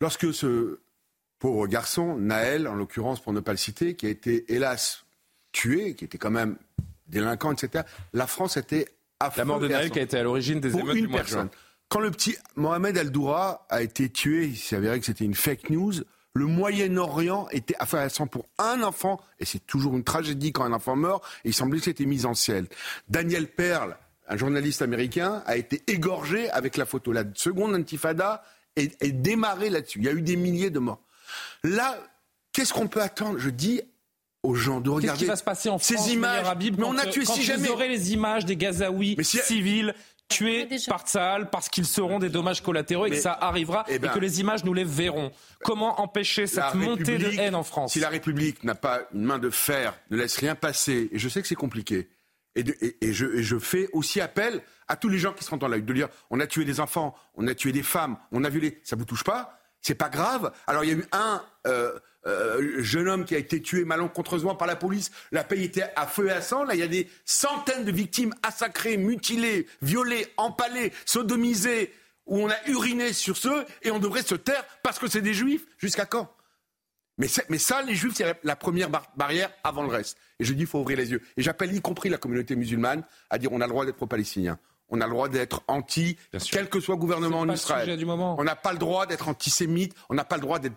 Lorsque 0.01 0.33
ce 0.33 0.79
pauvre 1.39 1.67
garçon, 1.67 2.17
Naël, 2.17 2.67
en 2.67 2.75
l'occurrence 2.75 3.19
pour 3.21 3.33
ne 3.33 3.39
pas 3.39 3.51
le 3.51 3.57
citer, 3.57 3.95
qui 3.95 4.05
a 4.05 4.09
été 4.09 4.51
hélas 4.53 5.05
tué, 5.51 5.95
qui 5.95 6.05
était 6.05 6.17
quand 6.17 6.31
même 6.31 6.57
délinquant, 7.07 7.51
etc., 7.51 7.83
la 8.13 8.27
France 8.27 8.57
était 8.57 8.87
à 9.19 9.31
La 9.37 9.45
mort 9.45 9.59
de 9.59 9.67
Naël 9.67 9.89
qui 9.89 9.99
a 9.99 10.01
été 10.01 10.17
à 10.17 10.23
l'origine 10.23 10.59
des 10.59 10.75
émeutes 10.77 10.95
du 10.95 11.07
mois 11.07 11.23
de 11.23 11.27
juin. 11.27 11.49
Quand 11.87 11.99
le 11.99 12.11
petit 12.11 12.35
Mohamed 12.55 12.97
El-Doura 12.97 13.65
a 13.69 13.81
été 13.81 14.09
tué, 14.09 14.47
il 14.47 14.57
s'avérait 14.57 14.99
que 14.99 15.05
c'était 15.05 15.23
une 15.23 15.35
fake 15.35 15.69
news. 15.69 15.93
Le 16.33 16.45
Moyen-Orient 16.47 17.47
était 17.51 17.75
sang 18.09 18.27
pour 18.27 18.47
un 18.57 18.81
enfant, 18.83 19.21
et 19.39 19.45
c'est 19.45 19.65
toujours 19.65 19.95
une 19.95 20.03
tragédie 20.03 20.51
quand 20.51 20.65
un 20.65 20.73
enfant 20.73 20.95
meurt, 20.95 21.23
et 21.45 21.49
il 21.49 21.53
semblait 21.53 21.79
que 21.79 21.85
c'était 21.85 22.05
mis 22.05 22.25
en 22.25 22.33
ciel. 22.33 22.67
Daniel 23.07 23.47
Perle, 23.47 23.97
un 24.27 24.35
journaliste 24.35 24.81
américain, 24.81 25.43
a 25.45 25.55
été 25.55 25.83
égorgé 25.87 26.49
avec 26.49 26.75
la 26.75 26.85
photo. 26.85 27.13
La 27.13 27.23
seconde 27.35 27.75
intifada 27.75 28.43
est, 28.76 29.11
démarré 29.11 29.69
là-dessus. 29.69 29.99
Il 29.99 30.05
y 30.05 30.09
a 30.09 30.11
eu 30.11 30.21
des 30.21 30.36
milliers 30.36 30.69
de 30.69 30.80
morts. 30.80 31.01
Là, 31.63 31.97
qu'est-ce 32.51 32.73
qu'on 32.73 32.88
peut 32.88 33.01
attendre? 33.01 33.39
Je 33.39 33.49
dis 33.49 33.82
aux 34.43 34.55
gens 34.55 34.80
de 34.80 34.89
regarder 34.89 35.19
ce 35.19 35.23
qui 35.23 35.30
va 35.30 35.36
se 35.36 35.43
passer 35.43 35.69
en 35.69 35.80
France, 35.80 36.05
ces 36.05 36.13
images. 36.13 36.47
Habib, 36.47 36.78
mais 36.78 36.86
on 36.86 36.97
a 36.97 37.05
tué 37.05 37.26
si 37.26 37.43
jamais. 37.43 37.67
Vous 37.67 37.73
aurez 37.73 37.89
les 37.89 38.13
images 38.13 38.45
des 38.45 38.55
Gazaouis 38.55 39.17
civils 39.23 39.93
tués 40.28 40.67
par 40.88 41.01
Tsahal 41.01 41.49
parce 41.49 41.69
qu'ils 41.69 41.86
seront 41.86 42.19
des 42.19 42.30
dommages 42.30 42.61
collatéraux 42.61 43.05
et 43.05 43.11
que 43.11 43.15
ça 43.19 43.34
arrivera 43.34 43.86
eh 43.88 43.95
et 43.95 43.99
ben, 43.99 44.11
que 44.11 44.19
les 44.19 44.39
images 44.39 44.63
nous 44.63 44.73
les 44.73 44.84
verront. 44.84 45.32
Comment 45.63 46.01
empêcher 46.01 46.47
cette 46.47 46.73
montée 46.73 47.17
de 47.17 47.39
haine 47.39 47.55
en 47.55 47.63
France? 47.63 47.93
Si 47.93 47.99
la 47.99 48.09
République 48.09 48.63
n'a 48.63 48.76
pas 48.76 49.01
une 49.13 49.23
main 49.23 49.39
de 49.39 49.49
fer, 49.49 49.97
ne 50.09 50.17
laisse 50.17 50.38
rien 50.38 50.55
passer, 50.55 51.09
et 51.11 51.19
je 51.19 51.30
sais 51.30 51.41
que 51.41 51.47
c'est 51.47 51.55
compliqué, 51.55 52.07
et, 52.56 53.14
je, 53.14 53.60
fais 53.60 53.89
aussi 53.91 54.22
appel 54.22 54.62
à 54.88 54.95
tous 54.95 55.10
les 55.10 55.18
gens 55.18 55.34
qui 55.34 55.43
seront 55.43 55.58
dans 55.58 55.68
la 55.68 55.78
lutte 55.78 55.86
de 55.86 55.93
dire 55.93 56.10
on 56.30 56.39
a 56.39 56.47
tué 56.47 56.66
des 56.66 56.80
enfants, 56.80 57.16
on 57.36 57.47
a 57.47 57.56
tué 57.56 57.72
des 57.72 57.84
femmes, 57.84 58.18
on 58.32 58.43
a 58.43 58.49
violé, 58.49 58.80
ça 58.84 58.95
vous 58.95 59.06
touche 59.06 59.24
pas? 59.24 59.60
C'est 59.82 59.95
pas 59.95 60.10
grave. 60.10 60.51
Alors 60.66 60.84
il 60.84 60.89
y 60.89 60.93
a 60.93 60.97
eu 60.97 61.06
un 61.12 61.43
euh, 61.68 61.99
euh, 62.28 62.82
jeune 62.82 63.08
homme 63.08 63.26
qui 63.26 63.36
a 63.36 63.38
été 63.38 63.62
tué 63.62 63.86
malencontreusement 63.86 64.56
par 64.56 64.68
la 64.68 64.76
police. 64.76 65.12
La 65.32 65.43
pays 65.43 65.66
était 65.66 65.91
à 65.95 66.08
feu 66.08 66.28
et 66.28 66.32
à 66.32 66.41
sang. 66.41 66.64
Là, 66.64 66.74
il 66.74 66.80
y 66.80 66.84
a 66.84 66.88
des 66.88 67.08
centaines 67.24 67.86
de 67.86 67.91
victimes 67.91 68.34
massacrées, 68.43 68.97
mutilées, 68.97 69.68
violées, 69.84 70.26
empalées, 70.38 70.91
sodomisées, 71.06 71.93
où 72.26 72.39
on 72.39 72.49
a 72.49 72.56
uriné 72.68 73.14
sur 73.14 73.38
ceux 73.38 73.66
et 73.84 73.91
on 73.91 73.99
devrait 73.99 74.24
se 74.24 74.34
taire 74.34 74.66
parce 74.82 74.97
que 74.97 75.08
c'est 75.08 75.22
des 75.22 75.36
juifs. 75.36 75.66
Jusqu'à 75.78 76.06
quand? 76.06 76.34
Mais, 77.18 77.28
ça, 77.28 77.82
les 77.82 77.95
juifs, 77.95 78.13
c'est 78.16 78.39
la 78.43 78.55
première 78.55 78.89
barrière 79.16 79.51
avant 79.63 79.84
le 79.84 79.89
reste. 79.89 80.18
Et 80.39 80.43
je 80.43 80.53
dis, 80.53 80.61
il 80.61 80.68
faut 80.68 80.80
ouvrir 80.80 80.97
les 80.97 81.11
yeux. 81.11 81.22
Et 81.38 81.41
j'appelle 81.41 81.74
y 81.74 81.82
compris 81.82 82.09
la 82.09 82.18
communauté 82.18 82.55
musulmane 82.55 83.03
à 83.30 83.38
dire, 83.38 83.51
on 83.53 83.61
a 83.61 83.66
le 83.66 83.72
droit 83.72 83.86
d'être 83.86 83.95
pro-palestinien 83.95 84.59
on 84.89 85.01
a 85.01 85.05
le 85.05 85.11
droit 85.11 85.29
d'être 85.29 85.63
anti, 85.67 86.17
quel 86.51 86.69
que 86.69 86.79
soit 86.79 86.95
le 86.95 86.99
gouvernement 86.99 87.39
en 87.39 87.49
Israël. 87.49 87.97
On 88.07 88.43
n'a 88.43 88.55
pas 88.55 88.73
le 88.73 88.79
droit 88.79 89.05
d'être 89.05 89.27
antisémite, 89.27 89.95
on 90.09 90.13
n'a 90.13 90.25
pas 90.25 90.36
le 90.36 90.41
droit 90.41 90.59
de, 90.59 90.71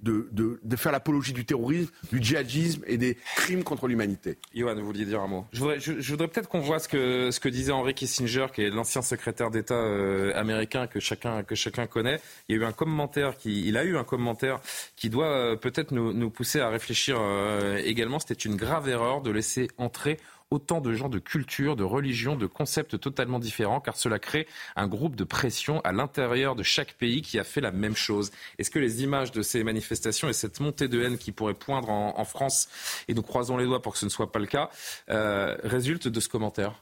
de, 0.00 0.76
faire 0.76 0.92
l'apologie 0.92 1.32
du 1.32 1.44
terrorisme, 1.44 1.90
du 2.10 2.22
djihadisme 2.22 2.82
et 2.86 2.96
des 2.96 3.16
crimes 3.36 3.64
contre 3.64 3.88
l'humanité. 3.88 4.38
Yohann, 4.54 4.78
vous 4.78 4.86
vouliez 4.86 5.04
dire 5.04 5.20
un 5.20 5.26
mot? 5.26 5.46
Je 5.52 5.60
voudrais, 5.60 6.28
peut-être 6.28 6.48
qu'on 6.48 6.60
voit 6.60 6.78
ce 6.78 6.88
que, 6.88 7.30
ce 7.30 7.40
que 7.40 7.48
disait 7.48 7.72
Henry 7.72 7.94
Kissinger, 7.94 8.46
qui 8.52 8.62
est 8.62 8.70
l'ancien 8.70 9.02
secrétaire 9.02 9.50
d'État 9.50 9.74
euh, 9.74 10.32
américain 10.34 10.86
que 10.86 11.00
chacun, 11.00 11.42
que 11.42 11.54
chacun 11.54 11.86
connaît. 11.86 12.20
Il 12.48 12.56
y 12.56 12.58
a 12.58 12.62
eu 12.62 12.64
un 12.64 12.72
commentaire, 12.72 13.36
qui, 13.36 13.66
il 13.66 13.76
a 13.76 13.84
eu 13.84 13.96
un 13.96 14.04
commentaire 14.04 14.60
qui 14.96 15.10
doit 15.10 15.26
euh, 15.26 15.56
peut-être 15.56 15.92
nous, 15.92 16.30
pousser 16.30 16.60
à 16.60 16.68
réfléchir 16.68 17.18
euh, 17.20 17.80
également. 17.84 18.18
C'était 18.18 18.34
une 18.34 18.56
grave 18.56 18.88
erreur 18.88 19.20
de 19.20 19.30
laisser 19.30 19.68
entrer 19.78 20.18
autant 20.50 20.80
de 20.80 20.94
gens 20.94 21.08
de 21.08 21.18
culture, 21.18 21.76
de 21.76 21.84
religion, 21.84 22.36
de 22.36 22.46
concepts 22.46 22.98
totalement 22.98 23.38
différents, 23.38 23.80
car 23.80 23.96
cela 23.96 24.18
crée 24.18 24.46
un 24.76 24.86
groupe 24.86 25.14
de 25.14 25.24
pression 25.24 25.80
à 25.82 25.92
l'intérieur 25.92 26.56
de 26.56 26.62
chaque 26.62 26.94
pays 26.94 27.22
qui 27.22 27.38
a 27.38 27.44
fait 27.44 27.60
la 27.60 27.70
même 27.70 27.96
chose. 27.96 28.30
Est-ce 28.58 28.70
que 28.70 28.78
les 28.78 29.02
images 29.02 29.30
de 29.32 29.42
ces 29.42 29.62
manifestations 29.62 30.28
et 30.28 30.32
cette 30.32 30.60
montée 30.60 30.88
de 30.88 31.02
haine 31.02 31.18
qui 31.18 31.32
pourrait 31.32 31.54
poindre 31.54 31.90
en, 31.90 32.24
France, 32.24 32.68
et 33.08 33.14
nous 33.14 33.22
croisons 33.22 33.56
les 33.56 33.64
doigts 33.64 33.82
pour 33.82 33.92
que 33.92 33.98
ce 33.98 34.04
ne 34.04 34.10
soit 34.10 34.32
pas 34.32 34.38
le 34.38 34.46
cas, 34.46 34.70
euh, 35.10 35.56
résultent 35.64 36.08
de 36.08 36.20
ce 36.20 36.28
commentaire? 36.28 36.80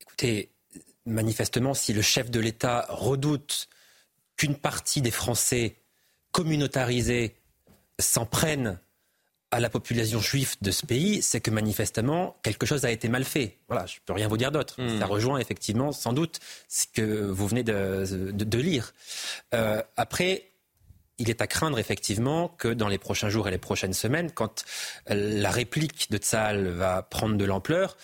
Écoutez, 0.00 0.50
manifestement, 1.06 1.74
si 1.74 1.92
le 1.92 2.02
chef 2.02 2.30
de 2.30 2.40
l'État 2.40 2.86
redoute 2.88 3.68
qu'une 4.36 4.56
partie 4.56 5.02
des 5.02 5.10
Français 5.10 5.76
communautarisés 6.32 7.34
s'en 7.98 8.26
prennent 8.26 8.78
à 9.50 9.60
la 9.60 9.70
population 9.70 10.20
juive 10.20 10.56
de 10.60 10.70
ce 10.70 10.84
pays, 10.84 11.22
c'est 11.22 11.40
que 11.40 11.50
manifestement, 11.50 12.36
quelque 12.42 12.66
chose 12.66 12.84
a 12.84 12.90
été 12.90 13.08
mal 13.08 13.24
fait. 13.24 13.58
Voilà, 13.68 13.86
je 13.86 13.94
ne 13.94 14.00
peux 14.04 14.12
rien 14.12 14.28
vous 14.28 14.36
dire 14.36 14.52
d'autre. 14.52 14.80
Hmm. 14.80 14.98
Ça 14.98 15.06
rejoint 15.06 15.38
effectivement, 15.38 15.92
sans 15.92 16.12
doute, 16.12 16.40
ce 16.68 16.86
que 16.92 17.24
vous 17.24 17.46
venez 17.46 17.62
de, 17.62 18.58
lire. 18.58 18.92
Euh, 19.54 19.82
après, 19.96 20.50
il 21.18 21.30
est 21.30 21.40
à 21.40 21.46
craindre 21.46 21.78
effectivement 21.78 22.48
que 22.48 22.68
dans 22.68 22.88
les 22.88 22.98
prochains 22.98 23.28
jours 23.28 23.48
et 23.48 23.50
les 23.50 23.58
prochaines 23.58 23.94
semaines, 23.94 24.30
quand 24.30 24.64
la 25.08 25.50
réplique 25.50 26.10
de 26.10 26.18
Tzal 26.18 26.68
va 26.68 27.02
prendre 27.02 27.36
de 27.36 27.44
l'ampleur, 27.44 27.96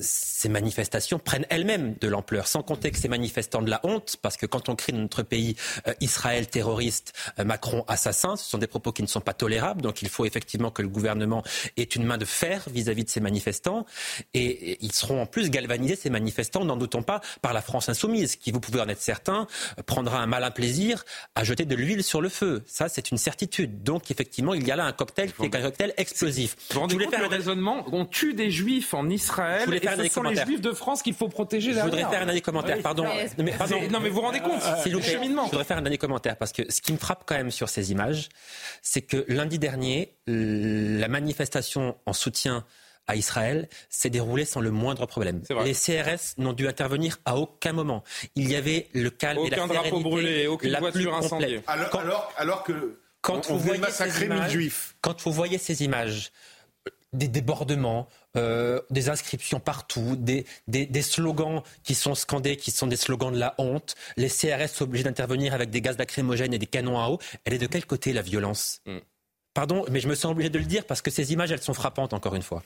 ces 0.00 0.48
manifestations 0.48 1.18
prennent 1.18 1.46
elles-mêmes 1.50 1.94
de 2.00 2.08
l'ampleur, 2.08 2.46
sans 2.46 2.62
compter 2.62 2.90
que 2.90 2.98
ces 2.98 3.08
manifestants 3.08 3.62
de 3.62 3.70
la 3.70 3.80
honte, 3.84 4.16
parce 4.22 4.36
que 4.36 4.46
quand 4.46 4.68
on 4.68 4.76
crie 4.76 4.92
dans 4.92 5.00
notre 5.00 5.22
pays 5.22 5.56
euh, 5.86 5.94
Israël 6.00 6.46
terroriste, 6.48 7.12
euh, 7.38 7.44
Macron 7.44 7.84
assassin, 7.88 8.36
ce 8.36 8.44
sont 8.44 8.58
des 8.58 8.66
propos 8.66 8.92
qui 8.92 9.02
ne 9.02 9.08
sont 9.08 9.20
pas 9.20 9.34
tolérables, 9.34 9.82
donc 9.82 10.02
il 10.02 10.08
faut 10.08 10.24
effectivement 10.24 10.70
que 10.70 10.82
le 10.82 10.88
gouvernement 10.88 11.42
ait 11.76 11.82
une 11.82 12.04
main 12.04 12.18
de 12.18 12.24
fer 12.24 12.64
vis-à-vis 12.68 13.04
de 13.04 13.10
ces 13.10 13.20
manifestants, 13.20 13.86
et, 14.32 14.78
ils 14.80 14.92
seront 14.92 15.22
en 15.22 15.26
plus 15.26 15.50
galvanisés, 15.50 15.96
ces 15.96 16.10
manifestants, 16.10 16.64
n'en 16.64 16.76
doutons 16.76 17.02
pas, 17.02 17.20
par 17.42 17.52
la 17.52 17.62
France 17.62 17.88
insoumise, 17.88 18.36
qui, 18.36 18.52
vous 18.52 18.60
pouvez 18.60 18.80
en 18.80 18.88
être 18.88 19.02
certain, 19.02 19.46
prendra 19.86 20.18
un 20.18 20.26
malin 20.26 20.50
plaisir 20.50 21.04
à 21.34 21.44
jeter 21.44 21.64
de 21.64 21.74
l'huile 21.74 22.02
sur 22.02 22.20
le 22.20 22.28
feu. 22.28 22.62
Ça, 22.66 22.88
c'est 22.88 23.10
une 23.10 23.18
certitude. 23.18 23.82
Donc 23.82 24.10
effectivement, 24.10 24.54
il 24.54 24.66
y 24.66 24.70
a 24.70 24.76
là 24.76 24.84
un 24.84 24.92
cocktail 24.92 25.32
qui 25.32 25.44
est 25.44 25.54
un 25.54 25.62
cocktail 25.62 25.94
explosif. 25.96 26.56
Vous 26.70 26.80
rendez 26.80 26.96
compte 26.96 27.10
faire 27.10 27.20
le 27.20 27.26
raisonnement? 27.26 27.84
On 27.92 28.04
tue 28.04 28.34
des 28.34 28.50
juifs 28.50 28.94
en 28.94 29.08
Israël 29.08 29.68
ce 29.86 30.08
sont 30.08 30.22
les 30.22 30.36
Juifs 30.36 30.60
de 30.60 30.72
France 30.72 31.02
qu'il 31.02 31.14
faut 31.14 31.28
protéger. 31.28 31.72
Je 31.72 31.80
voudrais 31.80 32.02
faire 32.02 32.22
un 32.22 32.26
dernier 32.26 32.40
commentaire. 32.40 32.78
Pardon. 32.82 33.04
Mais, 33.38 33.54
Non, 33.90 34.00
mais 34.00 34.08
vous 34.08 34.16
vous 34.16 34.20
rendez 34.20 34.40
compte 34.40 34.60
le 34.86 35.00
cheminement. 35.00 35.46
Je 35.46 35.50
voudrais 35.50 35.64
faire 35.64 35.78
un 35.78 35.82
dernier 35.82 35.98
commentaire 35.98 36.36
parce 36.36 36.52
que 36.52 36.70
ce 36.70 36.80
qui 36.80 36.92
me 36.92 36.98
frappe 36.98 37.24
quand 37.26 37.36
même 37.36 37.50
sur 37.50 37.68
ces 37.68 37.92
images, 37.92 38.28
c'est 38.82 39.02
que 39.02 39.24
lundi 39.28 39.58
dernier, 39.58 40.14
la 40.26 41.08
manifestation 41.08 41.96
en 42.06 42.12
soutien 42.12 42.64
à 43.06 43.16
Israël 43.16 43.68
s'est 43.90 44.10
déroulée 44.10 44.44
sans 44.44 44.60
le 44.60 44.70
moindre 44.70 45.06
problème. 45.06 45.42
Les 45.64 45.74
CRS 45.74 46.38
n'ont 46.38 46.52
dû 46.52 46.66
intervenir 46.66 47.18
à 47.24 47.36
aucun 47.36 47.72
moment. 47.72 48.02
Il 48.34 48.50
y 48.50 48.56
avait 48.56 48.88
le 48.94 49.10
calme 49.10 49.40
et 49.44 49.50
la 49.50 49.66
drapeau 49.66 50.00
brûlé, 50.00 50.46
aucune 50.46 50.70
la 50.70 50.80
voiture 50.80 51.14
incendiée. 51.14 51.62
Alors, 51.66 52.32
alors, 52.36 52.62
que 52.62 53.00
quand 53.20 53.50
on, 53.50 53.56
vous 53.56 53.60
voyez 53.60 53.80
massacrer 53.80 54.28
mille 54.28 54.48
juifs. 54.48 54.96
Quand 55.00 55.22
vous 55.22 55.32
voyez 55.32 55.58
ces 55.58 55.82
images, 55.82 56.32
des 57.12 57.28
débordements, 57.28 58.08
euh, 58.36 58.80
des 58.90 59.08
inscriptions 59.08 59.60
partout, 59.60 60.16
des, 60.16 60.46
des, 60.66 61.02
slogans 61.02 61.62
qui 61.82 61.94
sont 61.94 62.14
scandés, 62.14 62.56
qui 62.56 62.70
sont 62.70 62.86
des 62.86 62.96
slogans 62.96 63.32
de 63.32 63.38
la 63.38 63.54
honte, 63.58 63.94
les 64.16 64.28
CRS 64.28 64.68
sont 64.68 64.84
obligés 64.84 65.04
d'intervenir 65.04 65.54
avec 65.54 65.70
des 65.70 65.80
gaz 65.80 65.96
lacrymogènes 65.98 66.52
et 66.52 66.58
des 66.58 66.66
canons 66.66 66.98
à 66.98 67.08
eau. 67.08 67.18
Elle 67.44 67.54
est 67.54 67.58
de 67.58 67.66
quel 67.66 67.86
côté 67.86 68.12
la 68.12 68.22
violence? 68.22 68.80
Mm. 68.86 68.98
Pardon, 69.54 69.84
mais 69.90 70.00
je 70.00 70.08
me 70.08 70.14
sens 70.14 70.32
obligé 70.32 70.50
de 70.50 70.58
le 70.58 70.64
dire 70.64 70.84
parce 70.84 71.00
que 71.00 71.10
ces 71.10 71.32
images, 71.32 71.52
elles 71.52 71.62
sont 71.62 71.74
frappantes, 71.74 72.12
encore 72.12 72.34
une 72.34 72.42
fois. 72.42 72.62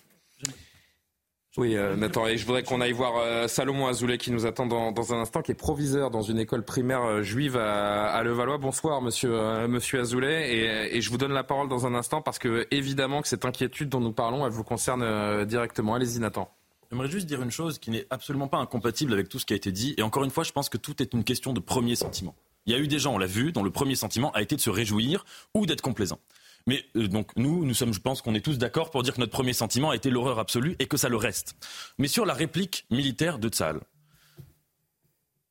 Oui, 1.58 1.76
euh, 1.76 1.96
Nathan, 1.96 2.28
et 2.28 2.38
je 2.38 2.46
voudrais 2.46 2.62
qu'on 2.62 2.80
aille 2.80 2.92
voir 2.92 3.16
euh, 3.16 3.48
Salomon 3.48 3.88
Azoulay 3.88 4.16
qui 4.16 4.30
nous 4.30 4.46
attend 4.46 4.66
dans, 4.66 5.12
un 5.12 5.20
instant, 5.20 5.42
qui 5.42 5.50
est 5.50 5.56
proviseur 5.56 6.08
dans 6.08 6.22
une 6.22 6.38
école 6.38 6.64
primaire 6.64 7.02
euh, 7.02 7.22
juive 7.24 7.56
à, 7.56 8.22
Levallois. 8.22 8.58
Bonsoir, 8.58 9.02
monsieur, 9.02 9.32
euh, 9.32 10.00
Azoulay, 10.00 10.52
et, 10.52 10.96
et, 10.96 11.00
je 11.00 11.10
vous 11.10 11.18
donne 11.18 11.32
la 11.32 11.42
parole 11.42 11.68
dans 11.68 11.84
un 11.84 11.96
instant 11.96 12.22
parce 12.22 12.38
que 12.38 12.68
évidemment 12.70 13.22
que 13.22 13.26
cette 13.26 13.44
inquiétude 13.44 13.88
dont 13.88 13.98
nous 13.98 14.12
parlons, 14.12 14.46
elle 14.46 14.52
vous 14.52 14.62
concerne 14.62 15.44
directement. 15.46 15.94
Allez-y, 15.94 16.20
Nathan. 16.20 16.48
J'aimerais 16.92 17.10
juste 17.10 17.26
dire 17.26 17.42
une 17.42 17.50
chose 17.50 17.80
qui 17.80 17.90
n'est 17.90 18.06
absolument 18.10 18.46
pas 18.46 18.58
incompatible 18.58 19.12
avec 19.12 19.28
tout 19.28 19.40
ce 19.40 19.44
qui 19.44 19.52
a 19.52 19.56
été 19.56 19.72
dit. 19.72 19.96
Et 19.98 20.02
encore 20.02 20.22
une 20.22 20.30
fois, 20.30 20.44
je 20.44 20.52
pense 20.52 20.68
que 20.68 20.78
tout 20.78 21.02
est 21.02 21.12
une 21.12 21.24
question 21.24 21.52
de 21.52 21.58
premier 21.58 21.96
sentiment. 21.96 22.36
Il 22.66 22.72
y 22.72 22.76
a 22.76 22.78
eu 22.78 22.86
des 22.86 23.00
gens, 23.00 23.14
on 23.14 23.18
l'a 23.18 23.26
vu, 23.26 23.50
dont 23.50 23.64
le 23.64 23.70
premier 23.70 23.96
sentiment 23.96 24.30
a 24.30 24.42
été 24.42 24.54
de 24.54 24.60
se 24.60 24.70
réjouir 24.70 25.24
ou 25.54 25.66
d'être 25.66 25.82
complaisant. 25.82 26.20
Mais 26.66 26.84
euh, 26.96 27.08
donc 27.08 27.30
nous, 27.36 27.64
nous 27.64 27.74
sommes, 27.74 27.92
je 27.92 28.00
pense 28.00 28.22
qu'on 28.22 28.34
est 28.34 28.40
tous 28.40 28.58
d'accord 28.58 28.90
pour 28.90 29.02
dire 29.02 29.14
que 29.14 29.20
notre 29.20 29.32
premier 29.32 29.52
sentiment 29.52 29.90
a 29.90 29.96
été 29.96 30.10
l'horreur 30.10 30.38
absolue 30.38 30.76
et 30.78 30.86
que 30.86 30.96
ça 30.96 31.08
le 31.08 31.16
reste. 31.16 31.56
Mais 31.98 32.08
sur 32.08 32.26
la 32.26 32.34
réplique 32.34 32.86
militaire 32.90 33.38
de 33.38 33.48
Tzal, 33.48 33.80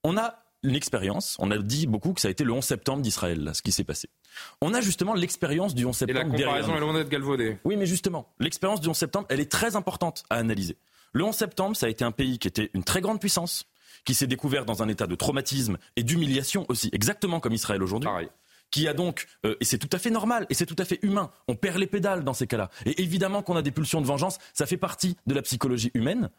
on 0.03 0.17
a 0.17 0.35
une 0.63 0.75
expérience, 0.75 1.37
on 1.39 1.51
a 1.51 1.57
dit 1.57 1.87
beaucoup 1.87 2.13
que 2.13 2.21
ça 2.21 2.27
a 2.27 2.31
été 2.31 2.43
le 2.43 2.51
11 2.51 2.63
septembre 2.63 3.01
d'Israël, 3.01 3.51
ce 3.53 3.61
qui 3.61 3.71
s'est 3.71 3.83
passé. 3.83 4.09
On 4.61 4.73
a 4.73 4.81
justement 4.81 5.13
l'expérience 5.13 5.75
du 5.75 5.85
11 5.85 5.95
septembre. 5.95 6.19
Et 6.19 6.23
la 6.23 6.29
comparaison 6.29 6.75
est 6.75 6.79
loin 6.79 6.93
d'être 6.93 7.09
galvaudée. 7.09 7.57
Oui, 7.63 7.77
mais 7.77 7.85
justement, 7.85 8.33
l'expérience 8.39 8.81
du 8.81 8.89
11 8.89 8.97
septembre, 8.97 9.27
elle 9.29 9.39
est 9.39 9.51
très 9.51 9.75
importante 9.75 10.23
à 10.29 10.35
analyser. 10.35 10.77
Le 11.13 11.23
11 11.23 11.35
septembre, 11.35 11.75
ça 11.75 11.85
a 11.85 11.89
été 11.89 12.03
un 12.03 12.11
pays 12.11 12.39
qui 12.39 12.47
était 12.47 12.69
une 12.73 12.83
très 12.83 13.01
grande 13.01 13.19
puissance, 13.19 13.65
qui 14.03 14.13
s'est 14.13 14.27
découvert 14.27 14.65
dans 14.65 14.83
un 14.83 14.87
état 14.87 15.07
de 15.07 15.15
traumatisme 15.15 15.77
et 15.95 16.03
d'humiliation 16.03 16.65
aussi, 16.69 16.89
exactement 16.91 17.39
comme 17.39 17.53
Israël 17.53 17.81
aujourd'hui 17.81 18.09
qui 18.71 18.87
a 18.87 18.93
donc, 18.93 19.27
euh, 19.45 19.55
et 19.59 19.65
c'est 19.65 19.77
tout 19.77 19.89
à 19.91 19.99
fait 19.99 20.09
normal, 20.09 20.45
et 20.49 20.53
c'est 20.53 20.65
tout 20.65 20.75
à 20.77 20.85
fait 20.85 20.99
humain, 21.01 21.31
on 21.47 21.55
perd 21.55 21.77
les 21.77 21.87
pédales 21.87 22.23
dans 22.23 22.33
ces 22.33 22.47
cas-là. 22.47 22.69
Et 22.85 23.01
évidemment 23.01 23.41
qu'on 23.41 23.55
a 23.55 23.61
des 23.61 23.71
pulsions 23.71 24.01
de 24.01 24.05
vengeance, 24.05 24.37
ça 24.53 24.65
fait 24.65 24.77
partie 24.77 25.17
de 25.25 25.33
la 25.33 25.41
psychologie 25.41 25.91
humaine. 25.93 26.29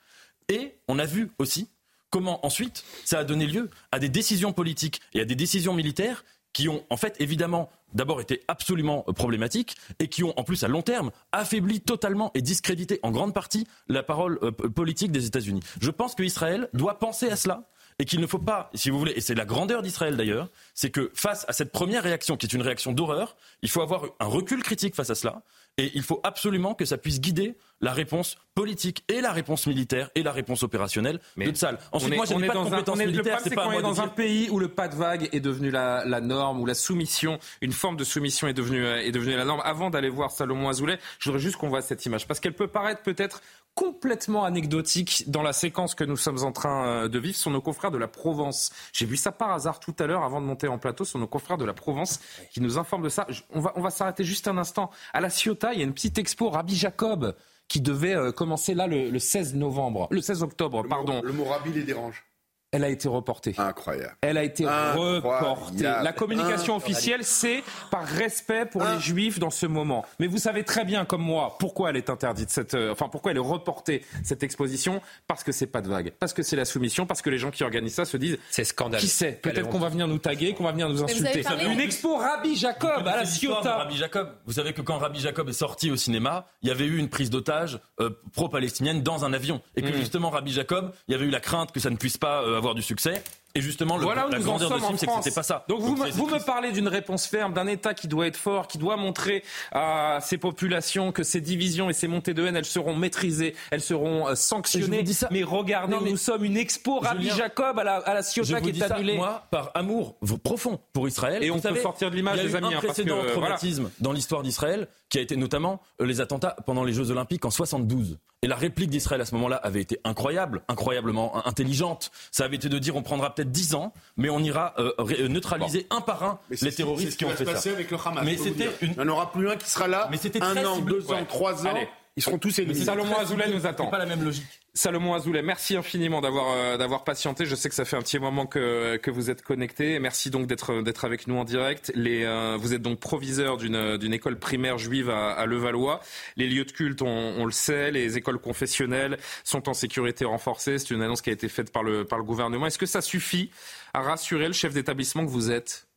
Et 0.49 0.79
on 0.89 0.99
a 0.99 1.05
vu 1.05 1.31
aussi 1.39 1.69
comment 2.11 2.45
ensuite 2.47 2.85
ça 3.05 3.19
a 3.19 3.25
donné 3.25 3.47
lieu 3.47 3.71
à 3.93 3.99
des 3.99 4.09
décisions 4.09 4.53
politiques 4.53 5.01
et 5.13 5.21
à 5.21 5.25
des 5.25 5.35
décisions 5.35 5.75
militaires 5.75 6.25
qui 6.53 6.69
ont 6.69 6.85
en 6.91 6.97
fait 6.97 7.15
évidemment 7.21 7.71
d'abord 7.93 8.21
été 8.21 8.43
absolument 8.49 9.05
euh, 9.09 9.13
problématiques 9.13 9.77
et 9.99 10.09
qui 10.09 10.25
ont 10.25 10.39
en 10.39 10.45
plus 10.45 10.65
à 10.65 10.69
long 10.69 10.83
terme 10.83 11.11
affaibli 11.33 11.81
totalement 11.81 12.31
et 12.35 12.43
discrédité 12.43 12.99
en 13.03 13.11
grande 13.11 13.35
partie 13.35 13.67
la 13.89 14.03
parole 14.03 14.39
euh, 14.43 14.51
politique 14.51 15.13
des 15.13 15.27
États-Unis. 15.27 15.61
Je 15.81 15.91
pense 15.91 16.15
qu'Israël 16.15 16.69
doit 16.73 16.99
penser 16.99 17.31
à 17.31 17.37
cela 17.37 17.69
et 17.99 18.05
qu'il 18.05 18.21
ne 18.21 18.27
faut 18.27 18.39
pas, 18.39 18.71
si 18.75 18.91
vous 18.91 18.99
voulez, 18.99 19.13
et 19.17 19.21
c'est 19.21 19.35
la 19.35 19.45
grandeur 19.45 19.83
d'Israël 19.83 20.17
d'ailleurs, 20.17 20.49
c'est 20.75 20.91
que 20.91 21.11
face 21.15 21.45
à 21.49 21.53
cette 21.53 21.73
première 21.73 22.05
réaction, 22.05 22.37
qui 22.37 22.47
est 22.47 22.53
une 22.53 22.63
réaction 22.63 22.93
d'horreur, 22.93 23.37
il 23.63 23.69
faut 23.69 23.83
avoir 23.83 24.05
un 24.21 24.27
recul 24.27 24.63
critique 24.63 24.95
face 24.95 25.11
à 25.11 25.17
cela 25.17 25.43
Et 25.79 25.91
il 25.95 26.03
faut 26.03 26.21
absolument 26.23 26.75
que 26.75 26.85
ça 26.85 26.97
puisse 26.97 27.21
guider 27.21 27.57
la 27.81 27.93
réponse 27.93 28.37
politique 28.55 29.05
et 29.09 29.21
la 29.21 29.33
réponse 29.33 29.67
militaire 29.67 30.11
et 30.15 30.23
la 30.23 30.33
réponse 30.33 30.63
opérationnelle 30.63 31.21
Mais 31.37 31.47
de 31.47 31.57
Tsal. 31.57 31.79
Ensuite, 31.91 32.15
moi, 32.15 32.25
je 32.25 32.35
n'ai 32.35 32.47
pas 32.47 32.55
de 32.55 32.59
compétences 32.59 32.99
militaires. 32.99 33.41
C'est 33.43 33.55
pas 33.55 33.67
on 33.67 33.73
est 33.73 33.83
dans 33.83 34.01
un 34.01 34.09
pays 34.09 34.49
où 34.51 34.61
le 34.61 34.69
pas 34.69 34.89
de 34.89 34.95
vague 34.95 35.29
est 35.33 35.41
devenu 35.41 35.71
la, 35.71 36.05
la, 36.05 36.21
norme, 36.21 36.61
où 36.61 36.67
la 36.67 36.75
soumission, 36.75 37.39
une 37.61 37.73
forme 37.73 37.97
de 37.97 38.05
soumission 38.05 38.47
est 38.47 38.55
devenue, 38.55 38.85
est 38.87 39.13
devenue 39.13 39.37
la 39.37 39.45
norme. 39.45 39.63
Avant 39.65 39.91
d'aller 39.91 40.09
voir 40.09 40.31
Salomon 40.31 40.69
Azoulay, 40.69 40.99
je 41.19 41.31
voudrais 41.31 41.43
juste 41.43 41.57
qu'on 41.57 41.69
voit 41.69 41.83
cette 41.83 42.05
image 42.07 42.29
parce 42.29 42.39
qu'elle 42.39 42.55
peut 42.55 42.69
paraître 42.69 43.03
peut-être 43.03 43.41
complètement 43.79 44.45
anecdotique 44.45 45.31
dans 45.31 45.43
la 45.43 45.53
séquence 45.53 45.95
que 45.95 46.03
nous 46.03 46.17
sommes 46.17 46.43
en 46.43 46.51
train 46.51 47.05
euh, 47.05 47.09
de 47.09 47.17
vivre 47.21 47.37
sur 47.37 47.53
nos 47.53 47.61
confrères 47.61 47.93
de 47.93 47.99
la 47.99 48.09
Provence. 48.09 48.73
J'ai 48.93 49.07
vu 49.07 49.17
ça 49.17 49.31
par 49.31 49.53
hasard 49.53 49.79
tout 49.79 49.95
à 50.01 50.07
l'heure 50.09 50.25
avant 50.25 50.41
de 50.41 50.47
monter 50.47 50.67
en 50.67 50.79
plateau 50.79 51.05
sur 51.05 51.21
nos 51.21 51.29
confrères 51.29 51.59
de 51.59 51.65
la 51.65 51.75
Provence 51.75 52.19
qui 52.51 52.61
nous 52.61 52.77
informent 52.77 53.05
de 53.05 53.09
ça. 53.09 53.29
On 53.51 53.61
va, 53.61 53.73
on 53.77 53.81
va 53.81 53.91
s'arrêter 53.91 54.25
juste 54.25 54.49
un 54.49 54.59
instant. 54.59 54.91
À 55.13 55.21
la 55.21 55.31
Ciotat, 55.31 55.75
il 55.75 55.79
y 55.79 55.83
a 55.83 55.85
une 55.85 55.95
petite 55.95 56.19
expo 56.19 56.51
Rabbi 56.51 56.75
Jacob 56.75 57.37
qui 57.69 57.81
devait 57.81 58.17
euh, 58.17 58.33
commencer 58.33 58.75
là 58.75 58.89
le, 58.89 59.11
le, 59.11 59.19
16 59.21 59.55
novembre, 59.55 60.09
le 60.11 60.23
16 60.23 60.43
octobre, 60.43 60.83
le 60.83 60.89
pardon. 60.89 61.15
Mot, 61.15 61.23
le 61.23 61.33
mot 61.33 61.45
Rabbi 61.45 61.73
les 61.73 61.85
dérange. 61.85 62.25
Elle 62.71 62.85
a 62.85 62.89
été 62.91 63.09
reportée. 63.09 63.55
Incroyable. 63.57 64.15
Elle 64.21 64.37
a 64.37 64.43
été 64.45 64.67
Incroyable. 64.67 65.27
reportée. 65.27 65.83
La 65.85 66.13
communication 66.13 66.75
Incroyable. 66.77 66.85
officielle, 66.93 67.25
c'est 67.25 67.65
par 67.91 68.05
respect 68.05 68.67
pour 68.67 68.83
les 68.85 69.01
juifs 69.01 69.39
dans 69.39 69.49
ce 69.51 69.65
moment. 69.65 70.05
Mais 70.19 70.27
vous 70.27 70.37
savez 70.39 70.65
très 70.65 70.85
bien, 70.85 71.07
comme 71.07 71.23
moi, 71.23 71.57
pourquoi 71.59 71.91
elle 71.91 71.97
est 71.97 72.11
interdite, 72.11 72.51
cette, 72.51 72.75
euh, 72.75 72.93
enfin, 72.93 73.09
pourquoi 73.09 73.31
elle 73.31 73.39
est 73.39 73.41
reportée, 73.41 74.05
cette 74.23 74.43
exposition? 74.43 75.01
Parce 75.27 75.45
que 75.45 75.53
c'est 75.53 75.67
pas 75.67 75.81
de 75.81 75.89
vague. 75.89 76.13
Parce 76.21 76.35
que 76.35 76.43
c'est 76.43 76.57
la 76.57 76.67
soumission. 76.67 77.07
Parce 77.07 77.23
que 77.23 77.31
les 77.31 77.39
gens 77.39 77.51
qui 77.51 77.65
organisent 77.65 77.95
ça 77.95 78.05
se 78.05 78.17
disent. 78.19 78.37
C'est 78.51 78.65
scandaleux. 78.65 79.01
Qui 79.01 79.09
sait? 79.09 79.33
Peut-être 79.33 79.71
qu'on 79.71 79.79
va 79.79 79.89
venir 79.89 80.07
nous 80.07 80.19
taguer, 80.19 80.53
qu'on 80.53 80.65
va 80.65 80.73
venir 80.73 80.91
nous 80.91 81.03
insulter. 81.03 81.43
Une 81.65 81.81
expo 81.81 82.17
Rabbi 82.17 82.55
Jacob 82.55 83.07
à 83.09 83.17
la 83.17 83.25
Ciotat. 83.25 83.77
Rabbi 83.79 83.97
Jacob? 83.97 84.31
Vous 84.45 84.53
savez 84.55 84.75
que 84.75 84.83
quand 84.83 84.99
Rabbi 84.99 85.21
Jacob 85.21 85.49
est 85.49 85.53
sorti 85.55 85.91
au 85.91 85.97
cinéma, 85.97 86.47
il 86.63 86.69
y 86.69 86.71
avait 86.71 86.85
eu 86.85 86.99
une 86.99 87.09
prise 87.09 87.31
d'otage 87.31 87.81
euh, 88.01 88.11
pro-palestinienne 88.35 89.03
dans 89.03 89.25
un 89.25 89.33
avion. 89.33 89.63
Et 89.77 89.81
que 89.83 89.89
Mm. 89.89 89.95
justement, 90.01 90.29
Rabbi 90.31 90.53
Jacob, 90.53 90.93
il 91.09 91.13
y 91.13 91.15
avait 91.15 91.25
eu 91.25 91.31
la 91.31 91.41
crainte 91.41 91.73
que 91.73 91.81
ça 91.81 91.89
ne 91.91 91.97
puisse 91.97 92.19
pas 92.19 92.43
euh, 92.43 92.58
avoir 92.59 92.75
du 92.75 92.83
succès. 92.83 93.23
Et 93.55 93.63
justement, 93.63 93.97
le, 93.97 94.05
voilà 94.05 94.29
où 94.29 94.31
la 94.31 94.39
grandeur 94.41 94.71
de 94.71 94.79
film, 94.79 94.99
c'est 94.99 95.07
que 95.07 95.13
c'était 95.23 95.35
pas 95.35 95.43
ça. 95.43 95.65
Donc 95.69 95.81
vous, 95.81 95.89
Donc, 95.97 95.99
me, 96.01 96.05
c'est- 96.07 96.13
vous 96.13 96.27
me 96.27 96.39
parlez 96.39 96.71
d'une 96.71 96.87
réponse 96.87 97.27
ferme, 97.27 97.55
d'un 97.55 97.67
État 97.67 97.95
qui 97.95 98.07
doit 98.07 98.27
être 98.27 98.37
fort, 98.37 98.69
qui 98.69 98.77
doit 98.77 98.97
montrer 98.97 99.43
à 99.73 100.19
ses 100.21 100.37
populations 100.37 101.13
que 101.13 101.23
ces 101.23 101.41
divisions 101.41 101.89
et 101.89 101.95
ces 101.95 102.09
montées 102.09 102.35
de 102.35 102.45
haine, 102.47 102.57
elles 102.57 102.67
seront 102.67 102.95
maîtrisées, 102.95 103.57
elles 103.71 103.81
seront 103.81 104.29
euh, 104.29 104.35
sanctionnées. 104.35 105.03
Mais 105.31 105.43
regardez, 105.43 105.95
Non, 105.95 106.03
mais- 106.03 106.11
nous 106.11 106.17
sommes 106.19 106.45
une 106.45 106.59
expo 106.59 107.01
Rabbi 107.01 107.31
Jacob 107.31 107.79
à 107.79 107.85
la, 107.85 107.97
à 107.97 108.15
la 108.15 108.23
Ciotat 108.23 108.61
vous 108.61 108.67
qui 108.67 108.73
dis 108.73 108.81
est 108.83 108.87
ça, 108.87 108.95
annulée. 108.97 109.17
moi, 109.17 109.47
par 109.51 109.71
amour 109.75 110.17
profond 110.45 110.79
pour 110.93 111.09
Israël. 111.09 111.43
Et 111.43 111.49
Vous 111.49 111.55
on 111.55 111.61
peut 111.61 111.69
savez, 111.69 111.81
sortir 111.81 112.11
de 112.11 112.17
l'image, 112.17 112.35
il 112.37 112.39
y 112.39 112.41
a 112.43 112.45
les 112.49 112.53
eu 112.53 112.57
amis, 112.57 112.67
un 112.67 112.71
hein, 112.71 112.81
parce 112.83 112.95
précédent 112.95 113.17
que, 113.17 113.21
voilà. 113.23 113.33
traumatisme 113.57 113.91
dans 114.01 114.13
l'histoire 114.13 114.43
d'Israël 114.43 114.89
qui 115.09 115.19
a 115.19 115.21
été 115.21 115.37
notamment 115.37 115.81
euh, 116.01 116.07
les 116.07 116.21
attentats 116.21 116.57
pendant 116.67 116.85
les 116.85 116.93
Jeux 116.93 117.11
Olympiques 117.11 117.45
en 117.45 117.51
72. 117.51 118.19
Et 118.43 118.47
la 118.47 118.55
réplique 118.57 118.91
d'Israël 118.91 119.21
à 119.21 119.25
ce 119.25 119.35
moment-là 119.35 119.57
avait 119.57 119.81
été 119.81 119.99
incroyable, 120.05 120.63
incroyablement 120.69 121.45
intelligente. 121.47 122.11
Ça 122.31 122.45
avait 122.45 122.57
été 122.57 122.69
de 122.69 122.79
dire 122.79 122.95
on 122.95 123.03
prendra 123.03 123.35
peut-être 123.35 123.51
10 123.51 123.75
ans, 123.75 123.93
mais 124.17 124.31
on 124.31 124.39
ira 124.41 124.75
euh, 124.79 124.93
euh, 125.01 125.29
neutraliser 125.29 125.87
un 125.91 126.01
par 126.01 126.23
un 126.23 126.39
Mais 126.51 126.57
les 126.63 126.73
terroristes 126.73 127.13
ce 127.13 127.17
qui 127.17 127.19
qui 127.19 127.25
ont 127.25 127.29
va 127.31 127.37
fait 127.37 127.45
se 127.45 127.51
passer 127.51 127.69
ça. 127.71 127.75
avec 127.75 127.91
le 127.91 127.97
Hamas, 128.05 128.25
Mais 128.25 128.37
c'était 128.37 128.71
une... 128.83 128.93
Il 128.93 128.97
n'y 128.97 129.01
en 129.05 129.09
aura 129.09 129.33
plus 129.33 129.51
un 129.51 129.57
qui 129.57 129.69
sera 129.69 129.89
là. 129.89 130.09
Mais 130.11 130.19
c'était 130.19 130.41
un 130.43 130.55
très 130.55 130.65
an, 130.65 130.77
ciblé. 130.77 130.95
deux 130.95 131.11
ans, 131.11 131.15
Ouais. 131.17 131.25
trois 131.27 131.67
ans. 131.67 131.71
Allez. 131.71 131.89
Ils 132.17 132.23
seront 132.23 132.39
tous 132.39 132.59
éliminés. 132.59 132.85
Salomon 132.85 133.17
Azoulay 133.17 133.49
nous 133.53 133.65
attend. 133.67 133.85
C'est 133.85 133.91
pas 133.91 133.99
la 133.99 134.07
même 134.07 134.23
logique. 134.25 134.47
Salomon 134.79 135.15
Azoulay, 135.15 135.43
merci 135.43 135.77
infiniment 135.77 136.21
d'avoir 136.21 136.53
euh, 136.53 136.77
d'avoir 136.77 137.03
patienté. 137.03 137.47
Je 137.47 137.57
sais 137.57 137.69
que 137.69 137.75
ça 137.75 137.85
fait 137.85 137.97
un 137.97 138.01
petit 138.01 138.21
moment 138.21 138.47
que 138.47 138.97
que 138.99 139.11
vous 139.11 139.29
êtes 139.29 139.43
connecté. 139.43 139.99
Merci 139.99 140.31
donc 140.31 140.47
d'être 140.47 140.83
d'être 140.83 141.05
avec 141.05 141.27
nous 141.27 141.37
en 141.37 141.43
direct. 141.43 141.91
Euh, 141.97 142.57
vous 142.61 142.75
êtes 142.75 142.83
donc 142.83 143.01
proviseur 143.01 143.57
d'une 143.57 143.97
d'une 143.97 144.15
école 144.15 144.39
primaire 144.39 144.79
juive 144.79 145.11
à, 145.11 145.33
à 145.33 145.47
Levallois. 145.47 145.99
Les 146.37 146.47
lieux 146.47 146.65
de 146.65 146.71
culte, 146.71 147.03
on, 147.03 147.09
on 147.09 147.45
le 147.45 147.51
sait, 147.51 147.91
les 147.91 148.19
écoles 148.19 148.39
confessionnelles 148.39 149.19
sont 149.43 149.69
en 149.69 149.75
sécurité 149.75 150.25
renforcée. 150.25 150.79
C'est 150.79 150.91
une 150.91 151.03
annonce 151.03 151.23
qui 151.23 151.31
a 151.31 151.33
été 151.33 151.49
faite 151.49 151.73
par 151.73 151.83
le 151.83 152.05
par 152.05 152.21
le 152.21 152.25
gouvernement. 152.25 152.67
Est-ce 152.67 152.79
que 152.79 152.87
ça 152.87 153.01
suffit 153.01 153.51
à 153.95 154.03
rassurer 154.03 154.47
le 154.47 154.53
chef 154.53 154.75
d'établissement 154.75 155.27
que 155.27 155.31
vous 155.31 155.51
êtes? 155.51 155.88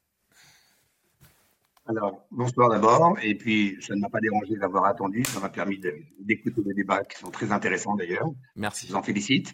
Alors, 1.92 2.26
bonsoir 2.32 2.70
d'abord, 2.70 3.18
et 3.22 3.36
puis 3.36 3.76
ça 3.82 3.94
ne 3.96 4.00
m'a 4.00 4.08
pas 4.08 4.22
dérangé 4.22 4.56
d'avoir 4.56 4.86
attendu, 4.86 5.26
ça 5.26 5.42
m'a 5.42 5.50
permis 5.50 5.78
d'écouter 6.20 6.62
des 6.62 6.74
débats 6.74 7.04
qui 7.04 7.20
sont 7.20 7.30
très 7.30 7.52
intéressants 7.52 7.96
d'ailleurs. 7.96 8.30
Merci. 8.56 8.88
Je 8.88 8.94
vous 8.94 8.98
en 8.98 9.04
félicite. 9.04 9.54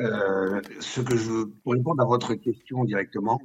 Euh, 0.00 0.62
ce 0.80 1.02
que 1.02 1.14
je, 1.14 1.44
pour 1.44 1.74
répondre 1.74 2.02
à 2.02 2.06
votre 2.06 2.32
question 2.36 2.84
directement, 2.84 3.38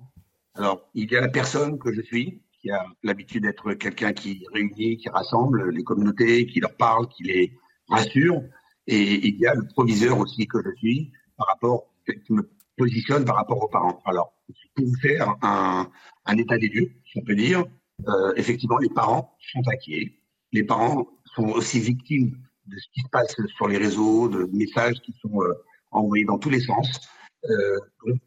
alors 0.54 0.90
il 0.94 1.12
y 1.12 1.18
a 1.18 1.20
la 1.20 1.28
personne 1.28 1.78
que 1.78 1.92
je 1.92 2.02
suis, 2.02 2.42
qui 2.62 2.72
a 2.72 2.86
l'habitude 3.04 3.44
d'être 3.44 3.74
quelqu'un 3.74 4.14
qui 4.14 4.46
réunit, 4.54 4.96
qui 4.96 5.10
rassemble 5.10 5.72
les 5.72 5.84
communautés, 5.84 6.46
qui 6.46 6.62
leur 6.62 6.78
parle, 6.78 7.10
qui 7.10 7.24
les 7.24 7.52
rassure, 7.90 8.42
et 8.88 9.28
il 9.28 9.38
y 9.38 9.48
a 9.48 9.54
le 9.54 9.68
proviseur 9.68 10.18
aussi 10.18 10.48
que 10.48 10.60
je 10.64 10.74
suis 10.78 11.12
par 11.36 11.48
rapport, 11.48 11.94
qui 12.06 12.32
me 12.32 12.50
positionne 12.78 13.26
par 13.26 13.36
rapport 13.36 13.62
aux 13.62 13.68
parents. 13.68 14.02
Alors, 14.06 14.32
pour 14.76 14.86
vous 14.86 15.00
faire 15.02 15.36
un, 15.42 15.92
un 16.26 16.38
état 16.38 16.58
des 16.58 16.70
lieux, 16.70 16.90
si 17.06 17.20
on 17.20 17.26
peut 17.26 17.36
dire, 17.36 17.66
euh, 18.08 18.34
effectivement, 18.36 18.78
les 18.78 18.90
parents 18.90 19.36
sont 19.52 19.62
inquiets. 19.68 20.14
Les 20.52 20.64
parents 20.64 21.08
sont 21.36 21.50
aussi 21.50 21.80
victimes 21.80 22.38
de 22.68 22.78
ce 22.78 22.88
qui 22.94 23.02
se 23.02 23.10
passe 23.10 23.36
sur 23.56 23.68
les 23.68 23.78
réseaux, 23.78 24.30
de 24.30 24.50
messages 24.54 25.00
qui 25.02 25.14
sont 25.22 25.42
euh, 25.42 25.54
envoyés 25.92 26.26
dans 26.26 26.38
tous 26.38 26.50
les 26.50 26.62
sens. 26.62 27.10
Euh, 27.50 27.80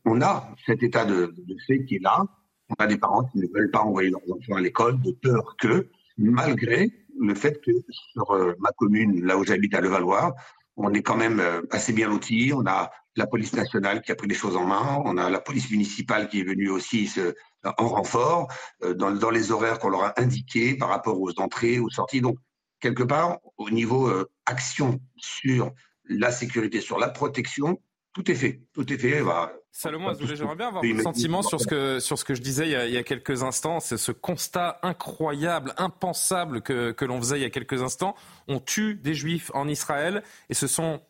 on 0.04 0.20
a 0.20 0.54
cet 0.66 0.82
état 0.82 1.04
de, 1.04 1.34
de 1.36 1.56
fait 1.66 1.84
qui 1.84 1.96
est 1.96 2.02
là. 2.02 2.24
On 2.68 2.74
a 2.82 2.86
des 2.86 2.98
parents 2.98 3.24
qui 3.24 3.38
ne 3.38 3.46
veulent 3.54 3.70
pas 3.70 3.80
envoyer 3.80 4.10
leurs 4.10 4.22
enfants 4.30 4.56
à 4.56 4.60
l'école 4.60 5.00
de 5.00 5.12
peur 5.12 5.56
que, 5.58 5.88
malgré 6.18 6.90
le 7.18 7.34
fait 7.34 7.60
que 7.64 7.70
sur 8.12 8.56
ma 8.58 8.70
commune, 8.72 9.24
là 9.24 9.38
où 9.38 9.44
j'habite 9.44 9.74
à 9.74 9.80
Levallois, 9.80 10.34
on 10.76 10.92
est 10.92 11.02
quand 11.02 11.16
même 11.16 11.40
assez 11.70 11.92
bien 11.92 12.08
lotis. 12.08 12.52
On 12.52 12.66
a 12.66 12.90
la 13.16 13.26
police 13.26 13.54
nationale 13.54 14.02
qui 14.02 14.12
a 14.12 14.14
pris 14.14 14.28
les 14.28 14.34
choses 14.34 14.56
en 14.56 14.64
main. 14.66 15.00
On 15.04 15.16
a 15.16 15.28
la 15.30 15.40
police 15.40 15.70
municipale 15.70 16.28
qui 16.28 16.40
est 16.40 16.44
venue 16.44 16.68
aussi 16.70 17.06
se- 17.08 17.34
en 17.78 17.88
renfort 17.88 18.48
euh, 18.84 18.94
dans, 18.94 19.10
dans 19.10 19.30
les 19.30 19.50
horaires 19.50 19.78
qu'on 19.78 19.88
leur 19.88 20.04
a 20.04 20.20
indiqués 20.20 20.76
par 20.76 20.88
rapport 20.90 21.20
aux 21.20 21.32
entrées, 21.40 21.78
aux 21.78 21.90
sorties. 21.90 22.20
Donc, 22.20 22.36
quelque 22.80 23.02
part, 23.02 23.38
au 23.56 23.70
niveau 23.70 24.08
euh, 24.08 24.28
action 24.44 25.00
sur 25.16 25.72
la 26.08 26.30
sécurité, 26.30 26.80
sur 26.80 26.98
la 26.98 27.08
protection, 27.08 27.80
tout 28.12 28.30
est 28.30 28.34
fait. 28.34 28.62
Tout 28.72 28.90
est 28.92 28.98
fait. 28.98 29.22
Bah, 29.22 29.52
Salomon 29.72 30.08
Azoulay, 30.08 30.36
j'aimerais 30.36 30.56
bien 30.56 30.68
avoir 30.68 30.82
votre 30.82 31.02
sentiment 31.02 31.42
sur 31.42 31.60
ce 31.60 31.66
que 31.66 31.98
sur 32.00 32.18
ce 32.18 32.24
que 32.24 32.34
je 32.34 32.40
disais 32.40 32.64
il 32.66 32.70
y 32.70 32.76
a, 32.76 32.86
il 32.86 32.92
y 32.94 32.96
a 32.96 33.02
quelques 33.02 33.42
instants. 33.42 33.78
C'est 33.80 33.98
ce 33.98 34.10
constat 34.12 34.78
incroyable, 34.82 35.74
impensable 35.76 36.62
que, 36.62 36.92
que 36.92 37.04
l'on 37.04 37.18
faisait 37.18 37.38
il 37.38 37.42
y 37.42 37.44
a 37.46 37.50
quelques 37.50 37.82
instants. 37.82 38.14
On 38.48 38.58
tue 38.58 38.94
des 38.94 39.12
juifs 39.14 39.50
en 39.52 39.68
Israël 39.68 40.22
et 40.48 40.54
ce 40.54 40.66
sont 40.66 41.00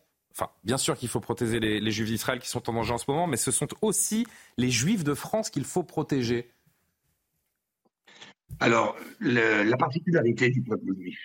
Bien 0.63 0.77
sûr 0.77 0.97
qu'il 0.97 1.09
faut 1.09 1.19
protéger 1.19 1.59
les, 1.59 1.91
juifs 1.91 2.09
d'Israël 2.09 2.39
qui 2.39 2.49
sont 2.49 2.69
en 2.69 2.73
danger 2.73 2.93
en 2.93 2.97
ce 2.97 3.09
moment, 3.09 3.27
mais 3.27 3.37
ce 3.37 3.51
sont 3.51 3.67
aussi 3.81 4.25
les 4.57 4.69
juifs 4.69 5.03
de 5.03 5.13
France 5.13 5.49
qu'il 5.49 5.65
faut 5.65 5.83
protéger. 5.83 6.49
Alors, 8.59 8.95
la 9.19 9.77
particularité 9.77 10.49
du 10.49 10.61
peuple 10.61 10.95
juif, 10.95 11.19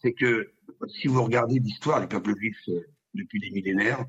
c'est 0.00 0.12
que 0.12 0.52
si 0.86 1.08
vous 1.08 1.22
regardez 1.22 1.58
l'histoire 1.58 2.00
du 2.00 2.06
peuple 2.06 2.36
juif 2.36 2.56
euh, 2.68 2.80
depuis 3.14 3.40
des 3.40 3.50
millénaires, 3.50 4.04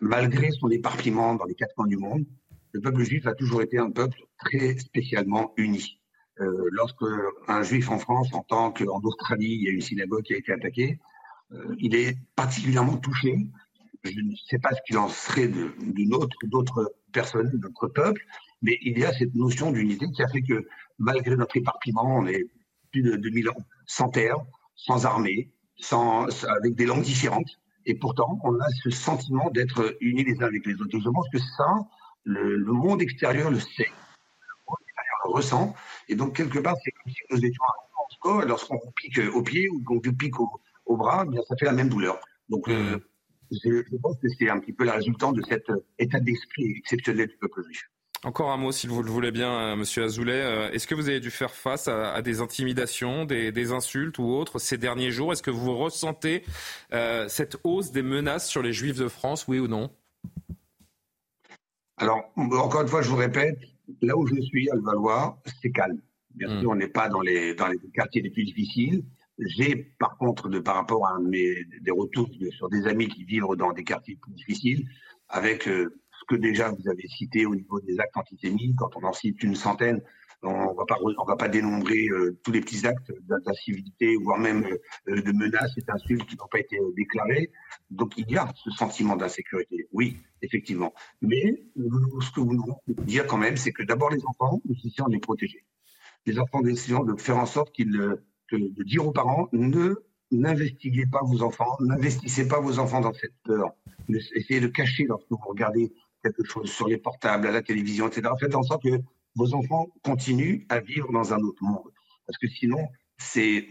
malgré 0.00 0.50
son 0.50 0.70
éparpillement 0.70 1.34
dans 1.34 1.44
les 1.44 1.54
quatre 1.54 1.74
coins 1.74 1.86
du 1.86 1.96
monde, 1.96 2.24
le 2.72 2.80
peuple 2.80 3.02
juif 3.04 3.26
a 3.26 3.34
toujours 3.34 3.62
été 3.62 3.78
un 3.78 3.90
peuple 3.90 4.20
très 4.38 4.76
spécialement 4.78 5.52
uni. 5.56 6.00
Euh, 6.40 6.68
lorsque 6.72 7.04
un 7.46 7.62
juif 7.62 7.90
en 7.90 7.98
France 7.98 8.32
entend 8.32 8.72
qu'en 8.72 9.00
Australie, 9.02 9.58
il 9.60 9.62
y 9.62 9.68
a 9.68 9.70
une 9.70 9.80
synagogue 9.80 10.22
qui 10.24 10.34
a 10.34 10.36
été 10.36 10.52
attaquée, 10.52 10.98
euh, 11.52 11.74
il 11.78 11.94
est 11.94 12.16
particulièrement 12.34 12.96
touché. 12.96 13.46
Je 14.04 14.20
ne 14.20 14.36
sais 14.36 14.58
pas 14.58 14.70
ce 14.74 14.80
qu'il 14.86 14.98
en 14.98 15.08
serait 15.08 15.48
de- 15.48 15.72
d'une 15.80 16.14
autre, 16.14 16.36
d'autres 16.44 16.94
personnes, 17.12 17.50
d'autres 17.54 17.88
peuples, 17.88 18.22
mais 18.60 18.78
il 18.82 18.98
y 18.98 19.04
a 19.04 19.12
cette 19.12 19.34
notion 19.34 19.72
d'unité 19.72 20.10
qui 20.10 20.22
a 20.22 20.28
fait 20.28 20.42
que 20.42 20.66
malgré 20.98 21.36
notre 21.36 21.56
éparpillement, 21.56 22.18
on 22.18 22.26
est 22.26 22.44
plus 22.92 23.02
de 23.02 23.16
2000 23.16 23.48
ans 23.48 23.56
sans 23.86 24.10
terre, 24.10 24.36
sans 24.76 25.06
armée, 25.06 25.50
avec 26.48 26.74
des 26.74 26.86
langues 26.86 27.02
différentes. 27.02 27.58
Et 27.86 27.94
pourtant, 27.94 28.38
on 28.44 28.58
a 28.60 28.66
ce 28.82 28.90
sentiment 28.90 29.50
d'être 29.50 29.96
unis 30.00 30.24
les 30.24 30.42
uns 30.42 30.46
avec 30.46 30.64
les 30.66 30.74
autres. 30.74 30.96
Et 30.96 31.00
je 31.00 31.08
pense 31.08 31.28
que 31.30 31.38
ça, 31.38 31.66
le, 32.24 32.56
monde 32.72 33.02
extérieur 33.02 33.50
le 33.50 33.60
sait. 33.60 33.88
Le 33.88 34.54
monde 34.68 34.78
extérieur 34.86 35.18
le 35.26 35.30
ressent. 35.32 35.74
Et 36.08 36.14
donc, 36.14 36.36
quelque 36.36 36.58
part, 36.58 36.76
c'est 36.82 36.90
comme 36.92 37.12
si 37.12 37.20
nous 37.30 37.44
étions 37.44 37.64
en 37.64 38.08
sport, 38.14 38.42
et 38.42 38.46
lorsqu'on 38.46 38.78
pique 38.96 39.20
au 39.34 39.42
pied 39.42 39.68
ou 39.68 39.82
qu'on 39.82 40.00
pique 40.00 40.40
au, 40.40 40.48
au 40.86 40.96
bras, 40.96 41.24
eh 41.26 41.30
bien, 41.30 41.42
ça 41.46 41.56
fait 41.56 41.66
la 41.66 41.72
même 41.72 41.88
douleur. 41.88 42.18
Donc, 42.48 42.68
euh, 42.68 42.98
je, 43.62 43.82
je 43.90 43.96
pense 43.96 44.16
que 44.18 44.28
c'est 44.38 44.48
un 44.48 44.58
petit 44.58 44.72
peu 44.72 44.84
la 44.84 44.94
résultante 44.94 45.36
de 45.36 45.42
cet 45.48 45.68
euh, 45.70 45.84
état 45.98 46.20
d'esprit 46.20 46.74
exceptionnel 46.78 47.28
du 47.28 47.36
peuple 47.36 47.62
juif. 47.64 47.90
Encore 48.24 48.50
un 48.50 48.56
mot, 48.56 48.72
si 48.72 48.86
vous 48.86 49.02
le 49.02 49.10
voulez 49.10 49.32
bien, 49.32 49.52
euh, 49.52 49.76
Monsieur 49.76 50.04
Azoulay. 50.04 50.32
Euh, 50.32 50.70
Est-ce 50.70 50.86
que 50.86 50.94
vous 50.94 51.10
avez 51.10 51.20
dû 51.20 51.30
faire 51.30 51.54
face 51.54 51.88
à, 51.88 52.14
à 52.14 52.22
des 52.22 52.40
intimidations, 52.40 53.26
des, 53.26 53.52
des 53.52 53.72
insultes 53.72 54.18
ou 54.18 54.24
autres 54.24 54.58
ces 54.58 54.78
derniers 54.78 55.10
jours? 55.10 55.32
Est-ce 55.32 55.42
que 55.42 55.50
vous 55.50 55.76
ressentez 55.76 56.42
euh, 56.94 57.28
cette 57.28 57.58
hausse 57.64 57.92
des 57.92 58.02
menaces 58.02 58.48
sur 58.48 58.62
les 58.62 58.72
Juifs 58.72 58.98
de 58.98 59.08
France, 59.08 59.46
oui 59.46 59.58
ou 59.58 59.68
non? 59.68 59.90
Alors, 61.98 62.32
encore 62.36 62.80
une 62.80 62.88
fois, 62.88 63.02
je 63.02 63.10
vous 63.10 63.16
répète, 63.16 63.58
là 64.00 64.16
où 64.16 64.26
je 64.26 64.40
suis, 64.40 64.70
à 64.70 64.74
Levallois, 64.74 65.38
c'est 65.60 65.70
calme. 65.70 66.00
Bien 66.34 66.60
sûr, 66.60 66.70
on 66.70 66.74
n'est 66.74 66.88
pas 66.88 67.08
dans 67.08 67.20
les, 67.20 67.54
dans 67.54 67.68
les 67.68 67.78
quartiers 67.92 68.22
les 68.22 68.30
plus 68.30 68.44
difficiles, 68.44 69.04
J'ai, 69.38 69.94
par 69.98 70.16
contre, 70.16 70.48
de, 70.48 70.60
par 70.60 70.76
rapport 70.76 71.06
à 71.06 71.18
mes, 71.18 71.64
des 71.80 71.90
retours 71.90 72.28
sur 72.50 72.68
des 72.68 72.86
amis 72.86 73.08
qui 73.08 73.24
vivent 73.24 73.56
dans 73.56 73.72
des 73.72 73.84
quartiers 73.84 74.16
plus 74.20 74.32
difficiles, 74.32 74.88
avec 75.28 75.66
euh, 75.66 76.00
ce 76.12 76.24
que 76.28 76.36
déjà 76.36 76.70
vous 76.70 76.88
avez 76.88 77.06
cité 77.08 77.44
au 77.44 77.54
niveau 77.54 77.80
des 77.80 77.98
actes 77.98 78.16
antisémites, 78.16 78.76
quand 78.76 78.96
on 78.96 79.02
en 79.04 79.12
cite 79.12 79.42
une 79.42 79.56
centaine, 79.56 80.00
on 80.42 80.74
va 80.74 80.84
pas 80.86 80.98
on 81.00 81.24
va 81.24 81.36
pas 81.36 81.48
dénombrer 81.48 82.06
euh, 82.08 82.38
tous 82.44 82.52
les 82.52 82.60
petits 82.60 82.86
actes 82.86 83.10
d'incivilité, 83.22 84.14
voire 84.16 84.38
même 84.38 84.66
euh, 85.08 85.22
de 85.22 85.32
menaces 85.32 85.72
et 85.78 85.80
d'insultes 85.80 86.26
qui 86.26 86.36
n'ont 86.36 86.48
pas 86.48 86.60
été 86.60 86.78
déclarés. 86.94 87.50
Donc 87.90 88.16
il 88.18 88.30
y 88.30 88.36
a 88.36 88.52
ce 88.62 88.70
sentiment 88.70 89.16
d'insécurité, 89.16 89.88
oui, 89.92 90.18
effectivement. 90.42 90.92
Mais 91.22 91.64
ce 91.76 92.30
que 92.30 92.40
vous 92.40 92.54
devons 92.54 92.78
dire 92.86 93.26
quand 93.26 93.38
même, 93.38 93.56
c'est 93.56 93.72
que 93.72 93.82
d'abord 93.82 94.10
les 94.10 94.22
enfants, 94.26 94.60
nous 94.66 94.76
essayons 94.84 95.08
de 95.08 95.14
les 95.14 95.20
protéger. 95.20 95.64
Les 96.26 96.38
enfants, 96.38 96.60
nous 96.62 96.70
essayons 96.70 97.04
de 97.04 97.18
faire 97.18 97.38
en 97.38 97.46
sorte 97.46 97.72
qu'ils, 97.72 98.18
de 98.52 98.82
dire 98.82 99.06
aux 99.06 99.12
parents, 99.12 99.48
ne 99.52 99.94
n'investiguez 100.30 101.06
pas 101.06 101.20
vos 101.22 101.42
enfants, 101.42 101.76
n'investissez 101.80 102.48
pas 102.48 102.60
vos 102.60 102.78
enfants 102.78 103.00
dans 103.00 103.12
cette 103.12 103.34
peur. 103.44 103.74
Essayez 104.34 104.60
de 104.60 104.68
cacher 104.68 105.04
lorsque 105.04 105.30
vous 105.30 105.38
regardez 105.46 105.92
quelque 106.22 106.44
chose 106.44 106.70
sur 106.70 106.88
les 106.88 106.98
portables, 106.98 107.46
à 107.46 107.52
la 107.52 107.62
télévision, 107.62 108.08
etc. 108.08 108.28
Faites 108.40 108.54
en 108.54 108.62
sorte 108.62 108.82
que 108.82 109.00
vos 109.36 109.54
enfants 109.54 109.88
continuent 110.02 110.64
à 110.68 110.80
vivre 110.80 111.12
dans 111.12 111.32
un 111.34 111.38
autre 111.38 111.62
monde. 111.62 111.90
Parce 112.26 112.38
que 112.38 112.48
sinon, 112.48 112.88
c'est 113.18 113.66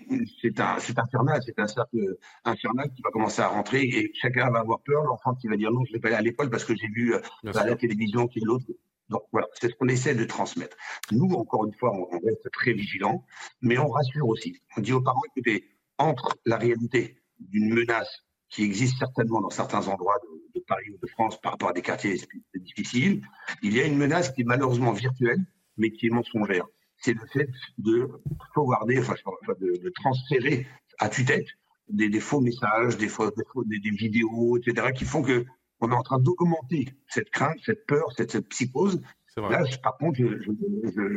un, 0.58 0.78
infernal, 0.98 1.41
c'est 1.45 1.60
un 1.60 1.68
cercle 1.68 2.18
infernal 2.45 2.90
qui 2.95 3.02
va 3.02 3.10
commencer 3.12 3.41
à 3.41 3.48
rentrer 3.48 3.84
et 3.84 4.12
chacun 4.14 4.50
va 4.50 4.60
avoir 4.60 4.82
peur. 4.82 5.04
L'enfant 5.04 5.36
qui 5.36 5.48
va 5.48 5.58
dire 5.58 5.72
non, 5.72 5.84
je 5.86 5.91
ne 5.91 5.98
vais 5.98 6.00
pas 6.00 6.10
aller 6.10 6.18
à 6.18 6.22
l'école 6.22 6.50
parce 6.50 6.66
que 6.66 6.76
j'ai 6.76 6.88
vu 6.88 7.14
euh, 7.14 7.20
à 7.56 7.66
la 7.66 7.76
télévision 7.76 8.28
qui 8.28 8.40
est 8.40 8.45
l'autre. 8.45 8.66
Donc 9.14 9.23
voilà, 9.31 9.48
c'est 9.61 9.69
ce 9.69 9.76
qu'on 9.76 9.88
essaie 9.88 10.15
de 10.15 10.26
transmettre. 10.26 10.76
Nous, 11.11 11.31
encore 11.35 11.65
une 11.65 11.73
fois, 11.73 11.94
on, 11.94 12.19
reste 12.19 12.49
très 12.52 12.73
vigilants, 12.73 13.23
mais 13.61 13.77
on 13.77 13.88
rassure 13.88 14.27
aussi. 14.27 14.60
On 14.76 14.81
dit 14.81 14.91
aux 14.91 15.02
parents, 15.02 15.22
écoutez, 15.27 15.69
entre 15.99 16.35
la 16.45 16.57
réalité 16.57 17.22
d'une 17.40 17.72
menace 17.72 18.23
qui 18.49 18.64
existe 18.64 18.98
certainement 18.98 19.40
dans 19.40 19.52
certains 19.52 19.88
endroits 19.88 20.18
de, 20.56 20.60
Paris 20.68 20.91
ou 20.91 20.98
de 20.98 21.07
France 21.07 21.40
par 21.41 21.52
rapport 21.52 21.69
à 21.69 21.73
des 21.73 21.81
quartiers 21.81 22.22
difficiles, 22.56 23.22
il 23.61 23.73
y 23.73 23.81
a 23.81 23.85
une 23.85 23.98
menace 23.98 24.31
qui 24.31 24.41
est 24.41 24.45
malheureusement 24.45 24.94
virtuelle, 24.94 25.44
mais 25.77 25.91
qui 25.91 26.07
est 26.07 26.10
mensongère. 26.10 26.65
C'est 26.98 27.14
le 27.14 27.26
fait 27.34 27.49
de 27.77 28.10
forwarder, 28.53 28.98
enfin, 28.99 29.15
de, 29.60 29.90
transférer 29.90 30.65
à 30.99 31.10
tue-tête 31.10 31.48
des, 31.90 32.19
faux 32.19 32.40
messages, 32.40 32.98
des, 32.98 33.10
faux, 33.10 33.30
des, 33.65 33.90
vidéos, 33.90 34.57
etc., 34.57 34.94
qui 34.95 35.03
font 35.03 35.22
que 35.22 35.45
on 35.84 35.91
est 35.91 35.95
en 35.95 36.03
train 36.03 36.19
d'augmenter 36.19 36.88
cette 37.07 37.30
crainte, 37.30 37.57
cette 37.65 37.85
peur, 37.85 38.11
cette, 38.15 38.31
cette 38.31 38.47
psychose. 38.49 39.01
Là, 39.35 39.64
par 39.81 39.97
contre, 39.97 40.19
je, 40.19 40.27
je, 40.39 40.51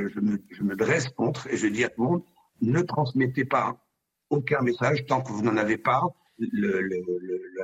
je, 0.09 0.21
me, 0.21 0.43
je, 0.51 0.63
me, 0.63 0.75
dresse 0.75 1.09
contre 1.11 1.47
et 1.49 1.57
je 1.57 1.67
dis 1.67 1.85
à 1.85 1.91
tout 1.91 2.03
le 2.03 2.09
monde, 2.09 2.23
ne 2.63 2.81
transmettez 2.81 3.45
pas 3.45 3.79
aucun 4.31 4.63
message 4.63 5.05
tant 5.07 5.23
que 5.23 5.31
vous 5.31 5.43
n'en 5.43 5.57
avez 5.57 5.77
pas 5.77 6.03
le, 6.39 6.81
le, 6.81 7.03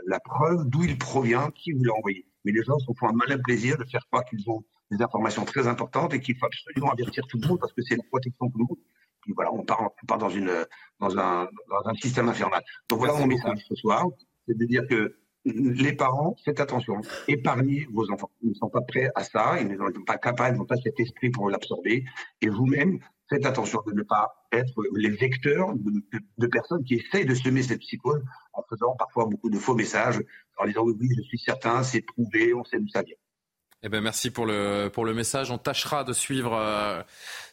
la 0.06 0.20
preuve 0.20 0.68
d'où 0.68 0.84
il 0.84 0.98
provient, 0.98 1.50
qui 1.50 1.72
vous 1.72 1.82
l'a 1.84 1.94
envoyé. 1.94 2.26
Mais 2.44 2.52
les 2.52 2.62
gens 2.62 2.78
se 2.78 2.92
font 2.98 3.08
un 3.08 3.12
malin 3.12 3.38
plaisir 3.38 3.78
de 3.78 3.84
faire 3.84 4.06
croire 4.06 4.24
qu'ils 4.24 4.48
ont 4.48 4.62
des 4.90 5.02
informations 5.02 5.44
très 5.44 5.66
importantes 5.66 6.14
et 6.14 6.20
qu'il 6.20 6.36
faut 6.36 6.46
absolument 6.46 6.92
avertir 6.92 7.26
tout 7.26 7.38
le 7.40 7.48
monde 7.48 7.58
parce 7.58 7.72
que 7.72 7.82
c'est 7.82 7.96
la 7.96 8.04
protection 8.10 8.46
de 8.46 8.52
tout 8.52 8.58
le 8.58 8.64
monde. 8.64 8.78
Puis 9.22 9.32
voilà, 9.34 9.52
on 9.52 9.64
part, 9.64 9.80
on 9.80 10.06
part 10.06 10.18
dans, 10.18 10.28
une, 10.28 10.52
dans, 11.00 11.16
un, 11.18 11.48
dans 11.70 11.88
un 11.88 11.94
système 11.94 12.28
infernal. 12.28 12.62
Donc 12.88 12.98
voilà 12.98 13.14
mon 13.14 13.26
message 13.26 13.64
ce 13.68 13.74
soir, 13.74 14.06
c'est 14.46 14.56
de 14.56 14.64
dire 14.66 14.86
que 14.86 15.16
les 15.44 15.92
parents, 15.92 16.36
faites 16.44 16.60
attention, 16.60 17.00
épargnez 17.28 17.86
vos 17.92 18.10
enfants. 18.10 18.30
Ils 18.42 18.50
ne 18.50 18.54
sont 18.54 18.68
pas 18.68 18.82
prêts 18.82 19.10
à 19.14 19.24
ça, 19.24 19.60
ils 19.60 19.68
ne 19.68 19.76
sont 19.76 20.04
pas 20.06 20.18
capables, 20.18 20.56
ils 20.56 20.58
n'ont 20.58 20.66
pas 20.66 20.76
cet 20.76 20.98
esprit 21.00 21.30
pour 21.30 21.50
l'absorber. 21.50 22.04
Et 22.40 22.48
vous-même, 22.48 22.98
faites 23.28 23.46
attention 23.46 23.82
de 23.86 23.92
ne 23.92 24.02
pas 24.02 24.46
être 24.52 24.74
les 24.94 25.10
vecteurs 25.10 25.72
de, 25.74 26.46
personnes 26.46 26.84
qui 26.84 26.94
essayent 26.94 27.26
de 27.26 27.34
semer 27.34 27.62
cette 27.62 27.80
psychose 27.80 28.22
en 28.52 28.62
faisant 28.68 28.94
parfois 28.96 29.26
beaucoup 29.26 29.50
de 29.50 29.58
faux 29.58 29.74
messages, 29.74 30.20
en 30.58 30.66
disant 30.66 30.84
oui, 30.84 30.94
oui 31.00 31.08
je 31.16 31.22
suis 31.22 31.38
certain, 31.38 31.82
c'est 31.82 32.02
prouvé, 32.02 32.54
on 32.54 32.64
sait 32.64 32.78
d'où 32.78 32.88
ça 32.88 33.02
vient. 33.02 33.16
Eh 33.84 33.88
ben 33.88 34.00
merci 34.00 34.30
pour 34.30 34.46
le, 34.46 34.88
pour 34.92 35.04
le 35.04 35.12
message. 35.12 35.50
On 35.50 35.58
tâchera 35.58 36.04
de 36.04 36.12
suivre 36.12 36.54
euh, 36.54 37.02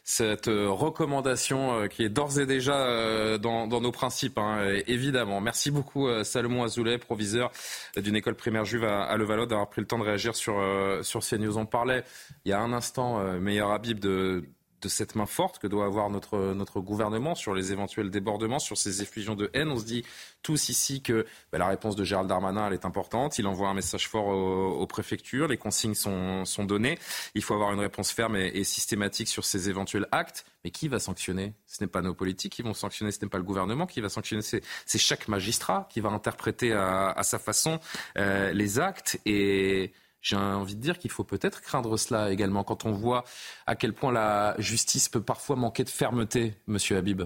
cette 0.04 0.46
euh, 0.46 0.70
recommandation 0.70 1.80
euh, 1.80 1.86
qui 1.88 2.04
est 2.04 2.08
d'ores 2.08 2.38
et 2.38 2.46
déjà 2.46 3.36
dans, 3.38 3.66
dans, 3.66 3.80
nos 3.80 3.90
principes, 3.90 4.38
hein, 4.38 4.80
évidemment. 4.86 5.40
Merci 5.40 5.72
beaucoup 5.72 6.08
Salomon 6.22 6.62
Azoulay, 6.62 6.98
proviseur 6.98 7.50
d'une 7.96 8.14
école 8.14 8.36
primaire 8.36 8.64
juive 8.64 8.84
à, 8.84 9.02
à 9.02 9.16
Levallois, 9.16 9.46
d'avoir 9.46 9.68
pris 9.68 9.80
le 9.80 9.88
temps 9.88 9.98
de 9.98 10.04
réagir 10.04 10.36
sur, 10.36 10.54
sur 11.02 11.20
CNews. 11.20 11.58
On 11.58 11.66
parlait 11.66 12.04
il 12.44 12.50
y 12.50 12.52
a 12.52 12.60
un 12.60 12.72
instant, 12.72 13.20
meilleur 13.40 13.72
Habib, 13.72 13.98
de 13.98 14.44
de 14.80 14.88
cette 14.88 15.14
main 15.14 15.26
forte 15.26 15.58
que 15.58 15.66
doit 15.66 15.84
avoir 15.84 16.10
notre, 16.10 16.54
notre 16.54 16.80
gouvernement 16.80 17.34
sur 17.34 17.54
les 17.54 17.72
éventuels 17.72 18.10
débordements, 18.10 18.58
sur 18.58 18.76
ces 18.76 19.02
effusions 19.02 19.34
de 19.34 19.50
haine. 19.52 19.70
On 19.70 19.78
se 19.78 19.84
dit 19.84 20.04
tous 20.42 20.68
ici 20.68 21.02
que 21.02 21.26
bah, 21.52 21.58
la 21.58 21.66
réponse 21.66 21.96
de 21.96 22.04
Gérald 22.04 22.28
Darmanin, 22.28 22.66
elle 22.66 22.72
est 22.72 22.84
importante. 22.84 23.38
Il 23.38 23.46
envoie 23.46 23.68
un 23.68 23.74
message 23.74 24.08
fort 24.08 24.26
aux, 24.26 24.86
préfectures. 24.86 25.48
Les 25.48 25.56
consignes 25.56 25.94
sont, 25.94 26.44
sont, 26.44 26.64
données. 26.64 26.98
Il 27.34 27.42
faut 27.42 27.54
avoir 27.54 27.72
une 27.72 27.80
réponse 27.80 28.10
ferme 28.10 28.36
et, 28.36 28.64
systématique 28.64 29.28
sur 29.28 29.44
ces 29.44 29.68
éventuels 29.68 30.06
actes. 30.12 30.44
Mais 30.64 30.70
qui 30.70 30.88
va 30.88 30.98
sanctionner? 30.98 31.54
Ce 31.66 31.82
n'est 31.82 31.88
pas 31.88 32.02
nos 32.02 32.14
politiques 32.14 32.52
qui 32.52 32.62
vont 32.62 32.74
sanctionner, 32.74 33.12
ce 33.12 33.18
n'est 33.22 33.30
pas 33.30 33.38
le 33.38 33.44
gouvernement 33.44 33.86
qui 33.86 34.02
va 34.02 34.10
sanctionner, 34.10 34.42
c'est 34.42 34.98
chaque 34.98 35.26
magistrat 35.28 35.88
qui 35.90 36.00
va 36.00 36.10
interpréter 36.10 36.72
à, 36.72 37.10
à 37.10 37.22
sa 37.22 37.38
façon 37.38 37.80
euh, 38.18 38.52
les 38.52 38.78
actes. 38.78 39.18
Et 39.24 39.92
j'ai 40.20 40.36
envie 40.36 40.76
de 40.76 40.80
dire 40.80 40.98
qu'il 40.98 41.10
faut 41.10 41.24
peut-être 41.24 41.62
craindre 41.62 41.96
cela 41.96 42.30
également 42.30 42.62
quand 42.64 42.84
on 42.84 42.92
voit 42.92 43.24
à 43.66 43.74
quel 43.74 43.94
point 43.94 44.12
la 44.12 44.54
justice 44.58 45.08
peut 45.08 45.22
parfois 45.22 45.56
manquer 45.56 45.84
de 45.84 45.88
fermeté, 45.88 46.54
monsieur 46.66 46.96
Habib. 46.96 47.22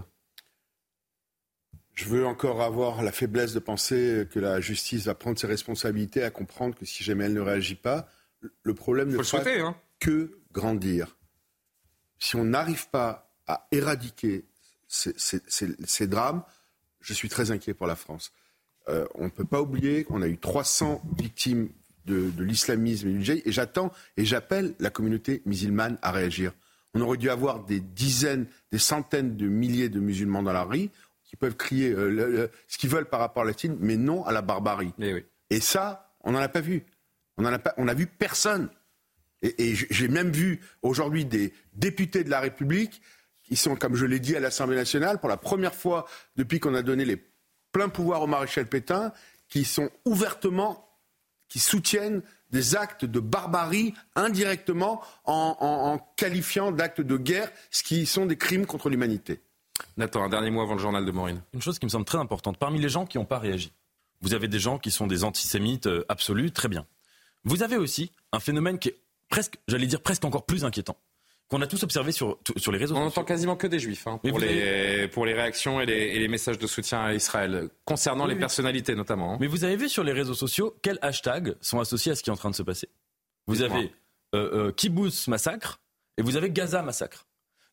Je 1.94 2.06
veux 2.06 2.26
encore 2.26 2.60
avoir 2.60 3.02
la 3.02 3.12
faiblesse 3.12 3.52
de 3.52 3.60
penser 3.60 4.28
que 4.30 4.40
la 4.40 4.60
justice 4.60 5.06
va 5.06 5.14
prendre 5.14 5.38
ses 5.38 5.46
responsabilités, 5.46 6.24
à 6.24 6.30
comprendre 6.30 6.74
que 6.76 6.84
si 6.84 7.04
jamais 7.04 7.24
elle 7.24 7.34
ne 7.34 7.40
réagit 7.40 7.76
pas, 7.76 8.08
le 8.62 8.74
problème 8.74 9.10
ne 9.10 9.16
peut 9.16 9.60
hein. 9.60 9.76
que 10.00 10.38
grandir. 10.52 11.16
Si 12.18 12.36
on 12.36 12.44
n'arrive 12.44 12.88
pas 12.90 13.32
à 13.46 13.66
éradiquer 13.70 14.44
ces, 14.88 16.06
drames, 16.06 16.42
je 17.00 17.12
suis 17.12 17.28
très 17.28 17.50
inquiet 17.50 17.74
pour 17.74 17.86
la 17.86 17.96
France. 17.96 18.32
Euh, 18.88 19.06
on 19.14 19.24
ne 19.24 19.30
peut 19.30 19.44
pas 19.44 19.62
oublier 19.62 20.04
qu'on 20.04 20.22
a 20.22 20.26
eu 20.26 20.38
300 20.38 21.02
victimes 21.16 21.70
de, 22.04 22.30
l'islamisme 22.42 23.08
et 23.08 23.12
du 23.12 23.24
djihad. 23.24 23.42
Et 23.44 23.52
j'attends 23.52 23.92
et 24.16 24.24
j'appelle 24.24 24.74
la 24.78 24.90
communauté 24.90 25.42
musulmane 25.46 25.98
à 26.02 26.10
réagir. 26.12 26.52
On 26.94 27.00
aurait 27.00 27.18
dû 27.18 27.30
avoir 27.30 27.64
des 27.64 27.80
dizaines, 27.80 28.46
des 28.70 28.78
centaines 28.78 29.36
de 29.36 29.48
milliers 29.48 29.88
de 29.88 30.00
musulmans 30.00 30.42
dans 30.42 30.52
la 30.52 30.62
rue 30.62 30.90
qui 31.24 31.36
peuvent 31.36 31.56
crier 31.56 31.90
euh, 31.90 32.48
ce 32.68 32.78
qu'ils 32.78 32.90
veulent 32.90 33.08
par 33.08 33.20
rapport 33.20 33.42
à 33.42 33.46
la 33.46 33.56
Chine, 33.56 33.76
mais 33.80 33.96
non 33.96 34.24
à 34.24 34.32
la 34.32 34.42
barbarie. 34.42 34.92
Eh 35.00 35.24
et 35.50 35.60
ça, 35.60 36.14
on 36.20 36.32
n'en 36.32 36.38
a 36.38 36.48
pas 36.48 36.60
vu. 36.60 36.84
On 37.36 37.44
a, 37.44 37.58
pas, 37.58 37.74
on 37.76 37.88
a 37.88 37.94
vu 37.94 38.06
personne. 38.06 38.68
Et, 39.42 39.70
et 39.70 39.74
j'ai 39.74 40.08
même 40.08 40.30
vu 40.30 40.60
aujourd'hui 40.82 41.24
des 41.24 41.52
députés 41.74 42.22
de 42.22 42.30
la 42.30 42.40
République 42.40 43.02
qui 43.42 43.56
sont, 43.56 43.76
comme 43.76 43.94
je 43.94 44.06
l'ai 44.06 44.20
dit 44.20 44.36
à 44.36 44.40
l'Assemblée 44.40 44.76
nationale, 44.76 45.18
pour 45.18 45.28
la 45.28 45.36
première 45.36 45.74
fois 45.74 46.06
depuis 46.36 46.60
qu'on 46.60 46.74
a 46.74 46.82
donné 46.82 47.04
les 47.04 47.22
pleins 47.72 47.88
pouvoirs 47.88 48.22
au 48.22 48.26
maréchal 48.26 48.66
Pétain, 48.66 49.12
qui 49.48 49.64
sont 49.64 49.90
ouvertement 50.04 50.83
qui 51.54 51.60
soutiennent 51.60 52.20
des 52.50 52.74
actes 52.74 53.04
de 53.04 53.20
barbarie 53.20 53.94
indirectement 54.16 55.00
en, 55.24 56.00
qualifiant 56.16 56.72
d'actes 56.72 57.00
de 57.00 57.16
guerre, 57.16 57.48
ce 57.70 57.84
qui 57.84 58.06
sont 58.06 58.26
des 58.26 58.36
crimes 58.36 58.66
contre 58.66 58.90
l'humanité. 58.90 59.40
Nathan, 59.96 60.24
un 60.24 60.28
dernier 60.28 60.50
mot 60.50 60.62
avant 60.62 60.74
le 60.74 60.80
journal 60.80 61.06
de 61.06 61.12
Maureen. 61.12 61.42
Une 61.52 61.62
chose 61.62 61.78
qui 61.78 61.86
me 61.86 61.90
semble 61.90 62.06
très 62.06 62.18
importante, 62.18 62.58
parmi 62.58 62.80
les 62.80 62.88
gens 62.88 63.06
qui 63.06 63.18
n'ont 63.18 63.24
pas 63.24 63.38
réagi, 63.38 63.72
vous 64.20 64.34
avez 64.34 64.48
des 64.48 64.58
gens 64.58 64.80
qui 64.80 64.90
sont 64.90 65.06
des 65.06 65.22
antisémites 65.22 65.86
euh, 65.86 66.04
absolus, 66.08 66.50
très 66.50 66.66
bien. 66.66 66.86
Vous 67.44 67.62
avez 67.62 67.76
aussi 67.76 68.10
un 68.32 68.40
phénomène 68.40 68.80
qui 68.80 68.88
est 68.88 68.98
presque, 69.28 69.60
j'allais 69.68 69.86
dire 69.86 70.00
presque 70.00 70.24
encore 70.24 70.44
plus 70.44 70.64
inquiétant 70.64 70.96
qu'on 71.54 71.62
a 71.62 71.68
tous 71.68 71.84
observé 71.84 72.10
sur, 72.10 72.38
sur 72.56 72.72
les 72.72 72.78
réseaux 72.78 72.96
On 72.96 73.04
sociaux. 73.04 73.20
entend 73.20 73.24
quasiment 73.24 73.54
que 73.54 73.68
des 73.68 73.78
juifs 73.78 74.08
hein, 74.08 74.18
pour, 74.18 74.40
les, 74.40 75.06
pour 75.06 75.24
les 75.24 75.34
réactions 75.34 75.80
et 75.80 75.86
les, 75.86 75.92
et 75.92 76.18
les, 76.18 76.26
messages 76.26 76.58
de 76.58 76.66
soutien 76.66 77.00
à 77.00 77.14
Israël, 77.14 77.68
concernant 77.84 78.26
les 78.26 78.34
personnalités 78.34 78.96
notamment. 78.96 79.34
Hein. 79.34 79.38
Mais 79.40 79.46
vous 79.46 79.62
avez 79.62 79.76
vu 79.76 79.88
sur 79.88 80.02
les 80.02 80.12
réseaux 80.12 80.34
sociaux 80.34 80.76
quels 80.82 80.98
hashtags 81.00 81.54
sont 81.60 81.78
associés 81.78 82.10
à 82.10 82.16
ce 82.16 82.24
qui 82.24 82.30
est 82.30 82.32
en 82.32 82.36
train 82.36 82.50
de 82.50 82.56
se 82.56 82.64
passer? 82.64 82.88
Vous 83.46 83.62
avez 83.62 83.92
euh, 84.34 84.66
euh, 84.68 84.72
Kibbutz 84.72 85.28
massacre 85.28 85.78
et 86.18 86.22
vous 86.22 86.36
avez 86.36 86.50
Gaza 86.50 86.82
massacre. 86.82 87.24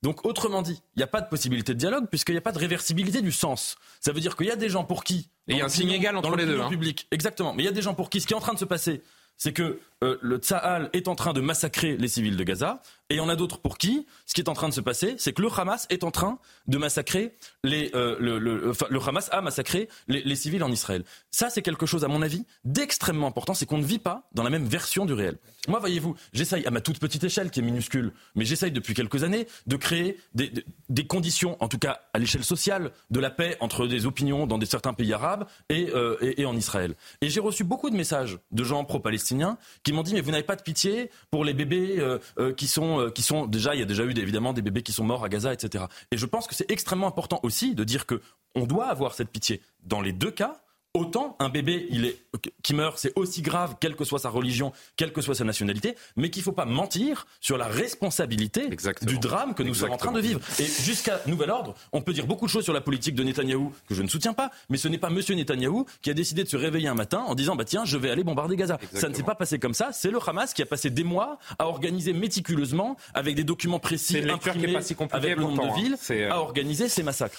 Donc 0.04 0.26
autrement 0.28 0.62
dit, 0.62 0.84
il 0.96 1.00
n'y 1.00 1.04
a 1.04 1.08
pas 1.08 1.22
de 1.22 1.28
possibilité 1.28 1.74
de 1.74 1.80
dialogue 1.80 2.06
puisqu'il 2.08 2.34
n'y 2.34 2.38
a 2.38 2.42
pas 2.42 2.52
de 2.52 2.60
réversibilité 2.60 3.24
du 3.24 3.32
sens. 3.32 3.78
Ça 4.00 4.12
veut 4.12 4.20
dire 4.20 4.36
qu'il 4.36 4.46
y 4.46 4.52
a 4.52 4.56
des 4.56 4.70
gens 4.70 4.84
pour 4.84 5.04
qui... 5.04 5.30
Et 5.48 5.54
il 5.54 5.58
y 5.58 5.62
a 5.62 5.66
un 5.66 5.70
signe 5.70 5.90
égal 5.90 6.16
entre 6.16 6.36
les 6.36 6.46
deux. 6.46 6.62
Hein. 6.62 6.70
Public, 6.70 7.08
exactement. 7.10 7.56
Mais 7.56 7.64
il 7.64 7.66
y 7.66 7.70
a 7.70 7.74
des 7.74 7.82
gens 7.82 7.96
pour 7.96 8.12
qui 8.12 8.22
ce 8.22 8.28
qui 8.28 8.34
est 8.34 8.38
en 8.38 8.42
train 8.42 8.54
de 8.54 8.60
se 8.60 8.66
passer, 8.66 9.02
c'est 9.38 9.54
que 9.54 9.80
euh, 10.04 10.18
le 10.22 10.38
Tsahal 10.38 10.90
est 10.94 11.08
en 11.08 11.16
train 11.16 11.34
de 11.34 11.42
massacrer 11.42 11.98
les 11.98 12.08
civils 12.08 12.38
de 12.38 12.44
Gaza. 12.44 12.82
Et 13.10 13.16
il 13.16 13.18
y 13.18 13.22
en 13.22 13.30
a 13.30 13.36
d'autres 13.36 13.60
pour 13.60 13.78
qui 13.78 14.08
ce 14.26 14.34
qui 14.34 14.40
est 14.40 14.48
en 14.48 14.54
train 14.54 14.70
de 14.70 14.74
se 14.74 14.80
passer, 14.80 15.16
c'est 15.18 15.34
que 15.34 15.42
le 15.42 15.50
Hamas 15.56 15.86
est 15.90 16.06
en 16.06 16.12
train 16.12 16.40
de 16.68 16.78
massacrer 16.78 17.36
les. 17.64 17.92
Euh, 17.94 18.16
le, 18.20 18.40
le, 18.40 18.72
le, 18.90 19.00
Hamas 19.06 19.28
a 19.34 19.42
massacré 19.42 19.90
les, 20.08 20.22
les 20.22 20.36
civils 20.36 20.64
en 20.64 20.72
Israël. 20.72 21.04
Ça, 21.30 21.50
c'est 21.50 21.62
quelque 21.62 21.86
chose, 21.86 22.06
à 22.06 22.08
mon 22.08 22.22
avis, 22.22 22.46
d'extrêmement 22.64 23.28
important. 23.28 23.54
C'est 23.54 23.66
qu'on 23.66 23.80
ne 23.80 23.84
vit 23.84 24.00
pas 24.00 24.30
dans 24.34 24.44
la 24.44 24.50
même 24.50 24.66
version 24.66 25.06
du 25.06 25.12
réel. 25.12 25.38
Moi, 25.68 25.80
voyez-vous, 25.80 26.16
j'essaye 26.34 26.66
à 26.66 26.72
ma 26.72 26.82
toute 26.82 27.00
petite 27.00 27.24
échelle, 27.24 27.52
qui 27.52 27.60
est 27.60 27.64
minuscule, 27.64 28.14
mais 28.36 28.46
j'essaye 28.46 28.72
depuis 28.72 28.94
quelques 28.94 29.24
années 29.24 29.46
de 29.68 29.76
créer 29.76 30.18
des, 30.34 30.52
des, 30.90 31.06
conditions, 31.06 31.58
en 31.62 31.68
tout 31.68 31.78
cas 31.78 32.00
à 32.14 32.20
l'échelle 32.20 32.46
sociale, 32.46 32.92
de 33.12 33.20
la 33.20 33.30
paix 33.30 33.58
entre 33.60 33.86
des 33.86 34.06
opinions 34.06 34.48
dans 34.48 34.60
certains 34.62 34.94
pays 34.94 35.12
arabes 35.12 35.46
euh, 35.72 36.18
et, 36.22 36.42
et 36.42 36.46
en 36.46 36.56
Israël. 36.56 36.96
Et 37.20 37.30
j'ai 37.30 37.42
reçu 37.42 37.64
beaucoup 37.64 37.90
de 37.90 37.96
messages 37.96 38.40
de 38.52 38.64
gens 38.64 38.86
pro-palestiniens 38.86 39.58
qui 39.84 39.91
m'ont 39.94 40.04
dit 40.04 40.14
mais 40.14 40.22
vous 40.22 40.32
n'avez 40.32 40.44
pas 40.44 40.56
de 40.56 40.62
pitié 40.62 41.10
pour 41.30 41.46
les 41.46 41.54
bébés 41.54 41.96
euh, 42.00 42.20
euh, 42.40 42.54
qui 42.54 42.68
sont 42.68 43.00
euh, 43.00 43.10
qui 43.10 43.22
sont 43.22 43.46
déjà, 43.46 43.76
il 43.76 43.80
y 43.80 43.84
a 43.84 43.86
déjà 43.86 44.04
eu 44.04 44.12
évidemment 44.12 44.54
des 44.54 44.62
bébés 44.62 44.84
qui 44.84 44.94
sont 44.94 45.04
morts 45.04 45.24
à 45.24 45.30
Gaza, 45.30 45.54
etc. 45.54 45.86
Et 46.12 46.18
je 46.18 46.26
pense 46.26 46.48
que 46.48 46.56
c'est 46.56 46.70
extrêmement 46.72 47.08
important 47.08 47.40
aussi 47.44 47.76
de 47.76 47.84
dire 47.84 48.06
que 48.06 48.22
on 48.56 48.66
doit 48.66 48.88
avoir 48.88 49.14
cette 49.14 49.30
pitié 49.30 49.62
dans 49.84 50.02
les 50.02 50.12
deux 50.12 50.32
cas 50.32 50.62
Autant 50.94 51.38
un 51.40 51.48
bébé 51.48 51.88
il 51.90 52.04
est, 52.04 52.22
qui 52.64 52.74
meurt, 52.74 52.98
c'est 52.98 53.14
aussi 53.16 53.42
grave, 53.42 53.76
quelle 53.80 53.96
que 53.96 54.04
soit 54.04 54.20
sa 54.20 54.30
religion, 54.30 54.74
quelle 54.98 55.14
que 55.14 55.22
soit 55.22 55.36
sa 55.36 55.46
nationalité, 55.46 55.96
mais 56.18 56.30
qu'il 56.30 56.42
ne 56.42 56.44
faut 56.44 56.52
pas 56.52 56.66
mentir 56.66 57.28
sur 57.40 57.58
la 57.58 57.68
responsabilité 57.68 58.68
du 59.04 59.18
drame 59.18 59.54
que 59.54 59.64
nous 59.64 59.74
sommes 59.74 59.92
en 59.92 59.98
train 59.98 60.12
de 60.12 60.20
vivre. 60.20 60.42
Et 60.60 60.66
jusqu'à 60.66 61.22
nouvel 61.28 61.50
ordre, 61.50 61.76
on 61.94 62.02
peut 62.02 62.12
dire 62.12 62.28
beaucoup 62.28 62.46
de 62.46 62.52
choses 62.52 62.66
sur 62.66 62.74
la 62.74 62.82
politique 62.82 63.16
de 63.16 63.24
Netanyahou 63.24 63.72
que 63.88 63.96
je 63.96 64.02
ne 64.02 64.10
soutiens 64.10 64.34
pas, 64.34 64.52
mais 64.70 64.76
ce 64.76 64.90
n'est 64.90 64.98
pas 64.98 65.10
Monsieur 65.10 65.34
Netanyahou 65.34 65.86
qui 66.02 66.10
a 66.10 66.14
décidé 66.14 66.44
de 66.44 66.50
se 66.50 66.58
réveiller 66.58 66.90
un 66.90 66.96
matin 66.96 67.20
en 67.26 67.36
disant 67.36 67.56
bah 67.56 67.64
tiens 67.64 67.86
je 67.86 67.96
vais 67.96 68.10
aller 68.10 68.26
bombarder 68.26 68.58
Gaza. 68.58 68.78
Ça 68.94 69.08
ne 69.08 69.14
s'est 69.14 69.24
pas 69.24 69.36
passé 69.36 69.60
comme 69.60 69.74
ça. 69.74 69.92
C'est 69.94 70.12
le 70.12 70.20
Hamas 70.28 70.54
qui 70.54 70.62
a 70.62 70.66
passé 70.66 70.90
des 70.90 71.06
mois 71.06 71.40
à 71.58 71.68
organiser 71.68 72.12
méticuleusement 72.12 72.98
avec 73.14 73.36
des 73.36 73.46
documents 73.46 73.80
précis 73.80 74.18
imprimés 74.30 74.76
avec 75.12 75.36
le 75.38 75.42
nombre 75.42 75.70
de 75.70 75.82
villes 75.82 75.96
hein. 75.96 76.14
euh, 76.14 76.32
à 76.32 76.40
organiser 76.40 76.90
ces 76.90 77.04
massacres. 77.04 77.38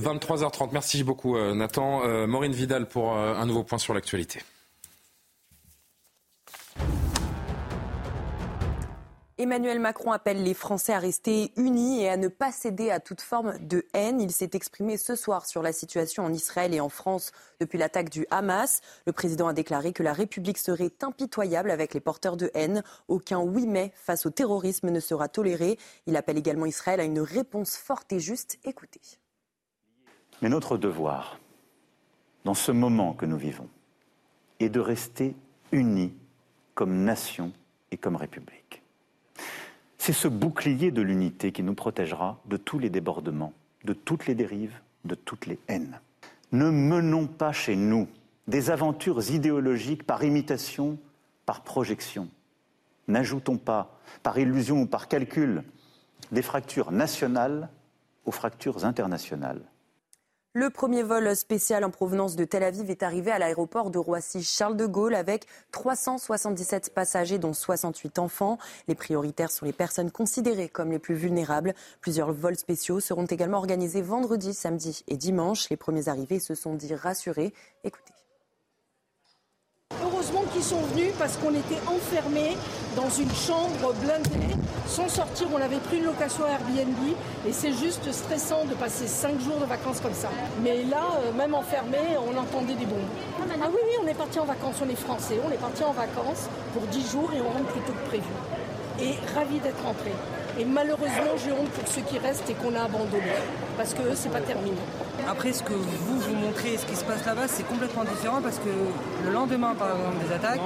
23h30. 0.00 0.70
Merci 0.72 1.04
beaucoup, 1.04 1.36
euh, 1.36 1.54
Nathan. 1.54 2.02
Euh, 2.04 2.26
Maureen 2.26 2.52
Vidal 2.52 2.88
pour 2.88 3.16
euh, 3.16 3.34
un 3.34 3.46
nouveau 3.46 3.64
point 3.64 3.78
sur 3.78 3.94
l'actualité. 3.94 4.40
Emmanuel 9.38 9.80
Macron 9.80 10.12
appelle 10.12 10.44
les 10.44 10.54
Français 10.54 10.92
à 10.92 11.00
rester 11.00 11.52
unis 11.56 12.00
et 12.00 12.08
à 12.08 12.16
ne 12.16 12.28
pas 12.28 12.52
céder 12.52 12.90
à 12.90 13.00
toute 13.00 13.20
forme 13.20 13.58
de 13.58 13.84
haine. 13.92 14.20
Il 14.20 14.30
s'est 14.30 14.50
exprimé 14.52 14.96
ce 14.96 15.16
soir 15.16 15.46
sur 15.46 15.62
la 15.62 15.72
situation 15.72 16.24
en 16.24 16.32
Israël 16.32 16.72
et 16.72 16.80
en 16.80 16.88
France 16.88 17.32
depuis 17.58 17.76
l'attaque 17.76 18.08
du 18.08 18.24
Hamas. 18.30 18.82
Le 19.04 19.12
président 19.12 19.48
a 19.48 19.52
déclaré 19.52 19.92
que 19.92 20.04
la 20.04 20.12
République 20.12 20.58
serait 20.58 20.92
impitoyable 21.02 21.72
avec 21.72 21.92
les 21.92 22.00
porteurs 22.00 22.36
de 22.36 22.52
haine. 22.54 22.84
Aucun 23.08 23.40
oui 23.40 23.66
mais 23.66 23.92
face 23.96 24.26
au 24.26 24.30
terrorisme 24.30 24.90
ne 24.90 25.00
sera 25.00 25.28
toléré. 25.28 25.76
Il 26.06 26.16
appelle 26.16 26.38
également 26.38 26.66
Israël 26.66 27.00
à 27.00 27.04
une 27.04 27.20
réponse 27.20 27.76
forte 27.76 28.12
et 28.12 28.20
juste. 28.20 28.58
Écoutez. 28.64 29.00
Mais 30.42 30.48
notre 30.48 30.76
devoir, 30.76 31.38
dans 32.44 32.54
ce 32.54 32.72
moment 32.72 33.14
que 33.14 33.26
nous 33.26 33.36
vivons, 33.36 33.68
est 34.58 34.68
de 34.68 34.80
rester 34.80 35.34
unis 35.70 36.12
comme 36.74 37.04
nation 37.04 37.52
et 37.92 37.96
comme 37.96 38.16
République. 38.16 38.82
C'est 39.98 40.12
ce 40.12 40.26
bouclier 40.26 40.90
de 40.90 41.00
l'unité 41.00 41.52
qui 41.52 41.62
nous 41.62 41.74
protégera 41.74 42.40
de 42.46 42.56
tous 42.56 42.80
les 42.80 42.90
débordements, 42.90 43.52
de 43.84 43.92
toutes 43.92 44.26
les 44.26 44.34
dérives, 44.34 44.78
de 45.04 45.14
toutes 45.14 45.46
les 45.46 45.60
haines. 45.68 46.00
Ne 46.50 46.70
menons 46.70 47.28
pas 47.28 47.52
chez 47.52 47.76
nous 47.76 48.08
des 48.48 48.70
aventures 48.70 49.30
idéologiques 49.30 50.02
par 50.02 50.24
imitation, 50.24 50.98
par 51.46 51.62
projection. 51.62 52.28
N'ajoutons 53.06 53.58
pas, 53.58 53.96
par 54.24 54.38
illusion 54.38 54.82
ou 54.82 54.86
par 54.86 55.06
calcul, 55.06 55.62
des 56.32 56.42
fractures 56.42 56.90
nationales 56.90 57.68
aux 58.24 58.32
fractures 58.32 58.84
internationales. 58.84 59.62
Le 60.54 60.68
premier 60.68 61.02
vol 61.02 61.34
spécial 61.34 61.82
en 61.82 61.88
provenance 61.88 62.36
de 62.36 62.44
Tel 62.44 62.62
Aviv 62.62 62.90
est 62.90 63.02
arrivé 63.02 63.30
à 63.30 63.38
l'aéroport 63.38 63.90
de 63.90 63.98
Roissy-Charles 63.98 64.76
de 64.76 64.84
Gaulle 64.84 65.14
avec 65.14 65.46
377 65.70 66.92
passagers 66.92 67.38
dont 67.38 67.54
68 67.54 68.18
enfants. 68.18 68.58
Les 68.86 68.94
prioritaires 68.94 69.50
sont 69.50 69.64
les 69.64 69.72
personnes 69.72 70.10
considérées 70.10 70.68
comme 70.68 70.90
les 70.90 70.98
plus 70.98 71.14
vulnérables. 71.14 71.74
Plusieurs 72.02 72.32
vols 72.32 72.58
spéciaux 72.58 73.00
seront 73.00 73.24
également 73.24 73.56
organisés 73.56 74.02
vendredi, 74.02 74.52
samedi 74.52 75.04
et 75.08 75.16
dimanche. 75.16 75.70
Les 75.70 75.78
premiers 75.78 76.08
arrivés 76.08 76.38
se 76.38 76.54
sont 76.54 76.74
dit 76.74 76.94
rassurés. 76.94 77.54
Écoutez. 77.82 78.11
Heureusement 80.04 80.42
qu'ils 80.52 80.62
sont 80.64 80.80
venus 80.92 81.12
parce 81.18 81.36
qu'on 81.36 81.50
était 81.54 81.80
enfermés 81.86 82.56
dans 82.96 83.08
une 83.08 83.32
chambre 83.32 83.94
blindée. 84.02 84.54
Sans 84.86 85.08
sortir, 85.08 85.46
on 85.54 85.60
avait 85.60 85.78
pris 85.78 85.98
une 85.98 86.04
location 86.04 86.44
Airbnb 86.46 87.14
et 87.46 87.52
c'est 87.52 87.72
juste 87.72 88.10
stressant 88.12 88.64
de 88.64 88.74
passer 88.74 89.06
cinq 89.06 89.40
jours 89.40 89.58
de 89.58 89.64
vacances 89.64 90.00
comme 90.00 90.14
ça. 90.14 90.28
Mais 90.62 90.82
là, 90.84 91.04
euh, 91.24 91.32
même 91.32 91.54
enfermé, 91.54 91.98
on 92.18 92.36
entendait 92.36 92.74
des 92.74 92.86
bombes. 92.86 92.98
Ah 93.40 93.68
oui, 93.68 93.78
oui, 93.84 93.92
on 94.04 94.08
est 94.08 94.14
parti 94.14 94.38
en 94.40 94.44
vacances, 94.44 94.76
on 94.84 94.88
est 94.88 94.96
français, 94.96 95.38
on 95.46 95.50
est 95.52 95.60
parti 95.60 95.84
en 95.84 95.92
vacances 95.92 96.48
pour 96.72 96.82
dix 96.88 97.10
jours 97.10 97.30
et 97.34 97.40
on 97.40 97.50
rentre 97.50 97.70
plus 97.70 97.80
tôt 97.82 97.92
que 97.92 98.08
prévu. 98.08 98.24
Et 99.00 99.14
ravi 99.34 99.58
d'être 99.60 99.82
rentré. 99.82 100.12
Et 100.58 100.64
malheureusement, 100.64 101.32
j'ai 101.42 101.52
honte 101.52 101.70
pour 101.70 101.88
ceux 101.88 102.02
qui 102.02 102.18
restent 102.18 102.48
et 102.50 102.54
qu'on 102.54 102.74
a 102.74 102.82
abandonné. 102.82 103.32
Parce 103.76 103.94
que 103.94 104.02
c'est 104.14 104.28
pas 104.28 104.40
terminé. 104.40 104.76
Après, 105.28 105.52
ce 105.52 105.62
que 105.62 105.72
vous 105.72 106.20
vous 106.20 106.34
montrez, 106.34 106.76
ce 106.76 106.84
qui 106.84 106.94
se 106.94 107.04
passe 107.04 107.24
là-bas, 107.24 107.48
c'est 107.48 107.66
complètement 107.66 108.04
différent 108.04 108.42
parce 108.42 108.58
que 108.58 108.68
le 109.24 109.32
lendemain, 109.32 109.74
par 109.74 109.88
exemple, 109.88 110.26
des 110.26 110.34
attaques, 110.34 110.60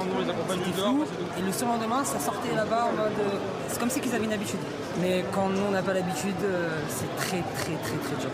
c'était 0.49 0.81
flou. 0.81 1.05
Et 1.39 1.41
le 1.41 1.51
surlendemain, 1.53 2.03
ça 2.03 2.19
sortait 2.19 2.53
là-bas 2.53 2.89
en 2.91 2.97
mode. 2.97 3.11
Euh, 3.19 3.37
c'est 3.69 3.79
comme 3.79 3.89
si 3.89 4.01
qu'ils 4.01 4.13
avaient 4.13 4.25
une 4.25 4.33
habitude. 4.33 4.59
Mais 5.01 5.23
quand 5.33 5.47
nous, 5.49 5.61
on 5.67 5.71
n'a 5.71 5.81
pas 5.81 5.93
l'habitude, 5.93 6.35
euh, 6.43 6.69
c'est 6.89 7.15
très, 7.15 7.41
très, 7.55 7.75
très, 7.75 7.97
très 7.97 8.15
dur. 8.19 8.29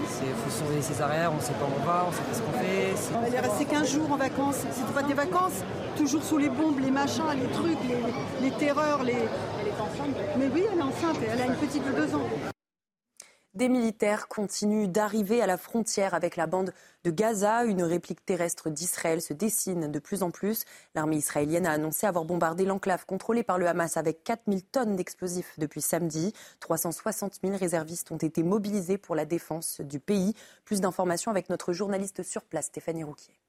Il 0.00 0.34
faut 0.34 0.50
surveiller 0.50 0.82
ses 0.82 1.00
arrières, 1.00 1.30
on 1.32 1.36
ne 1.36 1.40
sait 1.40 1.52
pas 1.52 1.64
où 1.64 1.80
on 1.80 1.84
va, 1.84 2.04
on 2.06 2.10
ne 2.10 2.14
sait 2.14 2.22
pas 2.22 2.34
ce 2.34 2.42
qu'on 2.42 2.52
fait. 2.52 3.26
Elle 3.26 3.34
est 3.34 3.40
restée 3.40 3.64
15 3.64 3.92
jours 3.92 4.12
en 4.12 4.16
vacances. 4.16 4.64
C'était 4.72 4.92
pas 4.92 5.02
des 5.02 5.14
vacances, 5.14 5.62
toujours 5.96 6.22
sous 6.22 6.38
les 6.38 6.48
bombes, 6.48 6.80
les 6.80 6.90
machins, 6.90 7.24
les 7.34 7.48
trucs, 7.48 7.78
les, 7.88 8.48
les 8.48 8.50
terreurs. 8.52 9.02
Les... 9.02 9.12
Elle 9.60 9.68
est 9.68 9.80
enceinte. 9.80 10.16
Mais 10.38 10.48
oui, 10.52 10.64
elle 10.72 10.78
est 10.78 10.82
enceinte, 10.82 11.16
elle 11.22 11.40
a 11.40 11.46
une 11.46 11.56
petite 11.56 11.84
de 11.86 11.92
deux 11.92 12.14
ans. 12.14 12.53
Des 13.54 13.68
militaires 13.68 14.26
continuent 14.26 14.88
d'arriver 14.88 15.40
à 15.40 15.46
la 15.46 15.56
frontière 15.56 16.12
avec 16.14 16.34
la 16.34 16.48
bande 16.48 16.74
de 17.04 17.12
Gaza. 17.12 17.64
Une 17.64 17.84
réplique 17.84 18.26
terrestre 18.26 18.68
d'Israël 18.68 19.22
se 19.22 19.32
dessine 19.32 19.92
de 19.92 19.98
plus 20.00 20.24
en 20.24 20.32
plus. 20.32 20.64
L'armée 20.96 21.18
israélienne 21.18 21.64
a 21.64 21.70
annoncé 21.70 22.08
avoir 22.08 22.24
bombardé 22.24 22.64
l'enclave 22.64 23.06
contrôlée 23.06 23.44
par 23.44 23.58
le 23.58 23.68
Hamas 23.68 23.96
avec 23.96 24.24
4000 24.24 24.64
tonnes 24.64 24.96
d'explosifs 24.96 25.54
depuis 25.56 25.82
samedi. 25.82 26.32
360 26.58 27.38
000 27.44 27.56
réservistes 27.56 28.10
ont 28.10 28.16
été 28.16 28.42
mobilisés 28.42 28.98
pour 28.98 29.14
la 29.14 29.24
défense 29.24 29.80
du 29.80 30.00
pays. 30.00 30.34
Plus 30.64 30.80
d'informations 30.80 31.30
avec 31.30 31.48
notre 31.48 31.72
journaliste 31.72 32.24
sur 32.24 32.42
place, 32.42 32.66
Stéphanie 32.66 33.04
Rouquier. 33.04 33.43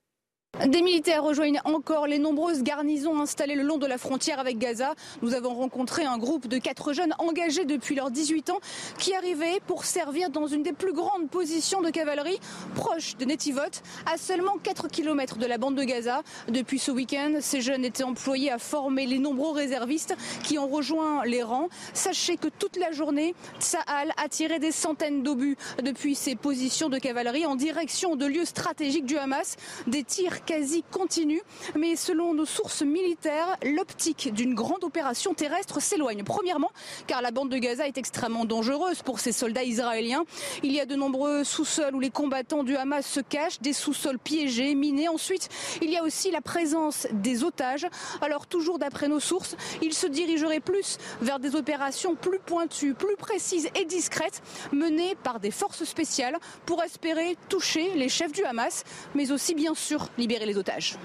Des 0.63 0.81
militaires 0.81 1.21
rejoignent 1.21 1.59
encore 1.65 2.07
les 2.07 2.17
nombreuses 2.17 2.63
garnisons 2.63 3.19
installées 3.19 3.55
le 3.55 3.63
long 3.63 3.77
de 3.77 3.85
la 3.85 3.97
frontière 3.97 4.39
avec 4.39 4.57
Gaza. 4.57 4.95
Nous 5.21 5.33
avons 5.33 5.53
rencontré 5.53 6.05
un 6.05 6.17
groupe 6.17 6.47
de 6.47 6.57
quatre 6.59 6.93
jeunes 6.93 7.13
engagés 7.19 7.65
depuis 7.65 7.93
leurs 7.93 8.09
18 8.09 8.51
ans 8.51 8.59
qui 8.97 9.13
arrivaient 9.13 9.59
pour 9.67 9.83
servir 9.83 10.29
dans 10.29 10.47
une 10.47 10.63
des 10.63 10.71
plus 10.71 10.93
grandes 10.93 11.29
positions 11.29 11.81
de 11.81 11.89
cavalerie 11.89 12.39
proche 12.73 13.17
de 13.17 13.25
Netivot, 13.25 13.59
à 14.05 14.17
seulement 14.17 14.53
4 14.63 14.87
km 14.87 15.37
de 15.37 15.45
la 15.45 15.57
bande 15.57 15.75
de 15.75 15.83
Gaza. 15.83 16.23
Depuis 16.47 16.79
ce 16.79 16.89
week-end, 16.89 17.33
ces 17.41 17.59
jeunes 17.59 17.83
étaient 17.83 18.03
employés 18.03 18.49
à 18.49 18.57
former 18.57 19.05
les 19.05 19.19
nombreux 19.19 19.51
réservistes 19.51 20.15
qui 20.41 20.57
ont 20.57 20.69
rejoint 20.69 21.25
les 21.25 21.43
rangs. 21.43 21.67
Sachez 21.93 22.37
que 22.37 22.47
toute 22.47 22.77
la 22.77 22.93
journée, 22.93 23.35
Tsahal 23.59 24.13
a 24.23 24.29
tiré 24.29 24.59
des 24.59 24.71
centaines 24.71 25.21
d'obus 25.21 25.57
depuis 25.83 26.15
ses 26.15 26.35
positions 26.35 26.87
de 26.87 26.97
cavalerie 26.97 27.45
en 27.45 27.57
direction 27.57 28.15
de 28.15 28.25
lieux 28.25 28.45
stratégiques 28.45 29.05
du 29.05 29.17
Hamas. 29.17 29.57
Des 29.87 30.03
tirs 30.03 30.44
quasi 30.45 30.83
continue. 30.91 31.41
Mais 31.75 31.95
selon 31.95 32.33
nos 32.33 32.45
sources 32.45 32.83
militaires, 32.83 33.57
l'optique 33.63 34.33
d'une 34.33 34.53
grande 34.53 34.83
opération 34.83 35.33
terrestre 35.33 35.81
s'éloigne. 35.81 36.23
Premièrement, 36.23 36.71
car 37.07 37.21
la 37.21 37.31
bande 37.31 37.49
de 37.49 37.57
Gaza 37.57 37.87
est 37.87 37.97
extrêmement 37.97 38.45
dangereuse 38.45 39.01
pour 39.01 39.19
ces 39.19 39.31
soldats 39.31 39.63
israéliens. 39.63 40.23
Il 40.63 40.71
y 40.71 40.79
a 40.79 40.85
de 40.85 40.95
nombreux 40.95 41.43
sous-sols 41.43 41.95
où 41.95 41.99
les 41.99 42.09
combattants 42.09 42.63
du 42.63 42.75
Hamas 42.75 43.05
se 43.05 43.19
cachent, 43.19 43.59
des 43.61 43.73
sous-sols 43.73 44.19
piégés, 44.19 44.75
minés. 44.75 45.09
Ensuite, 45.09 45.49
il 45.81 45.89
y 45.89 45.97
a 45.97 46.03
aussi 46.03 46.31
la 46.31 46.41
présence 46.41 47.07
des 47.11 47.43
otages. 47.43 47.87
Alors, 48.21 48.47
toujours 48.47 48.79
d'après 48.79 49.07
nos 49.07 49.19
sources, 49.19 49.55
ils 49.81 49.93
se 49.93 50.07
dirigeraient 50.07 50.59
plus 50.59 50.97
vers 51.21 51.39
des 51.39 51.55
opérations 51.55 52.15
plus 52.15 52.39
pointues, 52.39 52.93
plus 52.93 53.15
précises 53.15 53.69
et 53.75 53.85
discrètes, 53.85 54.41
menées 54.71 55.15
par 55.23 55.39
des 55.39 55.51
forces 55.51 55.83
spéciales 55.83 56.37
pour 56.65 56.83
espérer 56.83 57.37
toucher 57.49 57.93
les 57.95 58.09
chefs 58.09 58.31
du 58.31 58.43
Hamas, 58.43 58.83
mais 59.15 59.31
aussi 59.31 59.55
bien 59.55 59.73
sûr 59.73 60.09
libérer 60.17 60.34
les 60.43 60.57
otages. 60.57 60.97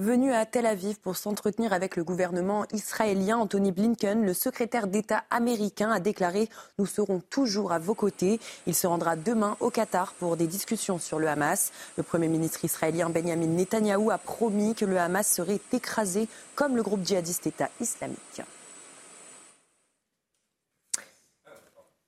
Venu 0.00 0.32
à 0.32 0.46
Tel 0.46 0.64
Aviv 0.64 0.98
pour 1.00 1.16
s'entretenir 1.16 1.74
avec 1.74 1.94
le 1.94 2.04
gouvernement 2.04 2.64
israélien, 2.72 3.36
Anthony 3.36 3.70
Blinken, 3.70 4.24
le 4.24 4.32
secrétaire 4.32 4.86
d'État 4.86 5.24
américain, 5.28 5.90
a 5.90 6.00
déclaré 6.00 6.48
Nous 6.78 6.86
serons 6.86 7.20
toujours 7.20 7.70
à 7.72 7.78
vos 7.78 7.94
côtés. 7.94 8.40
Il 8.66 8.74
se 8.74 8.86
rendra 8.86 9.14
demain 9.16 9.58
au 9.60 9.68
Qatar 9.68 10.14
pour 10.14 10.38
des 10.38 10.46
discussions 10.46 10.98
sur 10.98 11.18
le 11.18 11.28
Hamas. 11.28 11.70
Le 11.98 12.02
Premier 12.02 12.28
ministre 12.28 12.64
israélien 12.64 13.10
Benjamin 13.10 13.48
Netanyahou 13.48 14.10
a 14.10 14.16
promis 14.16 14.74
que 14.74 14.86
le 14.86 14.98
Hamas 14.98 15.28
serait 15.28 15.60
écrasé 15.70 16.28
comme 16.54 16.76
le 16.76 16.82
groupe 16.82 17.04
djihadiste 17.04 17.48
État 17.48 17.68
islamique. 17.78 18.40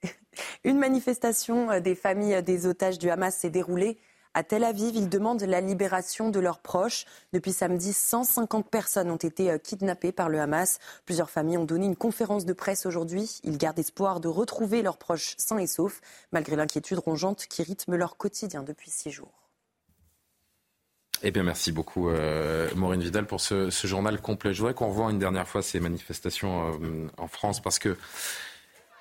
Une 0.64 0.78
manifestation 0.78 1.78
des 1.80 1.94
familles 1.94 2.42
des 2.42 2.66
otages 2.66 2.98
du 2.98 3.10
Hamas 3.10 3.36
s'est 3.36 3.50
déroulée 3.50 3.98
à 4.34 4.42
Tel 4.42 4.64
Aviv, 4.64 4.96
ils 4.96 5.08
demandent 5.08 5.42
la 5.42 5.60
libération 5.60 6.30
de 6.30 6.40
leurs 6.40 6.60
proches. 6.60 7.04
Depuis 7.32 7.52
samedi, 7.52 7.92
150 7.92 8.68
personnes 8.70 9.10
ont 9.10 9.16
été 9.16 9.50
euh, 9.50 9.58
kidnappées 9.58 10.12
par 10.12 10.28
le 10.28 10.40
Hamas. 10.40 10.78
Plusieurs 11.04 11.30
familles 11.30 11.58
ont 11.58 11.64
donné 11.64 11.86
une 11.86 11.96
conférence 11.96 12.46
de 12.46 12.52
presse 12.52 12.86
aujourd'hui. 12.86 13.40
Ils 13.44 13.58
gardent 13.58 13.78
espoir 13.78 14.20
de 14.20 14.28
retrouver 14.28 14.82
leurs 14.82 14.98
proches 14.98 15.34
sains 15.38 15.58
et 15.58 15.66
saufs, 15.66 16.00
malgré 16.32 16.56
l'inquiétude 16.56 16.98
rongeante 16.98 17.46
qui 17.46 17.62
rythme 17.62 17.96
leur 17.96 18.16
quotidien 18.16 18.62
depuis 18.62 18.90
six 18.90 19.10
jours. 19.10 19.42
Eh 21.24 21.30
bien, 21.30 21.44
merci 21.44 21.70
beaucoup, 21.70 22.08
euh, 22.08 22.68
Maureen 22.74 23.00
Vidal, 23.00 23.26
pour 23.26 23.40
ce, 23.40 23.70
journal 23.84 24.20
complet. 24.20 24.52
Je 24.52 24.58
voudrais 24.58 24.74
qu'on 24.74 24.88
revoie 24.88 25.10
une 25.10 25.20
dernière 25.20 25.46
fois 25.46 25.62
ces 25.62 25.78
manifestations 25.78 26.72
euh, 26.82 27.06
en 27.16 27.28
France 27.28 27.60
parce 27.60 27.78
que 27.78 27.96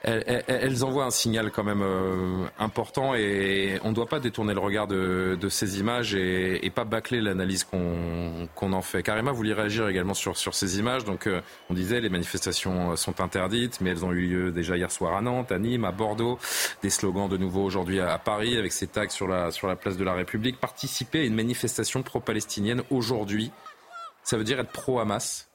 elles, 0.04 0.84
envoient 0.84 1.06
un 1.06 1.12
signal 1.12 1.52
quand 1.52 1.64
même 1.64 1.84
euh, 1.84 2.46
important 2.58 3.14
et 3.14 3.80
on 3.84 3.90
ne 3.90 3.94
doit 3.94 4.08
pas 4.08 4.20
détourner 4.20 4.54
le 4.54 4.60
regard 4.60 4.88
de, 4.88 5.38
ces 5.50 5.80
images 5.80 6.16
et, 6.16 6.72
pas 6.74 6.86
bâcler 6.86 7.22
l'analyse 7.22 7.64
qu'on 7.64 8.48
en 8.74 8.82
fait. 8.82 9.04
Karima, 9.04 9.32
vouliez 9.32 9.54
réagir 9.54 9.88
également 9.88 10.14
sur, 10.14 10.38
sur 10.38 10.56
ces 10.56 10.80
images. 10.80 11.04
Donc, 11.04 11.28
euh, 11.28 11.42
on 11.70 11.74
disait 11.74 12.00
les 12.02 12.10
manifestations 12.10 12.96
sont 12.96 13.22
interdites, 13.22 13.80
mais 13.82 13.92
elles 13.92 14.06
ont 14.06 14.12
eu 14.12 14.28
lieu 14.28 14.52
déjà 14.52 14.78
hier 14.78 14.92
soir 14.92 15.16
à 15.16 15.22
Nantes, 15.22 15.52
à 15.52 15.60
Nîmes, 15.60 15.86
à 15.86 15.92
Bordeaux. 15.92 16.40
Des 16.82 16.90
slogans 16.90 17.30
de 17.30 17.38
nouveau 17.38 17.64
aujourd'hui 17.64 18.00
à, 18.00 18.18
Paris 18.18 18.58
avec 18.58 18.72
ces 18.72 18.88
tags 18.88 19.10
sur 19.10 19.28
la, 19.28 19.52
sur 19.52 19.68
la 19.68 19.76
place 19.76 19.98
de 19.98 20.04
la 20.04 20.14
République. 20.14 20.60
Participer 20.60 21.20
à 21.20 21.24
une 21.24 21.36
manifestation 21.36 22.02
pro-palestinienne 22.02 22.82
aujourd'hui, 22.90 23.52
ça 24.24 24.38
veut 24.38 24.44
dire 24.44 24.60
être 24.60 24.72
pro-Hamas? 24.72 25.48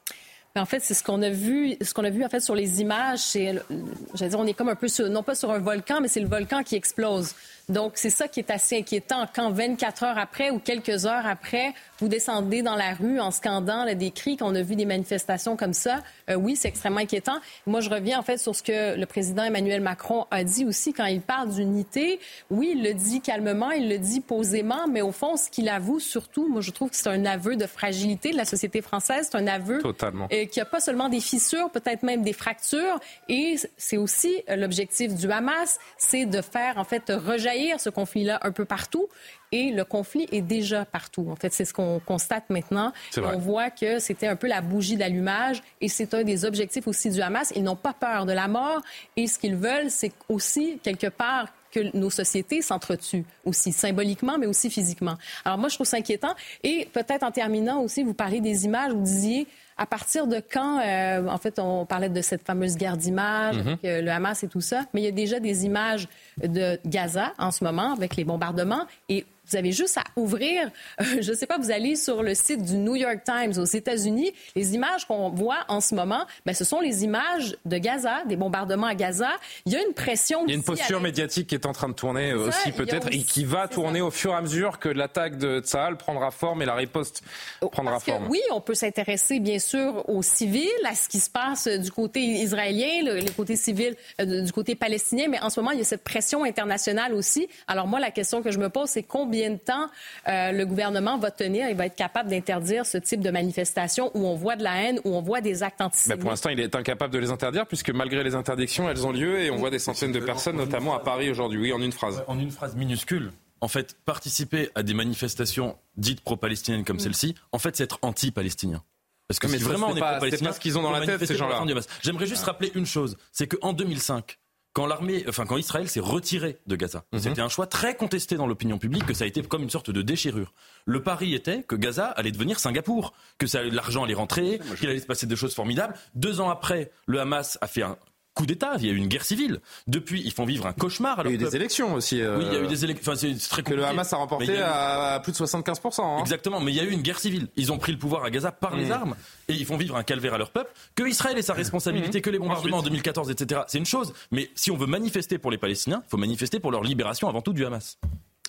En 0.57 0.65
fait, 0.65 0.81
c'est 0.81 0.93
ce 0.93 1.03
qu'on 1.03 1.21
a 1.21 1.29
vu, 1.29 1.75
ce 1.81 1.93
qu'on 1.93 2.03
a 2.03 2.09
vu 2.09 2.23
en 2.23 2.29
fait 2.29 2.39
sur 2.39 2.55
les 2.55 2.81
images. 2.81 3.21
J'allais 3.31 4.29
dire, 4.29 4.39
on 4.39 4.45
est 4.45 4.53
comme 4.53 4.69
un 4.69 4.75
peu 4.75 4.87
non 5.09 5.23
pas 5.23 5.35
sur 5.35 5.51
un 5.51 5.59
volcan, 5.59 5.99
mais 6.01 6.07
c'est 6.07 6.19
le 6.19 6.27
volcan 6.27 6.63
qui 6.63 6.75
explose. 6.75 7.33
Donc, 7.69 7.93
c'est 7.95 8.09
ça 8.09 8.29
qui 8.29 8.39
est 8.39 8.49
assez 8.49 8.77
inquiétant. 8.77 9.25
Quand 9.35 9.51
24 9.51 10.03
heures 10.03 10.17
après 10.17 10.51
ou 10.51 10.59
quelques 10.59 11.05
heures 11.05 11.25
après, 11.25 11.73
vous 11.99 12.07
descendez 12.07 12.61
dans 12.61 12.77
la 12.77 12.93
rue 12.93 13.19
en 13.19 13.29
scandant 13.29 13.93
des 13.93 14.11
cris, 14.11 14.37
qu'on 14.37 14.55
a 14.55 14.61
vu 14.61 14.77
des 14.77 14.85
manifestations 14.85 15.57
comme 15.57 15.73
ça, 15.73 16.01
euh, 16.29 16.35
oui, 16.35 16.55
c'est 16.55 16.69
extrêmement 16.69 17.01
inquiétant. 17.01 17.35
Moi, 17.65 17.81
je 17.81 17.89
reviens 17.89 18.19
en 18.19 18.21
fait 18.21 18.37
sur 18.37 18.55
ce 18.55 18.63
que 18.63 18.97
le 18.97 19.05
président 19.05 19.43
Emmanuel 19.43 19.81
Macron 19.81 20.27
a 20.31 20.45
dit 20.45 20.63
aussi 20.63 20.93
quand 20.93 21.07
il 21.07 21.19
parle 21.19 21.49
d'unité. 21.49 22.21
Oui, 22.49 22.71
il 22.73 22.83
le 22.83 22.93
dit 22.93 23.19
calmement, 23.19 23.71
il 23.71 23.89
le 23.89 23.97
dit 23.97 24.21
posément, 24.21 24.87
mais 24.87 25.01
au 25.01 25.11
fond, 25.11 25.35
ce 25.35 25.49
qu'il 25.49 25.67
avoue 25.67 25.99
surtout, 25.99 26.47
moi, 26.47 26.61
je 26.61 26.71
trouve 26.71 26.89
que 26.89 26.95
c'est 26.95 27.09
un 27.09 27.25
aveu 27.25 27.57
de 27.57 27.65
fragilité 27.65 28.31
de 28.31 28.37
la 28.37 28.45
société 28.45 28.81
française. 28.81 29.27
C'est 29.29 29.37
un 29.37 29.47
aveu 29.47 29.81
Totalement. 29.81 30.29
Euh, 30.31 30.45
qui 30.45 30.61
a 30.61 30.65
pas 30.65 30.79
seulement 30.79 31.09
des 31.09 31.19
fissures, 31.19 31.69
peut-être 31.69 32.03
même 32.03 32.21
des 32.21 32.31
fractures. 32.31 33.01
Et 33.27 33.57
c'est 33.75 33.97
aussi 33.97 34.41
euh, 34.49 34.55
l'objectif 34.55 35.13
du 35.13 35.29
Hamas, 35.29 35.79
c'est 35.97 36.25
de 36.25 36.41
faire 36.41 36.77
en 36.77 36.85
fait 36.85 37.09
rejaillir 37.09 37.56
ce 37.77 37.89
conflit-là 37.89 38.39
un 38.43 38.51
peu 38.51 38.65
partout. 38.65 39.07
Et 39.51 39.71
le 39.71 39.85
conflit 39.85 40.27
est 40.31 40.41
déjà 40.41 40.85
partout. 40.85 41.27
En 41.29 41.35
fait, 41.35 41.53
c'est 41.53 41.65
ce 41.65 41.73
qu'on 41.73 41.99
constate 41.99 42.49
maintenant. 42.49 42.91
On 43.17 43.37
voit 43.37 43.69
que 43.69 43.99
c'était 43.99 44.27
un 44.27 44.35
peu 44.35 44.47
la 44.47 44.61
bougie 44.61 44.97
d'allumage 44.97 45.63
et 45.81 45.87
c'est 45.87 46.13
un 46.13 46.23
des 46.23 46.45
objectifs 46.45 46.87
aussi 46.87 47.09
du 47.09 47.21
Hamas. 47.21 47.53
Ils 47.55 47.63
n'ont 47.63 47.75
pas 47.75 47.93
peur 47.93 48.25
de 48.25 48.33
la 48.33 48.47
mort 48.47 48.81
et 49.15 49.27
ce 49.27 49.39
qu'ils 49.39 49.55
veulent, 49.55 49.89
c'est 49.89 50.11
aussi 50.29 50.79
quelque 50.83 51.07
part 51.07 51.47
que 51.71 51.95
nos 51.97 52.09
sociétés 52.09 52.61
s'entretuent 52.61 53.25
aussi 53.45 53.71
symboliquement, 53.71 54.37
mais 54.37 54.47
aussi 54.47 54.69
physiquement. 54.69 55.17
Alors 55.45 55.57
moi, 55.57 55.69
je 55.69 55.75
trouve 55.75 55.87
ça 55.87 55.97
inquiétant. 55.97 56.33
Et 56.63 56.87
peut-être 56.93 57.23
en 57.23 57.31
terminant 57.31 57.81
aussi, 57.81 58.03
vous 58.03 58.13
parlez 58.13 58.41
des 58.41 58.65
images, 58.65 58.93
vous 58.93 59.01
disiez 59.01 59.47
à 59.77 59.85
partir 59.85 60.27
de 60.27 60.41
quand, 60.51 60.79
euh, 60.79 61.27
en 61.27 61.37
fait, 61.37 61.59
on 61.59 61.85
parlait 61.85 62.09
de 62.09 62.21
cette 62.21 62.45
fameuse 62.45 62.77
guerre 62.77 62.97
d'images, 62.97 63.57
mm-hmm. 63.57 64.01
le 64.01 64.09
Hamas 64.09 64.43
et 64.43 64.47
tout 64.47 64.61
ça, 64.61 64.85
mais 64.93 65.01
il 65.01 65.05
y 65.05 65.09
a 65.09 65.11
déjà 65.11 65.39
des 65.39 65.65
images 65.65 66.07
de 66.43 66.79
Gaza 66.85 67.33
en 67.37 67.51
ce 67.51 67.63
moment 67.63 67.93
avec 67.93 68.15
les 68.15 68.23
bombardements 68.23 68.85
et 69.09 69.25
vous 69.49 69.55
avez 69.55 69.71
juste 69.71 69.97
à 69.97 70.03
ouvrir, 70.15 70.69
euh, 71.01 71.21
je 71.21 71.31
ne 71.31 71.35
sais 71.35 71.47
pas, 71.47 71.57
vous 71.57 71.71
allez 71.71 71.95
sur 71.95 72.23
le 72.23 72.35
site 72.35 72.63
du 72.63 72.75
New 72.77 72.95
York 72.95 73.19
Times 73.23 73.53
aux 73.57 73.65
États-Unis. 73.65 74.33
Les 74.55 74.75
images 74.75 75.05
qu'on 75.05 75.29
voit 75.29 75.65
en 75.67 75.81
ce 75.81 75.95
moment, 75.95 76.25
ben, 76.45 76.53
ce 76.53 76.63
sont 76.63 76.79
les 76.79 77.03
images 77.03 77.57
de 77.65 77.77
Gaza, 77.77 78.23
des 78.25 78.35
bombardements 78.35 78.87
à 78.87 78.95
Gaza. 78.95 79.29
Il 79.65 79.73
y 79.73 79.75
a 79.75 79.81
une 79.81 79.93
pression. 79.93 80.43
Il 80.45 80.49
y 80.49 80.53
a 80.53 80.55
une 80.55 80.63
posture 80.63 80.99
médiatique 80.99 81.47
qui 81.47 81.55
est 81.55 81.65
en 81.65 81.73
train 81.73 81.89
de 81.89 81.93
tourner 81.93 82.33
aussi 82.33 82.71
peut-être 82.71 83.07
et 83.11 83.23
qui 83.23 83.45
va 83.45 83.67
tourner 83.67 84.01
au 84.01 84.11
fur 84.11 84.31
et 84.31 84.35
à 84.35 84.41
mesure 84.41 84.79
que 84.79 84.89
l'attaque 84.89 85.37
de 85.37 85.59
Tsahal 85.59 85.97
prendra 85.97 86.31
forme 86.31 86.61
et 86.61 86.65
la 86.65 86.75
riposte 86.75 87.23
oh, 87.61 87.69
prendra 87.69 87.93
Parce 87.93 88.05
forme. 88.05 88.25
Que, 88.25 88.31
oui, 88.31 88.41
on 88.51 88.61
peut 88.61 88.73
s'intéresser 88.73 89.39
bien 89.39 89.59
sûr 89.59 90.07
aux 90.09 90.21
civils, 90.21 90.67
à 90.85 90.95
ce 90.95 91.07
qui 91.07 91.19
se 91.19 91.29
passe 91.29 91.67
du 91.67 91.91
côté 91.91 92.21
israélien, 92.21 93.03
le, 93.03 93.19
le 93.19 93.31
côté 93.31 93.55
civil 93.55 93.95
euh, 94.21 94.41
du 94.41 94.51
côté 94.51 94.75
palestinien, 94.75 95.27
mais 95.29 95.39
en 95.39 95.49
ce 95.49 95.59
moment, 95.59 95.71
il 95.71 95.79
y 95.79 95.81
a 95.81 95.85
cette 95.85 96.03
pression 96.03 96.43
internationale 96.43 97.13
aussi. 97.13 97.47
Alors 97.67 97.87
moi, 97.87 97.99
la 97.99 98.11
question 98.11 98.41
que 98.41 98.51
je 98.51 98.59
me 98.59 98.69
pose, 98.69 98.89
c'est 98.89 99.03
combien 99.03 99.36
combien 99.37 99.51
de 99.51 99.57
temps 99.57 99.89
euh, 100.27 100.51
le 100.51 100.65
gouvernement 100.65 101.17
va 101.17 101.31
tenir 101.31 101.67
et 101.67 101.73
va 101.73 101.85
être 101.85 101.95
capable 101.95 102.29
d'interdire 102.29 102.85
ce 102.85 102.97
type 102.97 103.21
de 103.21 103.29
manifestation 103.29 104.11
où 104.15 104.25
on 104.25 104.35
voit 104.35 104.55
de 104.55 104.63
la 104.63 104.81
haine, 104.81 104.99
où 105.03 105.15
on 105.15 105.21
voit 105.21 105.41
des 105.41 105.63
actes 105.63 105.81
antisémites? 105.81 106.17
Mais 106.17 106.21
pour 106.21 106.31
l'instant, 106.31 106.49
il 106.49 106.59
est 106.59 106.73
incapable 106.75 107.13
de 107.13 107.19
les 107.19 107.29
interdire 107.29 107.67
puisque 107.67 107.91
malgré 107.91 108.23
les 108.23 108.35
interdictions, 108.35 108.89
elles 108.89 109.05
ont 109.05 109.11
lieu 109.11 109.39
et 109.39 109.51
on 109.51 109.57
voit 109.57 109.69
des 109.69 109.79
centaines 109.79 110.11
de 110.11 110.19
personnes, 110.19 110.57
notamment 110.57 110.95
à 110.95 110.99
Paris 110.99 111.29
aujourd'hui. 111.29 111.59
Oui, 111.59 111.73
en 111.73 111.81
une 111.81 111.91
phrase. 111.91 112.23
En 112.27 112.39
une 112.39 112.51
phrase 112.51 112.75
minuscule. 112.75 113.31
En 113.61 113.67
fait, 113.67 113.95
participer 114.05 114.69
à 114.75 114.83
des 114.83 114.93
manifestations 114.93 115.77
dites 115.95 116.21
pro-palestiniennes 116.21 116.83
comme 116.83 116.97
mm. 116.97 117.01
celle-ci, 117.01 117.35
en 117.51 117.59
fait, 117.59 117.75
c'est 117.75 117.83
être 117.83 117.99
anti-palestinien. 118.01 118.83
Parce 119.27 119.39
que 119.39 119.47
mais 119.47 119.57
si 119.57 119.63
vraiment 119.63 119.89
on 119.89 119.95
est 119.95 119.99
pro-palestinien, 119.99 120.53
ce 120.53 120.59
qu'ils 120.59 120.77
ont 120.77 120.83
dans 120.83 120.91
la 120.91 121.05
tête, 121.05 121.25
ces 121.25 121.35
gens-là. 121.35 121.63
J'aimerais 122.01 122.27
juste 122.27 122.43
rappeler 122.45 122.71
une 122.75 122.85
chose, 122.85 123.17
c'est 123.31 123.47
qu'en 123.47 123.73
2005, 123.73 124.37
quand 124.77 124.85
l'armée, 124.85 125.25
enfin 125.27 125.47
quand 125.47 125.57
Israël 125.57 125.89
s'est 125.89 125.99
retiré 125.99 126.59
de 126.67 126.75
Gaza. 126.75 127.03
Mhm. 127.11 127.19
C'était 127.19 127.41
un 127.41 127.49
choix 127.49 127.65
très 127.65 127.95
contesté 127.95 128.35
dans 128.35 128.45
l'opinion 128.45 128.77
publique, 128.77 129.07
que 129.07 129.15
ça 129.15 129.23
a 129.23 129.27
été 129.27 129.41
comme 129.41 129.63
une 129.63 129.71
sorte 129.71 129.89
de 129.89 130.03
déchirure. 130.03 130.53
Le 130.85 131.01
pari 131.01 131.33
était 131.33 131.63
que 131.63 131.75
Gaza 131.75 132.05
allait 132.09 132.31
devenir 132.31 132.59
Singapour, 132.59 133.13
que 133.39 133.47
l'argent 133.71 134.03
allait 134.03 134.13
rentrer, 134.13 134.61
qu'il 134.77 134.87
allait 134.87 134.99
se 134.99 135.07
passer 135.07 135.25
des 135.25 135.35
choses 135.35 135.55
formidables. 135.55 135.95
Deux 136.13 136.41
ans 136.41 136.51
après, 136.51 136.91
le 137.07 137.19
Hamas 137.19 137.57
a 137.61 137.65
fait 137.65 137.81
un 137.81 137.97
coup 138.37 138.45
d'État, 138.45 138.73
il 138.79 138.85
y 138.85 138.89
a 138.89 138.93
eu 138.93 138.97
une 138.97 139.07
guerre 139.07 139.25
civile. 139.25 139.59
Depuis, 139.87 140.21
ils 140.23 140.31
font 140.31 140.45
vivre 140.45 140.65
un 140.67 140.73
cauchemar. 140.73 141.21
il 141.25 141.29
y 141.29 141.31
a 141.31 141.35
eu 141.35 141.37
des 141.37 141.55
élections 141.55 141.93
aussi. 141.93 142.21
Oui, 142.21 142.45
il 142.45 142.53
y 142.53 142.55
a 142.55 142.61
eu 142.61 142.67
des 142.67 142.83
élections. 142.83 143.11
Enfin, 143.11 143.19
c'est 143.19 143.49
très 143.49 143.63
Que 143.63 143.73
le 143.73 143.83
Hamas 143.83 144.11
a 144.13 144.17
remporté 144.17 144.57
à 144.61 145.19
plus 145.21 145.31
de 145.31 145.37
75%. 145.37 146.01
Hein. 146.01 146.19
Exactement, 146.19 146.59
mais 146.59 146.71
il 146.71 146.75
y 146.75 146.79
a 146.79 146.83
eu 146.83 146.91
une 146.91 147.01
guerre 147.01 147.19
civile. 147.19 147.47
Ils 147.55 147.71
ont 147.71 147.77
pris 147.77 147.91
le 147.91 147.97
pouvoir 147.97 148.23
à 148.23 148.29
Gaza 148.29 148.51
par 148.51 148.75
les 148.75 148.85
mm. 148.85 148.91
armes 148.91 149.15
et 149.47 149.53
ils 149.53 149.65
font 149.65 149.77
vivre 149.77 149.95
un 149.95 150.03
calvaire 150.03 150.33
à 150.33 150.37
leur 150.37 150.51
peuple. 150.51 150.71
Que 150.95 151.03
Israël 151.03 151.37
ait 151.37 151.41
sa 151.41 151.53
responsabilité, 151.53 152.19
mm. 152.19 152.21
que 152.21 152.29
les 152.29 152.39
bombardements 152.39 152.77
en 152.77 152.83
2014, 152.83 153.31
etc., 153.31 153.61
c'est 153.67 153.79
une 153.79 153.85
chose. 153.85 154.13
Mais 154.31 154.49
si 154.55 154.71
on 154.71 154.77
veut 154.77 154.87
manifester 154.87 155.37
pour 155.37 155.51
les 155.51 155.57
Palestiniens, 155.57 156.03
il 156.05 156.09
faut 156.09 156.17
manifester 156.17 156.59
pour 156.59 156.71
leur 156.71 156.83
libération 156.83 157.27
avant 157.27 157.41
tout 157.41 157.53
du 157.53 157.65
Hamas. 157.65 157.97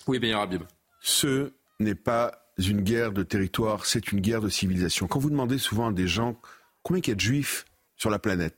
Oui, 0.07 0.19
bien, 0.19 0.37
Rabib. 0.37 0.63
Ce 1.01 1.51
n'est 1.79 1.95
pas 1.95 2.45
une 2.57 2.81
guerre 2.81 3.11
de 3.11 3.23
territoire, 3.23 3.85
c'est 3.85 4.11
une 4.11 4.19
guerre 4.19 4.41
de 4.41 4.49
civilisation. 4.49 5.07
Quand 5.07 5.19
vous 5.19 5.29
demandez 5.29 5.57
souvent 5.57 5.89
à 5.89 5.93
des 5.93 6.07
gens 6.07 6.35
combien 6.83 7.01
il 7.01 7.07
y 7.07 7.11
a 7.11 7.15
de 7.15 7.19
juifs 7.19 7.65
sur 7.95 8.09
la 8.09 8.19
planète, 8.19 8.55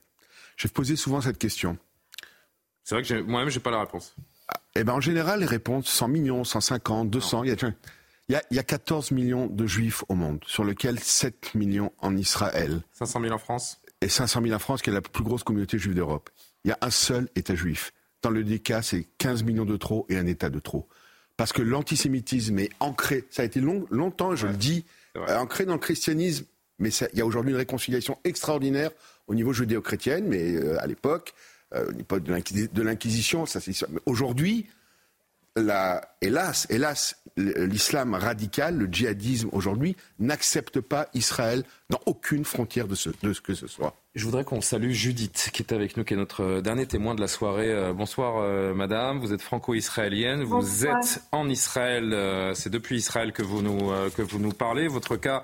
je 0.61 0.67
vais 0.67 0.71
poser 0.73 0.95
souvent 0.95 1.21
cette 1.21 1.39
question. 1.39 1.75
C'est 2.83 2.93
vrai 2.93 3.03
que 3.03 3.19
moi-même, 3.21 3.49
je 3.49 3.57
n'ai 3.57 3.63
pas 3.63 3.71
la 3.71 3.79
réponse. 3.79 4.15
Eh 4.75 4.83
ben, 4.83 4.93
en 4.93 5.01
général, 5.01 5.39
les 5.39 5.47
réponses, 5.47 5.87
100 5.87 6.07
millions, 6.07 6.43
150, 6.43 7.09
200, 7.09 7.43
il 7.45 7.49
y, 7.49 7.53
a, 8.35 8.43
il, 8.51 8.55
y 8.55 8.59
a, 8.59 8.63
14 8.63 9.09
millions 9.09 9.47
de 9.47 9.65
juifs 9.65 10.03
au 10.07 10.13
monde, 10.13 10.39
sur 10.45 10.63
lesquels 10.63 10.99
7 10.99 11.55
millions 11.55 11.91
en 11.97 12.15
Israël. 12.15 12.81
500 12.91 13.21
000 13.21 13.33
en 13.33 13.39
France 13.39 13.81
Et 14.01 14.07
500 14.07 14.43
000 14.43 14.53
en 14.53 14.59
France, 14.59 14.83
qui 14.83 14.91
est 14.91 14.93
la 14.93 15.01
plus 15.01 15.23
grosse 15.23 15.43
communauté 15.43 15.79
juive 15.79 15.95
d'Europe. 15.95 16.29
Il 16.63 16.69
y 16.69 16.71
a 16.71 16.77
un 16.81 16.91
seul 16.91 17.27
État 17.35 17.55
juif. 17.55 17.91
Dans 18.21 18.29
le 18.29 18.43
cas, 18.59 18.83
c'est 18.83 19.07
15 19.17 19.41
millions 19.41 19.65
de 19.65 19.77
trop 19.77 20.05
et 20.09 20.17
un 20.17 20.27
État 20.27 20.51
de 20.51 20.59
trop. 20.59 20.87
Parce 21.37 21.53
que 21.53 21.63
l'antisémitisme 21.63 22.59
est 22.59 22.69
ancré, 22.79 23.25
ça 23.31 23.41
a 23.41 23.45
été 23.45 23.61
long, 23.61 23.87
longtemps, 23.89 24.35
je 24.35 24.45
le 24.45 24.57
dis, 24.57 24.85
ancré 25.27 25.65
dans 25.65 25.73
le 25.73 25.79
christianisme, 25.79 26.45
mais 26.77 26.89
il 27.13 27.17
y 27.17 27.21
a 27.21 27.25
aujourd'hui 27.25 27.51
une 27.51 27.57
réconciliation 27.57 28.19
extraordinaire 28.23 28.91
au 29.31 29.33
niveau 29.33 29.53
judéo-chrétien, 29.53 30.19
mais 30.21 30.55
euh, 30.55 30.77
à 30.83 30.87
l'époque, 30.87 31.33
euh, 31.73 31.89
l'époque 31.93 32.23
de 32.23 32.81
l'Inquisition, 32.83 33.45
ça 33.45 33.61
c'est 33.61 33.71
Aujourd'hui, 34.05 34.67
hélas, 35.55 36.67
hélas, 36.69 37.15
l'islam 37.37 38.13
radical, 38.13 38.77
le 38.77 38.87
djihadisme 38.91 39.47
aujourd'hui, 39.53 39.95
n'accepte 40.19 40.81
pas 40.81 41.07
Israël 41.13 41.63
dans 41.91 42.01
aucune 42.05 42.45
frontière 42.45 42.87
de 42.87 42.95
ce, 42.95 43.09
de 43.21 43.33
ce 43.33 43.41
que 43.41 43.53
ce 43.53 43.67
soit. 43.67 43.93
Je 44.13 44.25
voudrais 44.25 44.43
qu'on 44.43 44.59
salue 44.59 44.91
Judith 44.91 45.51
qui 45.53 45.63
est 45.63 45.71
avec 45.71 45.95
nous, 45.95 46.03
qui 46.03 46.15
est 46.15 46.17
notre 46.17 46.43
euh, 46.43 46.61
dernier 46.61 46.85
témoin 46.85 47.15
de 47.15 47.21
la 47.21 47.29
soirée. 47.29 47.71
Euh, 47.71 47.93
bonsoir 47.93 48.39
euh, 48.39 48.73
madame, 48.73 49.19
vous 49.19 49.31
êtes 49.31 49.41
franco-israélienne, 49.41 50.43
vous 50.43 50.85
êtes 50.85 51.21
en 51.31 51.47
Israël, 51.47 52.13
c'est 52.53 52.69
depuis 52.69 52.97
Israël 52.97 53.31
que 53.31 53.41
vous 53.41 53.61
nous, 53.61 53.89
que 54.17 54.21
vous 54.21 54.39
nous 54.39 54.51
parlez. 54.51 54.89
Votre 54.89 55.15
cas, 55.15 55.43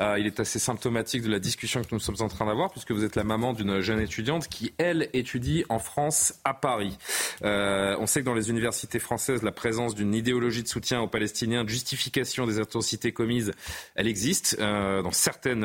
il 0.00 0.26
est 0.26 0.40
assez 0.40 0.58
symptomatique 0.58 1.22
de 1.22 1.30
la 1.30 1.38
discussion 1.38 1.82
que 1.82 1.88
nous 1.92 2.00
sommes 2.00 2.20
en 2.20 2.26
train 2.26 2.46
d'avoir 2.46 2.70
puisque 2.70 2.90
vous 2.90 3.04
êtes 3.04 3.14
la 3.14 3.22
maman 3.22 3.52
d'une 3.52 3.80
jeune 3.80 4.00
étudiante 4.00 4.48
qui, 4.48 4.74
elle, 4.78 5.08
étudie 5.12 5.64
en 5.68 5.78
France, 5.78 6.34
à 6.44 6.54
Paris. 6.54 6.98
on 7.42 8.06
sait 8.06 8.20
que 8.20 8.24
dans 8.24 8.34
les 8.34 8.50
universités 8.50 8.98
françaises, 8.98 9.42
la 9.42 9.52
présence 9.52 9.94
d'une 9.94 10.14
idéologie 10.14 10.64
de 10.64 10.68
soutien 10.68 11.00
aux 11.00 11.08
Palestiniens, 11.08 11.62
de 11.62 11.68
justification 11.68 12.46
des 12.46 12.58
atrocités 12.58 13.12
commises, 13.12 13.52
elle 13.94 14.08
existe 14.08 14.58
dans 14.58 15.12
certaines 15.12 15.64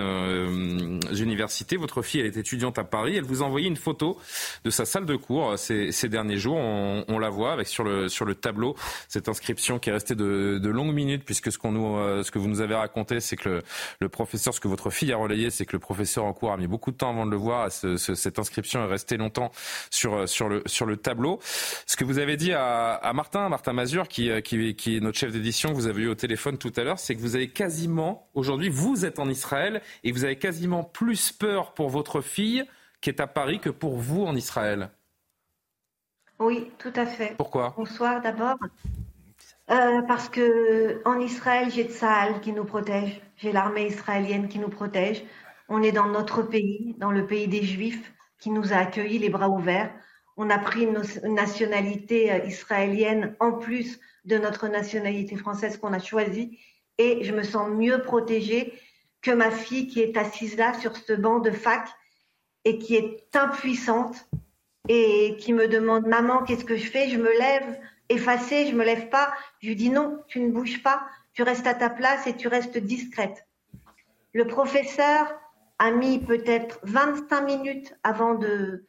universités. 1.21 1.77
Votre 1.77 2.01
fille, 2.01 2.21
elle 2.21 2.27
était 2.27 2.41
étudiante 2.41 2.77
à 2.79 2.83
Paris. 2.83 3.15
Elle 3.17 3.23
vous 3.23 3.41
a 3.41 3.45
envoyé 3.45 3.67
une 3.67 3.77
photo 3.77 4.17
de 4.63 4.69
sa 4.69 4.85
salle 4.85 5.05
de 5.05 5.15
cours 5.15 5.51
euh, 5.51 5.57
ces, 5.57 6.09
derniers 6.09 6.37
jours. 6.37 6.57
On, 6.57 7.19
la 7.19 7.29
voit 7.29 7.53
avec 7.53 7.67
sur 7.67 7.83
le, 7.83 8.35
tableau 8.35 8.75
cette 9.07 9.29
inscription 9.29 9.79
qui 9.79 9.89
est 9.89 9.93
restée 9.93 10.15
de, 10.15 10.59
longues 10.67 10.93
minutes 10.93 11.23
puisque 11.25 11.47
euh, 11.47 12.23
ce 12.23 12.31
que 12.31 12.39
vous 12.39 12.47
nous 12.47 12.61
avez 12.61 12.75
raconté, 12.75 13.19
c'est 13.19 13.35
que 13.35 13.61
le, 13.99 14.09
professeur, 14.09 14.53
ce 14.53 14.59
que 14.59 14.67
votre 14.67 14.89
fille 14.89 15.11
a 15.11 15.17
relayé, 15.17 15.49
c'est 15.49 15.65
que 15.65 15.73
le 15.73 15.79
professeur 15.79 16.25
en 16.25 16.33
cours 16.33 16.51
a 16.51 16.57
mis 16.57 16.67
beaucoup 16.67 16.91
de 16.91 16.97
temps 16.97 17.11
avant 17.11 17.25
de 17.25 17.31
le 17.31 17.37
voir. 17.37 17.71
cette 17.71 18.39
inscription 18.39 18.83
est 18.83 18.87
restée 18.87 19.17
longtemps 19.17 19.51
sur, 19.89 20.15
euh, 20.15 20.27
sur, 20.27 20.47
le, 20.49 20.97
tableau. 20.97 21.39
Ce 21.85 21.95
que 21.95 22.03
vous 22.03 22.19
avez 22.19 22.37
dit 22.37 22.53
à, 22.53 23.11
Martin, 23.13 23.49
Martin 23.49 23.73
Mazur, 23.73 24.07
qui, 24.07 24.29
est 24.29 24.99
notre 25.01 25.17
chef 25.17 25.31
d'édition, 25.31 25.73
vous 25.73 25.87
avez 25.87 26.03
eu 26.03 26.07
au 26.07 26.15
téléphone 26.15 26.57
tout 26.57 26.71
à 26.75 26.83
l'heure, 26.83 26.99
c'est 26.99 27.15
que 27.15 27.21
vous 27.21 27.35
avez 27.35 27.49
quasiment, 27.49 28.29
aujourd'hui, 28.33 28.69
vous 28.69 29.05
êtes 29.05 29.19
en 29.19 29.29
Israël 29.29 29.81
et 30.03 30.11
vous 30.13 30.23
avez 30.23 30.37
quasiment 30.37 30.83
plus 30.83 31.31
peur 31.31 31.73
pour 31.73 31.89
votre 31.89 32.21
fille 32.21 32.63
qui 33.01 33.09
est 33.09 33.19
à 33.19 33.27
Paris 33.27 33.59
que 33.59 33.69
pour 33.69 33.97
vous 33.97 34.23
en 34.23 34.35
Israël. 34.35 34.89
Oui, 36.39 36.71
tout 36.77 36.93
à 36.95 37.05
fait. 37.05 37.33
Pourquoi? 37.37 37.73
Bonsoir 37.75 38.21
d'abord. 38.21 38.57
Euh, 39.69 40.01
parce 40.03 40.29
que 40.29 41.01
en 41.05 41.19
Israël, 41.19 41.69
j'ai 41.71 41.85
Tsahal 41.85 42.41
qui 42.41 42.51
nous 42.51 42.65
protège, 42.65 43.21
j'ai 43.37 43.51
l'armée 43.51 43.87
israélienne 43.87 44.47
qui 44.47 44.59
nous 44.59 44.69
protège. 44.69 45.23
On 45.67 45.81
est 45.81 45.91
dans 45.91 46.07
notre 46.07 46.43
pays, 46.43 46.95
dans 46.97 47.11
le 47.11 47.25
pays 47.25 47.47
des 47.47 47.63
Juifs, 47.63 48.13
qui 48.39 48.49
nous 48.51 48.73
a 48.73 48.77
accueillis 48.77 49.19
les 49.19 49.29
bras 49.29 49.49
ouverts. 49.49 49.91
On 50.37 50.49
a 50.49 50.59
pris 50.59 50.83
une 50.83 51.01
nationalité 51.33 52.31
euh, 52.31 52.45
israélienne 52.45 53.35
en 53.39 53.53
plus 53.53 53.99
de 54.25 54.37
notre 54.37 54.67
nationalité 54.67 55.37
française 55.37 55.77
qu'on 55.77 55.93
a 55.93 55.99
choisie, 55.99 56.59
et 56.97 57.23
je 57.23 57.33
me 57.33 57.43
sens 57.43 57.69
mieux 57.69 58.01
protégée 58.01 58.73
que 59.23 59.31
ma 59.31 59.49
fille 59.49 59.87
qui 59.87 60.01
est 60.01 60.17
assise 60.17 60.57
là 60.57 60.73
sur 60.79 60.95
ce 60.95 61.13
banc 61.13 61.39
de 61.39 61.49
fac 61.49 61.87
et 62.65 62.77
qui 62.77 62.95
est 62.95 63.35
impuissante 63.35 64.27
et 64.89 65.37
qui 65.39 65.53
me 65.53 65.67
demande 65.67 66.05
maman 66.05 66.43
qu'est-ce 66.43 66.65
que 66.65 66.75
je 66.75 66.89
fais? 66.89 67.09
Je 67.09 67.17
me 67.17 67.31
lève 67.39 67.79
effacée 68.09 68.67
je 68.67 68.75
me 68.75 68.83
lève 68.83 69.09
pas. 69.09 69.33
Je 69.61 69.69
lui 69.69 69.75
dis 69.75 69.89
non 69.89 70.21
tu 70.27 70.41
ne 70.41 70.51
bouges 70.51 70.83
pas. 70.83 71.07
Tu 71.33 71.41
restes 71.41 71.65
à 71.65 71.73
ta 71.73 71.89
place 71.89 72.27
et 72.27 72.35
tu 72.35 72.47
restes 72.47 72.77
discrète. 72.77 73.47
Le 74.33 74.45
professeur 74.45 75.33
a 75.79 75.91
mis 75.91 76.19
peut-être 76.19 76.79
25 76.83 77.41
minutes 77.41 77.95
avant 78.03 78.35
de 78.35 78.85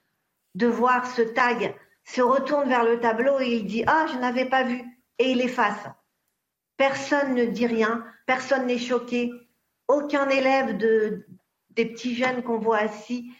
de 0.56 0.66
voir 0.66 1.06
ce 1.06 1.23
tag 1.23 1.74
se 2.05 2.20
retourne 2.20 2.69
vers 2.69 2.85
le 2.85 3.01
tableau 3.01 3.40
et 3.40 3.48
il 3.48 3.66
dit 3.66 3.85
ah 3.86 4.06
je 4.12 4.19
n'avais 4.19 4.47
pas 4.47 4.65
vu. 4.65 4.82
Et 5.20 5.31
il 5.31 5.40
efface. 5.40 5.86
Personne 6.77 7.35
ne 7.35 7.44
dit 7.44 7.69
rien 7.69 8.05
personne 8.27 8.66
n'est 8.66 8.78
choqué 8.78 9.31
aucun 9.89 10.28
élève 10.28 10.77
de 10.77 11.27
des 11.70 11.86
petits 11.86 12.15
jeunes 12.15 12.43
qu'on 12.43 12.59
voit 12.59 12.78
assis 12.78 13.32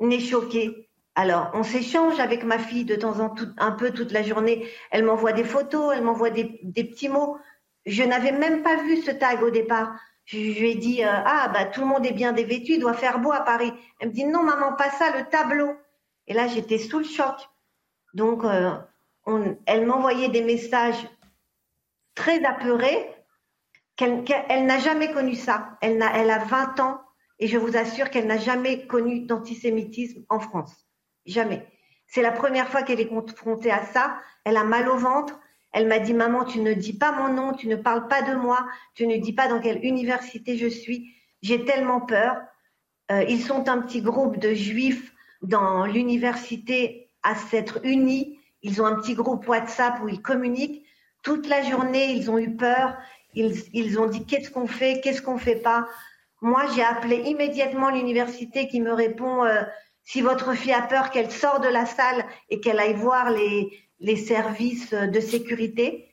n'est 0.00 0.20
choqué. 0.20 0.88
Alors, 1.14 1.50
on 1.52 1.62
s'échange 1.62 2.18
avec 2.20 2.44
ma 2.44 2.58
fille 2.58 2.84
de 2.84 2.94
temps 2.94 3.20
en 3.20 3.28
temps, 3.30 3.44
un 3.58 3.72
peu 3.72 3.90
toute 3.90 4.12
la 4.12 4.22
journée. 4.22 4.66
Elle 4.90 5.04
m'envoie 5.04 5.32
des 5.32 5.44
photos, 5.44 5.92
elle 5.94 6.02
m'envoie 6.02 6.30
des, 6.30 6.44
petits 6.74 7.08
mots. 7.08 7.36
Je 7.84 8.02
n'avais 8.02 8.32
même 8.32 8.62
pas 8.62 8.82
vu 8.82 9.02
ce 9.02 9.10
tag 9.10 9.42
au 9.42 9.50
départ. 9.50 9.94
Je, 10.24 10.38
lui 10.38 10.70
ai 10.70 10.74
dit, 10.76 11.04
euh, 11.04 11.08
ah, 11.10 11.50
bah, 11.52 11.66
tout 11.66 11.80
le 11.80 11.86
monde 11.86 12.06
est 12.06 12.12
bien 12.12 12.32
dévêtu, 12.32 12.74
il 12.74 12.80
doit 12.80 12.94
faire 12.94 13.18
beau 13.18 13.32
à 13.32 13.40
Paris. 13.40 13.72
Elle 14.00 14.08
me 14.08 14.14
dit, 14.14 14.24
non, 14.24 14.42
maman, 14.42 14.74
pas 14.74 14.90
ça, 14.90 15.16
le 15.16 15.24
tableau. 15.28 15.76
Et 16.28 16.34
là, 16.34 16.46
j'étais 16.46 16.78
sous 16.78 16.98
le 16.98 17.04
choc. 17.04 17.36
Donc, 18.14 18.44
euh, 18.44 18.70
elle 19.66 19.86
m'envoyait 19.86 20.28
des 20.28 20.42
messages 20.42 21.08
très 22.14 22.44
apeurés 22.44 23.10
qu'elle 23.96 24.66
n'a 24.66 24.78
jamais 24.78 25.12
connu 25.12 25.34
ça. 25.34 25.76
Elle, 25.80 26.00
a, 26.02 26.16
elle 26.16 26.30
a 26.30 26.38
20 26.38 26.80
ans 26.80 27.00
et 27.38 27.46
je 27.46 27.58
vous 27.58 27.76
assure 27.76 28.10
qu'elle 28.10 28.26
n'a 28.26 28.38
jamais 28.38 28.86
connu 28.86 29.20
d'antisémitisme 29.20 30.24
en 30.28 30.38
France. 30.38 30.86
Jamais. 31.26 31.66
C'est 32.06 32.22
la 32.22 32.32
première 32.32 32.68
fois 32.68 32.82
qu'elle 32.82 33.00
est 33.00 33.08
confrontée 33.08 33.70
à 33.70 33.84
ça. 33.86 34.18
Elle 34.44 34.56
a 34.56 34.64
mal 34.64 34.88
au 34.88 34.96
ventre. 34.96 35.38
Elle 35.72 35.88
m'a 35.88 35.98
dit, 35.98 36.12
maman, 36.12 36.44
tu 36.44 36.60
ne 36.60 36.74
dis 36.74 36.92
pas 36.92 37.12
mon 37.12 37.32
nom, 37.32 37.54
tu 37.54 37.66
ne 37.66 37.76
parles 37.76 38.06
pas 38.06 38.22
de 38.22 38.34
moi, 38.34 38.66
tu 38.94 39.06
ne 39.06 39.16
dis 39.16 39.32
pas 39.32 39.48
dans 39.48 39.60
quelle 39.60 39.82
université 39.82 40.58
je 40.58 40.66
suis. 40.66 41.14
J'ai 41.40 41.64
tellement 41.64 42.00
peur. 42.00 42.36
Euh, 43.10 43.24
ils 43.28 43.40
sont 43.40 43.68
un 43.68 43.80
petit 43.80 44.02
groupe 44.02 44.38
de 44.38 44.52
juifs 44.52 45.12
dans 45.40 45.86
l'université 45.86 47.10
à 47.22 47.34
s'être 47.34 47.80
unis. 47.84 48.38
Ils 48.62 48.82
ont 48.82 48.86
un 48.86 48.96
petit 48.96 49.14
groupe 49.14 49.48
WhatsApp 49.48 50.00
où 50.02 50.08
ils 50.08 50.22
communiquent. 50.22 50.84
Toute 51.22 51.48
la 51.48 51.62
journée, 51.62 52.12
ils 52.12 52.30
ont 52.30 52.38
eu 52.38 52.54
peur. 52.54 52.96
Ils, 53.34 53.62
ils 53.72 53.98
ont 53.98 54.06
dit 54.06 54.24
qu'est-ce 54.26 54.50
qu'on 54.50 54.66
fait, 54.66 55.00
qu'est-ce 55.00 55.22
qu'on 55.22 55.38
fait 55.38 55.56
pas? 55.56 55.86
Moi, 56.40 56.64
j'ai 56.74 56.82
appelé 56.82 57.16
immédiatement 57.16 57.90
l'université 57.90 58.68
qui 58.68 58.80
me 58.80 58.92
répond 58.92 59.44
euh, 59.44 59.62
si 60.02 60.20
votre 60.20 60.54
fille 60.54 60.72
a 60.72 60.82
peur 60.82 61.10
qu'elle 61.10 61.30
sorte 61.30 61.62
de 61.62 61.68
la 61.68 61.86
salle 61.86 62.24
et 62.50 62.60
qu'elle 62.60 62.80
aille 62.80 62.94
voir 62.94 63.30
les, 63.30 63.70
les 64.00 64.16
services 64.16 64.92
de 64.92 65.20
sécurité. 65.20 66.08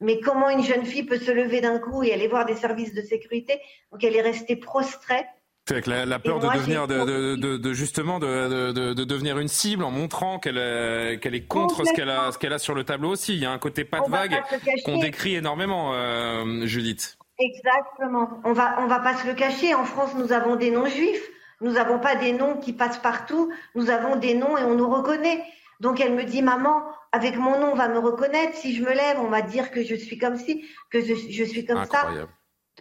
Mais 0.00 0.20
comment 0.20 0.50
une 0.50 0.64
jeune 0.64 0.84
fille 0.84 1.04
peut 1.04 1.18
se 1.18 1.30
lever 1.30 1.60
d'un 1.60 1.78
coup 1.78 2.02
et 2.02 2.12
aller 2.12 2.28
voir 2.28 2.44
des 2.44 2.56
services 2.56 2.94
de 2.94 3.02
sécurité? 3.02 3.60
Donc 3.90 4.02
elle 4.04 4.16
est 4.16 4.22
restée 4.22 4.56
prostrée. 4.56 5.24
Avec 5.72 5.86
la, 5.86 6.18
peur 6.18 6.38
de 6.38 6.48
devenir, 6.48 6.86
de, 6.86 7.36
de, 7.36 7.56
de, 7.56 7.72
justement, 7.72 8.18
de, 8.18 8.72
devenir 9.04 9.38
une 9.38 9.48
cible 9.48 9.84
en 9.84 9.90
montrant 9.90 10.38
qu'elle 10.38 10.58
euh, 10.58 11.16
qu'elle 11.18 11.34
est 11.34 11.46
contre 11.46 11.84
ce 11.86 11.92
qu'elle 11.92 12.10
a, 12.10 12.32
ce 12.32 12.38
qu'elle 12.38 12.52
a 12.52 12.58
sur 12.58 12.74
le 12.74 12.84
tableau 12.84 13.10
aussi. 13.10 13.34
Il 13.34 13.40
y 13.40 13.46
a 13.46 13.50
un 13.50 13.58
côté 13.58 13.84
pas 13.84 14.00
de 14.00 14.10
vague 14.10 14.42
qu'on 14.84 14.98
décrit 14.98 15.34
énormément, 15.34 15.92
euh, 15.94 16.66
Judith. 16.66 17.16
Exactement. 17.38 18.40
On 18.44 18.52
va, 18.52 18.76
on 18.80 18.86
va 18.86 19.00
pas 19.00 19.16
se 19.16 19.26
le 19.26 19.34
cacher. 19.34 19.74
En 19.74 19.84
France, 19.84 20.14
nous 20.16 20.32
avons 20.32 20.56
des 20.56 20.70
noms 20.70 20.86
juifs. 20.86 21.28
Nous 21.60 21.72
n'avons 21.72 21.98
pas 21.98 22.16
des 22.16 22.32
noms 22.32 22.56
qui 22.56 22.72
passent 22.72 22.98
partout. 22.98 23.52
Nous 23.74 23.90
avons 23.90 24.16
des 24.16 24.34
noms 24.34 24.58
et 24.58 24.64
on 24.64 24.74
nous 24.74 24.88
reconnaît. 24.88 25.42
Donc 25.80 26.00
elle 26.00 26.14
me 26.14 26.24
dit, 26.24 26.42
maman, 26.42 26.82
avec 27.12 27.36
mon 27.36 27.58
nom, 27.58 27.72
on 27.72 27.76
va 27.76 27.88
me 27.88 27.98
reconnaître. 27.98 28.56
Si 28.56 28.74
je 28.74 28.82
me 28.82 28.92
lève, 28.92 29.18
on 29.20 29.28
va 29.28 29.42
dire 29.42 29.70
que 29.70 29.82
je 29.82 29.94
suis 29.94 30.18
comme 30.18 30.36
ci, 30.36 30.64
que 30.90 31.00
je, 31.00 31.14
suis 31.44 31.64
comme 31.64 31.84
ça. 31.86 32.08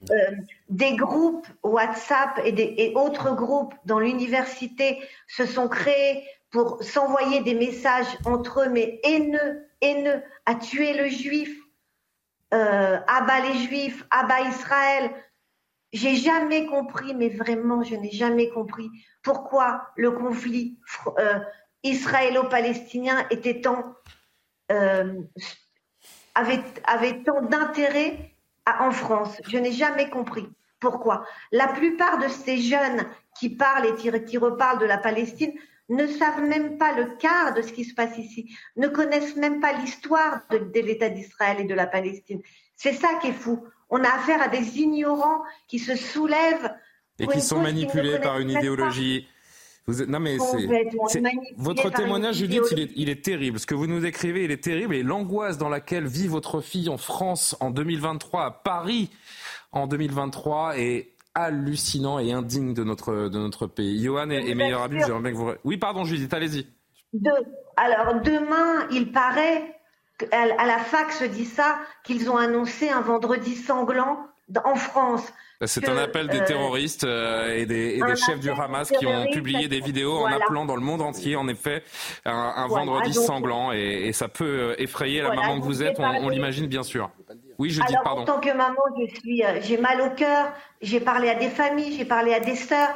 Euh, 0.10 0.32
des 0.70 0.96
groupes 0.96 1.48
WhatsApp 1.64 2.40
et, 2.44 2.94
autres 2.96 3.36
groupes 3.36 3.74
dans 3.86 4.00
l'université 4.00 5.00
se 5.28 5.46
sont 5.46 5.68
créés 5.68 6.24
pour 6.50 6.84
s'envoyer 6.84 7.42
des 7.42 7.54
messages 7.54 8.08
entre 8.26 8.62
eux, 8.62 8.70
mais 8.70 9.00
haineux, 9.04 9.68
haineux, 9.82 10.24
à 10.46 10.56
tuer 10.56 10.94
le 10.94 11.08
juif, 11.08 11.56
euh, 12.54 13.00
abat 13.08 13.42
les 13.42 13.60
Juifs, 13.60 14.06
abat 14.10 14.42
Israël. 14.42 15.12
J'ai 15.94 16.16
jamais 16.16 16.66
compris, 16.66 17.14
mais 17.14 17.30
vraiment, 17.30 17.84
je 17.84 17.96
n'ai 17.96 18.12
jamais 18.12 18.50
compris 18.50 18.90
pourquoi 19.24 19.88
le 19.96 20.12
conflit 20.12 20.80
euh, 21.20 21.40
israélo-palestinien 21.84 23.26
était 23.30 23.62
tant 23.62 23.96
euh, 24.72 25.22
avait 26.36 27.24
tant 27.24 27.42
d'intérêt 27.42 28.31
en 28.68 28.92
France. 28.92 29.42
Je 29.48 29.58
n'ai 29.58 29.72
jamais 29.72 30.10
compris 30.10 30.48
pourquoi? 30.82 31.26
La 31.52 31.68
plupart 31.68 32.18
de 32.18 32.28
ces 32.28 32.58
jeunes 32.58 33.06
qui 33.40 33.50
parlent 33.50 33.86
et 33.86 34.26
qui 34.26 34.38
reparlent 34.38 34.80
de 34.80 34.86
la 34.86 34.98
Palestine 34.98 35.54
ne 35.90 36.08
savent 36.08 36.42
même 36.42 36.78
pas 36.78 36.94
le 36.94 37.16
quart 37.18 37.54
de 37.54 37.62
ce 37.62 37.72
qui 37.72 37.86
se 37.86 37.94
passe 37.94 38.18
ici, 38.18 38.58
ne 38.76 38.88
connaissent 38.88 39.36
même 39.36 39.60
pas 39.60 39.74
l'histoire 39.74 40.42
de, 40.50 40.80
l'État 40.80 41.10
d'Israël 41.10 41.60
et 41.60 41.66
de 41.66 41.76
la 41.76 41.86
Palestine. 41.86 42.42
C'est 42.76 42.94
ça 42.94 43.10
qui 43.22 43.28
est 43.28 43.34
fou. 43.34 43.64
On 43.90 44.04
a 44.04 44.10
affaire 44.10 44.42
à 44.42 44.48
des 44.48 44.80
ignorants 44.80 45.44
qui 45.68 45.80
se 45.80 45.96
soulèvent 45.96 46.74
et 47.20 47.28
qui 47.28 47.42
sont 47.42 47.62
manipulés 47.62 48.20
par 48.20 48.40
une 48.40 48.50
idéologie. 48.50 49.28
Vous 49.88 50.06
Non 50.06 50.20
mais 50.20 50.38
c'est 50.40 51.24
votre 51.58 51.90
témoignage, 51.90 52.36
Judith, 52.36 52.64
il 52.72 52.80
est, 52.80 52.92
il 52.96 53.10
est, 53.10 53.24
terrible. 53.24 53.60
Ce 53.60 53.66
que 53.66 53.76
vous 53.76 53.88
nous 53.88 54.00
décrivez, 54.00 54.44
il 54.44 54.52
est 54.52 54.64
terrible. 54.64 54.96
Et 54.96 55.04
l'angoisse 55.04 55.58
dans 55.58 55.70
laquelle 55.70 56.08
vit 56.08 56.28
votre 56.28 56.62
fille 56.62 56.90
en 56.90 56.98
France 56.98 57.56
en 57.60 57.72
2023, 57.72 58.46
à 58.46 58.52
Paris 58.52 59.10
en 59.72 59.88
2023, 59.88 60.78
est 60.78 61.12
hallucinant 61.34 62.20
et 62.20 62.32
indigne 62.32 62.74
de 62.74 62.84
notre, 62.84 63.30
de 63.30 63.40
notre 63.40 63.68
pays. 63.68 64.04
Johan 64.04 64.30
et, 64.30 64.54
meilleur 64.54 64.82
ami, 64.82 65.00
j'aimerais 65.00 65.22
bien 65.22 65.32
que 65.32 65.38
vous... 65.38 65.52
Oui, 65.64 65.78
pardon, 65.78 66.04
Judith, 66.04 66.34
allez-y. 66.34 66.68
Alors, 67.78 68.22
demain, 68.22 68.88
il 68.92 69.12
paraît, 69.12 69.80
à 70.32 70.66
la 70.66 70.78
fac 70.78 71.12
se 71.12 71.26
dit 71.26 71.46
ça, 71.46 71.80
qu'ils 72.04 72.30
ont 72.30 72.38
annoncé 72.38 72.90
un 72.90 73.02
vendredi 73.02 73.56
sanglant 73.56 74.28
en 74.64 74.76
France. 74.76 75.32
C'est 75.66 75.88
un 75.88 75.98
appel 75.98 76.28
des 76.28 76.44
terroristes 76.44 77.04
et 77.04 77.66
des, 77.66 78.00
chefs 78.16 78.40
du 78.40 78.50
Hamas 78.50 78.90
qui 78.92 79.06
ont 79.06 79.26
publié 79.32 79.68
des 79.68 79.80
vidéos 79.80 80.18
en 80.18 80.32
appelant 80.32 80.66
dans 80.66 80.76
le 80.76 80.82
monde 80.82 81.02
entier, 81.02 81.36
en 81.36 81.48
effet, 81.48 81.84
un, 82.26 82.68
vendredi 82.68 83.14
sanglant. 83.14 83.72
Et, 83.72 84.12
ça 84.14 84.28
peut 84.28 84.76
effrayer 84.78 85.22
la 85.22 85.34
maman 85.34 85.60
que 85.60 85.66
vous 85.66 85.84
êtes, 85.84 86.00
on, 86.00 86.30
l'imagine 86.30 86.68
bien 86.68 86.84
sûr. 86.84 87.10
Oui, 87.58 87.70
je 87.70 87.82
dis 87.86 87.96
pardon. 88.04 88.24
En 88.24 88.26
tant 88.26 88.40
que 88.40 88.52
maman, 88.52 88.82
je 89.00 89.16
suis, 89.20 89.44
j'ai 89.62 89.78
mal 89.78 90.02
au 90.02 90.10
cœur. 90.10 90.52
J'ai 90.82 91.00
parlé 91.00 91.30
à 91.30 91.36
des 91.36 91.50
familles, 91.50 91.96
j'ai 91.98 92.06
parlé 92.06 92.34
à 92.34 92.40
des 92.40 92.56
sœurs, 92.56 92.96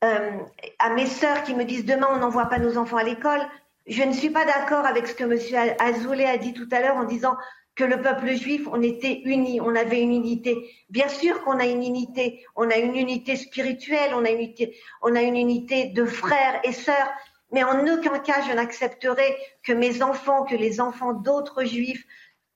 à 0.00 0.90
mes 0.94 1.06
sœurs 1.06 1.42
qui 1.42 1.54
me 1.54 1.64
disent 1.64 1.84
demain 1.84 2.08
on 2.12 2.18
n'envoie 2.18 2.46
pas 2.46 2.58
nos 2.58 2.78
enfants 2.78 2.96
à 2.96 3.04
l'école. 3.04 3.40
Je 3.86 4.02
ne 4.02 4.12
suis 4.12 4.30
pas 4.30 4.44
d'accord 4.44 4.84
avec 4.84 5.06
ce 5.06 5.14
que 5.14 5.24
M. 5.24 5.74
Azoulay 5.78 6.26
a 6.26 6.36
dit 6.36 6.52
tout 6.52 6.68
à 6.72 6.80
l'heure 6.80 6.96
en 6.96 7.04
disant 7.04 7.36
que 7.78 7.84
le 7.84 8.02
peuple 8.02 8.34
juif, 8.34 8.66
on 8.72 8.82
était 8.82 9.22
unis, 9.24 9.60
on 9.60 9.76
avait 9.76 10.02
une 10.02 10.12
unité. 10.12 10.68
Bien 10.90 11.08
sûr 11.08 11.44
qu'on 11.44 11.60
a 11.60 11.64
une 11.64 11.84
unité, 11.84 12.44
on 12.56 12.68
a 12.68 12.76
une 12.76 12.96
unité 12.96 13.36
spirituelle, 13.36 14.14
on 14.14 14.24
a 14.24 14.30
une 14.30 14.40
unité, 14.40 14.76
on 15.00 15.14
a 15.14 15.22
une 15.22 15.36
unité 15.36 15.84
de 15.86 16.04
frères 16.04 16.60
et 16.64 16.72
sœurs, 16.72 17.08
mais 17.52 17.62
en 17.62 17.86
aucun 17.86 18.18
cas 18.18 18.42
je 18.48 18.52
n'accepterai 18.52 19.36
que 19.62 19.72
mes 19.72 20.02
enfants, 20.02 20.42
que 20.42 20.56
les 20.56 20.80
enfants 20.80 21.12
d'autres 21.12 21.62
juifs, 21.62 22.04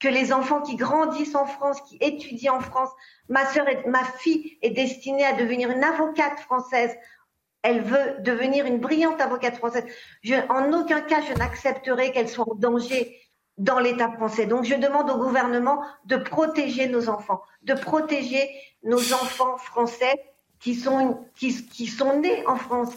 que 0.01 0.09
les 0.09 0.32
enfants 0.32 0.61
qui 0.61 0.74
grandissent 0.74 1.36
en 1.36 1.47
France, 1.47 1.81
qui 1.82 1.99
étudient 2.01 2.55
en 2.55 2.61
France, 2.61 2.90
ma 3.28 3.47
sœur 3.47 3.66
ma 3.86 4.03
fille 4.19 4.59
est 4.61 4.70
destinée 4.70 5.24
à 5.24 5.35
devenir 5.35 5.70
une 5.70 5.85
avocate 5.85 6.40
française 6.40 6.97
elle 7.65 7.81
veut 7.81 8.16
devenir 8.19 8.66
une 8.66 8.78
brillante 8.78 9.20
avocate 9.20 9.57
française. 9.57 9.85
en 10.49 10.73
aucun 10.73 11.01
cas, 11.01 11.20
je 11.20 11.32
n'accepterai 11.35 12.11
qu'elle 12.11 12.28
soit 12.28 12.51
en 12.51 12.57
danger 12.57 13.16
dans 13.62 13.78
l'État 13.78 14.10
français. 14.10 14.47
Donc, 14.47 14.64
je 14.64 14.74
demande 14.74 15.09
au 15.09 15.18
gouvernement 15.18 15.82
de 16.06 16.16
protéger 16.16 16.89
nos 16.89 17.09
enfants, 17.09 17.43
de 17.62 17.74
protéger 17.74 18.51
nos 18.82 19.12
enfants 19.12 19.56
français 19.56 20.20
qui 20.59 20.74
sont, 20.74 21.16
nés 22.20 22.44
en 22.47 22.56
France. 22.56 22.90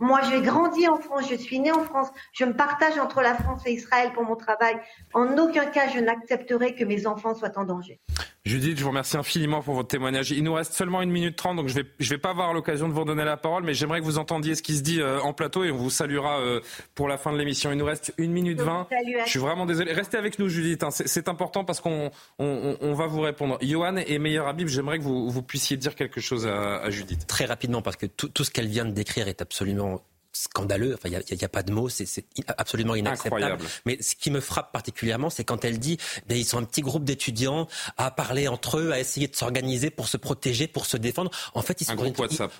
Moi, 0.00 0.20
j'ai 0.30 0.40
grandi 0.42 0.86
en 0.88 0.98
France, 0.98 1.24
je 1.30 1.36
suis 1.36 1.60
née 1.60 1.72
en 1.72 1.84
France, 1.84 2.08
je 2.32 2.44
me 2.44 2.54
partage 2.54 2.98
entre 2.98 3.20
la 3.20 3.34
France 3.34 3.62
et 3.66 3.72
Israël 3.72 4.12
pour 4.12 4.24
mon 4.24 4.36
travail. 4.36 4.76
En 5.12 5.36
aucun 5.38 5.66
cas, 5.66 5.88
je 5.88 6.00
n'accepterai 6.00 6.74
que 6.74 6.84
mes 6.84 7.06
enfants 7.06 7.34
soient 7.34 7.56
en 7.56 7.64
danger. 7.64 8.00
Judith, 8.44 8.76
je 8.76 8.82
vous 8.82 8.90
remercie 8.90 9.16
infiniment 9.16 9.62
pour 9.62 9.74
votre 9.74 9.88
témoignage. 9.88 10.30
Il 10.30 10.44
nous 10.44 10.52
reste 10.52 10.74
seulement 10.74 11.00
une 11.00 11.10
minute 11.10 11.34
trente, 11.34 11.56
donc 11.56 11.68
je 11.68 11.74
vais, 11.74 11.84
je 11.98 12.10
vais 12.10 12.18
pas 12.18 12.28
avoir 12.28 12.52
l'occasion 12.52 12.88
de 12.88 12.92
vous 12.92 13.00
redonner 13.00 13.24
la 13.24 13.38
parole, 13.38 13.62
mais 13.62 13.72
j'aimerais 13.72 14.00
que 14.00 14.04
vous 14.04 14.18
entendiez 14.18 14.54
ce 14.54 14.62
qui 14.62 14.74
se 14.76 14.82
dit 14.82 15.00
euh, 15.00 15.18
en 15.22 15.32
plateau 15.32 15.64
et 15.64 15.70
on 15.70 15.78
vous 15.78 15.88
saluera 15.88 16.40
euh, 16.40 16.60
pour 16.94 17.08
la 17.08 17.16
fin 17.16 17.32
de 17.32 17.38
l'émission. 17.38 17.72
Il 17.72 17.78
nous 17.78 17.86
reste 17.86 18.12
une 18.18 18.32
minute 18.32 18.60
vingt. 18.60 18.86
Je 19.24 19.30
suis 19.30 19.38
vraiment 19.38 19.64
désolé. 19.64 19.94
Restez 19.94 20.18
avec 20.18 20.38
nous, 20.38 20.50
Judith. 20.50 20.82
Hein. 20.82 20.90
C'est 20.90 21.28
important 21.28 21.64
parce 21.64 21.80
qu'on 21.80 22.10
on, 22.38 22.76
on, 22.82 22.92
va 22.92 23.06
vous 23.06 23.22
répondre. 23.22 23.56
Johan 23.62 23.96
et 23.96 24.18
Meilleur 24.18 24.46
Habib, 24.46 24.68
j'aimerais 24.68 24.98
que 24.98 25.04
vous, 25.04 25.30
vous 25.30 25.42
puissiez 25.42 25.78
dire 25.78 25.94
quelque 25.94 26.20
chose 26.20 26.46
à, 26.46 26.82
à 26.82 26.90
Judith. 26.90 27.26
Très 27.26 27.46
rapidement, 27.46 27.80
parce 27.80 27.96
que 27.96 28.04
tout, 28.04 28.28
tout 28.28 28.44
ce 28.44 28.50
qu'elle 28.50 28.68
vient 28.68 28.84
de 28.84 28.90
décrire 28.90 29.26
est 29.26 29.40
absolument 29.40 29.93
scandaleux. 30.34 30.94
Enfin, 30.94 31.08
il 31.08 31.36
n'y 31.36 31.44
a, 31.44 31.48
pas 31.48 31.62
de 31.62 31.72
mots, 31.72 31.88
c'est 31.88 32.26
absolument 32.58 32.94
inacceptable. 32.94 33.64
Mais 33.86 33.96
ce 34.02 34.14
qui 34.14 34.30
me 34.30 34.40
frappe 34.40 34.72
particulièrement, 34.72 35.30
c'est 35.30 35.44
quand 35.44 35.64
elle 35.64 35.78
dit, 35.78 35.96
ben, 36.26 36.36
ils 36.36 36.44
sont 36.44 36.58
un 36.58 36.64
petit 36.64 36.82
groupe 36.82 37.04
d'étudiants 37.04 37.68
à 37.96 38.10
parler 38.10 38.48
entre 38.48 38.78
eux, 38.78 38.92
à 38.92 38.98
essayer 38.98 39.28
de 39.28 39.36
s'organiser 39.36 39.90
pour 39.90 40.08
se 40.08 40.16
protéger, 40.16 40.66
pour 40.66 40.86
se 40.86 40.96
défendre. 40.96 41.30
En 41.54 41.62
fait, 41.62 41.80
ils 41.80 41.84
sont, 41.84 41.94
dans 41.94 42.04
une, 42.04 42.14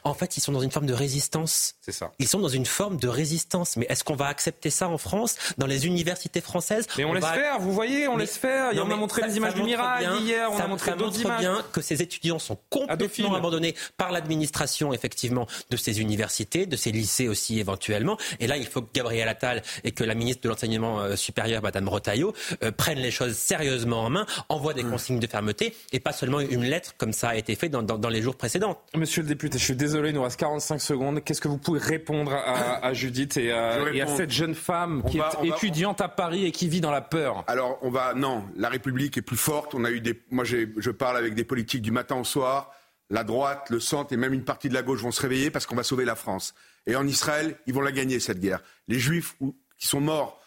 en 0.05 0.14
fait, 0.14 0.36
ils 0.36 0.40
sont 0.40 0.52
dans 0.52 0.60
une 0.60 0.70
forme 0.70 0.86
de 0.86 0.94
résistance. 0.94 1.74
C'est 1.80 1.92
ça. 1.92 2.12
Ils 2.18 2.28
sont 2.28 2.38
dans 2.38 2.48
une 2.48 2.66
forme 2.66 2.96
de 2.96 3.09
résistance. 3.09 3.76
Mais 3.76 3.86
est-ce 3.88 4.05
qu'on 4.05 4.16
va 4.16 4.26
accepter 4.26 4.70
ça 4.70 4.88
en 4.88 4.98
France, 4.98 5.36
dans 5.59 5.66
les 5.66 5.86
universités 5.86 6.40
françaises? 6.40 6.86
Mais 6.96 7.05
on, 7.05 7.12
laisse 7.12 7.24
faire. 7.24 7.59
Vous 7.59 7.72
voyez, 7.72 8.06
on 8.06 8.16
laisse 8.16 8.36
faire. 8.36 8.70
on 8.74 8.90
a 8.90 8.96
montré 8.96 9.22
les 9.26 9.36
images 9.36 9.55
du 9.55 9.62
miracle 9.62 10.22
hier. 10.22 10.51
On 10.52 10.59
a 10.59 10.66
montré 10.68 10.94
d'autres 10.94 11.20
images. 11.20 11.40
bien 11.40 11.64
que 11.72 11.80
ces 11.80 12.02
étudiants 12.02 12.38
sont 12.38 12.59
complètement 12.70 13.34
abandonnés 13.34 13.74
par 13.96 14.12
l'administration, 14.12 14.92
effectivement, 14.92 15.46
de 15.70 15.76
ces 15.76 16.01
universités, 16.01 16.66
de 16.66 16.76
ces 16.76 16.92
lycées 16.92 17.28
aussi 17.28 17.64
éventuellement. 17.65 18.19
Et 18.41 18.47
là, 18.47 18.57
il 18.57 18.66
faut 18.66 18.82
que 18.82 18.93
Gabriel 18.93 19.28
Attal 19.28 19.62
et 19.85 19.93
que 19.93 20.05
la 20.05 20.15
ministre 20.15 20.43
de 20.43 20.49
l'enseignement 20.51 21.01
euh, 21.01 21.16
supérieur, 21.16 21.62
Madame 21.62 21.89
Rotaillot, 21.89 22.35
euh, 22.62 22.70
prennent 22.70 22.99
les 22.99 23.11
choses 23.11 23.35
sérieusement 23.35 24.03
en 24.03 24.11
main, 24.11 24.27
envoient 24.49 24.74
des 24.74 24.85
mmh. 24.85 24.91
consignes 24.91 25.20
de 25.20 25.27
fermeté 25.27 25.74
et 25.93 26.01
pas 26.01 26.12
seulement 26.12 26.41
une 26.41 26.65
lettre 26.65 26.95
comme 26.99 27.12
ça 27.12 27.31
a 27.31 27.36
été 27.36 27.55
fait 27.55 27.69
dans, 27.69 27.82
dans, 27.82 28.09
les 28.09 28.23
jours 28.23 28.36
précédents. 28.36 28.82
Monsieur 28.95 29.23
le 29.23 29.28
député, 29.28 29.59
je 29.59 29.65
suis 29.65 29.77
désolé, 29.77 30.11
il 30.11 30.15
nous 30.15 30.23
reste 30.23 30.39
45 30.39 30.78
secondes. 30.81 31.24
Qu'est-ce 31.24 31.41
que 31.41 31.49
vous 31.49 31.59
pouvez 31.59 31.81
répondre 31.81 32.32
à, 32.32 32.93
Judith 32.93 33.36
et 33.36 33.51
à, 33.51 33.78
cette 34.16 34.31
jeune 34.31 34.55
femme 34.55 35.03
qui 35.11 35.19
est 35.19 35.49
étudiante 35.49 36.01
à 36.01 36.09
Paris 36.09 36.45
et 36.45 36.53
qui 36.53 36.69
vit 36.69 36.81
dans 36.81 36.91
la 36.91 37.01
peur? 37.01 37.45
Alors, 37.47 37.78
on 37.82 37.91
va 37.91 38.15
non, 38.15 38.45
la 38.57 38.69
République 38.69 39.16
est 39.16 39.23
plus 39.23 39.36
forte. 39.36 39.74
On 39.74 39.85
a 39.85 39.91
eu 39.91 40.01
des, 40.01 40.20
moi, 40.31 40.45
je 40.45 40.91
parle 40.91 41.16
avec 41.16 41.35
des 41.35 41.45
politiques 41.45 41.82
du 41.82 41.91
matin 41.91 42.16
au 42.16 42.24
soir. 42.24 42.70
La 43.11 43.23
droite, 43.23 43.69
le 43.70 43.81
centre 43.81 44.12
et 44.12 44.16
même 44.16 44.32
une 44.32 44.45
partie 44.45 44.69
de 44.69 44.74
la 44.74 44.82
gauche 44.82 45.01
vont 45.01 45.11
se 45.11 45.20
réveiller 45.20 45.51
parce 45.51 45.66
qu'on 45.66 45.77
va 45.77 45.82
sauver 45.82 46.05
la 46.05 46.15
France. 46.15 46.55
Et 46.86 46.97
en 46.97 47.06
Israël, 47.06 47.56
ils 47.66 47.74
vont 47.74 47.81
la 47.81 47.93
gagner, 47.93 48.20
cette 48.20 48.40
guerre. 48.40 48.61
Les 48.89 48.98
Juifs 48.98 49.36
qui 49.78 49.86
sont 49.86 50.01
morts 50.01 50.40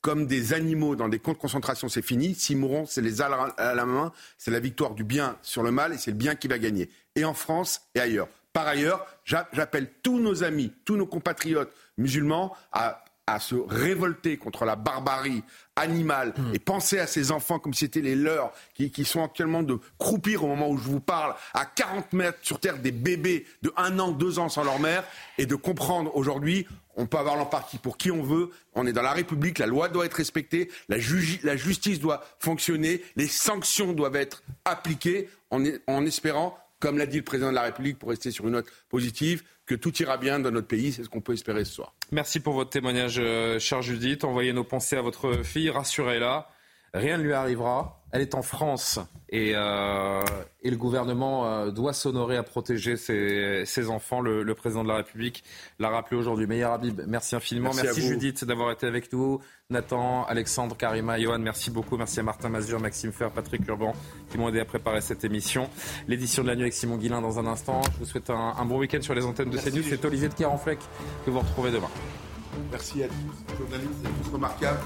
comme 0.00 0.26
des 0.26 0.52
animaux 0.52 0.96
dans 0.96 1.08
des 1.08 1.18
camps 1.18 1.32
de 1.32 1.38
concentration, 1.38 1.88
c'est 1.88 2.02
fini. 2.02 2.34
S'ils 2.34 2.56
mourront, 2.56 2.86
c'est 2.86 3.02
les 3.02 3.20
armes 3.20 3.52
à 3.56 3.74
la 3.74 3.84
main, 3.84 4.12
c'est 4.38 4.50
la 4.50 4.60
victoire 4.60 4.94
du 4.94 5.04
bien 5.04 5.36
sur 5.42 5.62
le 5.62 5.70
mal 5.70 5.92
et 5.92 5.98
c'est 5.98 6.12
le 6.12 6.16
bien 6.16 6.34
qui 6.34 6.48
va 6.48 6.58
gagner. 6.58 6.88
Et 7.16 7.24
en 7.24 7.34
France 7.34 7.82
et 7.94 8.00
ailleurs. 8.00 8.28
Par 8.52 8.66
ailleurs, 8.66 9.06
j'appelle 9.24 9.92
tous 10.02 10.18
nos 10.18 10.42
amis, 10.42 10.72
tous 10.84 10.96
nos 10.96 11.06
compatriotes 11.06 11.72
musulmans 11.96 12.56
à 12.72 13.04
à 13.34 13.40
se 13.40 13.54
révolter 13.54 14.36
contre 14.38 14.64
la 14.64 14.74
barbarie 14.74 15.42
animale 15.76 16.32
mmh. 16.36 16.54
et 16.54 16.58
penser 16.58 16.98
à 16.98 17.06
ces 17.06 17.30
enfants 17.30 17.58
comme 17.58 17.74
si 17.74 17.80
c'était 17.80 18.00
les 18.00 18.16
leurs 18.16 18.52
qui, 18.74 18.90
qui, 18.90 19.04
sont 19.04 19.22
actuellement 19.22 19.62
de 19.62 19.78
croupir 19.98 20.44
au 20.44 20.48
moment 20.48 20.70
où 20.70 20.78
je 20.78 20.88
vous 20.88 21.00
parle 21.00 21.34
à 21.54 21.66
40 21.66 22.12
mètres 22.14 22.38
sur 22.42 22.58
terre 22.58 22.78
des 22.78 22.90
bébés 22.90 23.46
de 23.62 23.72
1 23.76 23.98
an, 23.98 24.12
2 24.12 24.38
ans 24.38 24.48
sans 24.48 24.64
leur 24.64 24.80
mère 24.80 25.04
et 25.36 25.46
de 25.46 25.54
comprendre 25.54 26.16
aujourd'hui 26.16 26.66
on 26.98 27.06
peut 27.06 27.16
avoir 27.16 27.36
l'empathie 27.36 27.78
pour 27.78 27.96
qui 27.96 28.10
on 28.10 28.24
veut. 28.24 28.50
On 28.74 28.84
est 28.84 28.92
dans 28.92 29.02
la 29.02 29.12
République, 29.12 29.60
la 29.60 29.66
loi 29.66 29.88
doit 29.88 30.04
être 30.04 30.14
respectée, 30.14 30.68
la, 30.88 30.96
la 31.44 31.56
justice 31.56 32.00
doit 32.00 32.24
fonctionner, 32.40 33.02
les 33.14 33.28
sanctions 33.28 33.92
doivent 33.92 34.16
être 34.16 34.42
appliquées 34.64 35.28
en, 35.50 35.62
en 35.86 36.04
espérant, 36.04 36.58
comme 36.80 36.98
l'a 36.98 37.06
dit 37.06 37.18
le 37.18 37.22
président 37.22 37.50
de 37.50 37.54
la 37.54 37.62
République, 37.62 38.00
pour 38.00 38.08
rester 38.08 38.32
sur 38.32 38.46
une 38.46 38.54
note 38.54 38.66
positive, 38.88 39.44
que 39.64 39.76
tout 39.76 39.96
ira 40.02 40.16
bien 40.16 40.40
dans 40.40 40.50
notre 40.50 40.66
pays. 40.66 40.92
C'est 40.92 41.04
ce 41.04 41.08
qu'on 41.08 41.20
peut 41.20 41.34
espérer 41.34 41.64
ce 41.64 41.74
soir. 41.74 41.94
Merci 42.10 42.40
pour 42.40 42.54
votre 42.54 42.70
témoignage, 42.70 43.16
euh, 43.18 43.58
chère 43.58 43.82
Judith. 43.82 44.24
Envoyez 44.24 44.54
nos 44.54 44.64
pensées 44.64 44.96
à 44.96 45.02
votre 45.02 45.42
fille, 45.42 45.68
rassurez-la. 45.68 46.48
Rien 46.94 47.18
ne 47.18 47.22
lui 47.22 47.34
arrivera. 47.34 47.97
Elle 48.10 48.22
est 48.22 48.34
en 48.34 48.42
France 48.42 48.98
et, 49.30 49.52
euh, 49.54 50.22
et 50.62 50.70
le 50.70 50.76
gouvernement 50.76 51.46
euh, 51.46 51.70
doit 51.70 51.92
s'honorer 51.92 52.36
à 52.36 52.42
protéger 52.42 52.96
ses, 52.96 53.64
ses 53.66 53.90
enfants. 53.90 54.20
Le, 54.20 54.42
le, 54.42 54.54
président 54.54 54.82
de 54.82 54.88
la 54.88 54.96
République 54.96 55.44
l'a 55.78 55.90
rappelé 55.90 56.18
aujourd'hui. 56.18 56.46
Meilleur 56.46 56.72
Habib, 56.72 57.02
merci 57.06 57.36
infiniment. 57.36 57.70
Merci, 57.74 58.00
Judith 58.00 58.44
d'avoir 58.44 58.70
été 58.70 58.86
avec 58.86 59.12
nous. 59.12 59.40
Nathan, 59.68 60.24
Alexandre, 60.24 60.74
Karima, 60.76 61.20
Johan, 61.20 61.38
merci 61.38 61.70
beaucoup. 61.70 61.98
Merci 61.98 62.20
à 62.20 62.22
Martin 62.22 62.48
Mazur, 62.48 62.80
Maxime 62.80 63.12
Fer, 63.12 63.30
Patrick 63.30 63.66
Urban 63.68 63.92
qui 64.30 64.38
m'ont 64.38 64.48
aidé 64.48 64.60
à 64.60 64.64
préparer 64.64 65.02
cette 65.02 65.24
émission. 65.24 65.68
L'édition 66.06 66.42
de 66.42 66.48
la 66.48 66.54
nuit 66.54 66.62
avec 66.62 66.72
Simon 66.74 66.96
Guillain 66.96 67.20
dans 67.20 67.38
un 67.38 67.46
instant. 67.46 67.82
Je 67.92 67.98
vous 67.98 68.06
souhaite 68.06 68.30
un, 68.30 68.54
un 68.58 68.64
bon 68.64 68.78
week-end 68.78 69.02
sur 69.02 69.14
les 69.14 69.26
antennes 69.26 69.50
de 69.50 69.58
CNews. 69.58 69.82
C'est 69.82 70.02
Olivier 70.06 70.28
de 70.28 70.34
Carenfleck 70.34 70.78
que 71.26 71.30
vous 71.30 71.40
retrouvez 71.40 71.70
demain. 71.70 71.90
Merci 72.70 73.02
à 73.02 73.08
tous, 73.08 73.56
journalistes, 73.58 73.92
c'est 74.02 74.22
tous 74.24 74.32
remarquables. 74.32 74.80